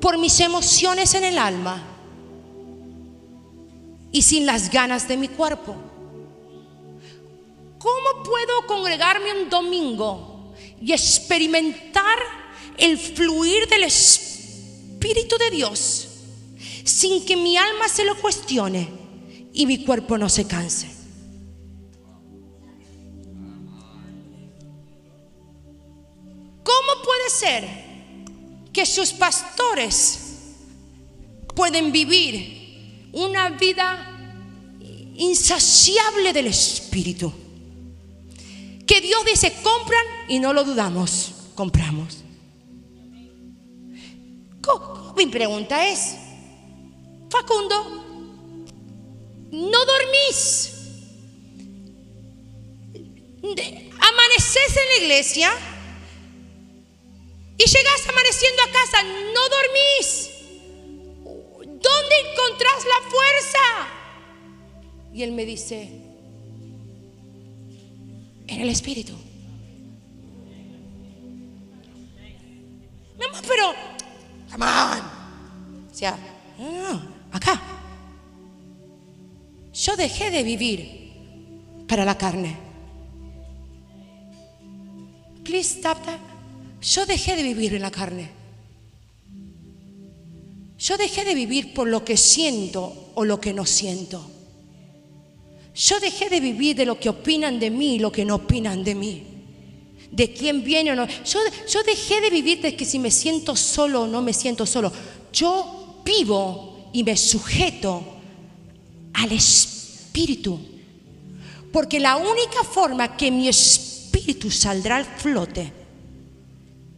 por 0.00 0.18
mis 0.18 0.40
emociones 0.40 1.14
en 1.14 1.24
el 1.24 1.38
alma 1.38 1.82
y 4.12 4.22
sin 4.22 4.46
las 4.46 4.70
ganas 4.70 5.06
de 5.08 5.16
mi 5.16 5.28
cuerpo? 5.28 5.76
¿Cómo 7.78 8.22
puedo 8.24 8.66
congregarme 8.66 9.42
un 9.42 9.48
domingo 9.48 10.52
y 10.80 10.92
experimentar 10.92 12.18
el 12.78 12.98
fluir 12.98 13.68
del 13.68 13.84
Espíritu 13.84 15.36
de 15.38 15.50
Dios 15.50 16.08
sin 16.84 17.24
que 17.24 17.36
mi 17.36 17.56
alma 17.56 17.88
se 17.88 18.04
lo 18.04 18.20
cuestione 18.20 18.88
y 19.52 19.66
mi 19.66 19.84
cuerpo 19.84 20.16
no 20.16 20.28
se 20.28 20.46
canse. 20.46 20.88
¿Cómo 26.62 27.02
puede 27.04 27.30
ser 27.30 27.89
que 28.72 28.86
sus 28.86 29.12
pastores 29.12 30.20
pueden 31.54 31.92
vivir 31.92 33.08
una 33.12 33.50
vida 33.50 34.06
insaciable 35.14 36.32
del 36.32 36.46
Espíritu? 36.48 37.32
Que 38.86 39.00
Dios 39.00 39.24
dice, 39.24 39.52
compran 39.62 40.04
y 40.28 40.38
no 40.38 40.52
lo 40.52 40.64
dudamos, 40.64 41.32
compramos. 41.54 42.24
Mi 45.16 45.26
pregunta 45.26 45.86
es, 45.86 46.16
Facundo, 47.28 48.04
no 49.50 49.78
dormís. 49.84 50.72
Amaneces 53.42 54.76
en 54.76 54.88
la 54.88 55.04
iglesia 55.04 55.50
y 57.60 57.68
llegas 57.68 58.08
amaneciendo 58.08 58.62
a 58.62 58.72
casa, 58.72 59.02
no 59.02 59.42
dormís. 59.50 60.30
¿Dónde 61.66 62.14
encontrás 62.30 62.86
la 62.86 63.10
fuerza? 63.10 63.58
Y 65.12 65.22
él 65.22 65.32
me 65.32 65.44
dice, 65.44 65.90
en 68.46 68.60
el 68.62 68.70
Espíritu. 68.70 69.12
Mi 73.18 73.24
amor, 73.26 73.42
pero, 73.46 73.74
come 74.50 74.64
on. 74.64 75.90
O 75.90 75.94
sea, 75.94 76.18
acá. 77.30 77.60
Yo 79.74 79.96
dejé 79.96 80.30
de 80.30 80.42
vivir 80.42 81.84
para 81.86 82.06
la 82.06 82.16
carne. 82.16 82.56
Please 85.44 85.78
stop 85.78 86.02
that. 86.06 86.29
Yo 86.80 87.04
dejé 87.04 87.36
de 87.36 87.42
vivir 87.42 87.74
en 87.74 87.82
la 87.82 87.90
carne. 87.90 88.30
Yo 90.78 90.96
dejé 90.96 91.24
de 91.24 91.34
vivir 91.34 91.74
por 91.74 91.86
lo 91.86 92.04
que 92.04 92.16
siento 92.16 93.12
o 93.14 93.24
lo 93.24 93.38
que 93.38 93.52
no 93.52 93.66
siento. 93.66 94.30
Yo 95.74 96.00
dejé 96.00 96.30
de 96.30 96.40
vivir 96.40 96.74
de 96.74 96.86
lo 96.86 96.98
que 96.98 97.10
opinan 97.10 97.60
de 97.60 97.70
mí 97.70 97.96
y 97.96 97.98
lo 97.98 98.10
que 98.10 98.24
no 98.24 98.36
opinan 98.36 98.82
de 98.82 98.94
mí. 98.94 99.22
De 100.10 100.32
quién 100.32 100.64
viene 100.64 100.92
o 100.92 100.96
no. 100.96 101.06
Yo, 101.06 101.82
dejé 101.84 102.22
de 102.22 102.30
vivir 102.30 102.62
de 102.62 102.74
que 102.74 102.86
si 102.86 102.98
me 102.98 103.10
siento 103.10 103.54
solo 103.54 104.02
o 104.02 104.06
no 104.06 104.22
me 104.22 104.32
siento 104.32 104.64
solo. 104.64 104.90
Yo 105.32 106.02
vivo 106.04 106.88
y 106.94 107.04
me 107.04 107.16
sujeto 107.16 108.02
al 109.12 109.32
Espíritu. 109.32 110.58
Porque 111.70 112.00
la 112.00 112.16
única 112.16 112.64
forma 112.64 113.16
que 113.16 113.30
mi 113.30 113.48
espíritu 113.48 114.50
saldrá 114.50 114.96
al 114.96 115.04
flote 115.04 115.79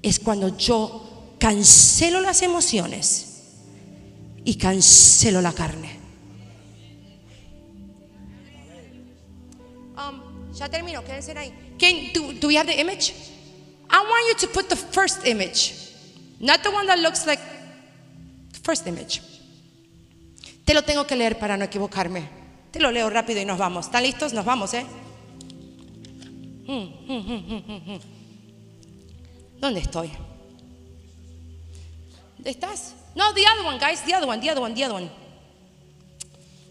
es 0.02 0.18
cuando 0.18 0.56
yo 0.56 1.36
cancelo 1.38 2.20
las 2.20 2.42
emociones 2.42 3.26
y 4.44 4.56
cancelo 4.56 5.40
la 5.40 5.52
carne. 5.52 5.98
Um, 9.96 10.52
ya 10.52 10.68
termino, 10.68 11.04
quédense 11.04 11.36
ahí. 11.38 11.52
Can, 11.78 12.12
do, 12.12 12.32
do 12.40 12.48
we 12.48 12.56
have 12.56 12.66
the 12.66 12.80
image? 12.80 13.14
I 13.88 13.98
want 13.98 14.28
you 14.28 14.46
to 14.46 14.52
put 14.52 14.68
the 14.68 14.76
first 14.76 15.26
image, 15.26 15.74
not 16.40 16.62
the 16.62 16.70
one 16.70 16.86
that 16.86 16.98
looks 16.98 17.26
like 17.26 17.40
the 18.52 18.60
first 18.62 18.86
image. 18.86 19.22
Te 20.64 20.74
lo 20.74 20.82
tengo 20.82 21.06
que 21.06 21.16
leer 21.16 21.38
para 21.38 21.56
no 21.56 21.64
equivocarme. 21.64 22.28
Te 22.70 22.80
lo 22.80 22.90
leo 22.90 23.10
rápido 23.10 23.40
y 23.40 23.44
nos 23.44 23.58
vamos. 23.58 23.86
¿Están 23.86 24.02
listos? 24.02 24.32
Nos 24.32 24.44
vamos, 24.44 24.72
¿eh? 24.74 24.86
¿Dónde 29.62 29.78
estoy? 29.78 30.10
¿Estás? 32.44 32.94
No, 33.14 33.32
the 33.32 33.47
other 33.47 33.64
one, 33.64 33.78
guys. 33.78 34.05
The 34.05 34.12
other 34.12 34.28
one, 34.28 34.40
the 34.40 34.51
other 34.51 34.60
one, 34.60 34.74
the 34.74 34.84
other 34.84 34.97
one. 34.97 35.09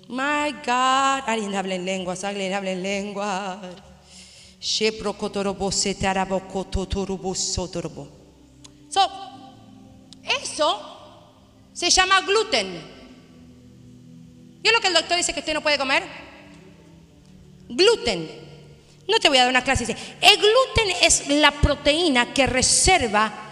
My 0.10 0.52
God. 0.52 1.24
Alguien 1.26 1.56
habla 1.56 1.76
en 1.76 1.86
lenguas, 1.86 2.26
alguien 2.26 2.54
habla 2.54 2.72
en 2.72 2.84
lenguas. 2.84 3.60
So, 8.90 9.10
eso 10.22 11.18
se 11.72 11.90
llama 11.90 12.20
gluten. 12.22 12.68
¿Y 14.62 14.70
lo 14.70 14.82
que 14.82 14.88
el 14.88 14.94
doctor 14.94 15.16
dice 15.16 15.34
que 15.34 15.40
usted 15.40 15.54
no 15.54 15.62
puede 15.62 15.78
comer? 15.78 16.04
Gluten. 17.70 18.51
No 19.12 19.20
te 19.20 19.28
voy 19.28 19.40
a 19.40 19.42
dar 19.42 19.50
una 19.50 19.64
clase. 19.64 19.86
Dice, 19.86 20.00
el 20.22 20.38
gluten 20.38 20.96
es 21.02 21.28
la 21.28 21.52
proteína 21.52 22.34
que 22.34 22.48
reserva 22.48 23.50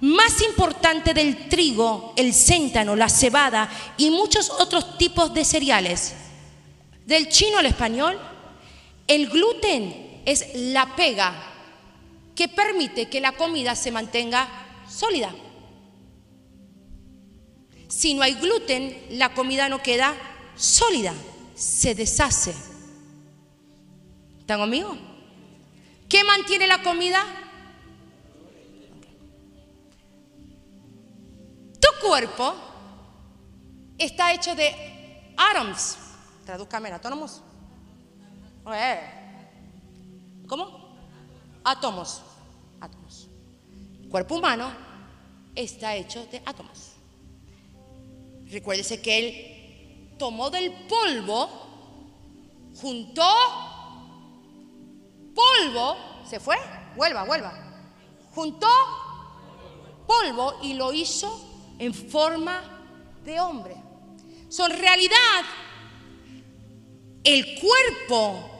más 0.00 0.40
importante 0.40 1.12
del 1.12 1.50
trigo, 1.50 2.14
el 2.16 2.32
céntano, 2.32 2.96
la 2.96 3.10
cebada 3.10 3.68
y 3.98 4.08
muchos 4.08 4.48
otros 4.48 4.96
tipos 4.96 5.34
de 5.34 5.44
cereales. 5.44 6.14
Del 7.04 7.28
chino 7.28 7.58
al 7.58 7.66
español, 7.66 8.18
el 9.06 9.28
gluten 9.28 10.22
es 10.24 10.46
la 10.54 10.96
pega 10.96 11.34
que 12.34 12.48
permite 12.48 13.10
que 13.10 13.20
la 13.20 13.32
comida 13.32 13.76
se 13.76 13.90
mantenga 13.90 14.48
sólida. 14.88 15.34
Si 17.86 18.14
no 18.14 18.22
hay 18.22 18.32
gluten, 18.34 18.98
la 19.10 19.34
comida 19.34 19.68
no 19.68 19.82
queda 19.82 20.14
sólida, 20.56 21.12
se 21.54 21.94
deshace. 21.94 22.71
¿Están 24.52 24.64
conmigo? 24.64 24.94
¿Qué 26.10 26.22
mantiene 26.24 26.66
la 26.66 26.82
comida? 26.82 27.24
Tu 31.80 32.06
cuerpo 32.06 32.54
está 33.96 34.34
hecho 34.34 34.54
de 34.54 35.32
átomos. 35.38 35.96
Tradúzcame, 36.44 36.90
átomos. 36.90 37.40
¿Cómo? 40.46 40.98
Átomos. 41.64 42.20
Átomos. 42.78 43.28
El 44.02 44.08
cuerpo 44.10 44.34
humano 44.34 44.70
está 45.54 45.96
hecho 45.96 46.26
de 46.26 46.42
átomos. 46.44 46.90
Recuérdese 48.48 49.00
que 49.00 49.18
él 49.18 50.18
tomó 50.18 50.50
del 50.50 50.70
polvo, 50.86 51.48
juntó 52.76 53.71
polvo, 55.34 55.96
se 56.28 56.40
fue, 56.40 56.56
vuelva, 56.96 57.24
vuelva. 57.24 57.52
Juntó 58.34 58.68
polvo 60.06 60.58
y 60.62 60.74
lo 60.74 60.92
hizo 60.92 61.74
en 61.78 61.94
forma 61.94 62.62
de 63.24 63.40
hombre. 63.40 63.76
Son 64.48 64.70
realidad 64.70 65.44
el 67.24 67.60
cuerpo 67.60 68.50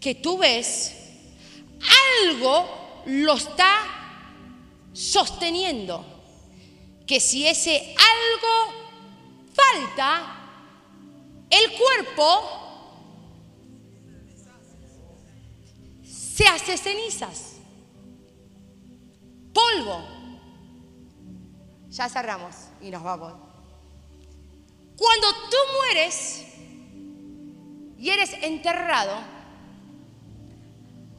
que 0.00 0.14
tú 0.16 0.38
ves, 0.38 0.96
algo 2.24 3.02
lo 3.06 3.34
está 3.34 4.00
sosteniendo. 4.92 6.04
Que 7.06 7.20
si 7.20 7.46
ese 7.46 7.94
algo 7.96 8.74
falta, 9.52 10.40
el 11.50 11.72
cuerpo 11.72 12.69
se 16.40 16.46
hace 16.46 16.78
cenizas, 16.78 17.56
polvo. 19.52 20.02
Ya 21.90 22.08
cerramos 22.08 22.54
y 22.80 22.88
nos 22.88 23.02
vamos. 23.02 23.34
Cuando 24.96 25.26
tú 25.50 25.56
mueres 25.76 26.46
y 27.98 28.08
eres 28.08 28.32
enterrado, 28.40 29.18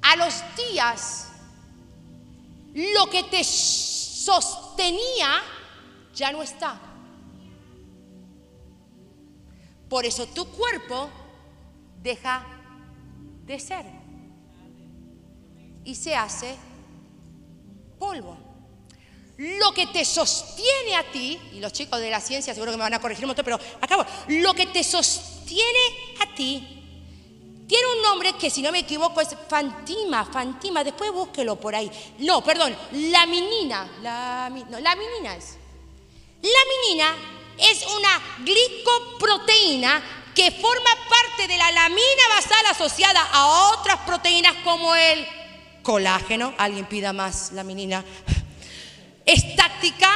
a 0.02 0.15
los 0.15 0.34
días 0.57 1.27
lo 2.73 3.07
que 3.11 3.22
te 3.26 3.43
sostenía 3.43 4.23
ya 6.15 6.31
no 6.31 6.41
está. 6.41 6.81
Por 9.88 10.03
eso 10.03 10.26
tu 10.26 10.48
cuerpo 10.48 11.11
deja 12.02 12.43
de 13.45 13.60
ser 13.60 14.01
y 15.84 15.95
se 15.95 16.16
hace 16.16 16.56
polvo. 17.99 18.38
Lo 19.38 19.72
que 19.74 19.88
te 19.88 20.06
sostiene 20.06 20.95
a 20.95 21.12
ti, 21.12 21.40
y 21.53 21.60
los 21.60 21.74
chicos 21.74 21.99
de 21.99 22.12
la 22.12 22.20
ciencia 22.20 22.53
seguro 22.53 22.72
que 22.72 22.78
me 22.78 22.84
van 22.84 22.94
a 22.94 22.99
corregir 22.99 23.26
un 23.26 23.30
montón, 23.30 23.45
pero 23.45 23.60
acabo, 23.82 24.06
lo 24.28 24.53
que 24.53 24.68
te 24.68 24.84
sostiene 24.84 25.80
a 26.22 26.36
ti 26.36 26.82
tiene 27.72 27.88
un 27.95 28.02
nombre 28.02 28.34
que 28.34 28.49
si 28.49 28.62
no 28.62 28.72
me 28.72 28.80
equivoco 28.80 29.22
es 29.22 29.30
Fantima, 29.48 30.26
Fantima, 30.26 30.84
después 30.84 31.10
búsquelo 31.12 31.56
por 31.56 31.74
ahí. 31.74 31.90
No, 32.20 32.44
perdón, 32.44 32.76
laminina, 32.91 33.90
la, 34.02 34.49
no, 34.49 34.80
laminina 34.80 35.38
es. 35.38 35.58
Laminina 36.41 37.16
es 37.58 37.86
una 37.88 38.22
glicoproteína 38.40 40.03
que 40.36 40.52
forma 40.52 40.90
parte 41.10 41.48
de 41.48 41.58
la 41.58 41.72
lamina 41.72 42.28
basal 42.36 42.66
asociada 42.72 43.22
a 43.32 43.72
otras 43.72 43.99
proteínas 43.99 44.53
como 44.66 44.94
el 44.94 45.26
colágeno, 45.84 46.53
alguien 46.58 46.86
pida 46.86 47.14
más 47.14 47.52
laminina, 47.52 48.03
estática, 49.26 50.10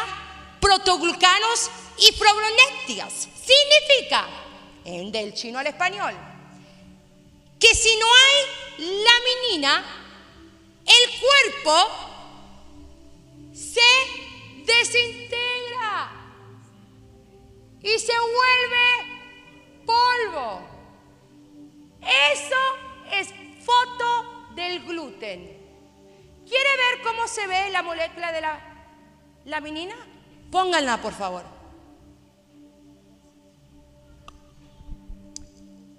protoglucanos 0.59 1.69
y 1.97 2.11
fibronécticas. 2.11 3.13
Significa, 3.45 4.27
en 4.83 5.11
del 5.11 5.33
chino 5.33 5.59
al 5.59 5.67
español, 5.67 6.13
que 7.59 7.73
si 7.73 7.89
no 7.97 8.05
hay 8.05 9.03
laminina, 9.03 9.83
el 10.85 11.19
cuerpo 11.19 12.05
se 13.53 13.81
desintegra 14.65 16.11
y 17.81 17.99
se 17.99 18.13
vuelve 18.19 19.15
polvo. 19.85 20.61
Eso 22.33 22.55
es 23.11 23.29
foto 23.63 24.53
del 24.55 24.83
gluten. 24.85 25.54
¿Quiere 26.47 26.69
ver 26.77 27.01
cómo 27.03 27.27
se 27.27 27.47
ve 27.47 27.69
la 27.71 27.81
molécula 27.81 28.31
de 28.31 28.41
la 28.41 28.59
laminina? 29.45 29.95
Pónganla, 30.51 31.01
por 31.01 31.13
favor. 31.13 31.43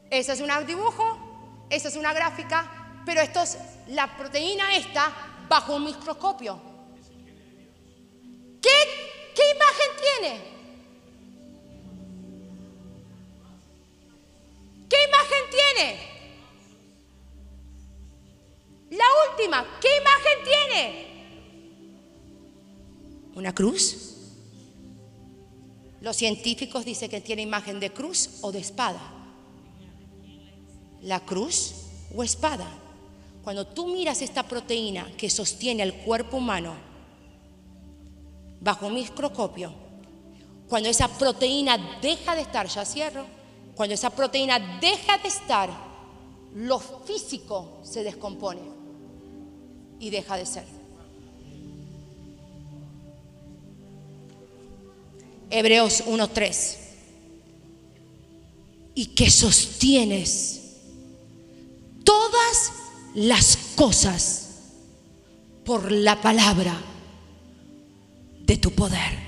Ese 0.09 0.33
es 0.33 0.41
un 0.41 0.67
dibujo, 0.67 1.67
esa 1.69 1.89
es 1.89 1.97
una 1.97 2.13
gráfica, 2.13 3.03
pero 3.05 3.21
esto 3.21 3.43
es 3.43 3.59
la 3.89 4.17
proteína 4.17 4.77
esta 4.77 5.13
bajo 5.49 5.75
un 5.75 5.85
microscopio. 5.85 6.61
¿Qué, 8.63 9.33
qué 9.35 9.43
imagen 9.51 9.91
tiene? 10.01 10.57
¿Qué 14.89 14.97
imagen 15.09 15.51
tiene? 15.51 16.16
La 18.91 19.05
última, 19.31 19.67
¿qué 19.81 19.89
imagen 20.01 20.45
tiene? 20.45 21.07
¿Una 23.35 23.53
cruz? 23.53 24.15
Los 26.01 26.17
científicos 26.17 26.85
dicen 26.85 27.11
que 27.11 27.21
tiene 27.21 27.43
imagen 27.43 27.81
de 27.81 27.93
cruz 27.93 28.39
o 28.43 28.53
de 28.53 28.61
espada. 28.61 29.01
La 31.03 31.19
cruz 31.21 31.75
o 32.15 32.23
espada. 32.23 32.69
Cuando 33.43 33.67
tú 33.67 33.89
miras 33.89 34.23
esta 34.23 34.45
proteína 34.45 35.11
que 35.17 35.31
sostiene 35.31 35.83
el 35.83 35.95
cuerpo 35.95 36.37
humano 36.37 36.75
bajo 38.61 38.87
un 38.87 38.95
microscopio, 38.95 39.73
cuando 40.69 40.89
esa 40.89 41.09
proteína 41.09 41.99
deja 42.01 42.37
de 42.37 42.43
estar, 42.43 42.69
ya 42.69 42.85
cierro, 42.85 43.27
cuando 43.75 43.95
esa 43.95 44.11
proteína 44.11 44.79
deja 44.81 45.19
de 45.19 45.29
estar, 45.29 45.71
lo 46.55 46.79
físico 46.79 47.81
se 47.83 48.03
descompone 48.03 48.76
y 50.01 50.11
deja 50.11 50.37
de 50.37 50.47
ser. 50.47 50.65
Hebreos 55.51 56.05
1.3. 56.07 56.77
Y 58.95 59.07
que 59.07 59.31
sostienes 59.31 60.63
todas 62.05 62.73
las 63.15 63.57
cosas 63.77 64.47
por 65.65 65.91
la 65.91 66.21
palabra 66.21 66.81
de 68.45 68.57
tu 68.57 68.71
poder. 68.71 69.27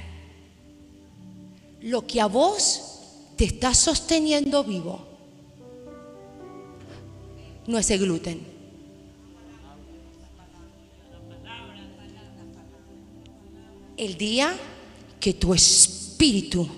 Lo 1.81 2.07
que 2.07 2.21
a 2.21 2.27
vos 2.27 2.83
te 3.37 3.45
está 3.45 3.75
sosteniendo 3.75 4.65
vivo 4.65 5.07
no 7.67 7.79
es 7.79 7.91
el 7.91 8.01
gluten. 8.01 8.58
El 13.99 14.17
día 14.17 14.57
que 15.19 15.35
tu 15.35 15.53
espíritu 15.53 16.69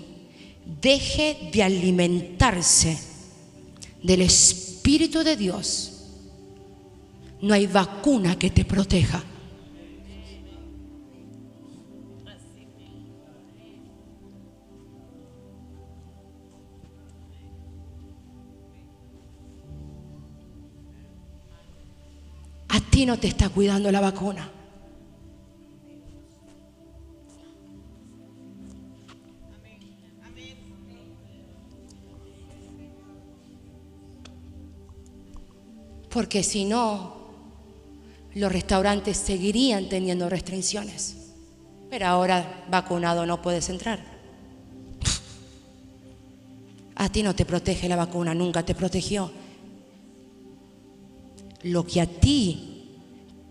deje 0.81 1.51
de 1.53 1.61
alimentarse 1.61 2.97
del 4.01 4.21
Espíritu 4.21 5.23
de 5.23 5.35
Dios, 5.35 6.07
no 7.41 7.53
hay 7.53 7.67
vacuna 7.67 8.37
que 8.39 8.49
te 8.49 8.65
proteja. 8.65 9.23
A 22.69 22.79
ti 22.89 23.05
no 23.05 23.17
te 23.19 23.27
está 23.27 23.49
cuidando 23.49 23.91
la 23.91 24.01
vacuna. 24.01 24.60
Porque 36.11 36.43
si 36.43 36.65
no, 36.65 37.15
los 38.35 38.51
restaurantes 38.51 39.17
seguirían 39.17 39.89
teniendo 39.89 40.29
restricciones. 40.29 41.17
Pero 41.89 42.07
ahora 42.07 42.65
vacunado 42.69 43.25
no 43.25 43.41
puedes 43.41 43.69
entrar. 43.69 43.99
A 46.95 47.09
ti 47.09 47.23
no 47.23 47.33
te 47.33 47.45
protege 47.45 47.89
la 47.89 47.95
vacuna, 47.95 48.33
nunca 48.33 48.63
te 48.63 48.75
protegió. 48.75 49.31
Lo 51.63 51.85
que 51.85 52.01
a 52.01 52.05
ti 52.05 52.89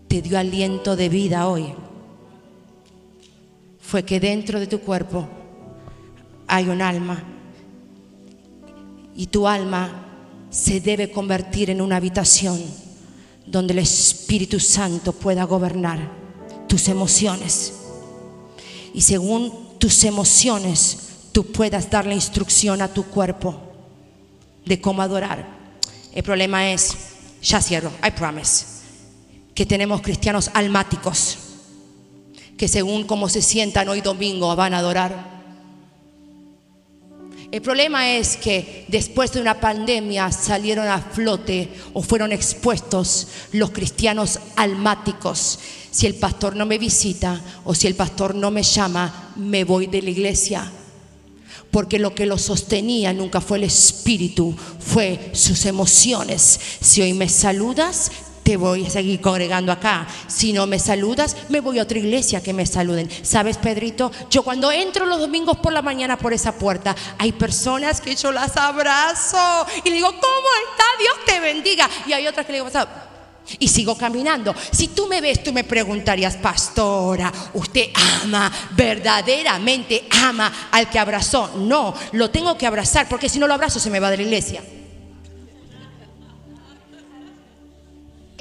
te 0.07 0.21
dio 0.21 0.37
aliento 0.37 0.95
de 0.95 1.09
vida 1.09 1.47
hoy 1.47 1.73
fue 3.79 4.03
que 4.03 4.19
dentro 4.19 4.59
de 4.59 4.67
tu 4.67 4.79
cuerpo 4.79 5.27
hay 6.47 6.67
un 6.67 6.81
alma 6.81 7.23
y 9.15 9.27
tu 9.27 9.47
alma 9.47 10.10
se 10.51 10.81
debe 10.81 11.09
convertir 11.09 11.71
en 11.71 11.81
una 11.81 11.95
habitación 11.95 12.61
donde 13.47 13.73
el 13.73 13.79
Espíritu 13.79 14.59
Santo 14.59 15.13
pueda 15.13 15.45
gobernar 15.45 16.11
tus 16.67 16.87
emociones. 16.89 17.73
Y 18.93 19.01
según 19.01 19.79
tus 19.79 20.03
emociones, 20.03 20.97
tú 21.31 21.45
puedas 21.45 21.89
dar 21.89 22.05
la 22.05 22.13
instrucción 22.13 22.81
a 22.81 22.93
tu 22.93 23.03
cuerpo 23.05 23.59
de 24.65 24.79
cómo 24.79 25.01
adorar. 25.01 25.47
El 26.13 26.23
problema 26.23 26.71
es, 26.71 26.95
ya 27.41 27.59
cierro, 27.61 27.91
I 28.05 28.11
promise, 28.11 28.65
que 29.55 29.65
tenemos 29.65 30.01
cristianos 30.01 30.51
almáticos 30.53 31.37
que 32.61 32.67
según 32.67 33.05
cómo 33.05 33.27
se 33.27 33.41
sientan 33.41 33.89
hoy 33.89 34.01
domingo 34.01 34.55
van 34.55 34.75
a 34.75 34.77
adorar. 34.77 35.40
El 37.51 37.61
problema 37.61 38.09
es 38.09 38.37
que 38.37 38.85
después 38.87 39.33
de 39.33 39.41
una 39.41 39.59
pandemia 39.59 40.31
salieron 40.31 40.87
a 40.87 40.99
flote 40.99 41.69
o 41.91 42.01
fueron 42.01 42.31
expuestos 42.31 43.27
los 43.51 43.71
cristianos 43.71 44.39
almáticos. 44.55 45.59
Si 45.91 46.07
el 46.07 46.15
pastor 46.15 46.55
no 46.55 46.65
me 46.65 46.77
visita 46.77 47.41
o 47.65 47.75
si 47.75 47.87
el 47.87 47.95
pastor 47.95 48.35
no 48.35 48.51
me 48.51 48.63
llama, 48.63 49.33
me 49.35 49.65
voy 49.65 49.87
de 49.87 50.01
la 50.01 50.11
iglesia. 50.11 50.71
Porque 51.71 51.99
lo 51.99 52.15
que 52.15 52.25
lo 52.25 52.37
sostenía 52.37 53.11
nunca 53.11 53.41
fue 53.41 53.57
el 53.57 53.65
espíritu, 53.65 54.55
fue 54.79 55.31
sus 55.33 55.65
emociones. 55.65 56.57
Si 56.79 57.01
hoy 57.01 57.13
me 57.13 57.27
saludas, 57.27 58.11
voy 58.57 58.85
a 58.85 58.89
seguir 58.89 59.21
congregando 59.21 59.71
acá. 59.71 60.07
Si 60.27 60.53
no 60.53 60.67
me 60.67 60.79
saludas, 60.79 61.35
me 61.49 61.59
voy 61.59 61.79
a 61.79 61.83
otra 61.83 61.99
iglesia 61.99 62.41
que 62.41 62.53
me 62.53 62.65
saluden. 62.65 63.09
¿Sabes, 63.23 63.57
Pedrito? 63.57 64.11
Yo 64.29 64.43
cuando 64.43 64.71
entro 64.71 65.05
los 65.05 65.19
domingos 65.19 65.57
por 65.57 65.73
la 65.73 65.81
mañana 65.81 66.17
por 66.17 66.33
esa 66.33 66.53
puerta, 66.53 66.95
hay 67.17 67.31
personas 67.31 68.01
que 68.01 68.15
yo 68.15 68.31
las 68.31 68.57
abrazo 68.57 69.65
y 69.83 69.89
le 69.89 69.95
digo, 69.95 70.09
¿cómo 70.09 70.47
está? 70.71 70.83
Dios 70.99 71.15
te 71.25 71.39
bendiga. 71.39 71.89
Y 72.07 72.13
hay 72.13 72.27
otras 72.27 72.45
que 72.45 72.51
le 72.53 72.59
digo, 72.59 72.69
y 73.59 73.67
sigo 73.67 73.97
caminando. 73.97 74.53
Si 74.71 74.89
tú 74.89 75.07
me 75.07 75.21
ves, 75.21 75.43
tú 75.43 75.51
me 75.51 75.63
preguntarías, 75.63 76.37
pastora, 76.37 77.31
¿usted 77.53 77.89
ama, 78.23 78.51
verdaderamente 78.71 80.07
ama 80.23 80.69
al 80.71 80.89
que 80.89 80.99
abrazó? 80.99 81.51
No, 81.57 81.93
lo 82.13 82.29
tengo 82.29 82.57
que 82.57 82.67
abrazar 82.67 83.07
porque 83.09 83.29
si 83.29 83.39
no 83.39 83.47
lo 83.47 83.53
abrazo 83.53 83.79
se 83.79 83.89
me 83.89 83.99
va 83.99 84.11
de 84.11 84.17
la 84.17 84.23
iglesia. 84.23 84.61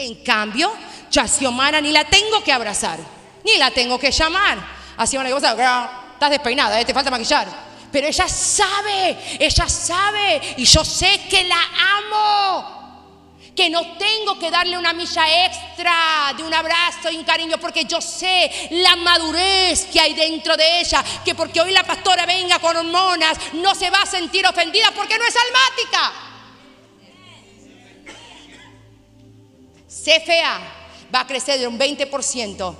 En 0.01 0.15
cambio, 0.25 0.73
yo 1.11 1.21
a 1.21 1.29
Xiomara 1.29 1.81
ni 1.81 1.93
la 1.93 2.05
tengo 2.05 2.43
que 2.43 2.53
abrazar, 2.53 2.99
ni 3.45 3.59
la 3.59 3.71
tengo 3.71 3.99
que 3.99 4.11
llamar. 4.11 4.59
A 4.97 5.07
Xiomara 5.07 5.29
digo, 5.29 5.39
estás 5.39 6.31
despeinada, 6.31 6.81
¿eh? 6.81 6.85
te 6.85 6.95
falta 6.95 7.11
maquillar. 7.11 7.47
Pero 7.93 8.07
ella 8.07 8.27
sabe, 8.29 9.19
ella 9.39 9.69
sabe, 9.69 10.55
y 10.57 10.65
yo 10.65 10.85
sé 10.85 11.23
que 11.29 11.45
la 11.45 11.61
amo 11.99 12.81
que 13.55 13.69
no 13.69 13.99
tengo 13.99 14.39
que 14.39 14.51
darle 14.51 14.79
una 14.79 14.95
milla 14.95 15.45
extra 15.45 16.33
de 16.35 16.43
un 16.45 16.55
abrazo 16.55 17.11
y 17.11 17.17
un 17.17 17.25
cariño, 17.25 17.59
porque 17.59 17.85
yo 17.85 18.01
sé 18.01 18.69
la 18.71 18.97
madurez 18.97 19.87
que 19.93 20.01
hay 20.01 20.15
dentro 20.15 20.57
de 20.57 20.81
ella, 20.81 21.05
que 21.23 21.35
porque 21.35 21.61
hoy 21.61 21.73
la 21.73 21.85
pastora 21.85 22.25
venga 22.25 22.59
con 22.59 22.75
hormonas, 22.75 23.37
no 23.55 23.75
se 23.75 23.91
va 23.91 24.01
a 24.01 24.07
sentir 24.07 24.47
ofendida 24.47 24.91
porque 24.93 25.19
no 25.19 25.25
es 25.27 25.35
almática. 25.37 26.30
CFA 29.91 30.61
va 31.13 31.21
a 31.21 31.27
crecer 31.27 31.59
de 31.59 31.67
un 31.67 31.77
20% 31.79 32.75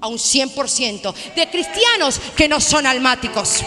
a 0.00 0.06
un 0.06 0.18
100% 0.18 1.14
de 1.34 1.50
cristianos 1.50 2.20
que 2.36 2.48
no 2.48 2.60
son 2.60 2.86
almáticos. 2.86 3.62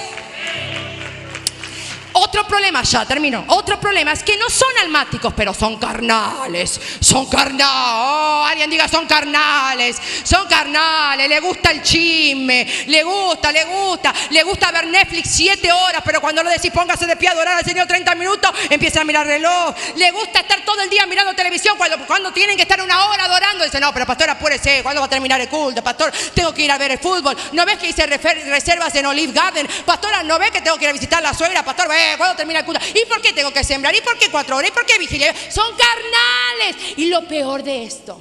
Otro 2.13 2.45
problema, 2.45 2.83
ya 2.83 3.05
termino. 3.05 3.43
Otro 3.47 3.79
problema 3.79 4.11
es 4.11 4.23
que 4.23 4.37
no 4.37 4.49
son 4.49 4.69
almáticos, 4.81 5.33
pero 5.35 5.53
son 5.53 5.77
carnales. 5.77 6.79
Son 6.99 7.25
carnales. 7.25 7.65
Oh, 7.65 8.45
alguien 8.47 8.69
diga, 8.69 8.87
son 8.87 9.07
carnales. 9.07 9.97
Son 10.23 10.47
carnales. 10.47 11.27
Le 11.27 11.39
gusta 11.39 11.71
el 11.71 11.81
chisme. 11.81 12.67
Le 12.87 13.03
gusta, 13.03 13.51
le 13.51 13.63
gusta. 13.65 14.13
Le 14.29 14.43
gusta 14.43 14.71
ver 14.71 14.87
Netflix 14.87 15.31
siete 15.31 15.71
horas, 15.71 16.01
pero 16.05 16.21
cuando 16.21 16.43
lo 16.43 16.49
decís 16.49 16.71
póngase 16.71 17.07
de 17.07 17.15
pie 17.15 17.29
a 17.29 17.31
adorar 17.31 17.57
al 17.57 17.65
Señor 17.65 17.87
30 17.87 18.13
minutos, 18.15 18.51
empieza 18.69 19.01
a 19.01 19.03
mirar 19.03 19.25
reloj. 19.25 19.75
Le 19.95 20.11
gusta 20.11 20.41
estar 20.41 20.63
todo 20.63 20.81
el 20.81 20.89
día 20.89 21.05
mirando 21.07 21.33
televisión 21.33 21.77
cuando, 21.77 22.05
cuando 22.05 22.31
tienen 22.31 22.55
que 22.55 22.61
estar 22.63 22.79
una 22.81 23.07
hora 23.07 23.25
adorando. 23.25 23.63
Dice, 23.63 23.79
no, 23.79 23.91
pero 23.91 24.05
pastor, 24.05 24.29
apúrese. 24.29 24.83
¿Cuándo 24.83 25.01
va 25.01 25.07
a 25.07 25.09
terminar 25.09 25.41
el 25.41 25.49
culto? 25.49 25.83
Pastor, 25.83 26.11
tengo 26.35 26.53
que 26.53 26.61
ir 26.61 26.71
a 26.71 26.77
ver 26.77 26.91
el 26.91 26.99
fútbol. 26.99 27.35
¿No 27.53 27.65
ves 27.65 27.77
que 27.77 27.89
hice 27.89 28.05
reservas 28.05 28.93
en 28.93 29.05
Olive 29.07 29.33
Garden? 29.33 29.67
Pastora, 29.85 30.21
¿no 30.21 30.37
ves 30.37 30.51
que 30.51 30.61
tengo 30.61 30.77
que 30.77 30.85
ir 30.85 30.89
a 30.89 30.93
visitar 30.93 31.19
a 31.19 31.29
la 31.29 31.33
suegra? 31.33 31.63
Pastor, 31.63 31.87
ve 31.89 32.02
¿cuándo 32.17 32.35
termina 32.35 32.59
el 32.59 32.65
culto? 32.65 32.81
¿Y 32.93 33.05
por 33.05 33.21
qué 33.21 33.33
tengo 33.33 33.51
que 33.51 33.63
sembrar? 33.63 33.95
¿Y 33.95 34.01
por 34.01 34.17
qué 34.17 34.29
cuatro 34.29 34.57
horas? 34.57 34.69
¿Y 34.69 34.73
por 34.73 34.85
qué 34.85 34.97
vigilia? 34.97 35.33
Son 35.49 35.65
carnales. 35.75 36.97
Y 36.97 37.07
lo 37.07 37.27
peor 37.27 37.63
de 37.63 37.83
esto, 37.83 38.19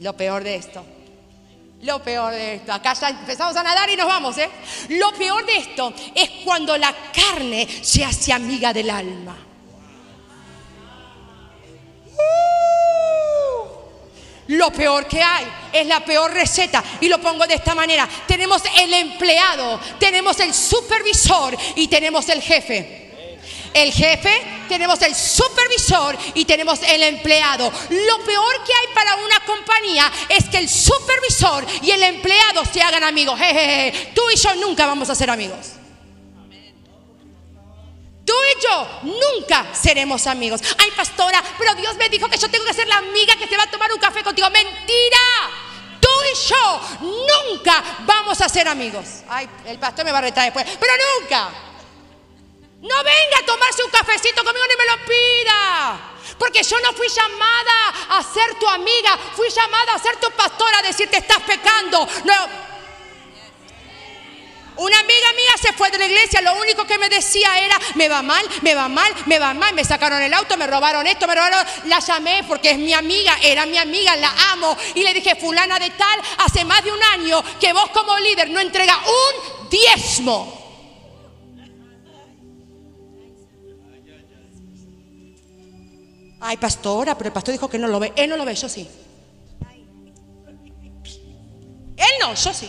lo 0.00 0.16
peor 0.16 0.42
de 0.42 0.56
esto, 0.56 0.84
lo 1.82 2.02
peor 2.02 2.32
de 2.32 2.54
esto, 2.56 2.72
acá 2.72 2.94
ya 2.94 3.10
empezamos 3.10 3.56
a 3.56 3.62
nadar 3.62 3.90
y 3.90 3.96
nos 3.96 4.06
vamos, 4.06 4.38
¿eh? 4.38 4.48
Lo 4.88 5.12
peor 5.12 5.44
de 5.44 5.56
esto 5.56 5.92
es 6.14 6.30
cuando 6.44 6.76
la 6.76 6.94
carne 7.12 7.68
se 7.82 8.04
hace 8.04 8.32
amiga 8.32 8.72
del 8.72 8.90
alma. 8.90 9.36
Lo 14.48 14.70
peor 14.72 15.06
que 15.06 15.22
hay 15.22 15.46
es 15.72 15.86
la 15.86 16.04
peor 16.04 16.32
receta. 16.32 16.82
Y 17.00 17.08
lo 17.08 17.20
pongo 17.20 17.46
de 17.46 17.54
esta 17.54 17.74
manera. 17.74 18.08
Tenemos 18.26 18.62
el 18.78 18.92
empleado, 18.92 19.80
tenemos 19.98 20.38
el 20.40 20.52
supervisor 20.52 21.56
y 21.76 21.88
tenemos 21.88 22.28
el 22.28 22.42
jefe 22.42 23.04
el 23.74 23.92
jefe, 23.92 24.30
tenemos 24.68 25.02
el 25.02 25.14
supervisor 25.14 26.16
y 26.34 26.44
tenemos 26.44 26.80
el 26.82 27.02
empleado. 27.02 27.70
Lo 27.90 28.24
peor 28.24 28.64
que 28.64 28.72
hay 28.72 28.94
para 28.94 29.16
una 29.16 29.40
compañía 29.44 30.10
es 30.28 30.44
que 30.48 30.58
el 30.58 30.68
supervisor 30.68 31.66
y 31.82 31.90
el 31.90 32.02
empleado 32.04 32.64
se 32.72 32.80
hagan 32.80 33.02
amigos. 33.02 33.38
Jejeje. 33.38 34.12
Tú 34.14 34.22
y 34.32 34.36
yo 34.36 34.54
nunca 34.56 34.86
vamos 34.86 35.10
a 35.10 35.14
ser 35.14 35.28
amigos. 35.28 35.73
Tú 38.24 38.32
y 38.32 38.62
yo 38.62 38.88
nunca 39.02 39.66
seremos 39.74 40.26
amigos. 40.26 40.60
Ay, 40.78 40.90
pastora, 40.92 41.42
pero 41.58 41.74
Dios 41.74 41.94
me 41.96 42.08
dijo 42.08 42.28
que 42.28 42.38
yo 42.38 42.48
tengo 42.50 42.64
que 42.64 42.72
ser 42.72 42.88
la 42.88 42.98
amiga 42.98 43.36
que 43.36 43.46
se 43.46 43.56
va 43.56 43.64
a 43.64 43.70
tomar 43.70 43.92
un 43.92 43.98
café 43.98 44.22
contigo. 44.22 44.48
Mentira. 44.50 45.18
Tú 46.00 46.08
y 46.32 46.48
yo 46.48 46.80
nunca 47.00 47.82
vamos 48.00 48.40
a 48.40 48.48
ser 48.48 48.68
amigos. 48.68 49.22
Ay, 49.28 49.48
el 49.66 49.78
pastor 49.78 50.04
me 50.04 50.12
va 50.12 50.18
a 50.18 50.22
retar 50.22 50.44
después, 50.44 50.64
pero 50.78 50.92
nunca. 51.20 51.50
No 52.80 52.96
venga 53.02 53.38
a 53.40 53.46
tomarse 53.46 53.82
un 53.82 53.90
cafecito 53.90 54.44
conmigo 54.44 54.66
ni 54.68 54.76
me 54.76 54.84
lo 54.84 55.06
pida. 55.06 56.10
Porque 56.38 56.62
yo 56.62 56.78
no 56.80 56.92
fui 56.92 57.08
llamada 57.08 57.88
a 58.10 58.22
ser 58.22 58.58
tu 58.58 58.68
amiga, 58.68 59.18
fui 59.34 59.48
llamada 59.48 59.94
a 59.94 59.98
ser 59.98 60.16
tu 60.16 60.30
pastora, 60.32 60.78
a 60.78 60.82
decirte 60.82 61.18
estás 61.18 61.40
pecando. 61.42 62.06
No. 62.24 62.73
Una 64.76 64.98
amiga 64.98 65.32
mía 65.36 65.52
se 65.60 65.72
fue 65.72 65.90
de 65.90 65.98
la 65.98 66.06
iglesia, 66.06 66.40
lo 66.40 66.54
único 66.60 66.84
que 66.84 66.98
me 66.98 67.08
decía 67.08 67.58
era, 67.64 67.78
me 67.94 68.08
va 68.08 68.22
mal, 68.22 68.44
me 68.62 68.74
va 68.74 68.88
mal, 68.88 69.12
me 69.26 69.38
va 69.38 69.54
mal, 69.54 69.72
me 69.72 69.84
sacaron 69.84 70.20
el 70.20 70.34
auto, 70.34 70.56
me 70.56 70.66
robaron 70.66 71.06
esto, 71.06 71.28
me 71.28 71.34
robaron, 71.34 71.64
la 71.84 72.00
llamé 72.00 72.42
porque 72.48 72.70
es 72.70 72.78
mi 72.78 72.92
amiga, 72.92 73.36
era 73.42 73.66
mi 73.66 73.78
amiga, 73.78 74.16
la 74.16 74.32
amo. 74.52 74.76
Y 74.96 75.04
le 75.04 75.14
dije, 75.14 75.36
fulana 75.36 75.78
de 75.78 75.90
tal, 75.90 76.20
hace 76.38 76.64
más 76.64 76.82
de 76.82 76.90
un 76.90 77.02
año 77.02 77.42
que 77.60 77.72
vos 77.72 77.88
como 77.90 78.18
líder 78.18 78.50
no 78.50 78.58
entrega 78.58 78.98
un 78.98 79.68
diezmo. 79.70 80.64
Ay, 86.40 86.56
pastora, 86.56 87.16
pero 87.16 87.28
el 87.28 87.32
pastor 87.32 87.52
dijo 87.52 87.70
que 87.70 87.78
no 87.78 87.86
lo 87.86 88.00
ve. 88.00 88.12
Él 88.16 88.28
no 88.28 88.36
lo 88.36 88.44
ve, 88.44 88.54
yo 88.54 88.68
sí. 88.68 88.86
Él 91.96 92.12
no, 92.20 92.34
yo 92.34 92.52
sí. 92.52 92.68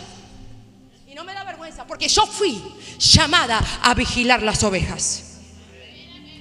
No 1.16 1.24
me 1.24 1.32
da 1.32 1.44
vergüenza 1.44 1.86
porque 1.86 2.08
yo 2.08 2.26
fui 2.26 2.62
llamada 2.98 3.58
a 3.82 3.94
vigilar 3.94 4.42
las 4.42 4.62
ovejas. 4.62 5.38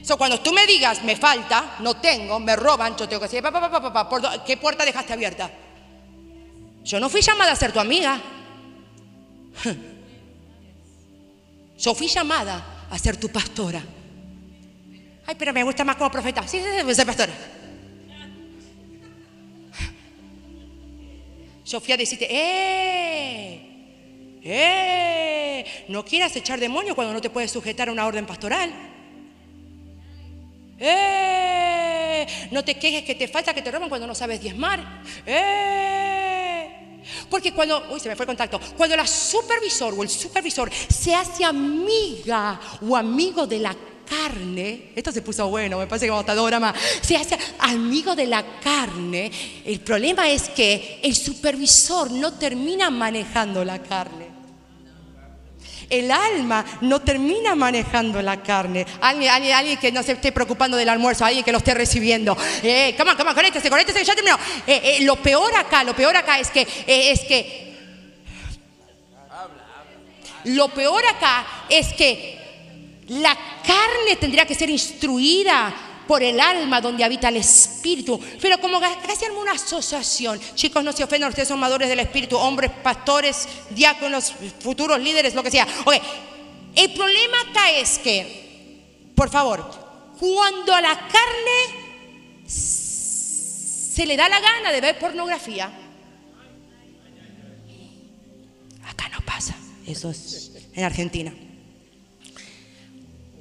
So, 0.04 0.18
cuando 0.18 0.42
tú 0.42 0.52
me 0.52 0.68
digas, 0.68 1.02
me 1.02 1.16
falta, 1.16 1.78
no 1.80 1.96
tengo, 1.96 2.42
me 2.42 2.58
roban, 2.58 2.98
yo 2.98 3.08
tengo 3.08 3.22
que 3.22 3.28
decir, 3.28 3.42
papá, 3.42 3.62
papá, 3.62 3.94
papá, 3.94 4.44
¿qué 4.44 4.58
puerta 4.58 4.84
dejaste 4.84 5.14
abierta? 5.14 5.50
Yo 6.84 7.00
no 7.00 7.10
fui 7.10 7.22
llamada 7.22 7.54
a 7.54 7.56
ser 7.56 7.72
tu 7.72 7.80
amiga. 7.80 8.22
Yo 11.78 11.96
fui 11.96 12.08
llamada 12.08 12.88
a 12.90 13.00
ser 13.00 13.18
tu 13.18 13.30
pastora. 13.30 13.82
Ay, 15.26 15.36
pero 15.38 15.54
me 15.54 15.64
gusta 15.64 15.86
más 15.86 15.96
como 15.96 16.12
profeta. 16.12 16.46
Sí, 16.46 16.60
sí, 16.60 16.94
sí, 16.94 17.06
pastor. 17.06 17.30
Yo 21.66 21.80
fui 21.80 21.94
¡eh! 21.94 23.75
¡Eh! 24.46 25.86
No 25.90 26.06
quieras 26.06 26.36
echar 26.36 26.60
demonio 26.60 26.96
cuando 26.96 27.14
no 27.14 27.22
te 27.22 27.30
puedes 27.30 27.52
sujetar 27.52 27.90
a 27.90 27.92
una 27.92 28.06
orden 28.06 28.26
pastoral. 28.26 28.72
¡Eh! 30.80 32.28
No 32.52 32.64
te 32.64 32.78
quejes 32.78 33.04
que 33.04 33.16
te 33.16 33.28
falta 33.28 33.54
que 33.54 33.62
te 33.62 33.72
roban 33.72 33.90
cuando 33.90 34.08
no 34.08 34.16
sabes 34.16 34.40
diezmar. 34.40 35.04
¡Eh! 35.26 36.06
Porque 37.30 37.54
cuando, 37.54 37.88
uy, 37.92 38.00
se 38.00 38.10
me 38.10 38.16
fue 38.16 38.24
el 38.24 38.28
contacto, 38.28 38.60
cuando 38.78 38.96
la 38.96 39.06
supervisor 39.06 39.94
o 39.98 40.04
el 40.04 40.10
supervisor 40.10 40.72
se 40.72 41.14
hace 41.14 41.44
amiga 41.44 42.60
o 42.82 42.96
amigo 42.96 43.46
de 43.46 43.60
la 43.60 43.76
carne, 44.08 44.92
esto 44.96 45.12
se 45.12 45.22
puso 45.22 45.48
bueno, 45.48 45.80
me 45.80 45.88
parece 45.88 46.06
que 46.06 46.12
vamos 46.12 46.28
a 46.28 46.34
estar 46.34 46.60
más, 46.60 46.76
se 47.02 47.18
hace 47.18 47.38
amigo 47.60 48.16
de 48.16 48.28
la 48.28 48.60
carne, 48.60 49.32
el 49.66 49.80
problema 49.82 50.30
es 50.30 50.50
que 50.50 51.00
el 51.04 51.16
supervisor 51.16 52.12
no 52.12 52.34
termina 52.34 52.90
manejando 52.90 53.64
la 53.64 53.82
carne. 53.82 54.35
El 55.90 56.12
alma 56.12 56.66
no 56.82 57.02
termina 57.02 57.56
manejando 57.56 58.22
la 58.22 58.42
carne. 58.42 58.86
Alguien, 59.02 59.32
alguien, 59.32 59.78
que 59.78 59.92
no 59.92 60.04
se 60.04 60.14
esté 60.14 60.32
preocupando 60.32 60.78
del 60.78 60.90
almuerzo, 60.90 61.26
alguien 61.26 61.44
que 61.44 61.52
lo 61.52 61.60
esté 61.60 61.74
recibiendo. 61.74 62.36
Eh, 62.64 62.96
come 62.98 63.12
on, 63.12 63.18
come 63.18 63.30
on, 63.30 63.36
conéctese, 63.36 63.70
conéctese, 63.70 64.04
ya 64.04 64.16
terminó. 64.16 64.38
Eh, 64.66 64.82
eh, 64.84 65.04
lo 65.04 65.16
peor 65.18 65.56
acá, 65.56 65.84
lo 65.84 65.96
peor 65.96 66.16
acá 66.16 66.40
es 66.40 66.50
que, 66.50 66.62
eh, 66.62 67.12
es 67.12 67.22
que, 67.22 67.76
lo 70.46 70.70
peor 70.70 71.04
acá 71.08 71.46
es 71.70 71.94
que 71.94 72.40
la 73.08 73.36
carne 73.66 74.16
tendría 74.20 74.46
que 74.46 74.56
ser 74.56 74.70
instruida 74.70 75.74
por 76.08 76.24
el 76.24 76.40
alma 76.40 76.82
donde 76.82 77.04
habita 77.04 77.30
el 77.30 77.38
espíritu. 77.38 78.20
Pero 78.42 78.60
como 78.60 78.80
casi 78.80 79.26
una 79.40 79.54
asociación, 79.54 80.40
chicos, 80.56 80.84
no 80.84 80.92
se 80.92 81.04
ofendan, 81.04 81.30
ustedes 81.30 81.48
son 81.48 81.60
madores 81.60 81.90
del 81.90 82.00
espíritu, 82.00 82.38
hombres, 82.38 82.72
pastores, 82.84 83.48
diáconos, 83.70 84.34
futuros 84.60 85.00
líderes, 85.00 85.36
lo 85.36 85.44
que 85.44 85.52
sea. 85.52 85.68
Ok, 85.86 85.96
el 86.76 86.94
problema 86.94 87.38
acá 87.50 87.72
es 87.72 88.00
que, 88.00 89.12
por 89.16 89.30
favor, 89.30 89.70
cuando 90.20 90.74
a 90.74 90.82
la 90.82 91.08
carne 91.08 92.46
se 92.48 94.06
le 94.06 94.18
da 94.18 94.30
la 94.30 94.40
gana 94.40 94.72
de 94.72 94.82
ver 94.82 95.00
pornografía, 95.00 95.72
acá 98.86 99.10
no 99.10 99.22
pasa, 99.22 99.56
eso 99.88 100.10
es 100.12 100.52
en 100.74 100.84
Argentina. 100.84 101.34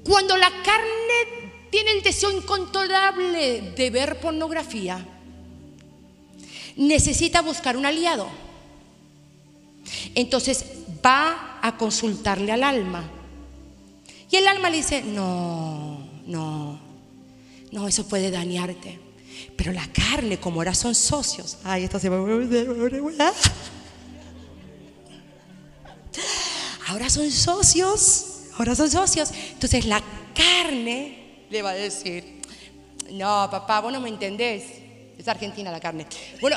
Cuando 0.04 0.36
la 0.36 0.50
carne 0.62 1.43
tiene 1.74 1.90
el 1.90 2.02
deseo 2.04 2.30
incontrolable 2.30 3.72
de 3.72 3.90
ver 3.90 4.20
pornografía, 4.20 5.04
necesita 6.76 7.42
buscar 7.42 7.76
un 7.76 7.84
aliado. 7.84 8.28
Entonces 10.14 10.64
va 11.04 11.58
a 11.60 11.76
consultarle 11.76 12.52
al 12.52 12.62
alma. 12.62 13.10
Y 14.30 14.36
el 14.36 14.46
alma 14.46 14.70
le 14.70 14.76
dice, 14.76 15.02
no, 15.02 15.98
no, 16.28 16.78
no, 17.72 17.88
eso 17.88 18.06
puede 18.06 18.30
dañarte. 18.30 19.00
Pero 19.56 19.72
la 19.72 19.88
carne, 19.92 20.38
como 20.38 20.60
ahora 20.60 20.76
son 20.76 20.94
socios, 20.94 21.58
ay, 21.64 21.82
esto 21.82 21.98
se 21.98 22.08
va 22.08 22.18
Ahora 26.86 27.10
son 27.10 27.32
socios 27.32 28.26
ahora 28.58 28.76
son 28.76 28.88
socios. 28.88 29.30
Entonces 29.52 29.86
la 29.86 30.00
carne 30.36 31.23
le 31.54 31.62
va 31.62 31.70
a 31.70 31.74
decir, 31.74 32.42
no, 33.12 33.48
papá, 33.48 33.80
vos 33.80 33.92
no 33.92 34.00
me 34.00 34.08
entendés. 34.08 34.64
Es 35.16 35.28
argentina 35.28 35.70
la 35.70 35.78
carne. 35.78 36.04
Bueno, 36.40 36.56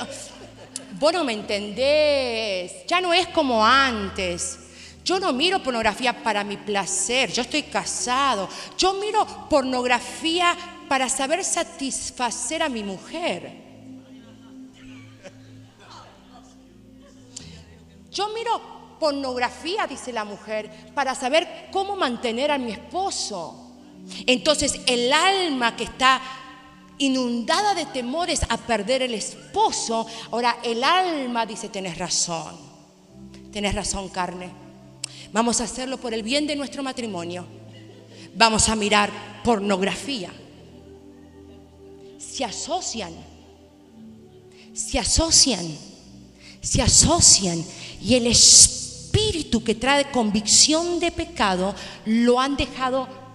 vos 0.99 1.13
no 1.13 1.23
me 1.23 1.33
entendés. 1.33 2.83
Ya 2.87 2.99
no 2.99 3.13
es 3.13 3.27
como 3.27 3.63
antes. 3.63 4.57
Yo 5.05 5.19
no 5.19 5.31
miro 5.33 5.61
pornografía 5.61 6.23
para 6.23 6.43
mi 6.43 6.57
placer. 6.57 7.31
Yo 7.31 7.43
estoy 7.43 7.63
casado. 7.63 8.49
Yo 8.75 8.95
miro 8.95 9.47
pornografía 9.47 10.57
para 10.89 11.07
saber 11.09 11.43
satisfacer 11.43 12.63
a 12.63 12.69
mi 12.69 12.81
mujer. 12.81 13.67
Yo 18.11 18.29
miro 18.29 18.97
pornografía, 18.99 19.85
dice 19.85 20.11
la 20.11 20.25
mujer, 20.25 20.91
para 20.95 21.13
saber 21.13 21.69
cómo 21.71 21.95
mantener 21.95 22.49
a 22.49 22.57
mi 22.57 22.71
esposo. 22.71 23.66
Entonces 24.25 24.79
el 24.85 25.11
alma 25.11 25.75
que 25.75 25.83
está 25.83 26.21
inundada 26.97 27.75
de 27.75 27.85
temores 27.85 28.41
a 28.49 28.57
perder 28.57 29.01
el 29.01 29.13
esposo, 29.13 30.07
ahora 30.31 30.57
el 30.63 30.83
alma 30.83 31.45
dice, 31.45 31.69
tenés 31.69 31.97
razón, 31.97 32.57
tenés 33.51 33.75
razón 33.75 34.09
carne, 34.09 34.49
vamos 35.31 35.61
a 35.61 35.65
hacerlo 35.65 35.97
por 35.97 36.13
el 36.13 36.23
bien 36.23 36.47
de 36.47 36.55
nuestro 36.55 36.83
matrimonio, 36.83 37.45
vamos 38.35 38.69
a 38.69 38.75
mirar 38.75 39.11
pornografía. 39.43 40.31
Se 42.17 42.43
asocian, 42.43 43.13
se 44.73 44.99
asocian, 44.99 45.65
se 46.61 46.81
asocian 46.81 47.63
y 48.01 48.15
el 48.15 48.27
espíritu 48.27 49.63
que 49.63 49.75
trae 49.75 50.11
convicción 50.11 50.99
de 50.99 51.11
pecado 51.11 51.73
lo 52.05 52.39
han 52.39 52.57
dejado 52.57 53.26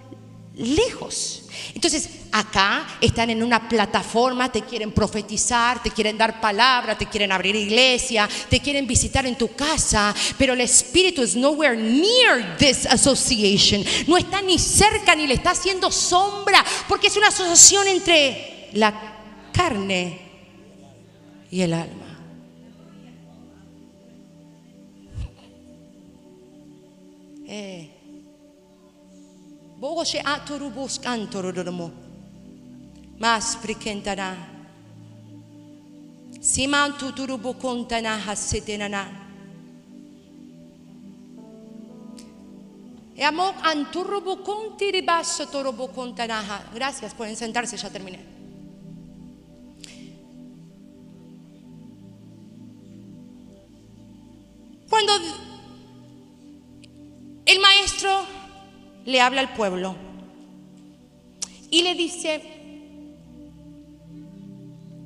lejos. 0.55 1.43
Entonces, 1.73 2.09
acá 2.31 2.87
están 3.01 3.29
en 3.29 3.43
una 3.43 3.67
plataforma, 3.67 4.51
te 4.51 4.61
quieren 4.61 4.91
profetizar, 4.91 5.81
te 5.81 5.89
quieren 5.89 6.17
dar 6.17 6.39
palabra, 6.39 6.97
te 6.97 7.07
quieren 7.07 7.31
abrir 7.31 7.55
iglesia, 7.55 8.29
te 8.49 8.59
quieren 8.59 8.85
visitar 8.85 9.25
en 9.25 9.37
tu 9.37 9.55
casa, 9.55 10.13
pero 10.37 10.53
el 10.53 10.61
espíritu 10.61 11.23
es 11.23 11.35
nowhere 11.35 11.77
near 11.77 12.57
this 12.57 12.85
association. 12.85 13.83
No 14.07 14.17
está 14.17 14.41
ni 14.41 14.59
cerca 14.59 15.15
ni 15.15 15.27
le 15.27 15.35
está 15.35 15.51
haciendo 15.51 15.91
sombra, 15.91 16.63
porque 16.87 17.07
es 17.07 17.17
una 17.17 17.29
asociación 17.29 17.87
entre 17.87 18.69
la 18.73 18.93
carne 19.51 20.19
y 21.49 21.61
el 21.61 21.73
alma. 21.73 22.03
Eh. 27.47 27.92
Bogo 29.83 30.05
she 30.05 30.19
aturu 30.19 30.71
buskantoro 30.71 31.51
domo. 31.51 31.91
Mas 33.19 33.57
prikentana. 33.57 34.37
Siman 36.39 36.93
tuturu 36.97 37.37
bukontana 37.37 38.17
hasetenana. 38.17 39.03
E 43.17 43.23
amok 43.23 43.55
anturu 43.61 44.21
bukonti 44.21 44.89
ribasso 44.89 45.47
toro 45.51 45.73
bukontanaha. 45.73 46.71
Gracias, 46.73 47.13
pueden 47.13 47.35
sentarse, 47.35 47.75
ya 47.75 47.89
terminé. 47.89 48.19
Cuando 54.89 55.13
el 57.45 57.59
maestro 57.59 58.42
le 59.05 59.21
habla 59.21 59.41
al 59.41 59.53
pueblo 59.53 59.95
y 61.69 61.81
le 61.81 61.95
dice, 61.95 62.39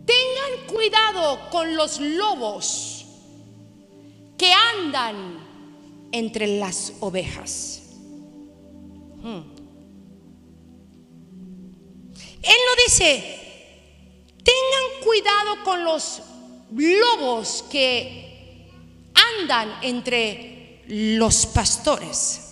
tengan 0.05 0.67
cuidado 0.67 1.49
con 1.49 1.75
los 1.75 1.99
lobos 1.99 3.05
que 4.37 4.51
andan 4.51 5.15
entre 6.11 6.59
las 6.59 6.93
ovejas. 6.99 7.83
Hmm. 9.21 9.41
Él 12.41 12.57
no 12.65 12.83
dice, 12.85 13.39
tengan 14.37 15.03
cuidado 15.03 15.63
con 15.63 15.83
los 15.83 16.21
lobos 16.71 17.65
que 17.71 18.69
andan 19.39 19.73
entre 19.81 20.83
los 20.87 21.45
pastores. 21.45 22.46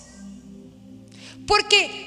Porque 1.47 2.05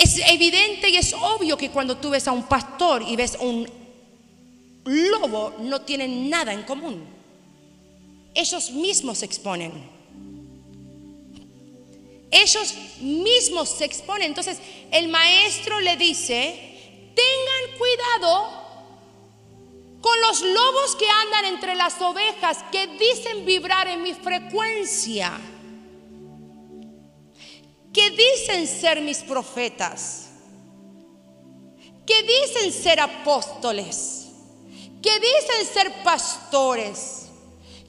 es 0.00 0.18
evidente 0.28 0.88
y 0.88 0.96
es 0.96 1.12
obvio 1.14 1.56
que 1.56 1.70
cuando 1.70 1.96
tú 1.96 2.10
ves 2.10 2.26
a 2.28 2.32
un 2.32 2.44
pastor 2.44 3.02
y 3.02 3.16
ves 3.16 3.36
a 3.36 3.42
un 3.42 3.68
lobo, 4.84 5.54
no 5.60 5.82
tienen 5.82 6.30
nada 6.30 6.52
en 6.52 6.62
común. 6.62 7.04
Ellos 8.34 8.70
mismos 8.70 9.18
se 9.18 9.26
exponen. 9.26 9.72
Ellos 12.30 12.74
mismos 13.00 13.68
se 13.70 13.84
exponen. 13.84 14.28
Entonces 14.28 14.58
el 14.90 15.08
maestro 15.08 15.80
le 15.80 15.96
dice, 15.96 17.12
tengan 17.14 17.78
cuidado 17.78 18.66
con 20.00 20.20
los 20.20 20.42
lobos 20.42 20.96
que 20.96 21.08
andan 21.08 21.46
entre 21.46 21.74
las 21.74 22.00
ovejas, 22.00 22.58
que 22.70 22.86
dicen 22.86 23.44
vibrar 23.44 23.88
en 23.88 24.02
mi 24.02 24.14
frecuencia, 24.14 25.32
que 27.96 28.10
dicen 28.10 28.66
ser 28.66 29.00
mis 29.00 29.20
profetas, 29.20 30.26
que 32.06 32.22
dicen 32.22 32.70
ser 32.70 33.00
apóstoles, 33.00 34.26
que 35.02 35.18
dicen 35.18 35.66
ser 35.72 36.02
pastores, 36.02 37.28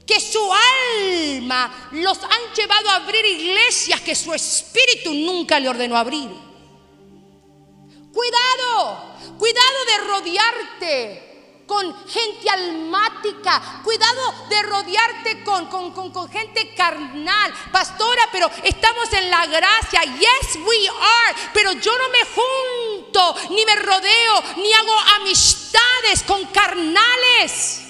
que 0.06 0.18
su 0.18 0.40
alma 0.50 1.90
los 1.92 2.16
han 2.22 2.54
llevado 2.56 2.88
a 2.88 2.96
abrir 2.96 3.22
iglesias 3.26 4.00
que 4.00 4.14
su 4.14 4.32
espíritu 4.32 5.12
nunca 5.12 5.60
le 5.60 5.68
ordenó 5.68 5.94
abrir. 5.94 6.30
Cuidado, 8.10 9.14
cuidado 9.38 9.84
de 9.84 9.98
rodearte 10.06 11.27
con 11.68 12.08
gente 12.08 12.50
almática. 12.50 13.82
Cuidado 13.84 14.46
de 14.48 14.62
rodearte 14.62 15.44
con, 15.44 15.66
con, 15.66 15.92
con, 15.92 16.28
gente 16.28 16.74
carnal. 16.74 17.54
Pastora, 17.70 18.28
pero 18.32 18.50
estamos 18.64 19.12
en 19.12 19.30
la 19.30 19.46
gracia. 19.46 20.02
Yes, 20.02 20.56
we 20.56 20.88
are. 20.88 21.36
Pero 21.52 21.72
yo 21.72 21.92
no 21.96 22.08
me 22.08 22.24
junto, 22.34 23.36
ni 23.50 23.64
me 23.66 23.76
rodeo, 23.76 24.42
ni 24.56 24.72
hago 24.72 24.98
amistades 25.20 26.22
con 26.26 26.44
carnales. 26.46 27.84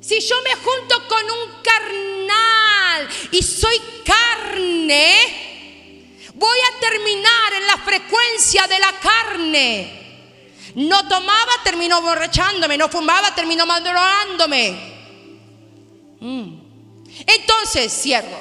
Si 0.00 0.20
yo 0.20 0.36
me 0.42 0.54
junto 0.54 1.08
con 1.08 1.24
un 1.24 1.62
carnal 1.62 3.08
y 3.32 3.42
soy 3.42 3.80
carne, 4.04 5.16
voy 6.34 6.58
a 6.60 6.78
terminar 6.78 7.54
en 7.54 7.66
la 7.66 7.78
frecuencia 7.78 8.66
de 8.68 8.78
la 8.78 8.92
carne. 9.00 10.03
No 10.74 11.06
tomaba, 11.06 11.52
terminó 11.62 12.02
borrachándome. 12.02 12.76
No 12.76 12.88
fumaba, 12.88 13.34
terminó 13.34 13.64
madurándome. 13.66 14.94
Mm. 16.20 16.58
Entonces, 17.26 17.92
cierro. 17.92 18.40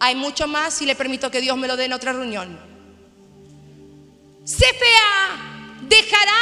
Hay 0.00 0.14
mucho 0.14 0.46
más 0.46 0.80
y 0.82 0.86
le 0.86 0.94
permito 0.94 1.30
que 1.30 1.40
Dios 1.40 1.56
me 1.56 1.68
lo 1.68 1.76
dé 1.76 1.84
en 1.84 1.92
otra 1.92 2.12
reunión. 2.12 2.58
CFA 4.44 5.82
dejará 5.82 6.32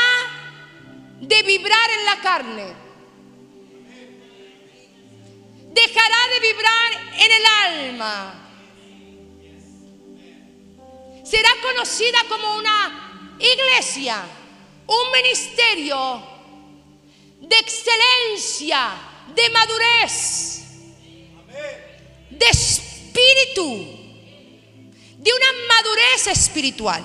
de 1.21 1.43
vibrar 1.43 1.91
en 1.91 2.05
la 2.05 2.21
carne. 2.21 2.75
Dejará 5.73 6.17
de 6.33 6.41
vibrar 6.41 6.93
en 7.19 7.33
el 7.33 7.91
alma. 7.91 8.35
Será 11.25 11.51
conocida 11.63 12.19
como 12.29 12.57
una 12.57 13.37
iglesia 13.39 14.23
un 14.87 15.13
ministerio 15.13 16.23
de 17.41 17.57
excelencia, 17.57 18.93
de 19.35 19.51
madurez, 19.51 20.63
de 22.31 22.47
espíritu, 22.47 24.03
de 25.19 25.31
una 25.33 25.53
madurez 25.69 26.27
espiritual. 26.29 27.03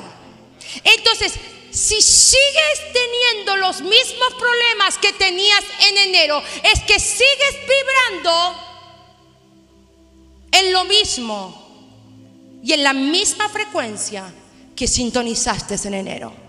Entonces, 0.83 1.33
si 1.71 2.01
sigues 2.01 2.93
teniendo 2.93 3.57
los 3.57 3.81
mismos 3.81 4.33
problemas 4.39 4.97
que 4.97 5.13
tenías 5.13 5.63
en 5.87 5.97
enero, 5.97 6.41
es 6.63 6.81
que 6.81 6.99
sigues 6.99 7.55
vibrando 7.67 8.67
en 10.51 10.73
lo 10.73 10.85
mismo 10.85 11.67
y 12.63 12.73
en 12.73 12.83
la 12.83 12.93
misma 12.93 13.49
frecuencia 13.49 14.33
que 14.75 14.87
sintonizaste 14.87 15.75
en 15.87 15.93
enero. 15.93 16.46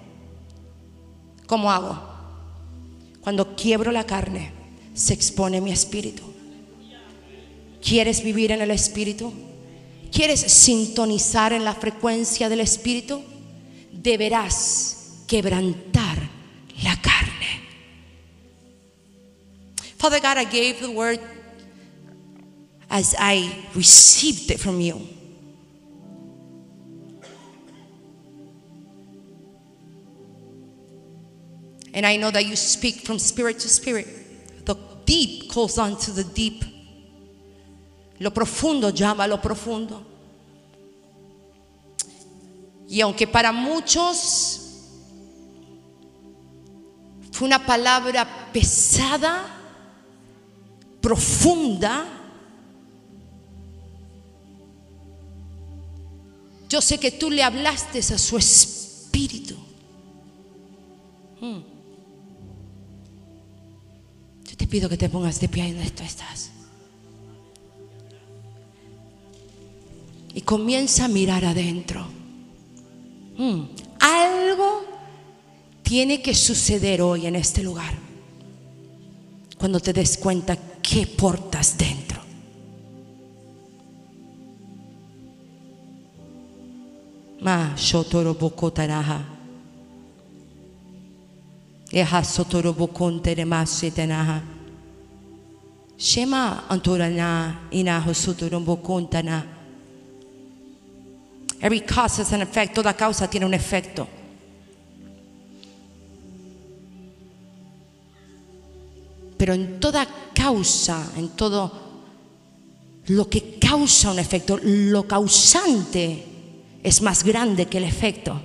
¿Cómo 1.48 1.72
hago? 1.72 1.98
Cuando 3.22 3.56
quiebro 3.56 3.90
la 3.90 4.04
carne, 4.04 4.52
se 4.94 5.14
expone 5.14 5.62
mi 5.62 5.72
espíritu. 5.72 6.22
¿Quieres 7.82 8.22
vivir 8.22 8.52
en 8.52 8.60
el 8.60 8.70
espíritu? 8.70 9.32
¿Quieres 10.12 10.40
sintonizar 10.40 11.54
en 11.54 11.64
la 11.64 11.74
frecuencia 11.74 12.50
del 12.50 12.60
espíritu? 12.60 13.22
Deberás 13.92 15.24
quebrantar 15.26 16.18
la 16.82 17.00
carne. 17.00 17.62
Father 19.96 20.20
God, 20.20 20.36
I 20.36 20.44
gave 20.44 20.80
the 20.80 20.88
word 20.88 21.18
as 22.90 23.16
I 23.18 23.64
received 23.74 24.50
it 24.50 24.60
from 24.60 24.80
you. 24.80 25.17
And 31.94 32.04
I 32.06 32.16
know 32.16 32.30
that 32.30 32.44
you 32.44 32.56
speak 32.56 33.06
from 33.06 33.18
spirit 33.18 33.58
to 33.60 33.68
spirit. 33.68 34.06
The 34.66 34.76
deep 35.04 35.50
calls 35.50 35.78
on 35.78 35.98
to 35.98 36.12
the 36.12 36.24
deep. 36.24 36.64
Lo 38.20 38.30
profundo 38.30 38.90
llama 38.90 39.24
a 39.24 39.28
lo 39.28 39.40
profundo. 39.40 40.04
Y 42.88 43.00
aunque 43.00 43.26
para 43.26 43.52
muchos 43.52 44.60
fue 47.30 47.46
una 47.46 47.64
palabra 47.64 48.50
pesada, 48.52 49.46
profunda, 51.00 52.06
yo 56.68 56.80
sé 56.80 56.98
que 56.98 57.12
tú 57.12 57.30
le 57.30 57.42
hablaste 57.42 57.98
a 57.98 58.18
su 58.18 58.36
espíritu. 58.36 59.54
Hmm. 61.40 61.77
Te 64.58 64.66
pido 64.66 64.88
que 64.90 64.98
te 64.98 65.08
pongas 65.08 65.40
de 65.40 65.48
pie 65.48 65.72
donde 65.72 65.90
tú 65.90 66.02
estás. 66.02 66.50
Y 70.34 70.42
comienza 70.42 71.06
a 71.06 71.08
mirar 71.08 71.44
adentro. 71.46 72.06
Mm, 73.38 73.62
algo 74.00 74.84
tiene 75.82 76.20
que 76.20 76.34
suceder 76.34 77.00
hoy 77.00 77.26
en 77.26 77.36
este 77.36 77.62
lugar. 77.62 77.94
Cuando 79.56 79.80
te 79.80 79.92
des 79.92 80.18
cuenta 80.18 80.58
qué 80.82 81.06
portas 81.06 81.78
dentro. 81.78 82.20
Ma 87.40 87.74
shotoro. 87.76 88.36
Masitenaha. 93.46 94.42
Shema 95.96 96.68
antorana 96.68 97.68
inaho 97.70 98.14
sotorobokontana. 98.14 99.44
Every 101.60 101.80
cause 101.80 102.18
has 102.18 102.32
an 102.32 102.42
effect. 102.42 102.74
Toda 102.74 102.94
causa 102.94 103.28
tiene 103.28 103.46
un 103.46 103.54
efecto. 103.54 104.06
Pero 109.36 109.54
en 109.54 109.80
toda 109.80 110.06
causa, 110.34 111.12
en 111.16 111.30
todo 111.30 111.72
lo 113.06 113.28
que 113.28 113.58
causa 113.58 114.10
un 114.10 114.18
efecto, 114.18 114.58
lo 114.62 115.06
causante 115.08 116.24
es 116.82 117.02
más 117.02 117.24
grande 117.24 117.66
que 117.66 117.78
el 117.78 117.84
efecto 117.84 118.40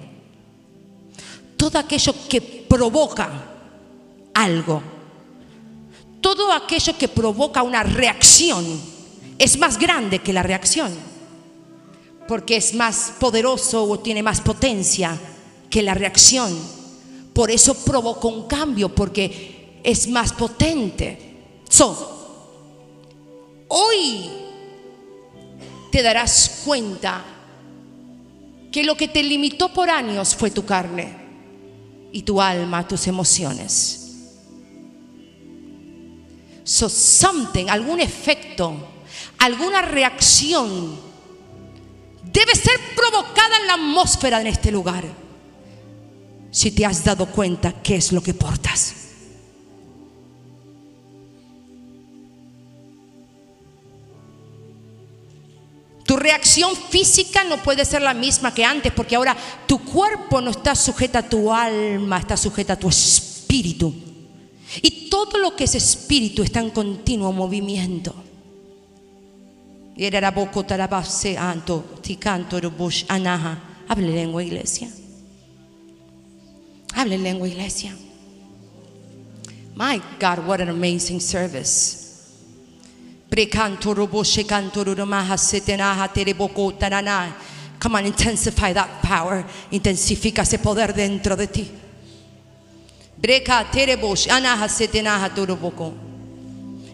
todo 1.64 1.80
aquello 1.80 2.14
que 2.28 2.42
provoca 2.42 3.32
algo, 4.34 4.84
todo 6.20 6.52
aquello 6.52 6.98
que 6.98 7.08
provoca 7.08 7.64
una 7.64 7.84
reacción 7.84 8.66
es 9.40 9.58
más 9.58 9.80
grande 9.80 10.20
que 10.20 10.34
la 10.34 10.44
reacción, 10.44 10.92
porque 12.28 12.58
es 12.58 12.74
más 12.74 13.14
poderoso 13.18 13.86
o 13.86 14.00
tiene 14.00 14.22
más 14.22 14.42
potencia 14.42 15.18
que 15.70 15.82
la 15.82 15.94
reacción. 15.94 16.54
Por 17.34 17.50
eso 17.50 17.76
provoca 17.76 18.28
un 18.28 18.46
cambio, 18.46 18.94
porque 18.94 19.80
es 19.82 20.10
más 20.10 20.34
potente. 20.34 21.62
So, 21.70 22.58
hoy 23.70 24.30
te 25.90 26.02
darás 26.02 26.62
cuenta 26.66 27.24
que 28.70 28.84
lo 28.84 28.98
que 28.98 29.08
te 29.08 29.24
limitó 29.24 29.72
por 29.72 29.90
años 29.90 30.36
fue 30.36 30.52
tu 30.52 30.66
carne 30.66 31.23
y 32.14 32.22
tu 32.22 32.40
alma, 32.40 32.88
tus 32.88 33.08
emociones. 33.08 34.00
So 36.64 36.88
something, 36.88 37.68
algún 37.68 38.00
efecto, 38.00 38.74
alguna 39.40 39.82
reacción 39.82 40.98
debe 42.24 42.56
ser 42.56 42.80
provocada 42.96 43.58
en 43.60 43.68
la 43.68 43.74
atmósfera 43.74 44.40
en 44.40 44.48
este 44.48 44.72
lugar. 44.72 45.04
Si 46.52 46.72
te 46.72 46.86
has 46.86 47.04
dado 47.04 47.26
cuenta 47.26 47.82
qué 47.82 47.96
es 47.96 48.14
lo 48.14 48.22
que 48.22 48.34
portas. 48.34 49.03
Tu 56.14 56.18
reacción 56.18 56.76
física 56.76 57.44
no 57.44 57.64
puede 57.64 57.84
ser 57.86 58.04
la 58.04 58.14
misma 58.14 58.54
que 58.54 58.64
antes, 58.64 58.94
porque 58.94 59.16
ahora 59.16 59.36
tu 59.66 59.80
cuerpo 59.80 60.42
no 60.42 60.52
está 60.52 60.76
sujeta 60.76 61.18
a 61.18 61.28
tu 61.28 61.52
alma, 61.52 62.20
está 62.20 62.38
sujeta 62.38 62.74
a 62.74 62.76
tu 62.76 62.88
espíritu. 62.88 63.92
Y 64.84 65.10
todo 65.10 65.40
lo 65.40 65.56
que 65.56 65.64
es 65.64 65.74
espíritu 65.74 66.44
está 66.44 66.60
en 66.60 66.70
continuo 66.70 67.32
movimiento. 67.32 68.14
Hable 73.88 74.12
lengua, 74.12 74.44
iglesia. 74.44 74.90
Hable 76.94 77.18
lengua, 77.18 77.48
iglesia. 77.48 77.96
My 79.76 80.00
God, 80.20 80.46
what 80.46 80.62
an 80.62 80.70
amazing 80.70 81.20
service. 81.20 82.03
Prekanto 83.34 83.96
robo 83.96 84.24
shekanto 84.24 84.84
rumaha 84.84 85.36
setenaha 85.36 86.08
tereboko 86.08 86.78
tanana. 86.78 87.34
Come 87.80 87.96
on, 87.96 88.06
intensify 88.06 88.72
that 88.74 89.02
power. 89.02 89.44
Intensifica 89.72 90.44
ese 90.44 90.60
poder 90.60 90.94
dentro 90.94 91.36
de 91.36 91.48
ti. 91.48 91.72
Breka 93.20 93.66
terebosh 93.72 94.28
anaha 94.28 94.68
setenaha 94.68 95.30
turuboko. 95.34 95.92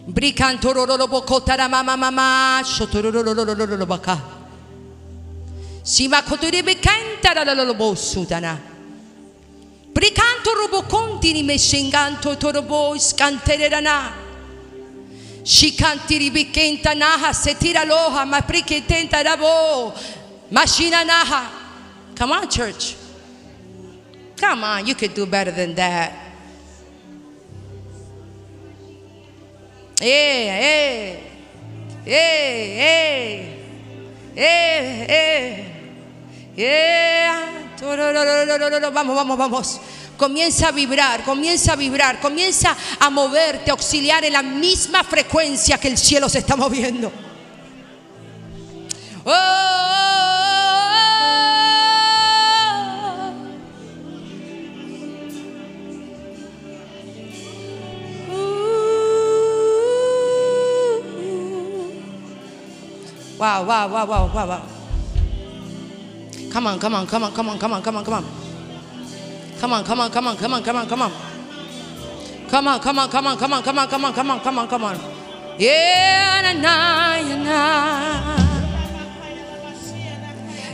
Brikanto 0.08 0.72
roroboko 0.72 1.44
taramama 1.44 1.98
mama 1.98 2.62
shotorororororobaka. 2.64 4.18
Sima 5.82 6.22
kotorebe 6.22 6.80
kantara 6.80 7.44
lolobosutana. 7.44 8.58
Brikanto 9.92 10.54
robokontini 10.54 11.42
meshenganto 11.42 12.34
turubo 12.38 12.96
scanterana. 12.98 14.29
Shikantiri 15.50 16.30
bikenta 16.30 16.94
naha 16.94 17.34
setira 17.34 17.84
loha 17.84 18.24
ma 18.24 18.40
priketenta 18.40 19.20
rabo. 19.24 19.92
Mashina 20.52 21.02
naha. 21.04 21.50
Come 22.14 22.30
on, 22.30 22.48
church. 22.48 22.94
Come 24.36 24.62
on, 24.62 24.86
you 24.86 24.94
could 24.94 25.12
do 25.12 25.26
better 25.26 25.50
than 25.50 25.74
that. 25.74 26.12
Hey, 29.98 30.46
hey, 30.46 31.20
hey, 32.04 32.76
hey, 32.76 33.56
hey, 34.36 35.06
hey. 35.08 35.66
Yeah. 36.54 37.76
Vamos, 37.80 39.16
vamos, 39.16 39.36
vamos. 39.36 39.80
Comienza 40.20 40.68
a 40.68 40.70
vibrar, 40.70 41.24
comienza 41.24 41.72
a 41.72 41.76
vibrar, 41.76 42.20
comienza 42.20 42.76
a 42.98 43.08
moverte, 43.08 43.70
a 43.70 43.72
auxiliar 43.72 44.22
en 44.22 44.34
la 44.34 44.42
misma 44.42 45.02
frecuencia 45.02 45.78
que 45.78 45.88
el 45.88 45.96
cielo 45.96 46.28
se 46.28 46.40
está 46.40 46.56
moviendo. 46.56 47.10
Oh. 49.24 49.32
Wow, 63.38 63.64
wow, 63.64 63.88
wow, 63.88 64.06
wow, 64.06 64.30
wow, 64.34 64.46
wow. 64.46 64.60
Come 66.52 66.66
on, 66.66 66.78
come 66.78 66.94
on, 66.94 67.06
come 67.06 67.24
on, 67.24 67.32
come 67.32 67.48
on, 67.48 67.58
come 67.58 67.72
on, 67.72 67.82
come 67.82 67.96
on, 67.96 68.04
come 68.04 68.16
on. 68.16 68.39
Come 69.60 69.74
on, 69.74 69.84
come 69.84 70.00
on, 70.00 70.10
come 70.10 70.26
on, 70.26 70.36
come 70.38 70.54
on, 70.54 70.62
come 70.64 70.76
on, 70.76 70.88
come 70.88 71.02
on. 71.02 71.12
Come 72.48 72.66
on, 72.66 72.80
come 72.80 72.98
on, 72.98 73.10
come 73.10 73.26
on, 73.26 73.36
come 73.36 73.52
on, 73.52 73.62
come 73.62 73.78
on, 73.78 73.88
come 73.88 74.04
on, 74.06 74.12
come 74.14 74.30
on, 74.30 74.40
come 74.40 74.58
on, 74.58 74.68
come 74.68 74.84
on. 74.84 74.96
Yeah, 75.58 76.40
na 76.42 76.52
na, 76.54 77.16
yeah, 77.16 77.36
na. 77.44 78.36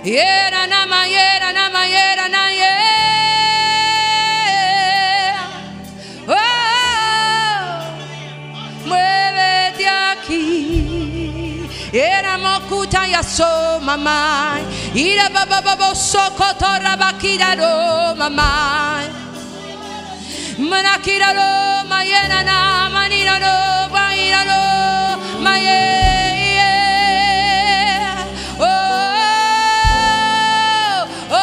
Yeah, 0.05 0.51
na 0.51 0.67
na, 0.87 1.05
yeah, 1.05 1.53
na 1.53 1.69
na, 1.69 1.83
yeah, 1.85 2.15
na 2.15 2.29
na, 2.29 2.49
yeah. 2.51 2.86
Mokuta 12.87 13.07
ya 13.07 13.23
so 13.23 13.81
mamá. 13.81 14.59
Ira 14.95 15.29
baba 15.31 15.61
baba 15.63 15.95
sokotora 15.95 16.97
bakira 16.97 17.55
ro 17.57 18.15
mamá. 18.15 19.03
Manakira 20.59 21.33
ro 21.35 21.85
mayena 21.89 22.43
na 22.45 22.89
manira 22.91 23.39
ro 23.41 23.89
baira 23.93 24.45
ro 24.45 24.63
maye. 25.43 25.83
Oh, 28.59 28.65
oh, 31.31 31.43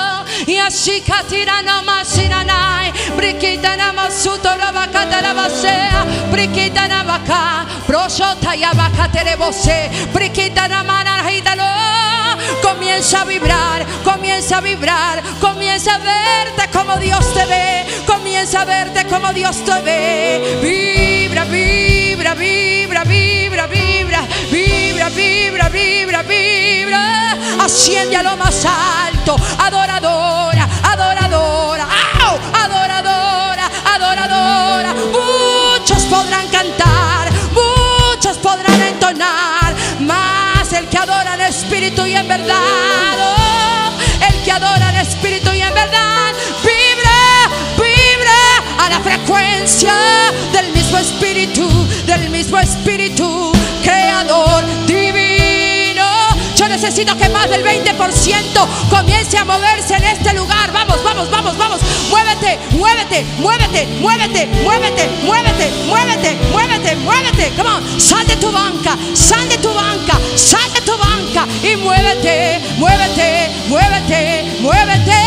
oh. 0.00 0.24
Yashikatira 0.46 1.62
no 1.64 1.79
Comienza 12.62 13.22
a 13.22 13.24
vibrar, 13.24 13.86
comienza 14.04 14.58
a 14.58 14.60
vibrar, 14.60 15.22
comienza 15.40 15.94
a 15.94 15.98
verte 15.98 16.68
como 16.70 16.96
Dios 16.98 17.32
te 17.32 17.46
ve, 17.46 17.86
comienza 18.06 18.60
a 18.60 18.64
verte 18.66 19.06
como 19.06 19.32
Dios 19.32 19.64
te 19.64 19.80
ve. 19.80 20.58
Vibra, 20.60 21.44
vibra, 21.44 22.34
vibra, 22.34 23.04
vibra, 23.04 23.66
vibra, 23.66 24.26
vibra, 24.50 25.08
vibra, 25.08 25.68
vibra, 25.70 26.22
vibra. 26.22 27.38
Asciende 27.58 28.16
a 28.16 28.22
lo 28.22 28.36
más 28.36 28.66
alto, 28.66 29.36
adoradora, 29.58 30.68
adoradora. 30.82 31.86
Muchos 35.08 36.02
podrán 36.04 36.46
cantar, 36.48 37.30
muchos 37.52 38.36
podrán 38.38 38.80
entonar, 38.82 39.74
más 40.00 40.72
el 40.72 40.86
que 40.88 40.98
adora 40.98 41.34
en 41.34 41.40
espíritu 41.42 42.04
y 42.04 42.14
en 42.14 42.28
verdad, 42.28 43.16
oh, 43.18 43.90
el 44.28 44.42
que 44.42 44.52
adora 44.52 44.90
en 44.90 44.96
espíritu 44.96 45.50
y 45.52 45.62
en 45.62 45.72
verdad, 45.72 46.34
vibra, 46.62 47.48
vibra 47.76 48.84
a 48.84 48.90
la 48.90 49.00
frecuencia 49.00 49.94
del 50.52 50.72
mismo 50.72 50.98
espíritu, 50.98 51.68
del 52.06 52.28
mismo 52.28 52.58
espíritu 52.58 53.52
necesito 56.80 57.14
que 57.14 57.28
más 57.28 57.50
del 57.50 57.62
20% 57.62 58.66
comience 58.88 59.36
a 59.36 59.44
moverse 59.44 59.94
en 59.96 60.04
este 60.04 60.32
lugar. 60.32 60.72
Vamos, 60.72 61.04
vamos, 61.04 61.30
vamos, 61.30 61.58
vamos. 61.58 61.80
Muévete, 62.08 62.58
muévete, 62.70 63.26
muévete, 63.38 63.86
muévete, 64.00 64.46
muévete, 64.62 65.10
muévete, 65.22 65.70
muévete, 65.86 66.38
muévete, 66.50 66.96
muévete. 66.96 67.52
Come 67.54 67.68
on, 67.68 68.00
sal 68.00 68.26
de 68.26 68.36
tu 68.36 68.50
banca, 68.50 68.96
sal 69.14 69.46
de 69.50 69.58
tu 69.58 69.68
banca, 69.74 70.18
sal 70.36 70.72
de 70.72 70.80
tu 70.80 70.96
banca 70.96 71.46
y 71.62 71.76
muévete, 71.76 72.60
muévete, 72.78 73.50
muévete, 73.68 74.44
muévete, 74.62 75.20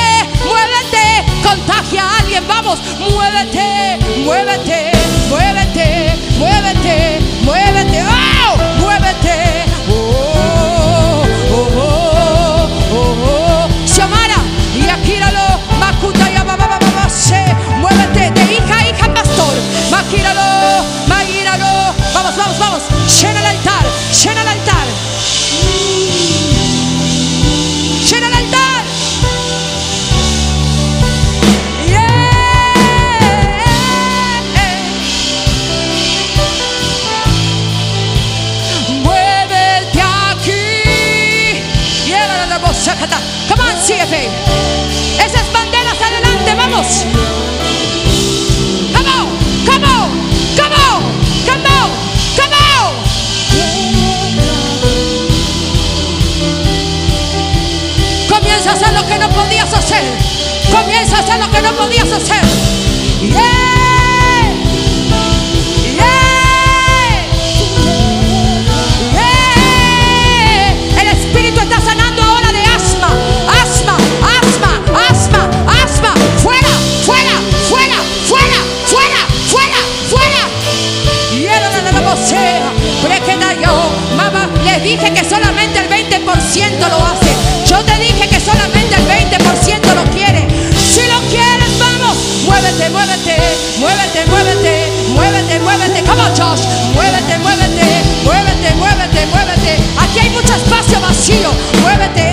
muévete. 0.43 1.05
Contagia 1.43 2.03
a 2.03 2.17
alguien, 2.17 2.43
vamos, 2.47 2.79
muévete, 2.99 3.99
muévete, 4.25 4.91
muévete, 5.29 6.15
muévete, 6.39 7.19
muévete, 7.43 8.03
¡Oh! 8.09 8.82
Gíralo. 20.13 20.52
Hacer 61.15 61.39
lo 61.39 61.49
que 61.51 61.61
no 61.61 61.71
podías 61.73 62.11
hacer. 62.11 62.41
Yeah. 63.21 63.33
Yeah. 65.95 66.23
Yeah. 69.13 71.01
El 71.01 71.07
Espíritu 71.07 71.59
está 71.61 71.79
sanando 71.79 72.21
ahora 72.23 72.51
de 72.51 72.63
asma, 72.65 73.09
asma, 73.61 73.97
asma, 74.39 74.81
asma, 75.09 75.49
asma. 75.83 76.13
Fuera, 76.41 76.73
fuera, 77.05 77.35
fuera, 77.69 77.97
fuera, 78.27 78.59
fuera, 78.87 79.27
fuera, 79.47 79.77
fuera. 80.09 80.41
Y 81.31 81.45
era 81.45 81.69
la 81.91 82.01
vocea, 82.01 82.71
prequena 83.03 83.53
yo, 83.53 83.73
mamá, 84.17 84.49
les 84.65 84.83
dije 84.83 85.13
que 85.13 85.23
solamente 85.23 85.79
el 85.79 85.89
20% 85.89 86.89
lo 86.89 87.05
hace. 87.05 87.12
cuchillo, 101.23 101.51
muévete. 101.81 102.32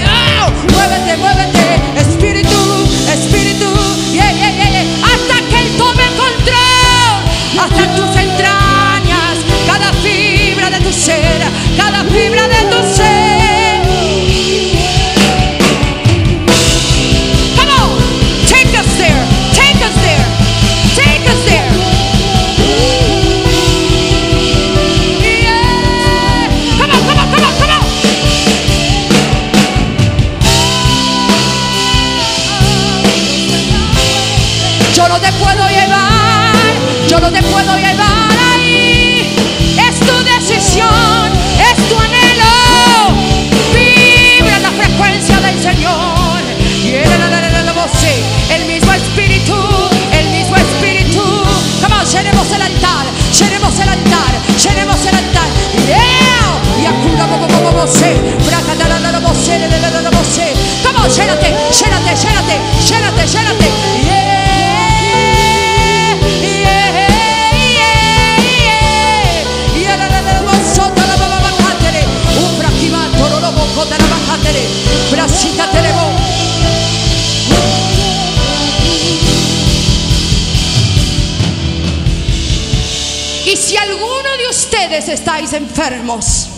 Estáis 85.10 85.52
enfermos, 85.52 86.48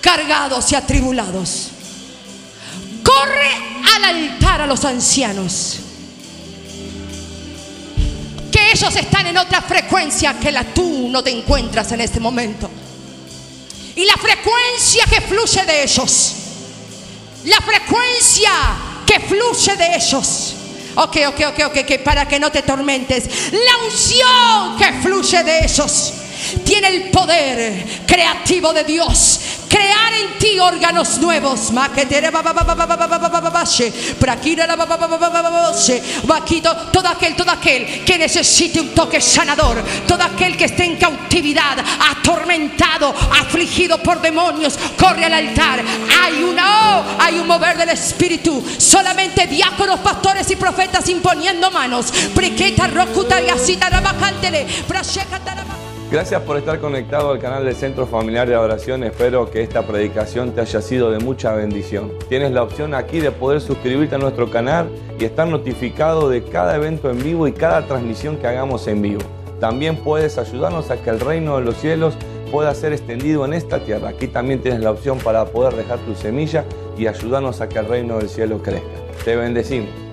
cargados 0.00 0.70
y 0.72 0.74
atribulados, 0.74 1.68
corre 3.02 3.50
al 3.94 4.04
altar 4.04 4.62
a 4.62 4.66
los 4.66 4.84
ancianos. 4.84 5.78
Que 8.50 8.72
ellos 8.72 8.94
están 8.96 9.26
en 9.26 9.38
otra 9.38 9.62
frecuencia 9.62 10.38
que 10.38 10.52
la 10.52 10.64
tú 10.64 11.08
no 11.08 11.22
te 11.22 11.30
encuentras 11.30 11.90
en 11.92 12.00
este 12.00 12.20
momento. 12.20 12.70
Y 13.96 14.04
la 14.04 14.16
frecuencia 14.16 15.04
que 15.06 15.20
fluye 15.20 15.64
de 15.64 15.82
ellos. 15.82 16.34
La 17.44 17.58
frecuencia 17.58 18.50
que 19.06 19.20
fluye 19.20 19.76
de 19.76 19.96
ellos. 19.96 20.41
Ok, 20.94 21.16
ok, 21.28 21.40
ok, 21.48 21.60
ok, 21.66 21.76
ok, 21.82 21.98
para 22.04 22.26
que 22.26 22.38
no 22.38 22.52
te 22.52 22.62
tormentes. 22.62 23.24
La 23.52 23.84
unción 23.86 24.76
que 24.78 25.00
fluye 25.00 25.42
de 25.42 25.64
ellos 25.64 26.12
tiene 26.64 26.88
el 26.88 27.10
poder 27.10 27.84
creativo 28.06 28.72
de 28.72 28.84
Dios 28.84 29.31
crear 29.72 30.12
en 30.14 30.38
ti 30.38 30.58
órganos 30.60 31.18
nuevos. 31.18 31.72
Todo 36.92 37.08
aquel, 37.08 37.34
todo 37.34 37.50
aquel 37.50 38.04
que 38.04 38.18
necesite 38.18 38.80
un 38.80 38.90
toque 38.90 39.20
sanador, 39.20 39.82
todo 40.06 40.22
aquel 40.22 40.56
que 40.56 40.66
esté 40.66 40.84
en 40.84 40.96
cautividad, 40.96 41.78
atormentado, 42.10 43.14
afligido 43.40 44.02
por 44.02 44.20
demonios, 44.20 44.78
corre 44.98 45.24
al 45.24 45.32
altar. 45.32 45.82
Hay 46.22 46.42
una 46.42 46.98
oh, 46.98 47.04
hay 47.18 47.38
un 47.38 47.46
mover 47.46 47.76
del 47.78 47.90
espíritu. 47.90 48.62
Solamente 48.78 49.46
diáconos, 49.46 50.00
pastores 50.00 50.50
y 50.50 50.56
profetas 50.56 51.08
imponiendo 51.08 51.70
manos. 51.70 52.12
Prequeta, 52.34 52.86
rocuta 52.88 53.40
y 53.40 53.48
así, 53.48 53.76
tarabacántele, 53.76 54.66
Gracias 56.12 56.42
por 56.42 56.58
estar 56.58 56.78
conectado 56.78 57.30
al 57.30 57.38
canal 57.38 57.64
del 57.64 57.74
Centro 57.74 58.06
Familiar 58.06 58.46
de 58.46 58.54
Oración. 58.54 59.02
Espero 59.02 59.50
que 59.50 59.62
esta 59.62 59.80
predicación 59.80 60.52
te 60.52 60.60
haya 60.60 60.82
sido 60.82 61.10
de 61.10 61.18
mucha 61.18 61.54
bendición. 61.54 62.12
Tienes 62.28 62.52
la 62.52 62.62
opción 62.62 62.92
aquí 62.92 63.18
de 63.18 63.30
poder 63.30 63.62
suscribirte 63.62 64.16
a 64.16 64.18
nuestro 64.18 64.50
canal 64.50 64.90
y 65.18 65.24
estar 65.24 65.48
notificado 65.48 66.28
de 66.28 66.44
cada 66.44 66.76
evento 66.76 67.10
en 67.10 67.22
vivo 67.22 67.48
y 67.48 67.52
cada 67.52 67.86
transmisión 67.86 68.36
que 68.36 68.46
hagamos 68.46 68.86
en 68.88 69.00
vivo. 69.00 69.22
También 69.58 69.96
puedes 69.96 70.36
ayudarnos 70.36 70.90
a 70.90 71.02
que 71.02 71.08
el 71.08 71.18
reino 71.18 71.56
de 71.56 71.64
los 71.64 71.78
cielos 71.78 72.12
pueda 72.50 72.74
ser 72.74 72.92
extendido 72.92 73.46
en 73.46 73.54
esta 73.54 73.82
tierra. 73.82 74.10
Aquí 74.10 74.28
también 74.28 74.60
tienes 74.60 74.82
la 74.82 74.90
opción 74.90 75.16
para 75.16 75.46
poder 75.46 75.74
dejar 75.76 75.98
tu 76.00 76.14
semilla 76.14 76.66
y 76.98 77.06
ayudarnos 77.06 77.62
a 77.62 77.70
que 77.70 77.78
el 77.78 77.86
reino 77.86 78.18
del 78.18 78.28
cielo 78.28 78.62
crezca. 78.62 78.84
Te 79.24 79.34
bendecimos. 79.34 80.11